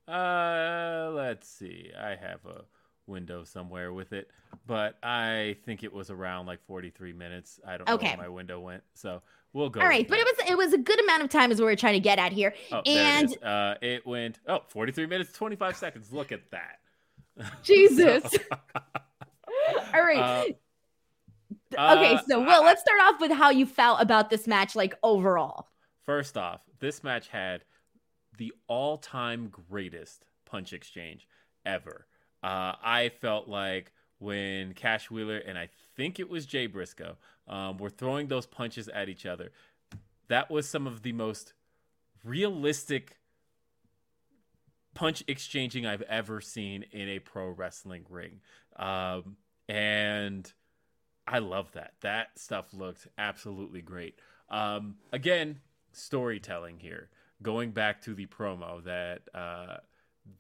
Uh, 0.07 1.11
let's 1.13 1.47
see. 1.47 1.91
I 1.95 2.09
have 2.15 2.43
a 2.45 2.63
window 3.10 3.44
somewhere 3.44 3.91
with 3.91 4.14
it, 4.14 4.30
but 4.68 4.98
I 5.03 5.57
think 5.65 5.84
it 5.84 5.91
was 5.91 6.10
around 6.10 6.45
like 6.45 6.64
43 6.65 7.11
minutes. 7.14 7.60
I 7.68 7.77
don't 7.77 7.88
know 7.88 7.95
Okay. 7.95 8.10
where 8.10 8.18
my 8.18 8.30
window 8.30 8.60
went, 8.61 8.84
so 8.94 9.22
we'll 9.52 9.69
go. 9.69 9.81
all 9.81 9.88
right 9.88 10.07
but 10.07 10.15
that. 10.15 10.22
it 10.22 10.38
was 10.38 10.52
it 10.52 10.57
was 10.57 10.73
a 10.73 10.77
good 10.77 11.02
amount 11.03 11.23
of 11.23 11.30
time 11.30 11.52
is 11.52 11.60
what 11.60 11.65
we're 11.65 11.76
trying 11.76 11.95
to 11.95 11.99
get 11.99 12.19
at 12.19 12.31
here 12.31 12.53
Oh, 12.72 12.81
there 12.86 12.95
it 12.95 12.98
and. 13.23 13.44
Uh, 13.44 13.76
it 13.81 14.06
went 14.06 14.40
oh 14.48 14.60
43 14.68 15.07
minutes 15.07 15.34
25 15.34 15.76
seconds. 15.76 16.14
Look 16.14 16.31
at 16.31 16.49
that. 16.52 16.80
jesus 17.64 18.23
all 19.94 20.02
right 20.03 20.56
Uh, 21.77 21.95
okay 21.95 22.15
uh, 22.15 22.22
so 22.27 22.40
well 22.40 22.64
let's 22.64 22.81
start 22.81 22.99
off 23.02 23.19
with 23.22 23.31
how 23.31 23.49
you 23.49 23.65
felt 23.65 24.02
about 24.02 24.30
this 24.30 24.48
match 24.48 24.76
like 24.76 24.94
overall 25.03 25.68
First 26.06 26.38
off, 26.38 26.61
this 26.80 27.03
match 27.03 27.27
had 27.27 27.64
the 28.40 28.52
all-time 28.68 29.48
greatest 29.49 30.26
punch 30.44 30.73
exchange 30.73 31.27
ever. 31.68 32.07
Uh, 32.44 32.74
I 32.84 33.11
felt 33.20 33.48
like 33.48 33.91
when 34.20 34.74
Cash 34.74 35.10
Wheeler 35.10 35.38
and 35.38 35.57
I 35.57 35.70
think 35.95 36.20
it 36.20 36.30
was 36.30 36.45
Jay 36.45 36.68
Briscoe 36.68 37.18
um, 37.48 37.78
were 37.78 37.90
throwing 37.90 38.28
those 38.28 38.45
punches 38.45 38.88
at 38.90 39.10
each 39.10 39.26
other, 39.26 39.52
that 40.28 40.49
was 40.49 40.68
some 40.68 40.88
of 40.88 41.02
the 41.02 41.14
most 41.14 41.53
realistic 42.24 43.18
punch 44.94 45.24
exchanging 45.28 45.86
I've 45.86 46.02
ever 46.03 46.41
seen 46.41 46.84
in 46.91 47.07
a 47.10 47.20
pro 47.20 47.49
wrestling 47.49 48.06
ring. 48.10 48.41
Um, 48.76 49.38
and 49.68 50.52
I 51.28 51.40
love 51.40 51.72
that. 51.74 51.94
That 52.02 52.38
stuff 52.38 52.74
looked 52.74 53.07
absolutely 53.18 53.82
great. 53.82 54.20
Um, 54.49 54.95
again, 55.14 55.60
storytelling 55.91 56.80
here. 56.80 57.10
Going 57.41 57.72
back 57.72 58.02
to 58.02 58.14
the 58.14 58.26
promo 58.26 58.84
that 58.84 59.22
uh, 59.34 59.78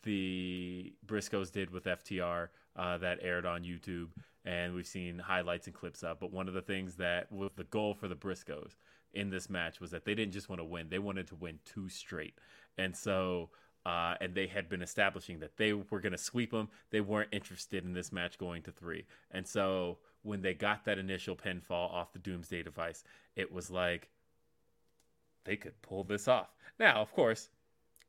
the 0.03 0.93
Briscoes 1.05 1.51
did 1.51 1.69
with 1.69 1.85
FTR 1.85 2.49
uh, 2.75 2.97
that 2.99 3.19
aired 3.21 3.45
on 3.45 3.63
YouTube, 3.63 4.09
and 4.45 4.73
we've 4.73 4.87
seen 4.87 5.19
highlights 5.19 5.67
and 5.67 5.75
clips 5.75 6.03
of. 6.03 6.19
But 6.19 6.31
one 6.31 6.47
of 6.47 6.53
the 6.53 6.61
things 6.61 6.95
that 6.95 7.31
was 7.31 7.51
the 7.55 7.63
goal 7.65 7.93
for 7.93 8.07
the 8.07 8.15
Briscoes 8.15 8.75
in 9.13 9.29
this 9.29 9.49
match 9.49 9.79
was 9.79 9.91
that 9.91 10.05
they 10.05 10.15
didn't 10.15 10.33
just 10.33 10.49
want 10.49 10.59
to 10.59 10.65
win; 10.65 10.89
they 10.89 10.99
wanted 10.99 11.27
to 11.27 11.35
win 11.35 11.59
two 11.65 11.89
straight. 11.89 12.35
And 12.77 12.95
so, 12.95 13.49
uh, 13.85 14.15
and 14.21 14.33
they 14.33 14.47
had 14.47 14.69
been 14.69 14.81
establishing 14.81 15.39
that 15.39 15.57
they 15.57 15.73
were 15.73 15.99
going 15.99 16.11
to 16.11 16.17
sweep 16.17 16.51
them. 16.51 16.69
They 16.91 17.01
weren't 17.01 17.29
interested 17.31 17.83
in 17.83 17.93
this 17.93 18.11
match 18.11 18.37
going 18.37 18.61
to 18.63 18.71
three. 18.71 19.05
And 19.31 19.47
so, 19.47 19.97
when 20.23 20.41
they 20.41 20.53
got 20.53 20.85
that 20.85 20.97
initial 20.97 21.35
pinfall 21.35 21.91
off 21.93 22.13
the 22.13 22.19
Doomsday 22.19 22.63
device, 22.63 23.03
it 23.35 23.51
was 23.51 23.69
like 23.69 24.09
they 25.45 25.55
could 25.55 25.81
pull 25.81 26.03
this 26.03 26.27
off. 26.27 26.53
Now, 26.79 27.01
of 27.01 27.11
course, 27.13 27.49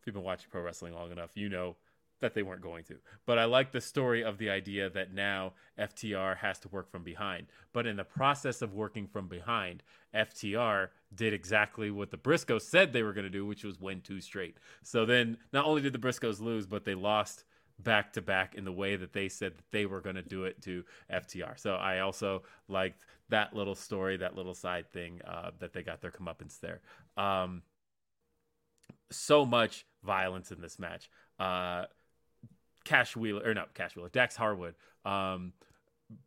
if 0.01 0.07
you've 0.07 0.15
been 0.15 0.25
watching 0.25 0.49
pro 0.51 0.63
wrestling 0.63 0.95
long 0.95 1.13
enough, 1.13 1.31
you 1.35 1.49
know 1.49 1.77
that 2.21 2.35
they 2.35 2.43
weren't 2.43 2.63
going 2.63 2.85
to. 2.85 2.97
But 3.27 3.39
I 3.39 3.45
like 3.45 3.73
the 3.73 3.81
story 3.81 4.23
of 4.23 4.39
the 4.39 4.51
idea 4.51 4.91
that 4.91 5.13
now 5.13 5.55
FTR 5.79 6.37
has 6.39 6.59
to 6.61 6.69
work 6.69 6.91
from 6.91 7.03
behind. 7.03 7.47
But 7.73 7.87
in 7.87 7.97
the 7.97 8.05
process 8.05 8.63
of 8.63 8.75
working 8.75 9.07
from 9.07 9.27
behind, 9.27 9.83
FTR 10.15 10.89
did 11.15 11.33
exactly 11.33 11.91
what 11.91 12.11
the 12.11 12.19
Briscoes 12.19 12.63
said 12.63 12.93
they 12.93 13.03
were 13.03 13.13
going 13.13 13.25
to 13.25 13.31
do, 13.31 13.47
which 13.47 13.65
was 13.65 13.81
win 13.81 14.01
two 14.01 14.21
straight. 14.21 14.57
So 14.83 15.05
then 15.07 15.39
not 15.53 15.65
only 15.65 15.83
did 15.83 15.93
the 15.93 15.99
Briscoes 15.99 16.41
lose, 16.41 16.67
but 16.67 16.85
they 16.85 16.95
lost 16.95 17.45
back 17.79 18.13
to 18.13 18.21
back 18.21 18.55
in 18.55 18.65
the 18.65 18.73
way 18.73 18.97
that 18.97 19.15
they 19.15 19.29
said 19.29 19.57
that 19.57 19.71
they 19.71 19.87
were 19.87 20.03
going 20.03 20.17
to 20.17 20.23
do 20.23 20.45
it 20.45 20.61
to 20.63 20.85
FTR. 21.11 21.59
So 21.59 21.75
I 21.77 22.01
also 22.01 22.43
liked 22.69 23.01
that 23.31 23.55
little 23.55 23.75
story, 23.75 24.19
that 24.19 24.37
little 24.37 24.55
side 24.55 24.93
thing 24.93 25.21
uh, 25.27 25.53
that 25.61 25.73
they 25.73 25.83
got 25.83 26.03
their 26.03 26.11
comeuppance 26.11 26.61
there. 26.61 26.81
Um, 27.17 27.63
so 29.11 29.47
much 29.47 29.87
violence 30.05 30.53
in 30.53 30.61
this 30.61 30.79
match. 30.79 31.11
Uh, 31.39 31.85
Cash 32.85 33.17
Wheeler, 33.17 33.43
or 33.45 33.55
not 33.55 33.75
Cash 33.75 33.95
Wheeler, 33.97 34.09
Dax 34.09 34.37
Harwood, 34.37 34.75
um, 35.05 35.53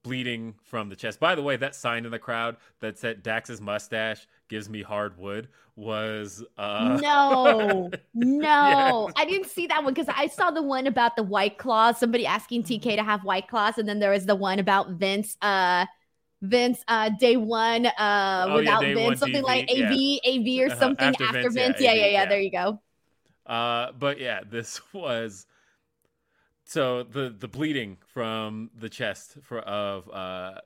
bleeding 0.04 0.56
from 0.64 0.90
the 0.90 0.96
chest. 0.96 1.20
By 1.20 1.36
the 1.36 1.42
way, 1.44 1.58
that 1.58 1.76
sign 1.76 2.06
in 2.06 2.12
the 2.12 2.20
crowd 2.20 2.58
that 2.80 2.98
said 3.00 3.24
Dax's 3.24 3.62
mustache 3.62 4.28
gives 4.50 4.70
me 4.70 4.82
hardwood 4.84 5.50
was 5.76 6.44
uh 6.58 7.02
no, 7.04 7.96
no, 8.14 9.10
Yeah. 9.10 9.14
I 9.16 9.26
didn't 9.26 9.48
see 9.50 9.68
that 9.68 9.84
one 9.84 9.94
because 9.94 10.14
I 10.16 10.28
saw 10.28 10.52
the 10.52 10.62
one 10.62 10.88
about 10.88 11.16
the 11.16 11.24
white 11.24 11.58
claws. 11.58 12.00
Somebody 12.00 12.26
asking 12.26 12.64
TK 12.64 12.96
to 12.96 13.04
have 13.04 13.24
white 13.24 13.48
claws, 13.48 13.78
and 13.78 13.88
then 13.88 14.00
there 14.00 14.12
was 14.12 14.26
the 14.26 14.36
one 14.36 14.60
about 14.60 14.92
Vince. 14.92 15.38
Uh, 15.42 15.86
Vince, 16.42 16.84
uh, 16.90 17.10
day 17.10 17.38
one, 17.38 17.86
uh, 17.88 18.50
Oh, 18.50 18.60
yeah, 18.60 18.76
without 18.76 18.80
day 18.80 18.96
Vince, 18.96 19.06
one 19.06 19.18
something 19.20 19.42
DV, 19.42 19.44
like 19.44 19.72
yeah. 19.74 19.88
AV, 19.90 20.22
AV 20.26 20.62
or 20.64 20.70
Uh-huh, 20.70 20.80
something 20.80 21.16
after 21.16 21.24
after, 21.24 21.50
Vince, 21.50 21.56
Vince. 21.56 21.80
yeah, 21.80 21.94
Yeah, 21.94 21.94
yeah, 21.94 22.08
yeah, 22.08 22.26
yeah. 22.26 22.26
There 22.26 22.42
you 22.42 22.52
go. 22.52 22.82
Uh, 23.46 23.92
but 23.92 24.20
yeah, 24.20 24.42
this 24.50 24.82
was 24.94 25.46
so 26.66 27.04
the 27.04 27.30
the 27.38 27.48
bleeding 27.48 27.98
from 28.08 28.72
the 28.78 28.90
chest 28.90 29.38
for 29.42 29.60
of 29.60 30.10
uh, 30.12 30.62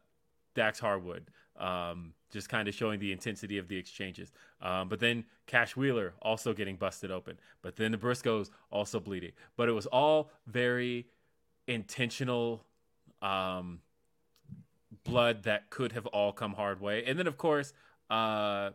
Dax 0.56 0.80
Harwood 0.80 1.32
Um, 1.58 2.14
just 2.30 2.50
kind 2.50 2.68
of 2.68 2.74
showing 2.74 3.00
the 3.00 3.12
intensity 3.12 3.58
of 3.58 3.68
the 3.68 3.78
exchanges. 3.78 4.32
Um, 4.62 4.90
but 4.90 5.00
then 5.00 5.26
Cash 5.46 5.76
Wheeler 5.76 6.14
also 6.22 6.54
getting 6.54 6.76
busted 6.76 7.10
open. 7.10 7.40
But 7.62 7.78
then 7.78 7.92
the 7.92 7.98
Briscoes 7.98 8.50
also 8.70 9.00
bleeding. 9.00 9.32
But 9.56 9.70
it 9.70 9.72
was 9.72 9.86
all 9.86 10.30
very 10.46 11.08
intentional 11.68 12.66
um, 13.22 13.80
blood 15.04 15.44
that 15.44 15.70
could 15.70 15.94
have 15.94 16.06
all 16.08 16.34
come 16.34 16.54
hard 16.54 16.82
way. 16.82 17.04
And 17.06 17.18
then, 17.18 17.28
of 17.28 17.38
course, 17.38 17.74
uh, 18.10 18.72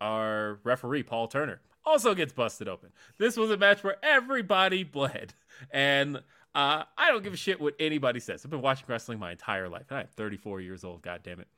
our 0.00 0.60
referee, 0.62 1.02
Paul 1.02 1.28
Turner, 1.28 1.60
also 1.86 2.14
gets 2.14 2.32
busted 2.32 2.68
open. 2.68 2.90
This 3.18 3.36
was 3.36 3.50
a 3.50 3.56
match 3.56 3.84
where 3.84 3.96
everybody 4.02 4.84
bled. 4.84 5.34
And 5.70 6.16
uh, 6.54 6.84
I 6.98 7.10
don't 7.10 7.22
give 7.22 7.32
a 7.32 7.36
shit 7.36 7.60
what 7.60 7.74
anybody 7.78 8.20
says. 8.20 8.44
I've 8.44 8.50
been 8.50 8.60
watching 8.62 8.86
wrestling 8.88 9.18
my 9.18 9.32
entire 9.32 9.68
life. 9.68 9.86
and 9.90 10.00
I'm 10.00 10.06
34 10.16 10.60
years 10.60 10.84
old, 10.84 11.02
God 11.02 11.20
damn 11.22 11.40
it 11.40 11.48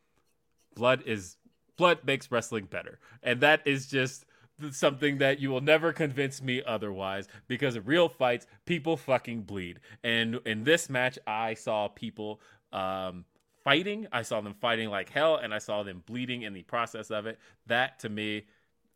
blood 0.77 1.03
is 1.05 1.37
blood 1.77 1.99
makes 2.05 2.31
wrestling 2.31 2.67
better 2.67 3.01
and 3.23 3.41
that 3.41 3.61
is 3.67 3.87
just 3.87 4.25
something 4.71 5.19
that 5.19 5.41
you 5.41 5.51
will 5.51 5.61
never 5.61 5.93
convince 5.93 6.41
me 6.41 6.63
otherwise 6.65 7.27
because 7.49 7.77
in 7.77 7.85
real 7.85 8.09
fights 8.09 8.47
people 8.65 8.97
fucking 8.97 9.43
bleed 9.43 9.81
and 10.05 10.39
in 10.47 10.63
this 10.63 10.89
match 10.89 11.19
i 11.27 11.53
saw 11.53 11.89
people 11.89 12.41
um, 12.73 13.25
fighting 13.65 14.07
i 14.13 14.23
saw 14.23 14.41
them 14.41 14.55
fighting 14.55 14.89
like 14.89 15.11
hell 15.11 15.37
and 15.37 15.53
i 15.53 15.59
saw 15.59 15.83
them 15.83 16.03
bleeding 16.07 16.43
in 16.43 16.53
the 16.53 16.63
process 16.63 17.11
of 17.11 17.27
it 17.27 17.39
that 17.67 17.99
to 17.99 18.09
me 18.09 18.45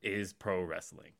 is 0.02 0.32
pro 0.32 0.62
wrestling 0.62 1.12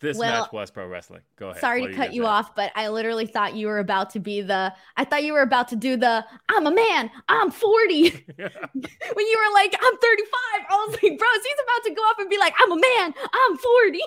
this 0.00 0.16
well, 0.16 0.42
match 0.42 0.52
was 0.52 0.70
pro 0.70 0.86
wrestling. 0.86 1.22
Go 1.36 1.50
ahead. 1.50 1.60
Sorry 1.60 1.86
to 1.86 1.92
cut 1.92 2.14
you, 2.14 2.24
off, 2.24 2.54
but 2.54 2.70
I 2.76 2.88
literally 2.88 3.26
thought 3.26 3.54
you 3.54 3.66
were 3.66 3.78
about 3.78 4.10
to 4.10 4.20
be 4.20 4.40
the. 4.42 4.72
I 4.96 5.04
thought 5.04 5.24
you 5.24 5.32
were 5.32 5.42
about 5.42 5.68
to 5.68 5.76
do 5.76 5.96
the. 5.96 6.24
I'm 6.48 6.66
a 6.66 6.70
man. 6.70 7.10
I'm 7.28 7.50
40. 7.50 8.02
when 8.36 8.46
you 8.46 8.46
were 8.46 9.54
like, 9.54 9.74
I'm 9.80 9.96
35, 9.96 10.30
I 10.70 10.86
was 10.86 10.98
like, 11.02 11.18
bro, 11.18 11.28
he's 11.42 11.52
about 11.62 11.84
to 11.84 11.94
go 11.94 12.02
off 12.02 12.16
and 12.18 12.30
be 12.30 12.38
like, 12.38 12.54
I'm 12.60 12.72
a 12.72 12.76
man. 12.76 13.14
I'm 13.32 13.58
40. 13.58 14.00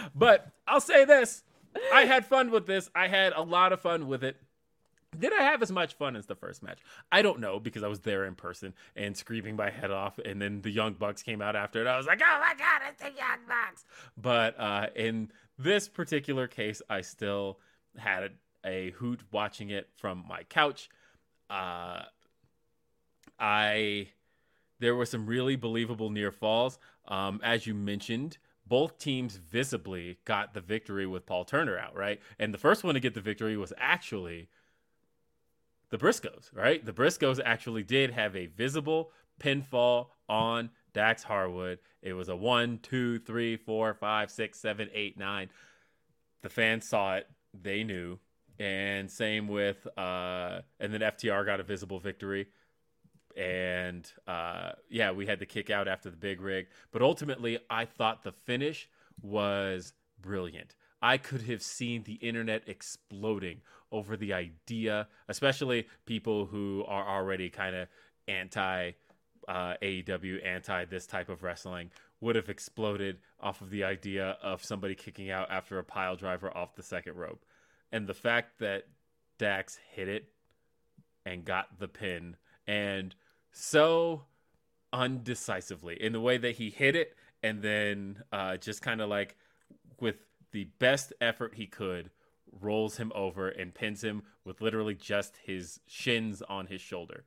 but 0.14 0.48
I'll 0.66 0.80
say 0.80 1.04
this: 1.04 1.42
I 1.92 2.04
had 2.04 2.26
fun 2.26 2.50
with 2.50 2.66
this. 2.66 2.90
I 2.94 3.08
had 3.08 3.32
a 3.32 3.42
lot 3.42 3.72
of 3.72 3.80
fun 3.80 4.06
with 4.06 4.22
it. 4.22 4.36
Did 5.18 5.32
I 5.32 5.42
have 5.42 5.62
as 5.62 5.72
much 5.72 5.94
fun 5.94 6.16
as 6.16 6.26
the 6.26 6.34
first 6.34 6.62
match? 6.62 6.78
I 7.10 7.22
don't 7.22 7.40
know 7.40 7.58
because 7.58 7.82
I 7.82 7.88
was 7.88 8.00
there 8.00 8.24
in 8.24 8.34
person 8.34 8.74
and 8.94 9.16
screaming 9.16 9.56
my 9.56 9.70
head 9.70 9.90
off. 9.90 10.18
And 10.18 10.40
then 10.40 10.62
the 10.62 10.70
Young 10.70 10.94
Bucks 10.94 11.22
came 11.22 11.42
out 11.42 11.56
after 11.56 11.80
it. 11.80 11.86
I 11.86 11.96
was 11.96 12.06
like, 12.06 12.20
oh 12.22 12.40
my 12.40 12.54
God, 12.56 12.82
it's 12.88 13.02
the 13.02 13.08
Young 13.08 13.40
Bucks. 13.48 13.84
But 14.16 14.58
uh, 14.58 14.86
in 14.94 15.30
this 15.58 15.88
particular 15.88 16.46
case, 16.46 16.80
I 16.88 17.00
still 17.00 17.58
had 17.96 18.32
a, 18.64 18.90
hoot 18.98 19.20
watching 19.32 19.70
it 19.70 19.88
from 19.96 20.24
my 20.28 20.42
couch. 20.44 20.90
Uh, 21.48 22.02
I 23.38 24.08
there 24.80 24.94
were 24.94 25.06
some 25.06 25.26
really 25.26 25.56
believable 25.56 26.10
near 26.10 26.30
falls. 26.30 26.78
Um, 27.06 27.40
as 27.42 27.66
you 27.66 27.74
mentioned, 27.74 28.38
both 28.66 28.98
teams 28.98 29.36
visibly 29.36 30.18
got 30.24 30.54
the 30.54 30.60
victory 30.60 31.06
with 31.06 31.26
Paul 31.26 31.44
Turner 31.44 31.78
out, 31.78 31.96
right? 31.96 32.20
And 32.38 32.52
the 32.52 32.58
first 32.58 32.84
one 32.84 32.94
to 32.94 33.00
get 33.00 33.14
the 33.14 33.20
victory 33.20 33.56
was 33.56 33.72
actually 33.78 34.48
the 35.90 35.98
Briscoes, 35.98 36.50
right? 36.54 36.84
The 36.84 36.92
Briscoes 36.92 37.40
actually 37.44 37.82
did 37.82 38.10
have 38.10 38.36
a 38.36 38.46
visible 38.46 39.10
pinfall 39.40 40.08
on 40.28 40.70
Dax 40.92 41.22
Harwood. 41.22 41.78
It 42.02 42.12
was 42.12 42.28
a 42.28 42.36
one, 42.36 42.78
two, 42.82 43.18
three, 43.20 43.56
four, 43.56 43.94
five, 43.94 44.30
six, 44.30 44.58
seven, 44.58 44.88
eight, 44.92 45.18
nine. 45.18 45.48
The 46.42 46.48
fans 46.48 46.86
saw 46.86 47.16
it, 47.16 47.26
they 47.54 47.84
knew. 47.84 48.18
And 48.58 49.10
same 49.10 49.46
with, 49.46 49.86
uh, 49.96 50.60
and 50.80 50.92
then 50.92 51.00
FTR 51.00 51.46
got 51.46 51.60
a 51.60 51.62
visible 51.62 52.00
victory. 52.00 52.48
And 53.36 54.10
uh, 54.26 54.72
yeah, 54.90 55.12
we 55.12 55.26
had 55.26 55.38
the 55.38 55.46
kick 55.46 55.70
out 55.70 55.86
after 55.86 56.10
the 56.10 56.16
big 56.16 56.40
rig. 56.40 56.66
But 56.90 57.02
ultimately, 57.02 57.58
I 57.70 57.84
thought 57.84 58.24
the 58.24 58.32
finish 58.32 58.88
was 59.22 59.92
brilliant. 60.20 60.74
I 61.00 61.18
could 61.18 61.42
have 61.42 61.62
seen 61.62 62.02
the 62.02 62.14
internet 62.14 62.62
exploding 62.66 63.60
over 63.92 64.16
the 64.16 64.32
idea, 64.32 65.08
especially 65.28 65.86
people 66.06 66.46
who 66.46 66.84
are 66.86 67.06
already 67.06 67.50
kind 67.50 67.74
of 67.74 67.88
anti 68.26 68.92
uh, 69.46 69.74
AEW, 69.82 70.46
anti 70.46 70.84
this 70.84 71.06
type 71.06 71.28
of 71.28 71.42
wrestling, 71.42 71.90
would 72.20 72.36
have 72.36 72.48
exploded 72.48 73.18
off 73.40 73.60
of 73.60 73.70
the 73.70 73.84
idea 73.84 74.36
of 74.42 74.64
somebody 74.64 74.94
kicking 74.94 75.30
out 75.30 75.50
after 75.50 75.78
a 75.78 75.84
pile 75.84 76.16
driver 76.16 76.54
off 76.56 76.74
the 76.74 76.82
second 76.82 77.14
rope. 77.14 77.44
And 77.92 78.06
the 78.06 78.14
fact 78.14 78.58
that 78.58 78.84
Dax 79.38 79.78
hit 79.92 80.08
it 80.08 80.26
and 81.24 81.44
got 81.44 81.78
the 81.78 81.88
pin 81.88 82.36
and 82.66 83.14
so 83.52 84.24
undecisively 84.92 85.96
in 86.00 86.12
the 86.12 86.20
way 86.20 86.38
that 86.38 86.56
he 86.56 86.70
hit 86.70 86.96
it 86.96 87.14
and 87.42 87.62
then 87.62 88.22
uh, 88.32 88.56
just 88.56 88.82
kind 88.82 89.00
of 89.00 89.08
like 89.08 89.36
with 90.00 90.16
the 90.52 90.68
best 90.78 91.12
effort 91.20 91.54
he 91.54 91.66
could 91.66 92.10
rolls 92.60 92.96
him 92.96 93.12
over 93.14 93.48
and 93.48 93.74
pins 93.74 94.02
him 94.02 94.22
with 94.44 94.60
literally 94.60 94.94
just 94.94 95.36
his 95.44 95.80
shins 95.86 96.42
on 96.42 96.66
his 96.66 96.80
shoulder. 96.80 97.24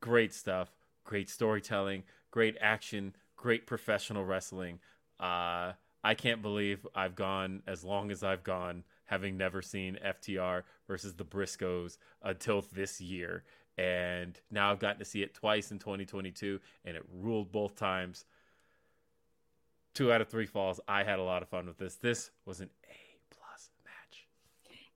Great 0.00 0.32
stuff, 0.32 0.70
great 1.04 1.28
storytelling, 1.28 2.04
great 2.30 2.56
action, 2.60 3.14
great 3.36 3.66
professional 3.66 4.24
wrestling. 4.24 4.78
Uh, 5.18 5.72
I 6.04 6.14
can't 6.14 6.42
believe 6.42 6.86
I've 6.94 7.14
gone 7.14 7.62
as 7.66 7.84
long 7.84 8.10
as 8.10 8.22
I've 8.22 8.44
gone, 8.44 8.84
having 9.06 9.36
never 9.36 9.62
seen 9.62 9.98
FTR 10.04 10.62
versus 10.86 11.14
the 11.14 11.24
Briscoes 11.24 11.98
until 12.22 12.64
this 12.72 13.00
year. 13.00 13.44
And 13.76 14.38
now 14.50 14.70
I've 14.70 14.80
gotten 14.80 14.98
to 14.98 15.04
see 15.04 15.22
it 15.22 15.34
twice 15.34 15.70
in 15.70 15.78
2022, 15.78 16.60
and 16.84 16.96
it 16.96 17.04
ruled 17.12 17.52
both 17.52 17.76
times. 17.76 18.24
Two 19.98 20.12
out 20.12 20.20
of 20.20 20.28
three 20.28 20.46
falls. 20.46 20.78
I 20.86 21.02
had 21.02 21.18
a 21.18 21.24
lot 21.24 21.42
of 21.42 21.48
fun 21.48 21.66
with 21.66 21.76
this. 21.76 21.96
This 21.96 22.30
was 22.46 22.60
an 22.60 22.70
A 22.88 23.34
plus 23.34 23.70
match. 23.84 24.28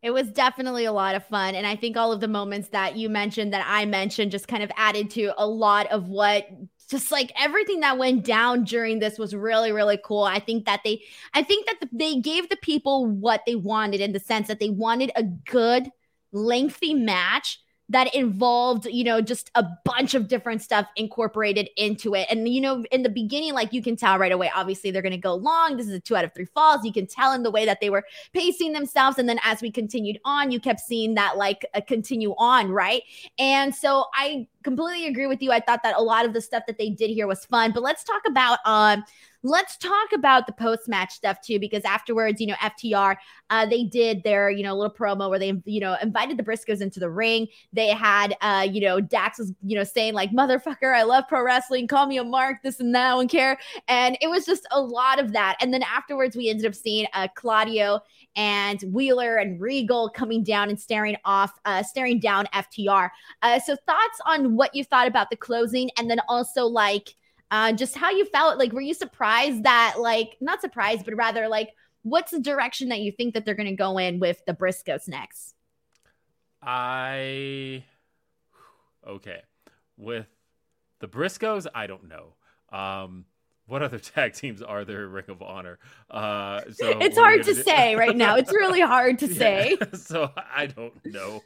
it 0.01 0.13
was 0.13 0.31
definitely 0.31 0.85
a 0.85 0.93
lot 0.93 1.17
of 1.17 1.27
fun. 1.27 1.57
And 1.57 1.67
I 1.67 1.75
think 1.75 1.97
all 1.97 2.13
of 2.13 2.21
the 2.21 2.29
moments 2.29 2.69
that 2.69 2.95
you 2.95 3.09
mentioned, 3.09 3.53
that 3.53 3.67
I 3.67 3.85
mentioned, 3.85 4.31
just 4.31 4.47
kind 4.47 4.63
of 4.63 4.71
added 4.77 5.11
to 5.11 5.33
a 5.37 5.45
lot 5.45 5.91
of 5.91 6.07
what 6.07 6.47
just 6.89 7.11
like 7.11 7.33
everything 7.37 7.81
that 7.81 7.99
went 7.99 8.25
down 8.25 8.63
during 8.63 9.01
this 9.01 9.19
was 9.19 9.35
really 9.35 9.73
really 9.73 9.99
cool 10.05 10.25
i 10.25 10.39
think 10.39 10.67
that 10.67 10.81
they 10.85 11.01
i 11.33 11.43
think 11.43 11.65
that 11.65 11.81
the, 11.81 11.89
they 11.91 12.21
gave 12.21 12.51
the 12.51 12.57
people 12.57 13.07
what 13.07 13.41
they 13.47 13.55
wanted 13.55 14.03
in 14.03 14.13
the 14.13 14.21
sense 14.21 14.47
that 14.49 14.61
they 14.61 14.69
wanted 14.69 15.11
a 15.17 15.23
good 15.23 15.89
lengthy 16.33 16.93
match 16.93 17.61
that 17.93 18.15
involved, 18.15 18.87
you 18.87 19.05
know, 19.05 19.21
just 19.21 19.51
a 19.55 19.65
bunch 19.85 20.15
of 20.15 20.27
different 20.27 20.63
stuff 20.63 20.87
incorporated 20.97 21.69
into 21.77 22.15
it. 22.15 22.27
And, 22.31 22.49
you 22.49 22.61
know, 22.61 22.85
in 22.91 23.03
the 23.03 23.11
beginning, 23.11 23.53
like 23.53 23.73
you 23.73 23.83
can 23.83 23.97
tell 23.97 24.19
right 24.19 24.33
away, 24.33 24.51
obviously 24.55 24.91
they're 24.91 25.03
going 25.03 25.13
to 25.13 25.19
go 25.19 25.35
long. 25.35 25.77
This 25.77 25.89
is 25.89 25.93
a 25.93 26.01
two 26.01 26.17
out 26.17 26.25
of 26.25 26.33
three 26.33 26.47
falls. 26.47 26.85
You 26.85 26.93
can 26.93 27.07
tell 27.07 27.35
in 27.35 27.43
the 27.43 27.51
way 27.51 27.67
that 27.67 27.81
they 27.81 27.91
were 27.91 28.05
pacing 28.33 28.73
themselves. 28.73 29.19
And 29.19 29.29
then 29.29 29.39
as 29.45 29.61
we 29.61 29.71
continued 29.71 30.19
on, 30.25 30.51
you 30.51 30.59
kept 30.59 30.81
seeing 30.81 31.15
that 31.15 31.37
like 31.37 31.67
a 31.75 31.83
continue 31.83 32.35
on, 32.39 32.71
right? 32.71 33.03
And 33.39 33.75
so 33.75 34.07
I 34.15 34.49
completely 34.65 35.07
agree 35.07 35.27
with 35.27 35.43
you. 35.43 35.53
I 35.53 35.61
thought 35.61 35.83
that 35.83 35.95
a 35.97 36.03
lot 36.03 36.25
of 36.25 36.33
the 36.33 36.41
stuff 36.41 36.65
that 36.67 36.79
they 36.79 36.89
did 36.89 37.11
here 37.11 37.27
was 37.27 37.45
fun. 37.45 37.73
But 37.73 37.83
let's 37.83 38.05
talk 38.05 38.23
about 38.27 38.59
um 38.65 39.05
let's 39.43 39.77
talk 39.77 40.13
about 40.13 40.47
the 40.47 40.53
post 40.53 40.89
match 40.89 41.13
stuff 41.13 41.41
too, 41.41 41.59
because 41.59 41.83
afterwards, 41.85 42.41
you 42.41 42.47
know, 42.47 42.55
FTR, 42.55 43.17
uh, 43.51 43.67
they 43.67 43.85
did 43.85 44.23
their, 44.23 44.51
you 44.51 44.63
know, 44.63 44.77
little 44.77 44.95
promo 44.95 45.29
where 45.29 45.39
they, 45.39 45.61
you 45.65 45.81
know, 45.81 45.97
invited 46.01 46.37
the 46.37 46.43
Briscoes 46.43 46.81
into 46.81 47.01
the 47.01 47.11
ring. 47.11 47.49
They 47.73 47.89
had, 47.89 48.37
uh, 48.41 48.67
you 48.71 48.81
know, 48.81 49.01
Dax 49.01 49.39
was, 49.39 49.53
you 49.63 49.77
know, 49.77 49.85
saying 49.85 50.15
like, 50.15 50.31
motherfucker, 50.31 50.95
I 50.95 51.03
love 51.03 51.25
pro 51.29 51.43
wrestling, 51.43 51.89
call 51.89 52.07
me 52.07 52.19
a 52.19 52.25
mark, 52.25 52.63
this 52.63 52.81
and 52.81 52.95
that, 52.95 53.09
I 53.09 53.11
don't 53.11 53.29
care. 53.29 53.59
And 53.89 54.17
it 54.21 54.29
was 54.29 54.47
just 54.47 54.67
a 54.71 54.81
lot 54.81 55.19
of 55.19 55.33
that. 55.33 55.57
And 55.61 55.75
then 55.75 55.83
afterwards, 55.83 56.37
we 56.37 56.49
ended 56.49 56.67
up 56.67 56.75
seeing 56.75 57.07
uh, 57.13 57.29
Claudio 57.35 58.01
and 58.37 58.81
Wheeler 58.89 59.37
and 59.37 59.61
Regal 59.61 60.09
coming 60.09 60.43
down 60.45 60.71
and 60.71 60.81
staring 60.81 61.17
off, 61.25 61.59
uh, 61.65 61.83
staring 61.83 62.21
down 62.21 62.47
FTR. 62.55 63.11
Uh, 63.43 63.59
so 63.59 63.77
thoughts 63.87 64.21
on 64.25 64.57
what 64.57 64.75
you 64.75 64.85
thought 64.85 65.09
about 65.09 65.31
the 65.31 65.37
closing, 65.37 65.91
and 65.99 66.11
then 66.11 66.21
also 66.29 66.65
like 66.65 67.15
uh, 67.53 67.71
just 67.71 67.97
how 67.97 68.11
you 68.11 68.25
felt. 68.25 68.59
Like, 68.59 68.73
were 68.73 68.81
you 68.81 68.95
surprised 68.95 69.65
that, 69.65 69.97
like, 69.99 70.39
not 70.41 70.63
surprised, 70.63 71.05
but 71.05 71.15
rather 71.15 71.47
like, 71.49 71.75
what's 72.03 72.33
the 72.33 72.41
direction 72.41 72.89
that 72.89 73.01
you 73.01 73.13
think 73.13 73.35
that 73.35 73.45
they're 73.45 73.55
going 73.55 73.69
to 73.69 73.77
go 73.77 73.99
in 73.99 74.19
with 74.19 74.43
the 74.47 74.55
Briscoes 74.55 75.07
next? 75.07 75.55
I 76.63 77.85
okay 79.07 79.43
with 79.99 80.27
the 81.01 81.09
Briscoes. 81.09 81.67
I 81.75 81.87
don't 81.87 82.09
know. 82.09 82.35
Um, 82.77 83.27
what 83.73 83.83
other 83.83 83.99
tag 83.99 84.35
teams 84.35 84.61
are 84.61 84.85
there 84.85 85.05
in 85.05 85.13
Ring 85.13 85.25
of 85.29 85.41
Honor? 85.41 85.79
Uh, 86.11 86.61
so 86.73 86.91
it's 87.01 87.17
hard 87.17 87.43
to 87.45 87.55
say 87.55 87.97
right 87.97 88.15
now. 88.15 88.37
It's 88.37 88.53
really 88.53 88.83
hard 88.83 89.19
to 89.21 89.35
say. 89.35 89.79
so 89.95 90.31
I 90.55 90.67
don't 90.67 90.95
know. 91.07 91.43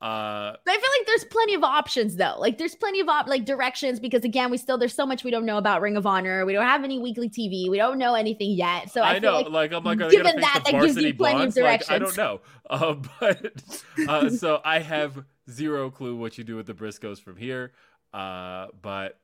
Uh, 0.00 0.54
I 0.54 0.56
feel 0.64 0.74
like 0.74 1.06
there's 1.06 1.24
plenty 1.24 1.54
of 1.54 1.62
options 1.62 2.16
though. 2.16 2.34
Like 2.38 2.58
there's 2.58 2.74
plenty 2.74 3.00
of 3.00 3.08
op- 3.08 3.28
like 3.28 3.44
directions 3.44 4.00
because 4.00 4.24
again, 4.24 4.50
we 4.50 4.56
still 4.56 4.76
there's 4.76 4.94
so 4.94 5.06
much 5.06 5.22
we 5.22 5.30
don't 5.30 5.46
know 5.46 5.56
about 5.56 5.80
Ring 5.80 5.96
of 5.96 6.04
Honor. 6.04 6.44
We 6.44 6.52
don't 6.52 6.66
have 6.66 6.82
any 6.82 6.98
weekly 6.98 7.28
TV. 7.28 7.70
We 7.70 7.76
don't 7.76 7.98
know 7.98 8.14
anything 8.14 8.50
yet. 8.50 8.90
So 8.90 9.00
I, 9.00 9.14
I 9.14 9.18
know, 9.20 9.40
like, 9.40 9.50
like 9.50 9.72
I'm 9.72 9.84
like, 9.84 9.98
given 10.10 10.40
that, 10.40 10.62
that 10.64 10.80
gives 10.80 10.96
you 10.96 11.14
plenty 11.14 11.44
of 11.44 11.54
directions. 11.54 11.90
Like, 11.90 11.96
I 11.96 12.04
don't 12.04 12.16
know, 12.16 12.40
uh, 12.70 12.94
but 13.20 13.74
uh, 14.08 14.30
so 14.30 14.60
I 14.64 14.80
have 14.80 15.24
zero 15.48 15.90
clue 15.90 16.16
what 16.16 16.38
you 16.38 16.44
do 16.44 16.56
with 16.56 16.66
the 16.66 16.74
Briscoes 16.74 17.20
from 17.20 17.36
here. 17.36 17.72
Uh, 18.12 18.66
but 18.82 19.20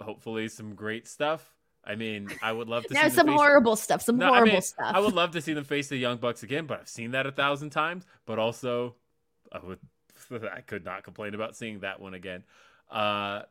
hopefully 0.00 0.48
some 0.48 0.74
great 0.74 1.08
stuff. 1.08 1.54
I 1.84 1.96
mean, 1.96 2.28
I 2.42 2.52
would 2.52 2.68
love 2.68 2.84
to 2.86 2.94
Now 2.94 3.08
see 3.08 3.16
some 3.16 3.26
face- 3.26 3.36
horrible 3.36 3.74
stuff. 3.76 4.02
Some 4.02 4.16
No, 4.16 4.26
I 4.26 4.36
horrible 4.36 4.52
mean, 4.52 4.62
stuff. 4.62 4.92
I 4.94 5.00
would 5.00 5.14
love 5.14 5.32
to 5.32 5.40
see 5.40 5.52
them 5.52 5.64
face 5.64 5.88
the 5.88 5.96
Young 5.96 6.18
Bucks 6.18 6.42
again, 6.42 6.66
but 6.66 6.80
I've 6.80 6.88
seen 6.88 7.10
that 7.10 7.26
a 7.26 7.32
thousand 7.32 7.70
times. 7.70 8.06
But 8.24 8.38
also, 8.38 8.94
I 9.50 9.58
would, 9.58 9.78
I 10.54 10.60
could 10.60 10.84
not 10.84 11.02
complain 11.02 11.34
about 11.34 11.56
seeing 11.56 11.80
that 11.80 12.00
one 12.00 12.14
again. 12.14 12.44
Uh, 12.90 13.42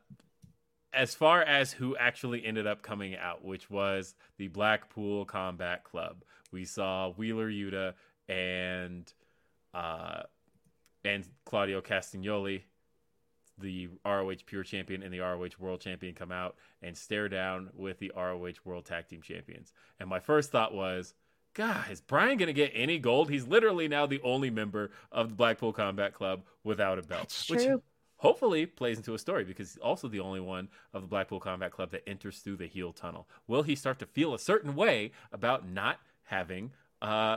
as 0.94 1.14
far 1.14 1.42
as 1.42 1.72
who 1.72 1.96
actually 1.96 2.44
ended 2.44 2.66
up 2.66 2.82
coming 2.82 3.16
out, 3.16 3.44
which 3.44 3.70
was 3.70 4.14
the 4.38 4.48
Blackpool 4.48 5.24
Combat 5.24 5.84
Club, 5.84 6.22
we 6.52 6.64
saw 6.64 7.10
Wheeler 7.12 7.50
Yuta 7.50 7.94
and 8.28 9.12
uh, 9.74 10.22
and 11.04 11.26
Claudio 11.44 11.80
Castagnoli, 11.80 12.62
the 13.62 13.88
ROH 14.04 14.34
Pure 14.46 14.64
Champion 14.64 15.02
and 15.02 15.12
the 15.12 15.20
ROH 15.20 15.48
World 15.58 15.80
Champion, 15.80 16.14
come 16.14 16.32
out 16.32 16.56
and 16.82 16.96
stare 16.96 17.28
down 17.28 17.70
with 17.74 17.98
the 17.98 18.12
ROH 18.16 18.54
World 18.64 18.84
Tag 18.84 19.08
Team 19.08 19.22
Champions. 19.22 19.72
And 20.00 20.08
my 20.08 20.20
first 20.20 20.50
thought 20.50 20.74
was, 20.74 21.14
God, 21.54 21.90
is 21.90 22.00
Bryan 22.00 22.38
going 22.38 22.46
to 22.48 22.52
get 22.52 22.72
any 22.74 22.98
gold? 22.98 23.30
He's 23.30 23.46
literally 23.46 23.88
now 23.88 24.06
the 24.06 24.20
only 24.22 24.50
member 24.50 24.90
of 25.10 25.28
the 25.30 25.34
Blackpool 25.34 25.72
Combat 25.72 26.14
Club 26.14 26.42
without 26.64 26.98
a 26.98 27.02
belt. 27.02 27.28
That's 27.28 27.48
which 27.48 27.64
true. 27.64 27.82
hopefully 28.16 28.66
plays 28.66 28.96
into 28.96 29.14
a 29.14 29.18
story 29.18 29.44
because 29.44 29.72
he's 29.72 29.78
also 29.78 30.08
the 30.08 30.20
only 30.20 30.40
one 30.40 30.68
of 30.94 31.02
the 31.02 31.08
Blackpool 31.08 31.40
Combat 31.40 31.70
Club 31.72 31.90
that 31.90 32.08
enters 32.08 32.38
through 32.38 32.56
the 32.56 32.66
heel 32.66 32.92
tunnel. 32.92 33.28
Will 33.46 33.62
he 33.62 33.74
start 33.74 33.98
to 33.98 34.06
feel 34.06 34.34
a 34.34 34.38
certain 34.38 34.74
way 34.74 35.12
about 35.32 35.68
not 35.68 35.98
having 36.24 36.70
uh 37.02 37.36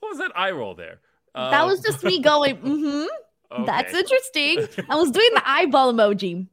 what 0.00 0.08
was 0.08 0.18
that 0.18 0.32
eye 0.36 0.50
roll 0.50 0.74
there? 0.74 1.00
that 1.34 1.60
Um, 1.62 1.68
was 1.68 1.80
just 1.80 2.02
me 2.02 2.20
going, 2.20 2.56
mm-hmm. 2.62 3.06
Okay. 3.52 3.64
That's 3.66 3.94
interesting. 3.94 4.66
I 4.88 4.96
was 4.96 5.10
doing 5.10 5.30
the 5.34 5.42
eyeball 5.44 5.92
emoji. 5.92 6.48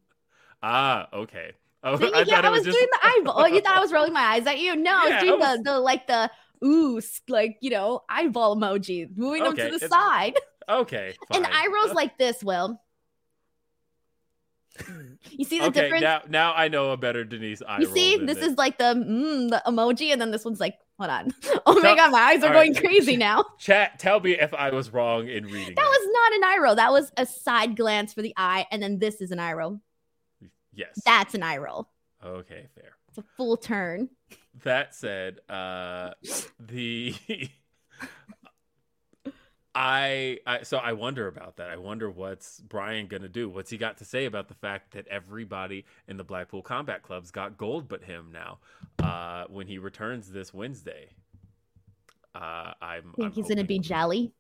Ah, 0.62 1.08
okay. 1.14 1.54
Oh, 1.84 1.94
I 2.14 2.24
yeah, 2.24 2.42
I 2.42 2.50
was 2.50 2.60
was 2.60 2.66
just 2.68 2.78
doing 2.78 2.90
the 2.92 3.08
eyeball. 3.08 3.34
Oh, 3.38 3.46
you 3.46 3.62
thought 3.62 3.78
I 3.78 3.82
was 3.82 3.92
rolling 3.92 4.14
my 4.14 4.22
eyes 4.22 4.46
at 4.46 4.60
you? 4.60 4.76
No, 4.76 4.92
I 4.94 5.10
was 5.10 5.24
doing 5.24 5.42
I 5.42 5.56
was- 5.56 5.58
the, 5.60 5.72
the 5.72 5.80
like 5.80 6.08
the 6.08 6.30
ooh, 6.64 7.02
like 7.28 7.58
you 7.62 7.70
know, 7.70 8.02
eyeball 8.10 8.58
emoji, 8.58 9.10
moving 9.16 9.44
them 9.44 9.56
to 9.56 9.64
the 9.64 9.76
it's- 9.76 9.90
side. 9.90 10.36
okay. 10.68 11.16
And 11.34 11.46
fine. 11.46 11.54
eye 11.54 11.68
rolls 11.74 11.94
like 11.96 12.18
this, 12.18 12.44
Will. 12.44 12.82
You 15.32 15.44
see 15.44 15.60
the 15.60 15.66
okay, 15.66 15.82
difference? 15.82 16.04
now 16.04 16.22
now 16.30 16.54
I 16.54 16.70
know 16.70 16.92
a 16.92 16.98
better 16.98 17.26
Denise 17.26 17.62
eye 17.62 17.80
you 17.80 17.88
see, 17.88 18.18
this 18.18 18.38
is 18.38 18.58
like 18.58 18.78
the 18.78 18.94
mm, 18.96 19.50
the 19.50 19.62
emoji, 19.68 20.12
and 20.14 20.22
then 20.22 20.32
this 20.32 20.46
one's 20.46 20.60
like, 20.60 20.78
hold 21.00 21.10
on. 21.10 21.34
Oh 21.66 21.74
my 21.76 21.82
Tell- 21.82 21.96
god, 21.96 22.12
my 22.12 22.20
eyes 22.20 22.44
are 22.44 22.52
going 22.54 22.74
right. 22.74 22.82
crazy 22.84 23.16
now. 23.28 23.44
chat. 23.60 24.00
Tell 24.00 24.20
me 24.20 24.32
if 24.32 24.54
I 24.54 24.70
was 24.72 24.92
wrong 24.92 25.28
in 25.28 25.46
reading. 25.46 25.76
That 25.76 25.84
was 25.86 26.10
not 26.12 26.34
an 26.38 26.44
eye 26.44 26.58
roll. 26.64 26.76
That 26.76 26.92
was 26.92 27.12
a 27.18 27.26
side 27.26 27.76
glance 27.78 28.14
for 28.14 28.22
the 28.22 28.34
eye, 28.38 28.66
and 28.72 28.82
then 28.82 28.98
this 29.00 29.22
is 29.22 29.32
an 29.32 29.40
eye 29.40 29.54
roll. 29.54 29.80
yes. 30.74 31.00
That's 31.06 31.34
an 31.36 31.44
eye 31.44 31.58
roll. 31.58 31.90
okay, 32.24 32.68
fair. 32.76 32.92
It's 33.10 33.18
a 33.18 33.24
full 33.38 33.58
turn. 33.58 34.10
That 34.64 34.94
said, 34.96 35.40
uh, 35.50 36.12
the 36.60 37.16
I, 39.76 40.40
I 40.48 40.64
so 40.64 40.78
I 40.78 40.94
wonder 40.94 41.28
about 41.28 41.58
that. 41.58 41.70
I 41.70 41.78
wonder 41.78 42.10
what's 42.10 42.60
Bryan 42.60 43.08
gonna 43.08 43.30
do. 43.30 43.50
What's 43.50 43.70
he 43.70 43.78
got 43.78 43.98
to 43.98 44.06
say 44.06 44.26
about 44.26 44.48
the 44.48 44.56
fact 44.56 44.92
that 44.94 45.08
everybody 45.08 45.86
in 46.08 46.18
the 46.18 46.24
Blackpool 46.24 46.62
Combat 46.62 47.04
Club's 47.04 47.30
got 47.32 47.58
gold 47.58 47.88
but 47.88 48.04
him 48.04 48.32
now? 48.34 48.58
Uh, 48.98 49.46
when 49.48 49.68
he 49.68 49.78
returns 49.78 50.32
this 50.32 50.54
Wednesday, 50.54 51.10
uh, 52.36 52.74
I'm. 52.82 53.14
Think 53.16 53.28
I'm 53.28 53.32
he's 53.34 53.48
gonna 53.48 53.64
be 53.64 53.76
hoping- 53.76 53.84
jelly. 53.84 54.32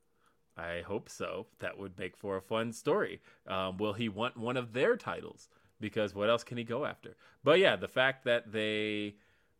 I 0.57 0.81
hope 0.85 1.09
so. 1.09 1.45
That 1.59 1.77
would 1.77 1.97
make 1.97 2.17
for 2.17 2.35
a 2.35 2.41
fun 2.41 2.73
story. 2.73 3.21
Um, 3.47 3.77
will 3.77 3.93
he 3.93 4.09
want 4.09 4.35
one 4.35 4.57
of 4.57 4.73
their 4.73 4.97
titles? 4.97 5.47
Because 5.79 6.13
what 6.13 6.29
else 6.29 6.43
can 6.43 6.57
he 6.57 6.65
go 6.65 6.83
after? 6.83 7.15
But 7.45 7.59
yeah, 7.59 7.77
the 7.77 7.87
fact 7.87 8.25
that 8.25 8.51
they, 8.51 9.15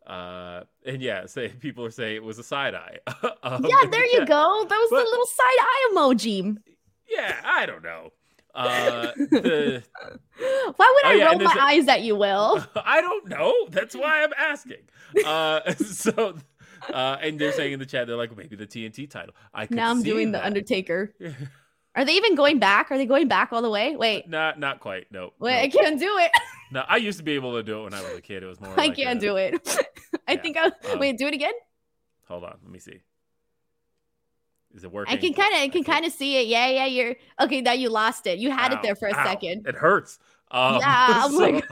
uh, 0.08 0.64
and 0.86 1.02
yeah, 1.02 1.26
say 1.26 1.50
people 1.50 1.86
are 1.86 1.92
saying 1.92 2.16
it 2.18 2.24
was 2.24 2.40
a 2.40 2.44
side 2.44 2.76
eye. 2.76 2.98
Um, 3.44 3.66
Yeah, 3.66 3.90
there 3.90 4.06
you 4.06 4.26
go. 4.26 4.66
That 4.68 4.78
was 4.78 4.90
But- 4.92 5.00
the 5.04 5.10
little 5.10 5.26
side 5.26 5.60
eye 5.62 5.92
emoji. 5.94 6.58
Yeah, 7.10 7.36
I 7.44 7.66
don't 7.66 7.84
know. 7.84 8.12
Uh, 8.54 9.12
the, 9.16 9.84
Why 10.38 10.72
would 10.78 11.06
Oh, 11.06 11.10
I 11.10 11.14
yeah, 11.14 11.26
roll 11.28 11.40
my 11.40 11.54
a- 11.56 11.62
eyes 11.62 11.88
at 11.88 12.02
you, 12.02 12.16
Will? 12.16 12.64
I 12.76 13.00
don't 13.02 13.28
know. 13.30 13.54
That's 13.70 13.96
why 13.96 14.24
I'm 14.24 14.34
asking. 14.38 14.82
Uh, 15.26 15.74
so, 15.76 16.36
uh, 16.92 17.18
and 17.22 17.40
they're 17.40 17.52
saying 17.54 17.74
in 17.74 17.80
the 17.80 17.86
chat, 17.86 18.08
they're 18.08 18.16
like, 18.18 18.36
maybe 18.36 18.56
the 18.56 18.68
TNT 18.68 19.10
title. 19.10 19.34
I 19.54 19.66
could 19.68 19.76
Now 19.78 19.90
I'm 19.92 20.04
doing 20.04 20.32
the. 20.32 20.44
Undertaker. 20.46 21.14
Are 22.00 22.06
they 22.06 22.14
even 22.14 22.34
going 22.36 22.60
back? 22.60 22.92
Are 22.92 22.98
they 22.98 23.06
going 23.06 23.28
back 23.28 23.50
all 23.52 23.62
the 23.62 23.70
way? 23.70 23.94
Wait, 23.98 24.30
Not, 24.30 24.58
not 24.58 24.80
quite. 24.80 25.12
No. 25.12 25.34
wait, 25.38 25.52
no. 25.52 25.60
I 25.60 25.68
can't 25.68 26.00
do 26.00 26.18
it. 26.18 26.32
No, 26.72 26.84
I 26.88 26.98
used 26.98 27.18
to 27.18 27.24
be 27.24 27.32
able 27.34 27.54
to 27.56 27.64
do 27.64 27.80
it 27.82 27.84
when 27.86 27.94
I 27.96 28.02
was 28.04 28.14
a 28.14 28.22
kid. 28.22 28.44
It 28.44 28.46
was 28.46 28.62
more. 28.62 28.70
I 28.74 28.76
like 28.88 28.96
can't 28.96 29.18
a- 29.18 29.20
do 29.20 29.38
it. 29.38 29.56
I 30.28 30.34
Yeah, 30.34 30.42
think 30.42 30.56
I 30.56 30.66
um, 30.66 31.00
wait. 31.00 31.18
Do 31.18 31.26
it 31.26 31.34
again. 31.34 31.54
Hold 32.28 32.44
on, 32.44 32.58
let 32.64 32.72
me 32.72 32.78
see. 32.78 33.00
Is 34.76 34.84
it 34.84 34.92
working? 34.92 35.12
I 35.12 35.18
can 35.18 35.34
kind 35.34 35.52
of, 35.56 35.62
I 35.62 35.68
can 35.70 35.84
kind 35.84 36.06
of 36.06 36.12
see 36.14 36.38
it. 36.38 36.46
Yeah, 36.48 36.68
yeah. 36.70 36.86
You're 36.86 37.16
okay. 37.42 37.62
Now 37.62 37.72
you 37.72 37.90
lost 37.90 38.28
it. 38.28 38.38
You 38.38 38.52
had 38.52 38.72
it 38.72 38.84
there 38.84 38.96
for 38.96 39.08
a 39.08 39.14
ow, 39.16 39.24
second. 39.26 39.66
It 39.68 39.74
hurts. 39.76 40.20
Um, 40.52 40.76
Yeah, 40.76 41.24
I'm 41.26 41.32
so 41.32 41.38
like- 41.40 41.66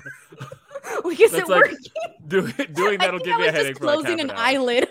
Like, 1.06 1.20
is 1.22 1.34
it 1.36 1.48
like 1.48 1.62
working? 1.62 1.78
do, 2.28 2.52
doing 2.74 2.98
that'll 2.98 3.20
give 3.20 3.36
I 3.36 3.44
you 3.44 3.50
a 3.50 3.52
headache 3.52 3.74
just 3.76 3.82
like 3.84 3.94
closing 3.94 4.18
half 4.18 4.26
an 4.26 4.30
an 4.32 4.36
eyelid. 4.36 4.88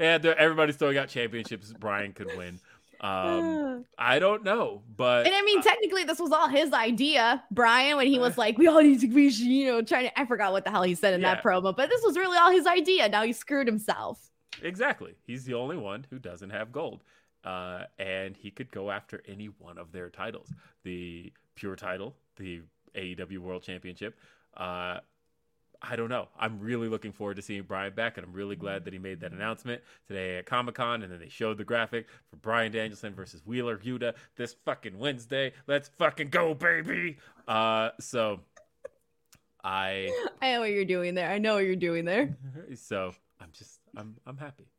Yeah, 0.00 0.18
everybody's 0.38 0.76
throwing 0.76 0.96
out 0.96 1.08
championships. 1.08 1.72
Bryan 1.72 2.12
could 2.12 2.34
win. 2.36 2.60
Um, 3.02 3.84
I 3.98 4.18
don't 4.18 4.44
know, 4.44 4.82
but 4.96 5.26
And 5.26 5.34
I 5.34 5.42
mean, 5.42 5.62
technically, 5.62 6.04
this 6.04 6.18
was 6.18 6.32
all 6.32 6.48
his 6.48 6.72
idea, 6.72 7.42
Bryan, 7.50 7.96
when 7.96 8.06
he 8.06 8.18
was 8.18 8.38
like, 8.38 8.58
"We 8.58 8.68
all 8.68 8.80
need 8.80 9.00
to 9.00 9.08
be, 9.08 9.24
you 9.24 9.66
know, 9.66 9.82
trying 9.82 10.04
to." 10.04 10.20
I 10.20 10.26
forgot 10.26 10.52
what 10.52 10.64
the 10.64 10.70
hell 10.70 10.82
he 10.82 10.94
said 10.94 11.14
in 11.14 11.22
that 11.22 11.42
promo, 11.42 11.74
but 11.74 11.88
this 11.88 12.02
was 12.02 12.16
really 12.16 12.38
all 12.38 12.50
his 12.50 12.66
idea. 12.66 13.08
Now 13.08 13.22
he 13.24 13.32
screwed 13.32 13.66
himself. 13.66 14.30
Exactly. 14.62 15.14
He's 15.26 15.44
the 15.44 15.54
only 15.54 15.76
one 15.76 16.06
who 16.10 16.18
doesn't 16.18 16.50
have 16.50 16.72
gold. 16.72 17.02
Uh, 17.44 17.84
and 17.98 18.36
he 18.36 18.50
could 18.50 18.70
go 18.70 18.90
after 18.90 19.20
any 19.26 19.46
one 19.46 19.76
of 19.76 19.90
their 19.90 20.08
titles 20.08 20.52
the 20.84 21.32
pure 21.56 21.74
title, 21.74 22.14
the 22.36 22.62
AEW 22.94 23.38
World 23.38 23.62
Championship. 23.62 24.16
Uh, 24.56 24.98
I 25.82 25.96
don't 25.96 26.08
know. 26.08 26.28
I'm 26.38 26.60
really 26.60 26.88
looking 26.88 27.12
forward 27.12 27.36
to 27.36 27.42
seeing 27.42 27.62
Bryan 27.62 27.92
back, 27.94 28.16
and 28.16 28.26
I'm 28.26 28.32
really 28.32 28.54
glad 28.54 28.84
that 28.84 28.92
he 28.92 28.98
made 28.98 29.20
that 29.20 29.32
announcement 29.32 29.82
today 30.06 30.38
at 30.38 30.46
Comic 30.46 30.76
Con. 30.76 31.02
And 31.02 31.12
then 31.12 31.18
they 31.18 31.28
showed 31.28 31.58
the 31.58 31.64
graphic 31.64 32.06
for 32.30 32.36
Bryan 32.36 32.70
Danielson 32.70 33.14
versus 33.14 33.42
Wheeler 33.44 33.78
Yuta 33.78 34.14
this 34.36 34.54
fucking 34.64 34.98
Wednesday. 34.98 35.52
Let's 35.66 35.88
fucking 35.98 36.30
go, 36.30 36.54
baby! 36.54 37.18
Uh, 37.48 37.90
so 38.00 38.40
I 39.64 40.12
I 40.42 40.52
know 40.52 40.60
what 40.60 40.70
you're 40.70 40.84
doing 40.84 41.14
there. 41.14 41.30
I 41.30 41.38
know 41.38 41.54
what 41.54 41.64
you're 41.64 41.76
doing 41.76 42.04
there. 42.04 42.36
so 42.76 43.14
I'm 43.40 43.50
just 43.52 43.80
I'm 43.96 44.16
I'm 44.26 44.36
happy. 44.36 44.71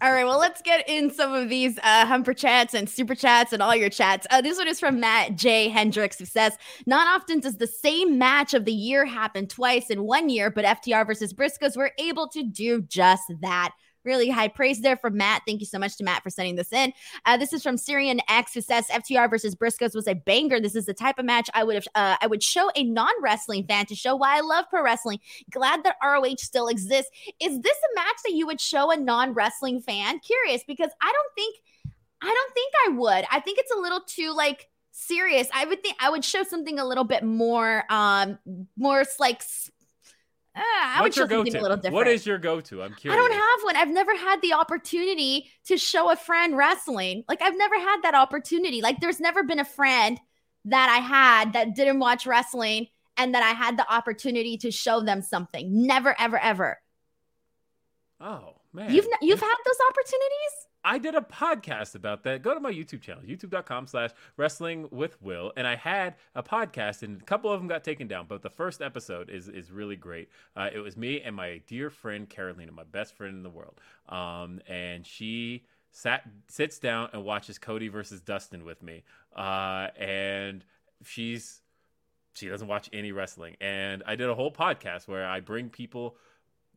All 0.00 0.12
right, 0.12 0.24
well, 0.24 0.38
let's 0.38 0.62
get 0.62 0.88
in 0.88 1.10
some 1.10 1.34
of 1.34 1.48
these 1.48 1.78
uh, 1.82 2.06
humper 2.06 2.32
chats 2.32 2.74
and 2.74 2.88
super 2.88 3.14
chats 3.14 3.52
and 3.52 3.62
all 3.62 3.74
your 3.74 3.90
chats. 3.90 4.26
Uh, 4.30 4.40
this 4.40 4.58
one 4.58 4.68
is 4.68 4.80
from 4.80 5.00
Matt 5.00 5.36
J. 5.36 5.68
Hendricks, 5.68 6.18
who 6.18 6.24
says, 6.24 6.56
Not 6.86 7.06
often 7.08 7.40
does 7.40 7.56
the 7.56 7.66
same 7.66 8.18
match 8.18 8.54
of 8.54 8.64
the 8.64 8.72
year 8.72 9.04
happen 9.04 9.46
twice 9.46 9.90
in 9.90 10.04
one 10.04 10.28
year, 10.28 10.50
but 10.50 10.64
FTR 10.64 11.06
versus 11.06 11.32
Briscoes 11.32 11.76
were 11.76 11.92
able 11.98 12.28
to 12.28 12.42
do 12.42 12.82
just 12.82 13.32
that. 13.40 13.72
Really 14.08 14.30
high 14.30 14.48
praise 14.48 14.80
there 14.80 14.96
from 14.96 15.18
Matt. 15.18 15.42
Thank 15.46 15.60
you 15.60 15.66
so 15.66 15.78
much 15.78 15.98
to 15.98 16.04
Matt 16.04 16.22
for 16.22 16.30
sending 16.30 16.56
this 16.56 16.72
in. 16.72 16.94
Uh, 17.26 17.36
this 17.36 17.52
is 17.52 17.62
from 17.62 17.76
Syrian 17.76 18.22
X, 18.26 18.54
who 18.54 18.62
says 18.62 18.86
FTR 18.88 19.28
versus 19.28 19.54
Briscoes 19.54 19.94
was 19.94 20.08
a 20.08 20.14
banger. 20.14 20.60
This 20.60 20.74
is 20.74 20.86
the 20.86 20.94
type 20.94 21.18
of 21.18 21.26
match 21.26 21.50
I 21.52 21.62
would 21.62 21.74
have, 21.74 21.86
uh, 21.94 22.16
I 22.22 22.26
would 22.26 22.42
show 22.42 22.70
a 22.74 22.84
non 22.84 23.12
wrestling 23.20 23.66
fan 23.66 23.84
to 23.84 23.94
show 23.94 24.16
why 24.16 24.38
I 24.38 24.40
love 24.40 24.64
pro 24.70 24.82
wrestling. 24.82 25.18
Glad 25.50 25.84
that 25.84 25.96
ROH 26.02 26.36
still 26.38 26.68
exists. 26.68 27.10
Is 27.38 27.60
this 27.60 27.76
a 27.76 27.94
match 27.94 28.16
that 28.24 28.32
you 28.32 28.46
would 28.46 28.60
show 28.60 28.90
a 28.90 28.96
non-wrestling 28.96 29.82
fan? 29.82 30.20
Curious 30.20 30.64
because 30.66 30.90
I 31.02 31.12
don't 31.12 31.34
think 31.34 31.56
I 32.22 32.26
don't 32.26 32.54
think 32.54 32.72
I 32.86 32.88
would. 32.98 33.26
I 33.30 33.40
think 33.40 33.58
it's 33.58 33.72
a 33.72 33.78
little 33.78 34.00
too 34.00 34.34
like 34.34 34.68
serious. 34.90 35.48
I 35.54 35.66
would 35.66 35.82
think 35.82 35.96
I 36.00 36.10
would 36.10 36.24
show 36.24 36.42
something 36.42 36.78
a 36.78 36.84
little 36.84 37.04
bit 37.04 37.22
more 37.22 37.84
um 37.90 38.38
more 38.76 39.04
like 39.20 39.42
uh, 40.58 40.62
I 40.64 40.96
would 41.00 41.06
What's 41.06 41.16
show 41.16 41.22
your 41.22 41.28
go-to? 41.28 41.58
a 41.58 41.62
little 41.62 41.76
different. 41.76 41.94
What 41.94 42.08
is 42.08 42.26
your 42.26 42.38
go-to? 42.38 42.82
I'm 42.82 42.94
curious. 42.94 43.18
I 43.18 43.22
don't 43.22 43.32
have 43.32 43.60
one. 43.64 43.76
I've 43.76 43.88
never 43.88 44.16
had 44.16 44.40
the 44.42 44.52
opportunity 44.54 45.50
to 45.66 45.76
show 45.78 46.10
a 46.10 46.16
friend 46.16 46.56
wrestling. 46.56 47.24
Like 47.28 47.42
I've 47.42 47.56
never 47.56 47.78
had 47.78 48.00
that 48.02 48.14
opportunity. 48.14 48.80
Like 48.82 49.00
there's 49.00 49.20
never 49.20 49.42
been 49.42 49.58
a 49.60 49.64
friend 49.64 50.18
that 50.64 50.88
I 50.90 50.98
had 51.02 51.52
that 51.52 51.74
didn't 51.74 52.00
watch 52.00 52.26
wrestling 52.26 52.88
and 53.16 53.34
that 53.34 53.42
I 53.42 53.50
had 53.50 53.76
the 53.76 53.90
opportunity 53.92 54.56
to 54.58 54.70
show 54.70 55.00
them 55.00 55.22
something. 55.22 55.86
Never 55.86 56.14
ever 56.18 56.38
ever. 56.38 56.78
Oh 58.20 58.54
man, 58.72 58.92
You've 58.92 59.06
you've 59.22 59.40
had 59.40 59.56
those 59.64 59.78
opportunities? 59.90 60.67
I 60.84 60.98
did 60.98 61.14
a 61.14 61.20
podcast 61.20 61.94
about 61.94 62.22
that. 62.24 62.42
Go 62.42 62.54
to 62.54 62.60
my 62.60 62.72
YouTube 62.72 63.00
channel, 63.00 63.22
youtube.com 63.22 63.86
slash 63.86 64.10
wrestling 64.36 64.88
with 64.90 65.20
Will. 65.20 65.52
And 65.56 65.66
I 65.66 65.76
had 65.76 66.14
a 66.34 66.42
podcast 66.42 67.02
and 67.02 67.20
a 67.20 67.24
couple 67.24 67.52
of 67.52 67.60
them 67.60 67.68
got 67.68 67.84
taken 67.84 68.06
down, 68.06 68.26
but 68.28 68.42
the 68.42 68.50
first 68.50 68.80
episode 68.80 69.28
is, 69.28 69.48
is 69.48 69.70
really 69.70 69.96
great. 69.96 70.28
Uh, 70.56 70.70
it 70.72 70.78
was 70.78 70.96
me 70.96 71.20
and 71.20 71.34
my 71.34 71.60
dear 71.66 71.90
friend 71.90 72.28
Carolina, 72.28 72.72
my 72.72 72.84
best 72.84 73.16
friend 73.16 73.34
in 73.34 73.42
the 73.42 73.50
world. 73.50 73.80
Um, 74.08 74.60
and 74.68 75.04
she 75.04 75.64
sat, 75.90 76.22
sits 76.46 76.78
down 76.78 77.10
and 77.12 77.24
watches 77.24 77.58
Cody 77.58 77.88
versus 77.88 78.20
Dustin 78.20 78.64
with 78.64 78.82
me. 78.82 79.02
Uh, 79.36 79.88
and 79.98 80.64
she's 81.04 81.60
she 82.34 82.48
doesn't 82.48 82.68
watch 82.68 82.88
any 82.92 83.10
wrestling. 83.12 83.56
And 83.60 84.02
I 84.06 84.14
did 84.14 84.28
a 84.28 84.34
whole 84.34 84.52
podcast 84.52 85.08
where 85.08 85.26
I 85.26 85.40
bring 85.40 85.70
people 85.70 86.16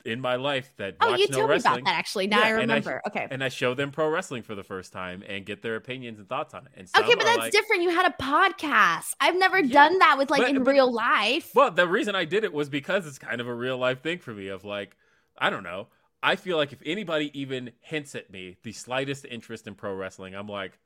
in 0.06 0.20
my 0.22 0.36
life 0.36 0.72
that 0.78 0.96
Oh, 1.02 1.16
you 1.16 1.28
no 1.30 1.38
told 1.38 1.50
me 1.52 1.56
about 1.58 1.84
that 1.86 1.96
actually. 1.96 2.28
Now 2.28 2.40
Yeah, 2.40 2.44
I 2.44 2.48
and 2.62 2.72
I 2.72 2.76
remember. 2.76 3.02
okay. 3.08 3.28
And 3.30 3.44
I 3.44 3.50
show 3.50 3.74
them 3.74 3.92
pro 3.92 4.10
wrestling 4.10 4.44
for 4.44 4.56
the 4.56 4.64
first 4.64 4.92
time 4.94 5.24
and 5.28 5.46
get 5.46 5.62
their 5.62 5.76
opinions 5.76 6.20
and 6.20 6.28
thoughts 6.28 6.54
on 6.54 6.66
it. 6.66 6.72
And 6.76 6.88
Okay, 6.98 7.16
but 7.16 7.24
that's 7.26 7.38
like- 7.38 7.52
different. 7.52 7.82
You 7.84 7.90
had 7.90 8.06
a 8.12 8.16
podcast. 8.22 9.14
I've 9.20 9.36
never 9.36 9.60
Yeah, 9.60 9.74
done 9.74 10.00
that 10.00 10.18
with 10.18 10.30
like 10.30 10.42
but- 10.42 10.50
in 10.50 10.64
but- 10.64 10.72
real 10.72 10.92
life. 10.92 11.52
Well, 11.56 11.72
the 11.72 11.88
reason 11.88 12.16
I 12.16 12.26
did 12.26 12.44
it 12.44 12.54
was 12.54 12.70
because 12.70 13.06
it's 13.08 13.20
kind 13.20 13.42
of 13.42 13.48
a 13.48 13.54
real 13.54 13.78
life 13.78 14.02
thing 14.02 14.20
for 14.20 14.34
me 14.34 14.48
of 14.48 14.64
like, 14.64 14.96
I 15.38 15.50
don't 15.50 15.64
know. 15.64 15.88
I 16.24 16.36
feel 16.36 16.58
like 16.58 16.72
if 16.72 16.82
anybody 16.86 17.32
even 17.40 17.72
hints 17.80 18.14
at 18.14 18.30
me 18.32 18.58
the 18.64 18.72
slightest 18.74 19.26
interest 19.26 19.68
in 19.68 19.74
pro 19.76 19.96
wrestling, 19.96 20.36
I'm 20.36 20.48
like, 20.48 20.78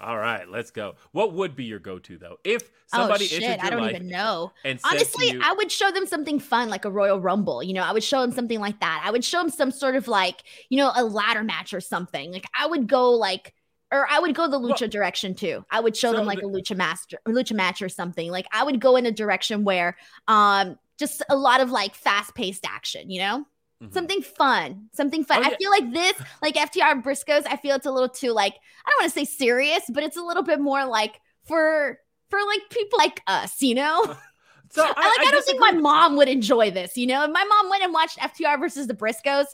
all 0.00 0.18
right, 0.18 0.48
let's 0.48 0.70
go. 0.70 0.94
What 1.12 1.32
would 1.34 1.56
be 1.56 1.64
your 1.64 1.78
go-to 1.78 2.18
though? 2.18 2.36
If 2.44 2.70
somebody 2.86 3.24
oh 3.24 3.28
shit, 3.38 3.62
I 3.62 3.70
don't 3.70 3.88
even 3.88 4.08
know. 4.08 4.52
and 4.64 4.78
Honestly, 4.84 5.30
you, 5.30 5.40
I 5.42 5.52
would 5.52 5.70
show 5.72 5.90
them 5.90 6.06
something 6.06 6.38
fun 6.38 6.68
like 6.68 6.84
a 6.84 6.90
Royal 6.90 7.20
Rumble. 7.20 7.62
You 7.62 7.74
know, 7.74 7.82
I 7.82 7.92
would 7.92 8.04
show 8.04 8.20
them 8.20 8.32
something 8.32 8.60
like 8.60 8.80
that. 8.80 9.02
I 9.04 9.10
would 9.10 9.24
show 9.24 9.38
them 9.38 9.50
some 9.50 9.70
sort 9.70 9.96
of 9.96 10.08
like, 10.08 10.42
you 10.68 10.76
know, 10.76 10.92
a 10.94 11.04
ladder 11.04 11.42
match 11.42 11.72
or 11.74 11.80
something. 11.80 12.32
Like 12.32 12.46
I 12.58 12.66
would 12.66 12.86
go 12.86 13.10
like 13.12 13.54
or 13.90 14.06
I 14.10 14.18
would 14.18 14.34
go 14.34 14.48
the 14.48 14.58
lucha 14.58 14.80
Well- 14.82 14.90
direction 14.90 15.34
too. 15.34 15.64
I 15.70 15.80
would 15.80 15.96
show 15.96 16.12
So 16.12 16.18
them 16.18 16.26
like 16.26 16.40
the- 16.40 16.46
a 16.46 16.50
lucha 16.50 16.76
master 16.76 17.18
lucha 17.26 17.54
match 17.54 17.82
or 17.82 17.88
something. 17.88 18.30
Like 18.30 18.46
I 18.52 18.62
would 18.64 18.80
go 18.80 18.96
in 18.96 19.06
a 19.06 19.12
direction 19.12 19.64
where 19.64 19.96
um 20.28 20.78
just 20.98 21.22
a 21.30 21.36
lot 21.36 21.60
of 21.60 21.70
like 21.70 21.94
fast-paced 21.94 22.66
action, 22.66 23.08
you 23.10 23.20
know? 23.20 23.44
Mhm. 23.82 23.92
Something 23.94 24.22
fun, 24.22 24.88
something 24.92 25.24
fun. 25.24 25.44
Oh, 25.44 25.48
I 25.48 25.54
feel 25.56 25.70
like 25.70 25.92
this, 25.92 26.14
like 26.42 26.56
FTR 26.56 27.00
Briscoes, 27.02 27.46
I 27.46 27.56
feel 27.56 27.76
it's 27.76 27.86
a 27.86 27.92
little 27.92 28.08
too 28.08 28.32
like 28.32 28.54
I 28.54 28.90
don't 28.90 29.02
want 29.02 29.12
to 29.12 29.18
say 29.20 29.24
serious, 29.24 29.82
but 29.88 30.02
it's 30.02 30.16
a 30.16 30.22
little 30.22 30.42
bit 30.42 30.60
more 30.60 30.84
like 30.84 31.20
for 31.46 31.98
for 32.30 32.38
like 32.44 32.62
people 32.70 32.98
like 32.98 33.22
us, 33.26 33.62
you 33.62 33.74
know. 33.74 34.16
so 34.70 34.82
I, 34.82 34.86
like 34.86 35.28
I, 35.28 35.30
don't 35.30 35.44
think 35.44 35.60
my 35.60 35.72
mom 35.72 36.16
would 36.16 36.28
enjoy 36.28 36.70
this, 36.70 36.96
you 36.96 37.06
know. 37.06 37.24
If 37.24 37.30
my 37.30 37.44
mom 37.44 37.70
went 37.70 37.82
and 37.82 37.92
watched 37.92 38.18
FTR 38.18 38.58
versus 38.60 38.86
the 38.86 38.94
Briscoes, 38.94 39.46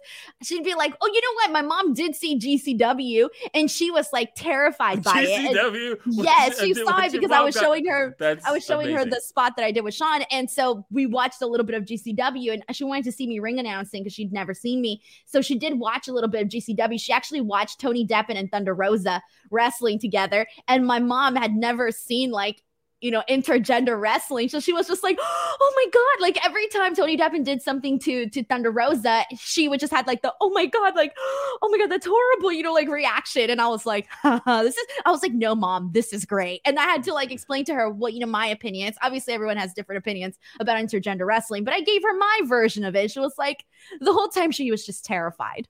she'd 0.43 0.65
be 0.65 0.75
like, 0.75 0.95
"Oh, 1.01 1.07
you 1.07 1.21
know 1.21 1.35
what? 1.35 1.53
My 1.53 1.63
mom 1.63 1.95
did 1.95 2.17
see 2.17 2.39
GCW, 2.39 3.29
and 3.53 3.71
she 3.71 3.91
was 3.91 4.09
like 4.13 4.35
terrified 4.35 5.03
by 5.03 5.21
it." 5.27 5.31
And- 5.31 5.57
GCW. 5.57 6.01
Yes, 6.25 6.61
she 6.61 6.75
saw 6.75 7.03
it 7.03 7.13
because 7.13 7.31
I 7.31 7.41
was 7.41 7.55
got- 7.55 7.63
showing 7.63 7.87
her. 7.87 8.17
That's 8.19 8.45
I 8.45 8.53
was 8.53 8.65
showing 8.65 8.95
her 8.95 9.05
the 9.05 9.21
spot 9.21 9.55
that 9.57 9.65
I 9.65 9.71
did 9.73 9.83
with 9.83 9.95
Sean, 9.95 10.23
and 10.31 10.51
so 10.51 10.85
we 10.91 11.07
watched 11.07 11.43
a 11.43 11.47
little 11.47 11.67
bit 11.67 11.77
of 11.77 11.85
GCW, 11.85 12.53
and 12.53 12.77
she 12.77 12.85
wanted 12.85 13.05
to 13.05 13.13
see 13.13 13.27
me 13.27 13.39
ring 13.39 13.59
announcing 13.59 14.03
because 14.03 14.15
she'd 14.15 14.33
never 14.33 14.55
seen 14.55 14.81
me. 14.81 15.03
So 15.27 15.41
she 15.43 15.59
did 15.59 15.79
watch 15.79 16.09
a 16.09 16.13
little 16.13 16.31
bit 16.31 16.43
of 16.43 16.49
GCW. 16.49 17.01
She 17.01 17.13
actually 17.13 17.41
watched 17.41 17.81
Tony 17.81 18.07
Deppen 18.07 18.37
and 18.37 18.51
Thunder 18.51 18.75
Rosa 18.75 19.23
wrestling 19.51 19.99
together, 19.99 20.47
and 20.69 20.87
my 20.87 20.99
mom 20.99 21.37
had 21.37 21.55
never 21.55 21.91
seen 21.91 22.31
like 22.31 22.63
you 23.05 23.11
know 23.11 23.23
intergender 23.29 24.01
wrestling, 24.01 24.49
so 24.49 24.59
she 24.59 24.73
was 24.73 24.89
just 24.89 25.03
like, 25.03 25.19
"Oh 25.21 25.73
my 25.77 25.87
god!" 25.93 26.23
Like 26.23 26.45
every 26.45 26.67
time 26.69 26.95
Tony 26.95 27.19
Deppen 27.19 27.45
did 27.45 27.61
something 27.61 27.99
to 28.01 28.29
to 28.31 28.43
Thunder 28.43 28.71
Rosa, 28.71 29.25
she 29.39 29.69
would 29.69 29.79
just 29.79 29.93
had 29.93 30.07
like 30.07 30.23
the 30.23 30.35
"Oh 30.41 30.49
my 30.51 30.65
god!" 30.65 30.97
like 30.97 31.13
"Oh 31.63 31.69
my 31.71 31.77
god, 31.77 31.91
that's 31.91 32.07
horrible," 32.07 32.51
you 32.51 32.63
know, 32.63 32.73
like 32.73 32.89
reaction, 32.89 33.51
and 33.51 33.61
I 33.61 33.69
was 33.69 33.85
like, 33.85 34.09
"This 34.25 34.77
is," 34.77 34.87
I 35.05 35.11
was 35.11 35.23
like, 35.23 35.35
"No, 35.35 35.55
mom, 35.55 35.91
this 35.93 36.15
is 36.15 36.25
great," 36.25 36.63
and 36.65 36.79
I 36.79 36.85
had 36.85 37.03
to 37.05 37.13
like 37.13 37.31
explain 37.31 37.67
to 37.67 37.75
her 37.75 37.91
what 37.91 38.15
you 38.15 38.21
know 38.21 38.27
my 38.27 38.47
opinions. 38.47 38.97
Obviously, 39.03 39.35
everyone 39.35 39.59
has 39.59 39.75
different 39.75 39.99
opinions 39.99 40.39
about 40.59 40.79
intergender 40.79 41.27
wrestling, 41.27 41.63
but 41.63 41.75
I 41.75 41.83
gave 41.83 42.03
her 42.03 42.17
my 42.17 42.41
version 42.45 42.85
of 42.85 42.97
it. 42.97 43.11
She 43.11 43.21
was 43.21 43.35
like, 43.37 43.67
the 44.01 44.15
whole 44.15 44.29
time 44.29 44.51
she 44.51 44.71
was 44.71 44.87
just 44.87 45.05
terrified. 45.05 45.69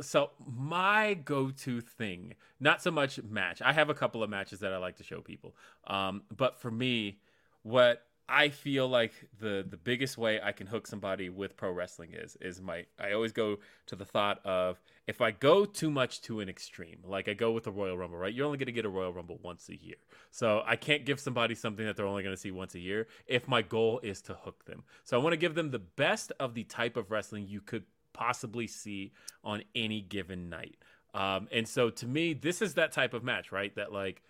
so 0.00 0.30
my 0.46 1.14
go-to 1.14 1.80
thing 1.80 2.34
not 2.62 2.80
so 2.80 2.90
much 2.90 3.20
match. 3.22 3.60
I 3.60 3.72
have 3.72 3.90
a 3.90 3.94
couple 3.94 4.22
of 4.22 4.30
matches 4.30 4.60
that 4.60 4.72
i 4.72 4.78
like 4.78 4.96
to 4.96 5.04
show 5.04 5.20
people. 5.20 5.54
Um, 5.86 6.22
but 6.34 6.58
for 6.60 6.70
me 6.70 7.18
what 7.64 8.06
i 8.28 8.48
feel 8.48 8.88
like 8.88 9.12
the 9.40 9.64
the 9.68 9.76
biggest 9.76 10.16
way 10.16 10.40
i 10.42 10.52
can 10.52 10.66
hook 10.66 10.86
somebody 10.86 11.28
with 11.28 11.56
pro 11.56 11.72
wrestling 11.72 12.10
is 12.12 12.36
is 12.40 12.60
my 12.60 12.84
i 13.00 13.12
always 13.12 13.32
go 13.32 13.58
to 13.86 13.96
the 13.96 14.04
thought 14.04 14.44
of 14.46 14.80
if 15.06 15.20
i 15.20 15.30
go 15.30 15.64
too 15.64 15.90
much 15.90 16.20
to 16.22 16.38
an 16.40 16.48
extreme 16.48 16.98
like 17.04 17.28
i 17.28 17.34
go 17.34 17.50
with 17.50 17.64
the 17.64 17.70
royal 17.70 17.98
rumble 17.98 18.16
right? 18.16 18.32
You're 18.32 18.46
only 18.46 18.58
going 18.58 18.66
to 18.66 18.72
get 18.72 18.84
a 18.84 18.88
royal 18.88 19.12
rumble 19.12 19.38
once 19.42 19.68
a 19.68 19.76
year. 19.76 19.96
So 20.30 20.62
i 20.66 20.76
can't 20.76 21.04
give 21.04 21.18
somebody 21.18 21.54
something 21.54 21.84
that 21.84 21.96
they're 21.96 22.06
only 22.06 22.22
going 22.22 22.34
to 22.34 22.40
see 22.40 22.52
once 22.52 22.74
a 22.74 22.80
year 22.80 23.08
if 23.26 23.48
my 23.48 23.62
goal 23.62 24.00
is 24.02 24.22
to 24.22 24.34
hook 24.34 24.64
them. 24.64 24.84
So 25.04 25.18
i 25.18 25.22
want 25.22 25.32
to 25.32 25.36
give 25.36 25.54
them 25.54 25.70
the 25.70 25.80
best 25.80 26.32
of 26.38 26.54
the 26.54 26.64
type 26.64 26.96
of 26.96 27.10
wrestling 27.10 27.46
you 27.48 27.60
could 27.60 27.84
possibly 28.12 28.66
see 28.66 29.12
on 29.44 29.62
any 29.74 30.00
given 30.00 30.48
night. 30.48 30.76
Um, 31.14 31.48
and 31.52 31.68
so 31.68 31.90
to 31.90 32.06
me, 32.06 32.32
this 32.32 32.62
is 32.62 32.74
that 32.74 32.92
type 32.92 33.14
of 33.14 33.22
match, 33.22 33.52
right? 33.52 33.74
That 33.76 33.92
like, 33.92 34.22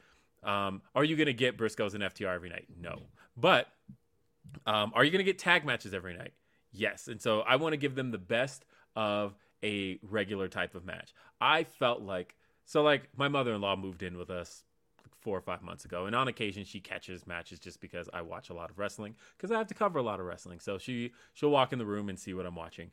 um, 0.43 0.83
are 0.95 1.05
you 1.05 1.17
going 1.17 1.27
to 1.27 1.33
get 1.33 1.57
Briscoes 1.57 1.95
and 1.95 2.03
FTR 2.03 2.35
every 2.35 2.49
night? 2.49 2.67
No. 2.81 3.03
But 3.37 3.69
um, 4.67 4.93
are 4.95 5.05
you 5.05 5.11
going 5.11 5.25
to 5.25 5.25
get 5.25 5.39
tag 5.39 5.65
matches 5.65 5.95
every 5.95 6.17
night? 6.17 6.33
Yes. 6.73 7.09
And 7.09 7.21
so 7.21 7.41
I 7.41 7.57
want 7.57 7.73
to 7.73 7.77
give 7.77 7.95
them 7.95 8.11
the 8.11 8.19
best 8.19 8.65
of 8.97 9.35
a 9.63 9.99
regular 10.03 10.49
type 10.49 10.75
of 10.75 10.85
match. 10.85 11.15
I 11.41 11.65
felt 11.65 12.03
like, 12.03 12.35
so 12.65 12.83
like 12.83 13.09
my 13.17 13.29
mother 13.29 13.55
in 13.55 13.61
law 13.61 13.77
moved 13.77 14.03
in 14.03 14.19
with 14.19 14.31
us 14.31 14.65
four 15.23 15.39
or 15.39 15.41
five 15.41 15.63
months 15.63 15.85
ago 15.85 16.07
and 16.07 16.17
on 16.17 16.27
occasion 16.27 16.65
she 16.65 16.81
catches 16.81 17.29
matches 17.29 17.61
just 17.61 17.81
because 17.81 18.09
i 18.13 18.21
watch 18.21 18.51
a 18.51 18.55
lot 18.55 18.71
of 18.71 18.79
wrestling 18.79 19.15
because 19.37 19.53
i 19.53 19.57
have 19.57 19.69
to 19.69 19.75
cover 19.75 20.01
a 20.01 20.03
lot 20.03 20.19
of 20.19 20.27
wrestling 20.27 20.59
so 20.59 20.79
she 20.79 21.13
she'll 21.33 21.51
walk 21.51 21.73
in 21.73 21.79
the 21.79 21.87
room 21.87 22.09
and 22.09 22.19
see 22.19 22.35
what 22.35 22.45
i'm 22.45 22.57
watching 22.57 22.91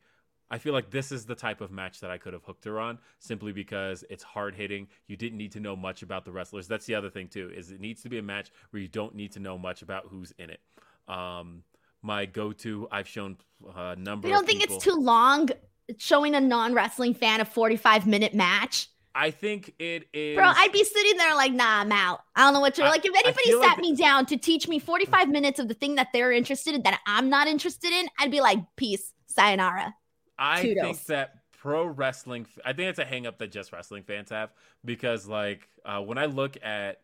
I 0.52 0.58
feel 0.58 0.74
like 0.74 0.90
this 0.90 1.12
is 1.12 1.26
the 1.26 1.36
type 1.36 1.62
of 1.62 1.72
match 1.72 2.00
that 2.00 2.10
I 2.10 2.18
could 2.18 2.34
have 2.34 2.44
hooked 2.44 2.66
her 2.66 2.80
on 2.80 2.98
simply 3.20 3.52
because 3.52 4.04
it's 4.10 4.24
hard 4.24 4.56
hitting. 4.56 4.88
You 5.08 5.16
didn't 5.16 5.38
need 5.38 5.52
to 5.54 5.60
know 5.60 5.76
much 5.76 6.02
about 6.02 6.26
the 6.26 6.32
wrestlers. 6.32 6.68
That's 6.68 6.86
the 6.86 6.96
other 6.96 7.10
thing 7.10 7.28
too, 7.28 7.52
is 7.56 7.72
it 7.72 7.80
needs 7.80 8.02
to 8.04 8.10
be 8.10 8.18
a 8.18 8.24
match 8.24 8.52
where 8.72 8.82
you 8.82 8.88
don't 8.88 9.14
need 9.16 9.32
to 9.34 9.40
know 9.40 9.58
much 9.58 9.82
about 9.82 10.08
who's 10.10 10.34
in 10.40 10.50
it. 10.50 10.60
Um, 11.08 11.64
my 12.02 12.26
go-to, 12.26 12.88
I've 12.92 13.08
shown 13.08 13.38
a 13.76 13.96
number. 13.96 14.28
You 14.28 14.34
don't 14.34 14.46
think 14.46 14.62
people- 14.62 14.78
it's 14.78 14.86
too 14.86 14.96
long 14.96 15.50
showing 15.98 16.36
a 16.36 16.42
non 16.42 16.74
wrestling 16.74 17.14
fan 17.14 17.42
a 17.42 17.46
45 17.46 18.08
minute 18.08 18.34
match? 18.34 18.88
I 19.16 19.32
think 19.32 19.74
it 19.80 20.08
is. 20.14 20.36
Bro, 20.38 20.46
I'd 20.56 20.72
be 20.72 20.84
sitting 20.84 21.18
there 21.18 21.34
like, 21.36 21.52
nah, 21.52 21.82
I'm 21.82 21.92
out. 21.92 22.22
I 22.36 22.44
don't 22.44 22.54
know 22.54 22.60
what 22.60 22.78
you're 22.78 22.88
I- 22.88 22.92
like. 22.92 23.06
If 23.06 23.14
anybody 23.16 23.52
sat 23.52 23.60
like- 23.60 23.80
me 23.80 23.96
down 23.96 24.26
to 24.28 24.38
teach 24.38 24.68
me 24.68 24.80
45 24.80 25.30
minutes 25.30 25.60
of 25.60 25.68
the 25.68 25.74
thing 25.74 25.96
that 25.96 26.08
they're 26.14 26.32
interested 26.32 26.74
in 26.76 26.84
that 26.84 27.02
I'm 27.06 27.30
not 27.30 27.48
interested 27.48 27.92
in, 27.92 28.08
I'd 28.20 28.32
be 28.32 28.40
like, 28.40 28.60
peace, 28.78 29.14
sayonara. 29.26 29.96
I 30.40 30.62
think 30.62 31.06
that 31.06 31.36
pro 31.52 31.86
wrestling, 31.86 32.48
I 32.66 32.74
think 32.74 32.90
it's 32.90 33.00
a 33.00 33.06
hang 33.06 33.28
up 33.28 33.38
that 33.40 33.52
just 33.52 33.72
wrestling 33.72 34.04
fans 34.04 34.30
have 34.30 34.52
because, 34.86 35.28
like, 35.28 35.68
uh, 35.86 36.02
when 36.02 36.18
I 36.18 36.26
look 36.26 36.58
at 36.64 37.02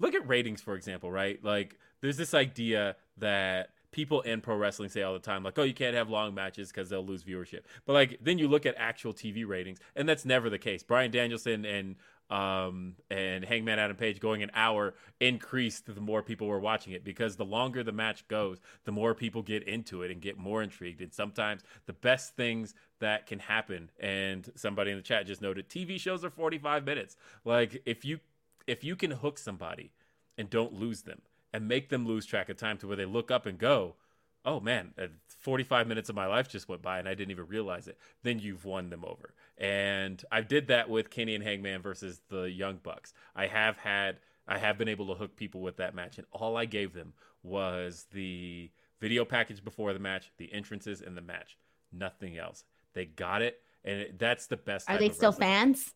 look 0.00 0.14
at 0.14 0.28
ratings, 0.28 0.60
for 0.60 0.74
example, 0.74 1.10
right? 1.10 1.42
Like, 1.42 1.78
there's 2.00 2.16
this 2.16 2.34
idea 2.34 2.96
that 3.18 3.70
people 3.92 4.22
in 4.22 4.40
pro 4.40 4.56
wrestling 4.56 4.88
say 4.88 5.02
all 5.02 5.12
the 5.12 5.20
time, 5.20 5.44
like, 5.44 5.58
oh, 5.58 5.62
you 5.62 5.74
can't 5.74 5.94
have 5.94 6.10
long 6.10 6.34
matches 6.34 6.68
because 6.68 6.88
they'll 6.88 7.04
lose 7.04 7.22
viewership. 7.22 7.60
But 7.86 7.92
like, 7.92 8.18
then 8.20 8.38
you 8.38 8.48
look 8.48 8.66
at 8.66 8.74
actual 8.76 9.12
TV 9.12 9.46
ratings, 9.46 9.78
and 9.94 10.08
that's 10.08 10.24
never 10.24 10.50
the 10.50 10.58
case. 10.58 10.82
Bryan 10.82 11.10
Danielson 11.10 11.64
and 11.64 11.96
um 12.32 12.96
and 13.10 13.44
Hangman 13.44 13.78
Adam 13.78 13.96
Page 13.96 14.18
going 14.18 14.42
an 14.42 14.50
hour 14.54 14.94
increased 15.20 15.94
the 15.94 16.00
more 16.00 16.22
people 16.22 16.46
were 16.46 16.58
watching 16.58 16.94
it 16.94 17.04
because 17.04 17.36
the 17.36 17.44
longer 17.44 17.84
the 17.84 17.92
match 17.92 18.26
goes, 18.26 18.58
the 18.84 18.92
more 18.92 19.14
people 19.14 19.42
get 19.42 19.62
into 19.64 20.02
it 20.02 20.10
and 20.10 20.20
get 20.20 20.38
more 20.38 20.62
intrigued. 20.62 21.02
And 21.02 21.12
sometimes 21.12 21.62
the 21.84 21.92
best 21.92 22.34
things 22.34 22.74
that 23.00 23.26
can 23.26 23.38
happen, 23.38 23.90
and 24.00 24.50
somebody 24.54 24.92
in 24.92 24.96
the 24.96 25.02
chat 25.02 25.26
just 25.26 25.42
noted, 25.42 25.68
TV 25.68 26.00
shows 26.00 26.24
are 26.24 26.30
45 26.30 26.86
minutes. 26.86 27.16
Like 27.44 27.82
if 27.84 28.04
you 28.04 28.20
if 28.66 28.82
you 28.82 28.96
can 28.96 29.10
hook 29.10 29.38
somebody 29.38 29.92
and 30.38 30.48
don't 30.48 30.72
lose 30.72 31.02
them 31.02 31.20
and 31.52 31.68
make 31.68 31.90
them 31.90 32.06
lose 32.06 32.24
track 32.24 32.48
of 32.48 32.56
time 32.56 32.78
to 32.78 32.86
where 32.86 32.96
they 32.96 33.04
look 33.04 33.30
up 33.30 33.44
and 33.44 33.58
go, 33.58 33.96
oh 34.44 34.60
man, 34.60 34.92
uh, 34.98 35.06
45 35.40 35.86
minutes 35.86 36.08
of 36.08 36.16
my 36.16 36.26
life 36.26 36.48
just 36.48 36.68
went 36.68 36.82
by 36.82 36.98
and 36.98 37.08
I 37.08 37.14
didn't 37.14 37.30
even 37.32 37.46
realize 37.46 37.88
it, 37.88 37.98
then 38.22 38.38
you've 38.38 38.64
won 38.64 38.90
them 38.90 39.04
over. 39.04 39.34
And 39.58 40.22
I 40.30 40.40
did 40.40 40.68
that 40.68 40.88
with 40.88 41.10
Kenny 41.10 41.34
and 41.34 41.44
Hangman 41.44 41.82
versus 41.82 42.20
the 42.28 42.42
Young 42.42 42.78
Bucks. 42.82 43.12
I 43.34 43.46
have 43.46 43.76
had, 43.76 44.18
I 44.46 44.58
have 44.58 44.78
been 44.78 44.88
able 44.88 45.08
to 45.08 45.14
hook 45.14 45.36
people 45.36 45.60
with 45.60 45.76
that 45.76 45.94
match, 45.94 46.18
and 46.18 46.26
all 46.32 46.56
I 46.56 46.64
gave 46.64 46.92
them 46.92 47.12
was 47.42 48.06
the 48.12 48.70
video 49.00 49.24
package 49.24 49.62
before 49.64 49.92
the 49.92 49.98
match, 49.98 50.30
the 50.38 50.52
entrances, 50.52 51.00
and 51.00 51.16
the 51.16 51.22
match. 51.22 51.56
Nothing 51.92 52.38
else. 52.38 52.64
They 52.94 53.04
got 53.04 53.42
it. 53.42 53.60
And 53.84 54.00
it, 54.00 54.18
that's 54.18 54.46
the 54.46 54.56
best. 54.56 54.88
Are 54.88 54.98
they 54.98 55.10
still 55.10 55.30
wrestling. 55.30 55.48
fans? 55.48 55.94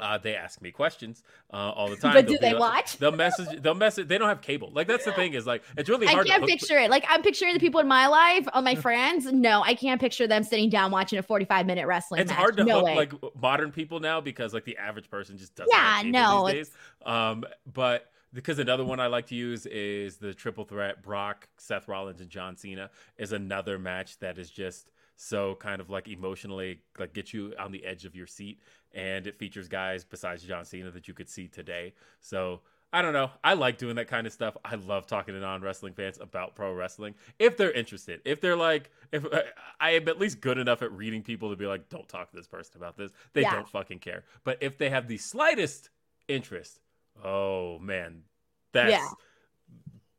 Uh, 0.00 0.18
they 0.18 0.34
ask 0.36 0.60
me 0.62 0.70
questions 0.70 1.22
uh, 1.52 1.56
all 1.56 1.88
the 1.88 1.96
time. 1.96 2.14
But 2.14 2.26
do 2.26 2.32
They'll 2.32 2.40
be 2.40 2.46
they 2.46 2.52
like- 2.54 2.74
watch? 2.74 2.96
They'll 2.98 3.12
message. 3.12 3.62
They'll 3.62 3.74
message. 3.74 4.08
They 4.08 4.18
don't 4.18 4.28
have 4.28 4.40
cable. 4.40 4.70
Like 4.72 4.86
that's 4.86 5.04
the 5.04 5.12
thing 5.12 5.34
is 5.34 5.46
like 5.46 5.62
it's 5.76 5.88
really 5.88 6.06
I 6.06 6.12
hard. 6.12 6.26
can't 6.26 6.46
picture 6.46 6.78
it. 6.78 6.90
Like 6.90 7.04
I'm 7.08 7.22
picturing 7.22 7.54
the 7.54 7.60
people 7.60 7.80
in 7.80 7.88
my 7.88 8.06
life, 8.06 8.46
all 8.52 8.62
my 8.62 8.74
friends. 8.74 9.26
No, 9.32 9.62
I 9.62 9.74
can't 9.74 10.00
picture 10.00 10.26
them 10.26 10.42
sitting 10.44 10.70
down 10.70 10.90
watching 10.90 11.18
a 11.18 11.22
45 11.22 11.66
minute 11.66 11.86
wrestling 11.86 12.20
It's 12.20 12.30
match. 12.30 12.38
hard 12.38 12.56
to 12.58 12.64
no 12.64 12.76
hook 12.76 12.84
way. 12.84 12.94
like 12.96 13.12
modern 13.40 13.70
people 13.72 14.00
now 14.00 14.20
because 14.20 14.54
like 14.54 14.64
the 14.64 14.76
average 14.78 15.10
person 15.10 15.36
just 15.38 15.54
doesn't. 15.54 15.72
Yeah, 15.72 16.02
no, 16.04 16.46
These 16.46 16.54
days. 16.68 16.70
Um, 17.04 17.44
but 17.72 18.10
because 18.34 18.58
another 18.58 18.84
one 18.84 19.00
I 19.00 19.06
like 19.06 19.26
to 19.28 19.34
use 19.34 19.64
is 19.66 20.18
the 20.18 20.34
triple 20.34 20.64
threat: 20.64 21.02
Brock, 21.02 21.48
Seth 21.56 21.88
Rollins, 21.88 22.20
and 22.20 22.28
John 22.28 22.56
Cena 22.56 22.90
is 23.16 23.32
another 23.32 23.78
match 23.78 24.18
that 24.18 24.38
is 24.38 24.50
just 24.50 24.90
so 25.20 25.56
kind 25.56 25.80
of 25.80 25.90
like 25.90 26.06
emotionally 26.08 26.80
like 26.98 27.12
get 27.12 27.32
you 27.32 27.52
on 27.58 27.72
the 27.72 27.84
edge 27.84 28.04
of 28.04 28.14
your 28.14 28.26
seat 28.26 28.60
and 28.94 29.26
it 29.26 29.34
features 29.36 29.66
guys 29.66 30.04
besides 30.04 30.44
John 30.44 30.64
Cena 30.64 30.92
that 30.92 31.08
you 31.08 31.12
could 31.12 31.28
see 31.28 31.48
today 31.48 31.92
so 32.20 32.60
I 32.90 33.02
don't 33.02 33.12
know. 33.12 33.30
I 33.44 33.52
like 33.52 33.76
doing 33.76 33.96
that 33.96 34.08
kind 34.08 34.26
of 34.26 34.32
stuff. 34.32 34.56
I 34.64 34.76
love 34.76 35.06
talking 35.06 35.34
to 35.34 35.40
non 35.40 35.60
wrestling 35.60 35.92
fans 35.92 36.18
about 36.18 36.54
pro 36.54 36.72
wrestling 36.72 37.16
if 37.38 37.58
they're 37.58 37.70
interested. 37.70 38.22
If 38.24 38.40
they're 38.40 38.56
like, 38.56 38.90
if 39.12 39.26
uh, 39.26 39.42
I 39.78 39.90
am 39.90 40.08
at 40.08 40.18
least 40.18 40.40
good 40.40 40.56
enough 40.56 40.80
at 40.80 40.90
reading 40.92 41.22
people 41.22 41.50
to 41.50 41.56
be 41.56 41.66
like, 41.66 41.90
don't 41.90 42.08
talk 42.08 42.30
to 42.30 42.36
this 42.36 42.46
person 42.46 42.78
about 42.78 42.96
this. 42.96 43.12
They 43.34 43.42
Yeah. 43.42 43.56
don't 43.56 43.68
fucking 43.68 43.98
care. 43.98 44.24
But 44.42 44.56
if 44.62 44.78
they 44.78 44.88
have 44.88 45.06
the 45.06 45.18
slightest 45.18 45.90
interest, 46.28 46.80
oh 47.22 47.78
man, 47.78 48.22
that's 48.72 48.90
Yeah. 48.92 49.08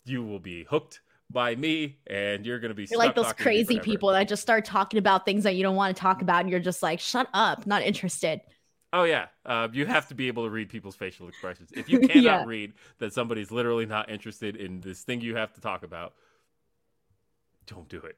you 0.05 0.23
will 0.23 0.39
be 0.39 0.65
hooked 0.65 1.01
by 1.31 1.55
me, 1.55 1.97
and 2.07 2.45
you're 2.45 2.59
gonna 2.59 2.73
be 2.73 2.87
You're 2.89 2.99
like 2.99 3.15
those 3.15 3.27
to 3.27 3.33
crazy 3.33 3.79
people 3.79 4.09
that 4.09 4.27
just 4.27 4.41
start 4.41 4.65
talking 4.65 4.97
about 4.97 5.25
things 5.25 5.43
that 5.43 5.55
you 5.55 5.63
don't 5.63 5.75
want 5.75 5.95
to 5.95 5.99
talk 6.01 6.21
about, 6.21 6.41
and 6.41 6.49
you're 6.49 6.59
just 6.59 6.81
like, 6.81 6.99
shut 6.99 7.27
up, 7.33 7.67
not 7.67 7.81
interested. 7.83 8.41
Oh 8.91 9.03
yeah, 9.03 9.27
uh, 9.45 9.67
you 9.71 9.85
have 9.85 10.07
to 10.07 10.15
be 10.15 10.27
able 10.27 10.43
to 10.45 10.49
read 10.49 10.69
people's 10.69 10.95
facial 10.95 11.27
expressions. 11.27 11.71
If 11.73 11.89
you 11.89 11.99
cannot 11.99 12.43
Yeah. 12.43 12.45
read 12.45 12.73
that 12.97 13.13
somebody's 13.13 13.51
literally 13.51 13.85
not 13.85 14.09
interested 14.09 14.55
in 14.55 14.81
this 14.81 15.03
thing 15.03 15.21
you 15.21 15.35
have 15.35 15.53
to 15.53 15.61
talk 15.61 15.83
about, 15.83 16.13
don't 17.65 17.87
do 17.89 17.99
it. 18.01 18.17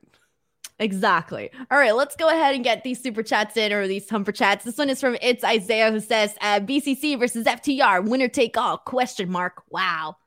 Exactly. 0.79 1.51
All 1.69 1.77
right, 1.77 1.95
let's 1.95 2.15
go 2.15 2.27
ahead 2.27 2.55
and 2.55 2.63
get 2.63 2.83
these 2.83 2.99
super 3.01 3.21
chats 3.21 3.55
in 3.55 3.71
or 3.71 3.88
these 3.88 4.09
humper 4.09 4.31
chats. 4.31 4.65
This 4.65 4.77
one 4.79 4.89
is 4.89 4.99
from 4.99 5.15
It's 5.21 5.43
Isaiah 5.43 5.91
who 5.91 5.99
says 5.99 6.35
uh, 6.41 6.59
BCC 6.59 7.15
versus 7.15 7.45
FTR, 7.45 8.01
winner 8.01 8.27
take 8.27 8.57
all? 8.57 8.77
Question 8.79 9.29
mark. 9.29 9.61
Wow. 9.69 10.17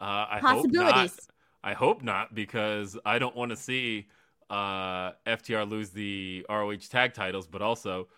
Uh, 0.00 0.26
I 0.30 0.42
hope 0.44 0.72
not. 0.72 1.10
Possibilities. 1.10 1.28
I 1.68 1.74
hope 1.74 2.02
not 2.02 2.34
because 2.34 2.96
I 3.04 3.18
don't 3.18 3.36
want 3.36 3.50
to 3.50 3.56
see 3.56 4.06
uh, 4.48 5.10
FTR 5.26 5.68
lose 5.68 5.90
the 5.90 6.46
ROH 6.48 6.76
tag 6.88 7.12
titles, 7.12 7.46
but 7.46 7.60
also 7.60 8.08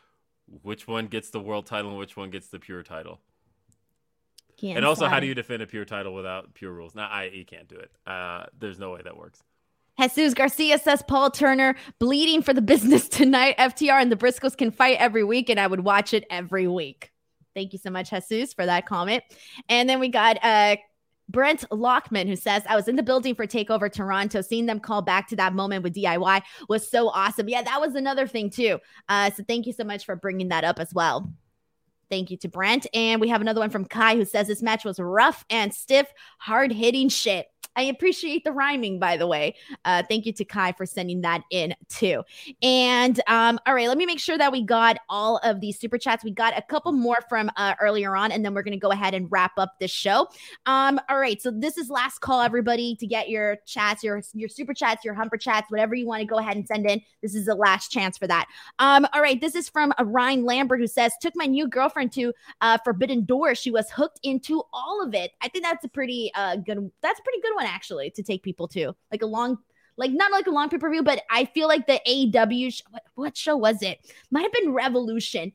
which 0.62 0.86
one 0.86 1.09
gets 1.09 1.31
the 1.31 1.40
world 1.40 1.66
title 1.66 1.90
and 1.90 1.98
which 1.98 2.16
one 2.16 2.31
gets 2.31 2.47
the 2.47 2.60
pure 2.60 2.85
title. 2.85 3.18
Can't 4.56 4.77
and 4.77 4.86
also, 4.86 5.09
how 5.09 5.18
do 5.18 5.27
you 5.27 5.35
defend 5.35 5.62
a 5.62 5.66
pure 5.66 5.85
title 5.85 6.14
without 6.14 6.55
pure 6.55 6.70
rules? 6.70 6.94
Now, 6.94 7.09
I 7.09 7.24
you 7.24 7.44
can't 7.44 7.66
do 7.66 7.74
it. 7.74 7.90
Uh, 8.06 8.44
there's 8.56 8.78
no 8.78 8.93
way 8.93 9.01
that 9.02 9.16
works. 9.16 9.43
Jesus 9.98 10.32
Garcia 10.32 10.78
says 10.78 11.02
Paul 11.02 11.32
Turner 11.32 11.74
bleeding 11.98 12.43
for 12.43 12.55
the 12.55 12.62
business 12.62 13.09
tonight. 13.09 13.59
FTR 13.59 14.01
and 14.01 14.12
the 14.12 14.16
Briscoes 14.16 14.56
can 14.56 14.70
fight 14.70 14.98
every 15.01 15.24
week, 15.24 15.51
and 15.51 15.59
I 15.59 15.66
would 15.66 15.81
watch 15.81 16.14
it 16.14 16.24
every 16.31 16.68
week. 16.68 17.10
Thank 17.56 17.72
you 17.72 17.81
so 17.81 17.90
much, 17.90 18.10
Jesus, 18.10 18.55
for 18.55 18.64
that 18.64 18.86
comment. 18.86 19.24
And 19.68 19.90
then 19.90 19.98
we 19.98 20.09
got 20.09 20.39
uh 20.44 20.77
Brent 21.31 21.65
Lockman 21.70 22.27
who 22.27 22.36
says, 22.36 22.62
I 22.69 22.77
was 22.77 22.89
in 22.89 22.97
the 22.97 23.02
building 23.02 23.35
for 23.35 23.47
Takeover 23.47 23.93
Toronto. 23.93 24.40
Seeing 24.40 24.66
them 24.66 24.81
call 24.81 25.02
back 25.02 25.28
to 25.28 25.36
that 25.36 25.55
moment 25.55 25.82
with 25.82 25.94
DIY 25.94 26.43
was 26.69 26.90
so 26.90 27.09
awesome. 27.09 27.48
Yeah, 27.48 27.62
that 27.62 27.81
was 27.81 27.94
another 27.94 28.27
thing 28.27 28.51
too. 28.51 28.78
Uh, 29.09 29.31
so 29.31 29.44
thank 29.47 29.66
you 29.66 29.73
so 29.73 29.85
much 29.85 30.05
for 30.05 30.16
bringing 30.16 30.48
that 30.48 30.65
up 30.65 30.78
as 30.78 30.93
well. 30.93 31.32
Thank 32.11 32.31
you 32.31 32.36
to 32.39 32.48
Brent. 32.48 32.86
And 32.93 33.20
we 33.20 33.28
have 33.28 33.40
another 33.40 33.61
one 33.61 33.70
from 33.70 33.85
Kai 33.85 34.16
who 34.16 34.24
says 34.24 34.48
this 34.48 34.62
match 34.62 34.85
was 34.85 34.98
rough 34.98 35.44
and 35.48 35.73
stiff, 35.73 36.12
hard 36.39 36.73
hitting 36.73 37.09
shit. 37.09 37.47
I 37.76 37.82
appreciate 37.82 38.44
the 38.44 38.52
rhyming, 38.52 38.98
by 38.98 39.16
the 39.16 39.26
way. 39.26 39.55
Uh, 39.84 40.02
thank 40.09 40.26
you 40.26 40.32
to 40.32 40.44
Kai 40.44 40.72
for 40.72 40.86
sending 40.86 41.20
that 41.22 41.42
in 41.51 41.74
too. 41.88 42.22
And 42.62 43.20
um, 43.26 43.59
all 43.66 43.74
right, 43.74 43.88
let 43.88 43.97
me 43.97 44.06
make 44.06 44.18
sure 44.18 44.36
that 44.36 44.51
we 44.51 44.62
got 44.62 44.98
all 45.09 45.38
of 45.38 45.60
these 45.60 45.78
super 45.78 45.98
chats. 45.98 46.24
We 46.24 46.32
got 46.32 46.56
a 46.59 46.62
couple 46.62 46.92
more 46.92 47.18
from 47.28 47.51
uh, 47.56 47.74
earlier 47.80 48.16
on, 48.16 48.32
and 48.32 48.44
then 48.44 48.55
we're 48.55 48.62
going 48.62 48.72
to 48.72 48.78
go 48.78 48.90
ahead 48.90 49.14
and 49.14 49.30
wrap 49.30 49.52
up 49.56 49.74
this 49.78 49.90
show. 49.90 50.28
Um, 50.66 50.98
all 51.09 51.18
right, 51.18 51.40
so 51.40 51.51
this 51.51 51.76
is 51.76 51.90
last 51.90 52.20
call, 52.20 52.40
everybody, 52.40 52.97
to 52.97 53.06
get 53.06 53.28
your 53.28 53.59
chats, 53.66 54.02
your 54.02 54.22
your 54.34 54.48
super 54.48 54.74
chats, 54.74 55.05
your 55.05 55.14
humper 55.14 55.36
chats, 55.36 55.70
whatever 55.70 55.94
you 55.94 56.06
want 56.06 56.20
to 56.20 56.26
go 56.26 56.38
ahead 56.38 56.56
and 56.56 56.66
send 56.66 56.90
in. 56.90 57.01
This 57.22 57.34
is 57.34 57.47
the 57.47 57.55
last 57.55 57.90
chance 57.90 58.18
for 58.18 58.26
that. 58.26 58.47
Um, 58.78 59.06
all 59.12 59.22
right, 59.22 59.40
this 59.40 59.55
is 59.55 59.68
from 59.68 59.92
uh, 59.98 60.05
Ryan 60.05 60.44
Lambert 60.44 60.80
who 60.80 60.86
says, 60.86 61.12
"Took 61.20 61.34
my 61.36 61.47
new 61.47 61.68
girlfriend 61.68 62.12
to 62.12 62.32
uh, 62.60 62.78
Forbidden 62.84 63.24
Door. 63.24 63.55
She 63.55 63.70
was 63.70 63.90
hooked 63.90 64.20
into 64.22 64.62
all 64.72 65.02
of 65.02 65.14
it. 65.14 65.32
I 65.40 65.48
think 65.48 65.64
that's 65.64 65.84
a 65.84 65.88
pretty 65.88 66.32
uh 66.34 66.56
good. 66.56 66.90
That's 67.01 67.20
a 67.20 67.22
pretty 67.22 67.40
good 67.40 67.55
one 67.55 67.60
actually 67.66 68.11
to 68.12 68.23
take 68.23 68.43
people 68.43 68.69
to 68.69 68.95
like 69.11 69.23
a 69.23 69.27
long." 69.27 69.59
Like 69.97 70.12
not 70.12 70.32
like 70.32 70.47
a 70.47 70.51
long 70.51 70.70
pay 70.70 70.78
per 70.78 70.89
view, 70.91 71.03
but 71.03 71.20
I 71.31 71.45
feel 71.45 71.69
like 71.69 71.87
the 71.87 72.01
AEW 72.09 72.73
sh- 72.73 72.82
what, 72.91 73.03
what 73.16 73.37
show 73.37 73.55
was 73.55 73.82
it? 73.82 73.99
Might 74.31 74.43
have 74.43 74.53
been 74.53 74.73
Revolution. 74.73 75.53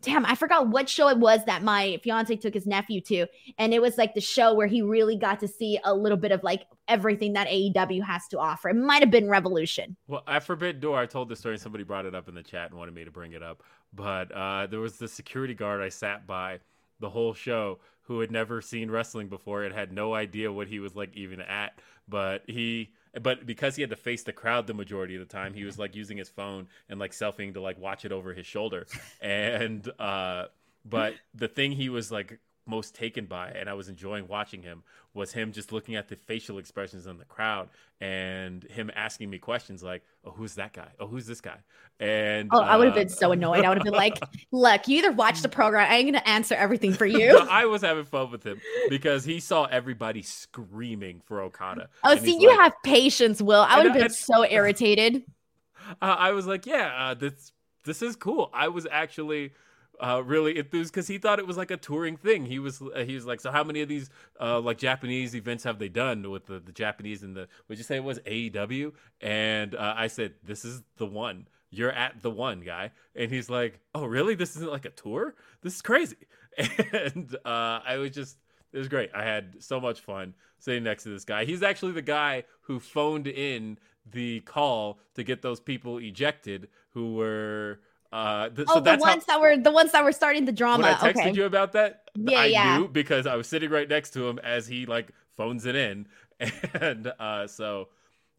Damn, 0.00 0.24
I 0.24 0.36
forgot 0.36 0.68
what 0.68 0.88
show 0.88 1.08
it 1.08 1.18
was 1.18 1.44
that 1.46 1.62
my 1.62 1.98
fiance 2.04 2.34
took 2.36 2.54
his 2.54 2.66
nephew 2.66 3.00
to, 3.02 3.26
and 3.58 3.74
it 3.74 3.82
was 3.82 3.98
like 3.98 4.14
the 4.14 4.20
show 4.20 4.54
where 4.54 4.68
he 4.68 4.80
really 4.80 5.16
got 5.16 5.40
to 5.40 5.48
see 5.48 5.78
a 5.84 5.92
little 5.92 6.16
bit 6.16 6.30
of 6.30 6.42
like 6.44 6.62
everything 6.86 7.32
that 7.32 7.48
AEW 7.48 8.02
has 8.04 8.26
to 8.28 8.38
offer. 8.38 8.68
It 8.68 8.74
might 8.74 9.02
have 9.02 9.10
been 9.10 9.28
Revolution. 9.28 9.96
Well, 10.06 10.22
I 10.26 10.38
Forbidden 10.38 10.80
Door, 10.80 10.98
I 10.98 11.06
told 11.06 11.28
this 11.28 11.40
story. 11.40 11.56
and 11.56 11.62
Somebody 11.62 11.84
brought 11.84 12.06
it 12.06 12.14
up 12.14 12.28
in 12.28 12.34
the 12.34 12.42
chat 12.42 12.70
and 12.70 12.78
wanted 12.78 12.94
me 12.94 13.04
to 13.04 13.10
bring 13.10 13.32
it 13.32 13.42
up. 13.42 13.62
But 13.92 14.30
uh, 14.32 14.66
there 14.68 14.80
was 14.80 14.98
the 14.98 15.08
security 15.08 15.54
guard 15.54 15.82
I 15.82 15.88
sat 15.88 16.26
by 16.26 16.60
the 17.00 17.10
whole 17.10 17.34
show 17.34 17.80
who 18.08 18.20
had 18.20 18.30
never 18.30 18.62
seen 18.62 18.90
wrestling 18.90 19.28
before 19.28 19.62
and 19.62 19.74
had 19.74 19.92
no 19.92 20.14
idea 20.14 20.50
what 20.50 20.66
he 20.66 20.80
was 20.80 20.96
like 20.96 21.14
even 21.14 21.42
at. 21.42 21.78
But 22.08 22.42
he, 22.46 22.90
but 23.22 23.44
because 23.44 23.76
he 23.76 23.82
had 23.82 23.90
to 23.90 23.96
face 23.96 24.22
the 24.22 24.32
crowd 24.32 24.66
the 24.66 24.72
majority 24.72 25.14
of 25.14 25.20
the 25.20 25.32
time, 25.32 25.52
he 25.52 25.64
was 25.64 25.78
like 25.78 25.94
using 25.94 26.16
his 26.16 26.30
phone 26.30 26.68
and 26.88 26.98
like 26.98 27.12
selfieing 27.12 27.52
to 27.52 27.60
like 27.60 27.78
watch 27.78 28.06
it 28.06 28.12
over 28.12 28.32
his 28.32 28.46
shoulder. 28.46 28.86
And 29.20 29.86
uh, 29.98 30.46
but 30.86 31.14
the 31.34 31.48
thing 31.48 31.72
he 31.72 31.90
was 31.90 32.10
like 32.10 32.40
most 32.68 32.94
taken 32.94 33.24
by 33.26 33.48
and 33.50 33.68
I 33.68 33.72
was 33.74 33.88
enjoying 33.88 34.28
watching 34.28 34.62
him 34.62 34.82
was 35.14 35.32
him 35.32 35.52
just 35.52 35.72
looking 35.72 35.96
at 35.96 36.08
the 36.08 36.16
facial 36.16 36.58
expressions 36.58 37.06
in 37.06 37.16
the 37.18 37.24
crowd 37.24 37.68
and 38.00 38.62
him 38.64 38.90
asking 38.94 39.30
me 39.30 39.38
questions 39.38 39.82
like, 39.82 40.02
"Oh, 40.24 40.30
who's 40.30 40.54
that 40.56 40.72
guy? 40.74 40.88
Oh, 41.00 41.06
who's 41.06 41.26
this 41.26 41.40
guy?" 41.40 41.56
And 41.98 42.50
Oh, 42.52 42.60
I 42.60 42.76
would 42.76 42.86
have 42.86 42.96
uh, 42.96 43.00
been 43.00 43.08
so 43.08 43.32
annoyed. 43.32 43.64
I 43.64 43.68
would 43.70 43.78
have 43.78 43.84
been 43.84 43.94
like, 43.94 44.20
"Look, 44.52 44.86
you 44.86 44.98
either 44.98 45.10
watch 45.10 45.40
the 45.42 45.48
program. 45.48 45.90
I 45.90 45.96
ain't 45.96 46.12
gonna 46.12 46.22
answer 46.26 46.54
everything 46.54 46.92
for 46.92 47.06
No, 47.08 47.18
you." 47.18 47.38
I 47.50 47.64
was 47.64 47.82
having 47.82 48.04
fun 48.04 48.30
with 48.30 48.44
him 48.44 48.60
because 48.88 49.24
he 49.24 49.40
saw 49.40 49.64
everybody 49.64 50.22
screaming 50.22 51.22
for 51.24 51.40
Okada. 51.40 51.88
Oh, 52.04 52.16
see, 52.16 52.38
you 52.38 52.48
like- 52.50 52.58
have 52.60 52.72
patience, 52.84 53.42
Will. 53.42 53.62
I 53.62 53.74
I 53.74 53.76
would 53.78 53.86
have 53.86 53.94
been 53.94 54.02
and- 54.04 54.14
so 54.14 54.44
irritated. 54.44 55.24
uh, 56.02 56.16
I 56.18 56.32
was 56.32 56.46
like, 56.46 56.66
yeah, 56.66 56.92
uh, 56.96 57.14
this 57.14 57.50
this 57.84 58.02
is 58.02 58.14
cool. 58.14 58.50
I 58.52 58.68
was 58.68 58.86
actually 58.90 59.52
uh, 60.00 60.22
really 60.24 60.58
enthused 60.58 60.92
because 60.92 61.08
he 61.08 61.18
thought 61.18 61.38
it 61.38 61.46
was 61.46 61.56
like 61.56 61.70
a 61.70 61.76
touring 61.76 62.16
thing. 62.16 62.46
He 62.46 62.58
was 62.58 62.80
uh, 62.80 63.04
he 63.04 63.14
was 63.14 63.26
like, 63.26 63.40
so 63.40 63.50
how 63.50 63.64
many 63.64 63.80
of 63.80 63.88
these 63.88 64.10
uh, 64.40 64.60
like 64.60 64.78
Japanese 64.78 65.34
events 65.34 65.64
have 65.64 65.78
they 65.78 65.88
done 65.88 66.30
with 66.30 66.46
the, 66.46 66.60
the 66.60 66.72
Japanese 66.72 67.22
and 67.22 67.36
the? 67.36 67.48
Would 67.68 67.78
you 67.78 67.84
say 67.84 67.96
it 67.96 68.04
was 68.04 68.18
AEW? 68.20 68.92
And 69.20 69.74
uh, 69.74 69.94
I 69.96 70.06
said, 70.06 70.34
this 70.42 70.64
is 70.64 70.82
the 70.96 71.06
one. 71.06 71.48
You're 71.70 71.92
at 71.92 72.22
the 72.22 72.30
one 72.30 72.60
guy, 72.60 72.92
and 73.14 73.30
he's 73.30 73.50
like, 73.50 73.78
"Oh, 73.94 74.06
really? 74.06 74.34
This 74.34 74.56
isn't 74.56 74.70
like 74.70 74.86
a 74.86 74.90
tour? 74.90 75.34
This 75.62 75.74
is 75.76 75.82
crazy." 75.82 76.16
And 76.92 77.36
uh, 77.44 77.80
I 77.86 77.98
was 77.98 78.10
just, 78.10 78.38
it 78.72 78.78
was 78.78 78.88
great. 78.88 79.10
I 79.14 79.22
had 79.22 79.62
so 79.62 79.80
much 79.80 80.00
fun 80.00 80.34
sitting 80.58 80.82
next 80.82 81.04
to 81.04 81.10
this 81.10 81.24
guy. 81.24 81.44
He's 81.44 81.62
actually 81.62 81.92
the 81.92 82.02
guy 82.02 82.44
who 82.62 82.80
phoned 82.80 83.28
in 83.28 83.78
the 84.10 84.40
call 84.40 84.98
to 85.14 85.22
get 85.22 85.42
those 85.42 85.60
people 85.60 85.98
ejected 85.98 86.68
who 86.90 87.14
were. 87.14 87.80
Uh, 88.12 88.48
th- 88.48 88.66
Oh, 88.70 88.74
so 88.74 88.80
the 88.80 88.84
that's 88.84 89.04
how, 89.04 89.10
ones 89.10 89.24
that 89.26 89.40
were 89.40 89.56
the 89.56 89.70
ones 89.70 89.92
that 89.92 90.02
were 90.04 90.12
starting 90.12 90.44
the 90.46 90.52
drama. 90.52 90.82
when 90.84 90.94
I 90.94 91.12
texted 91.12 91.20
okay. 91.28 91.32
you 91.32 91.44
about 91.44 91.72
that, 91.72 92.04
Yeah, 92.16 92.40
I 92.40 92.44
yeah. 92.46 92.78
knew 92.78 92.88
because 92.88 93.26
I 93.26 93.36
was 93.36 93.46
sitting 93.46 93.70
right 93.70 93.88
next 93.88 94.10
to 94.10 94.26
him 94.26 94.38
as 94.38 94.66
he 94.66 94.86
like 94.86 95.10
phones 95.36 95.66
it 95.66 95.76
in, 95.76 96.06
and 96.74 97.12
uh, 97.18 97.46
so 97.46 97.88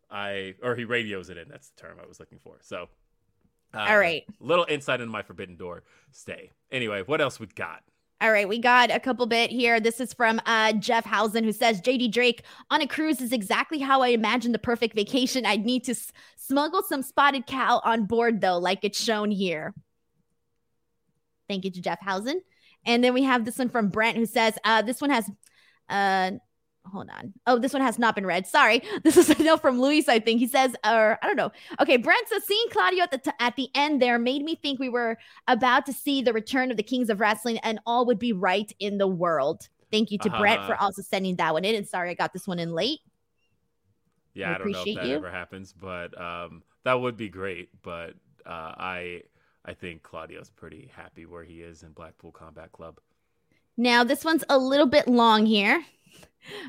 I 0.10 0.56
or 0.64 0.76
he 0.76 0.86
radios 0.86 1.30
it 1.30 1.38
in. 1.38 1.48
That's 1.50 1.70
the 1.70 1.82
term 1.82 1.98
I 2.04 2.08
was 2.08 2.20
looking 2.20 2.40
for. 2.40 2.56
So, 2.62 2.90
uh, 3.74 3.86
All 3.90 4.00
right. 4.00 4.26
little 4.40 4.66
insight 4.68 5.02
into 5.02 5.12
my 5.12 5.22
Forbidden 5.22 5.56
Door 5.56 5.84
stay. 6.12 6.52
Anyway, 6.72 7.04
what 7.06 7.22
else 7.22 7.40
we 7.40 7.46
got? 7.48 7.84
All 8.22 8.32
right, 8.34 8.50
we 8.50 8.60
got 8.60 8.92
a 8.92 9.00
couple 9.00 9.26
bit 9.28 9.50
here. 9.50 9.80
This 9.80 10.02
is 10.02 10.14
from 10.14 10.42
uh, 10.46 10.74
Jeff 10.74 11.06
Housen, 11.06 11.46
who 11.46 11.54
says 11.54 11.80
JD 11.80 12.12
Drake 12.12 12.44
on 12.70 12.82
a 12.82 12.88
cruise 12.88 13.22
is 13.22 13.32
exactly 13.32 13.80
how 13.80 14.02
I 14.02 14.10
imagine 14.10 14.52
the 14.52 14.60
perfect 14.60 14.94
vacation. 14.94 15.46
I'd 15.46 15.64
need 15.66 15.86
to 15.86 15.92
s- 15.92 16.12
smuggle 16.36 16.84
some 16.84 17.02
spotted 17.02 17.48
cow 17.48 17.80
on 17.86 18.08
board, 18.08 18.42
though, 18.42 18.58
like 18.58 18.80
it's 18.84 19.02
shown 19.02 19.32
here. 19.32 19.74
Thank 21.48 21.64
you 21.64 21.72
to 21.72 21.82
Jeff 21.82 22.02
Housen. 22.02 22.42
And 22.86 23.02
then 23.02 23.14
we 23.14 23.24
have 23.24 23.46
this 23.46 23.58
one 23.58 23.70
from 23.70 23.88
Brent, 23.88 24.18
who 24.18 24.26
says 24.26 24.58
uh, 24.66 24.82
this 24.82 25.00
one 25.00 25.12
has. 25.12 25.30
Uh, 25.88 26.32
Hold 26.92 27.10
on. 27.10 27.34
Oh, 27.48 27.58
this 27.60 27.74
one 27.74 27.82
has 27.82 27.98
not 28.00 28.16
been 28.16 28.26
read. 28.26 28.46
Sorry. 28.48 28.82
This 29.04 29.18
is 29.18 29.30
a 29.30 29.42
note 29.44 29.62
from 29.62 29.80
Luis, 29.80 30.08
I 30.10 30.20
think. 30.20 30.40
He 30.40 30.48
says, 30.48 30.76
or 30.86 31.18
I 31.22 31.28
don't 31.28 31.36
know. 31.38 31.52
Okay, 31.80 31.98
Brent 31.98 32.28
says, 32.28 32.44
seeing 32.46 32.66
Claudio 32.72 33.04
at 33.04 33.12
the 33.12 33.18
t- 33.20 33.32
at 33.40 33.56
the 33.56 33.70
end 33.76 34.02
there 34.02 34.20
made 34.20 34.44
me 34.44 34.56
think 34.56 34.80
we 34.80 34.90
were 34.90 35.18
about 35.48 35.86
to 35.88 35.94
see 35.94 36.22
the 36.22 36.34
return 36.34 36.72
of 36.72 36.78
the 36.78 36.84
Kings 36.84 37.10
of 37.10 37.20
Wrestling 37.20 37.58
and 37.60 37.80
all 37.86 38.06
would 38.08 38.20
be 38.20 38.34
right 38.34 38.72
in 38.80 38.98
the 38.98 39.08
world. 39.08 39.68
Thank 39.92 40.12
you 40.12 40.18
to 40.20 40.30
Brent 40.30 40.66
for 40.66 40.74
Uh-huh. 40.74 40.86
also 40.86 41.02
sending 41.02 41.36
that 41.38 41.54
one 41.54 41.66
in. 41.66 41.76
And 41.76 41.88
sorry 41.88 42.10
I 42.12 42.14
got 42.14 42.34
this 42.34 42.48
one 42.48 42.60
in 42.60 42.74
late. 42.74 43.00
Yeah, 44.34 44.52
I 44.52 44.56
I, 44.56 44.58
don't 44.60 44.72
know 44.72 44.84
if 44.86 44.96
that 44.96 45.06
you. 45.08 45.16
ever 45.16 45.32
happens, 45.32 45.74
but 45.74 46.20
um, 46.22 46.64
that 46.84 47.00
would 47.00 47.18
be 47.18 47.30
great. 47.30 47.70
But 47.82 48.12
uh, 48.46 48.74
I 48.78 49.24
I 49.66 49.74
think 49.74 50.04
Claudio's 50.04 50.50
pretty 50.50 50.92
happy 50.96 51.26
where 51.26 51.44
he 51.44 51.62
is 51.62 51.84
in 51.84 51.92
Blackpool 51.92 52.32
Combat 52.32 52.72
Club. 52.72 53.00
Now, 53.80 54.04
this 54.04 54.26
one's 54.26 54.44
a 54.50 54.58
little 54.58 54.88
bit 54.88 55.08
long 55.08 55.46
here. 55.46 55.82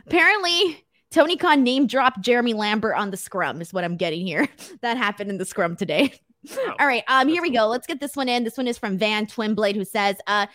Apparently, 0.07 0.87
Tony 1.11 1.37
Khan 1.37 1.65
name 1.65 1.89
dropped 1.89 2.21
Jeremy 2.21 2.53
Lambert 2.53 2.95
on 2.95 3.11
the 3.11 3.17
scrum, 3.17 3.61
is 3.61 3.73
what 3.73 3.83
I'm 3.83 3.97
getting 3.97 4.25
here. 4.25 4.47
that 4.83 4.97
happened 4.97 5.29
in 5.29 5.37
the 5.37 5.45
scrum 5.45 5.75
today. 5.75 6.15
Oh, 6.53 6.75
All 6.79 6.87
right, 6.87 7.03
um, 7.09 7.27
here 7.27 7.43
we 7.43 7.51
go. 7.51 7.67
Let's 7.67 7.89
get 7.89 7.99
this 7.99 8.15
one 8.15 8.29
in. 8.29 8.45
This 8.45 8.57
one 8.57 8.69
is 8.69 8.79
from 8.79 8.97
Van 8.97 9.27
Twinblade, 9.27 9.75
who 9.75 9.85
says, 9.85 10.19
uh, 10.29 10.47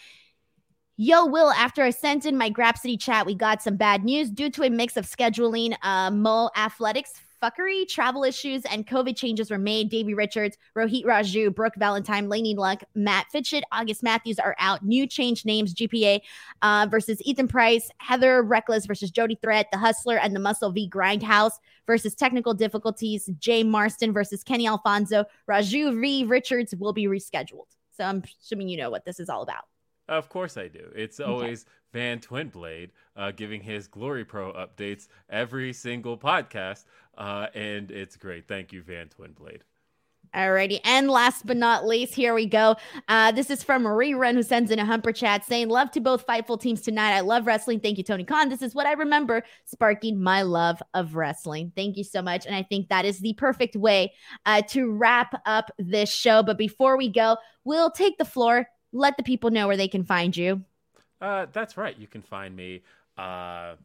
Yo, 0.95 1.25
Will, 1.25 1.51
after 1.51 1.83
I 1.83 1.89
sent 1.89 2.25
in 2.25 2.37
my 2.37 2.49
Grapsody 2.49 2.97
chat, 2.97 3.25
we 3.25 3.35
got 3.35 3.61
some 3.61 3.75
bad 3.75 4.05
news 4.05 4.29
due 4.29 4.49
to 4.51 4.63
a 4.63 4.69
mix 4.69 4.95
of 4.95 5.05
scheduling. 5.05 5.75
Uh, 5.83 6.09
Mo 6.09 6.49
Athletics 6.55 7.15
fuckery, 7.45 7.87
travel 7.87 8.23
issues, 8.23 8.63
and 8.65 8.87
COVID 8.87 9.15
changes 9.15 9.51
were 9.51 9.57
made. 9.57 9.89
Davey 9.89 10.13
Richards, 10.13 10.57
Rohit 10.75 11.05
Raju, 11.05 11.53
Brooke 11.53 11.75
Valentine, 11.77 12.29
Laney 12.29 12.55
Luck, 12.55 12.83
Matt 12.95 13.27
Fitchett, 13.31 13.63
August 13.71 14.03
Matthews 14.03 14.39
are 14.39 14.55
out. 14.59 14.83
New 14.83 15.07
change 15.07 15.45
names 15.45 15.73
GPA 15.73 16.21
uh, 16.61 16.87
versus 16.89 17.21
Ethan 17.21 17.47
Price, 17.47 17.89
Heather 17.99 18.41
Reckless 18.41 18.85
versus 18.85 19.11
Jody 19.11 19.37
Threat, 19.41 19.67
The 19.71 19.77
Hustler, 19.77 20.17
and 20.17 20.35
the 20.35 20.39
Muscle 20.39 20.71
V 20.71 20.89
Grindhouse 20.89 21.53
versus 21.85 22.15
Technical 22.15 22.53
Difficulties, 22.53 23.29
Jay 23.39 23.63
Marston 23.63 24.13
versus 24.13 24.43
Kenny 24.43 24.67
Alfonso. 24.67 25.25
Raju 25.49 25.99
V 26.01 26.25
Richards 26.25 26.73
will 26.75 26.93
be 26.93 27.05
rescheduled. 27.05 27.67
So 27.91 28.03
I'm 28.03 28.23
assuming 28.41 28.69
you 28.69 28.77
know 28.77 28.89
what 28.89 29.05
this 29.05 29.19
is 29.19 29.29
all 29.29 29.41
about. 29.41 29.65
Of 30.07 30.29
course 30.29 30.57
I 30.57 30.67
do. 30.67 30.91
It's 30.95 31.19
Okay. 31.19 31.57
Van 31.95 32.19
Twinblade 32.19 32.89
uh, 33.15 33.31
giving 33.31 33.61
his 33.61 33.87
Glory 33.87 34.25
Pro 34.25 34.51
updates 34.51 35.07
every 35.29 35.71
single 35.71 36.17
podcast, 36.17 36.83
uh, 37.17 37.47
and 37.53 37.89
it's 37.89 38.17
great. 38.17 38.49
Thank 38.49 38.73
you, 38.73 38.81
Van 38.81 39.07
Twinblade. 39.07 39.61
Alrighty. 40.35 40.81
And 40.83 41.09
last 41.09 41.45
but 41.45 41.55
not 41.55 41.87
least, 41.87 42.13
here 42.13 42.33
we 42.33 42.47
go. 42.47 42.75
Uh, 43.07 43.31
this 43.31 43.49
is 43.49 43.63
from 43.63 43.83
Marie 43.83 44.13
Run, 44.13 44.35
who 44.35 44.43
sends 44.43 44.71
in 44.71 44.79
a 44.79 44.83
humper 44.83 45.13
chat 45.13 45.45
saying, 45.45 45.69
Love 45.69 45.89
to 45.91 46.01
both 46.01 46.27
Fightful 46.27 46.59
teams 46.59 46.81
tonight. 46.81 47.15
I 47.15 47.21
love 47.21 47.47
wrestling. 47.47 47.79
Thank 47.79 47.97
you, 47.97 48.03
Tony 48.03 48.25
Khan. 48.25 48.49
This 48.49 48.61
is 48.61 48.75
what 48.75 48.85
I 48.85 48.91
remember 48.91 49.43
sparking 49.63 50.21
my 50.21 50.41
love 50.41 50.83
of 50.93 51.15
wrestling. 51.15 51.71
Thank 51.77 51.95
you 51.95 52.03
so 52.03 52.21
much. 52.21 52.45
And 52.45 52.53
I 52.53 52.63
think 52.63 52.89
that 52.89 53.05
is 53.05 53.19
the 53.19 53.35
perfect 53.35 53.77
way 53.77 54.11
uh, 54.45 54.63
to 54.71 54.91
wrap 54.91 55.41
up 55.45 55.71
this 55.79 56.13
show. 56.13 56.43
But 56.43 56.57
before 56.57 56.97
we 56.97 57.07
go, 57.07 57.37
we'll 57.63 57.91
take 57.91 58.17
the 58.17 58.25
floor, 58.25 58.67
let 58.91 59.15
the 59.15 59.23
people 59.23 59.49
know 59.49 59.67
where 59.67 59.77
they 59.77 59.87
can 59.87 60.03
find 60.03 60.35
you. 60.35 60.65
Uh, 61.21 61.47
that's 61.51 61.77
right. 61.77 61.97
You 61.97 62.07
can 62.07 62.21
find 62.21 62.55
me. 62.55 62.83
Uh, 63.17 63.75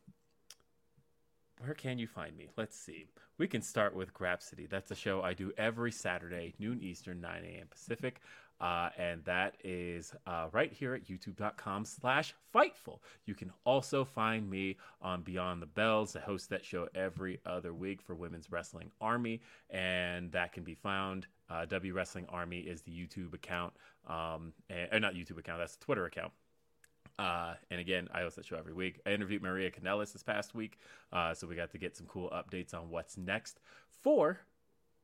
where 1.60 1.74
can 1.74 1.98
you 1.98 2.06
find 2.06 2.36
me? 2.36 2.48
Let's 2.56 2.76
see. 2.76 3.06
We 3.38 3.46
can 3.46 3.62
start 3.62 3.94
with 3.94 4.14
Grapsody. 4.14 4.68
That's 4.68 4.90
a 4.90 4.94
show 4.94 5.22
I 5.22 5.34
do 5.34 5.52
every 5.58 5.92
Saturday, 5.92 6.54
noon 6.58 6.80
Eastern, 6.82 7.20
9 7.20 7.42
a.m. 7.44 7.66
Pacific. 7.70 8.20
Uh, 8.60 8.90
and 8.98 9.24
that 9.24 9.56
is 9.64 10.14
uh, 10.26 10.48
right 10.52 10.70
here 10.70 10.92
at 10.94 11.06
youtube.com 11.06 11.82
slash 11.82 12.34
fightful 12.54 12.98
you 13.24 13.34
can 13.34 13.50
also 13.64 14.04
find 14.04 14.50
me 14.50 14.76
on 15.00 15.22
beyond 15.22 15.62
the 15.62 15.66
bells 15.66 16.14
i 16.14 16.20
host 16.20 16.50
that 16.50 16.62
show 16.62 16.86
every 16.94 17.40
other 17.46 17.72
week 17.72 18.02
for 18.02 18.14
women's 18.14 18.52
wrestling 18.52 18.90
army 19.00 19.40
and 19.70 20.30
that 20.30 20.52
can 20.52 20.62
be 20.62 20.74
found 20.74 21.26
uh, 21.48 21.64
w 21.64 21.94
wrestling 21.94 22.26
army 22.28 22.58
is 22.58 22.82
the 22.82 22.92
youtube 22.92 23.32
account 23.32 23.72
um, 24.06 24.52
and, 24.68 24.92
or 24.92 25.00
not 25.00 25.14
youtube 25.14 25.38
account 25.38 25.58
that's 25.58 25.76
the 25.76 25.84
twitter 25.84 26.04
account 26.04 26.30
uh, 27.20 27.54
and 27.70 27.78
again, 27.78 28.08
I 28.14 28.20
host 28.20 28.36
that 28.36 28.46
show 28.46 28.56
every 28.56 28.72
week. 28.72 28.98
I 29.04 29.10
interviewed 29.10 29.42
Maria 29.42 29.70
Kanellis 29.70 30.14
this 30.14 30.22
past 30.22 30.54
week, 30.54 30.78
uh, 31.12 31.34
so 31.34 31.46
we 31.46 31.54
got 31.54 31.70
to 31.72 31.78
get 31.78 31.94
some 31.94 32.06
cool 32.06 32.30
updates 32.30 32.72
on 32.72 32.88
what's 32.88 33.18
next 33.18 33.60
for 34.02 34.40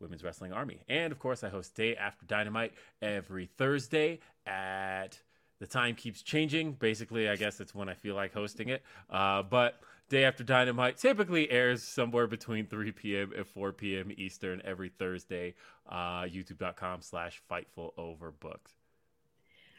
Women's 0.00 0.24
Wrestling 0.24 0.54
Army. 0.54 0.80
And 0.88 1.12
of 1.12 1.18
course, 1.18 1.44
I 1.44 1.50
host 1.50 1.74
Day 1.74 1.94
After 1.94 2.24
Dynamite 2.24 2.72
every 3.02 3.50
Thursday 3.58 4.20
at 4.46 5.20
the 5.60 5.66
time 5.66 5.94
keeps 5.94 6.22
changing. 6.22 6.72
Basically, 6.72 7.28
I 7.28 7.36
guess 7.36 7.60
it's 7.60 7.74
when 7.74 7.90
I 7.90 7.94
feel 7.94 8.14
like 8.14 8.32
hosting 8.32 8.70
it. 8.70 8.82
Uh, 9.10 9.42
but 9.42 9.78
Day 10.08 10.24
After 10.24 10.42
Dynamite 10.42 10.96
typically 10.96 11.50
airs 11.50 11.82
somewhere 11.82 12.26
between 12.26 12.66
3 12.66 12.92
p.m. 12.92 13.32
and 13.36 13.46
4 13.46 13.72
p.m. 13.72 14.10
Eastern 14.16 14.62
every 14.64 14.88
Thursday. 14.88 15.54
Uh, 15.86 16.22
YouTube.com 16.22 17.02
slash 17.02 17.42
Fightful 17.50 17.92
Overbooked. 17.98 18.72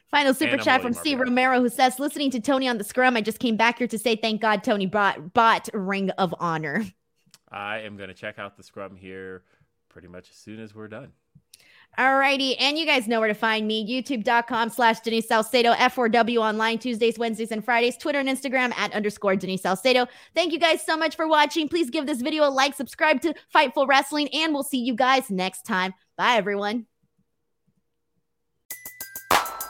Final 0.09 0.33
super 0.33 0.57
chat 0.57 0.79
William 0.79 0.81
from 0.81 0.93
Steve 0.93 1.17
Arbogast. 1.17 1.25
Romero 1.25 1.61
who 1.61 1.69
says, 1.69 1.99
listening 1.99 2.31
to 2.31 2.39
Tony 2.39 2.67
on 2.67 2.77
the 2.77 2.83
scrum, 2.83 3.17
I 3.17 3.21
just 3.21 3.39
came 3.39 3.57
back 3.57 3.79
here 3.79 3.87
to 3.87 3.99
say 3.99 4.15
thank 4.15 4.41
God 4.41 4.63
Tony 4.63 4.85
brought, 4.85 5.33
bought 5.33 5.69
Ring 5.73 6.11
of 6.11 6.33
Honor. 6.39 6.85
I 7.51 7.79
am 7.79 7.97
going 7.97 8.09
to 8.09 8.15
check 8.15 8.39
out 8.39 8.57
the 8.57 8.63
scrum 8.63 8.95
here 8.95 9.43
pretty 9.89 10.07
much 10.07 10.29
as 10.29 10.35
soon 10.37 10.59
as 10.59 10.75
we're 10.75 10.87
done. 10.87 11.11
Alrighty, 11.97 12.55
and 12.59 12.77
you 12.77 12.85
guys 12.85 13.07
know 13.07 13.19
where 13.19 13.27
to 13.27 13.33
find 13.33 13.65
me. 13.65 13.83
YouTube.com 13.89 14.69
slash 14.69 14.99
Denise 14.99 15.27
Salcedo, 15.27 15.73
F4W 15.73 16.37
online 16.37 16.77
Tuesdays, 16.77 17.17
Wednesdays, 17.17 17.51
and 17.51 17.65
Fridays. 17.65 17.97
Twitter 17.97 18.19
and 18.19 18.29
Instagram 18.29 18.71
at 18.77 18.93
underscore 18.93 19.35
Denise 19.35 19.63
Salcedo. 19.63 20.05
Thank 20.35 20.53
you 20.53 20.59
guys 20.59 20.85
so 20.85 20.95
much 20.95 21.15
for 21.15 21.27
watching. 21.27 21.67
Please 21.67 21.89
give 21.89 22.05
this 22.05 22.21
video 22.21 22.47
a 22.47 22.51
like, 22.51 22.75
subscribe 22.75 23.21
to 23.21 23.33
Fightful 23.53 23.87
Wrestling, 23.87 24.29
and 24.31 24.53
we'll 24.53 24.63
see 24.63 24.77
you 24.77 24.93
guys 24.93 25.31
next 25.31 25.63
time. 25.63 25.93
Bye, 26.17 26.35
everyone. 26.35 26.85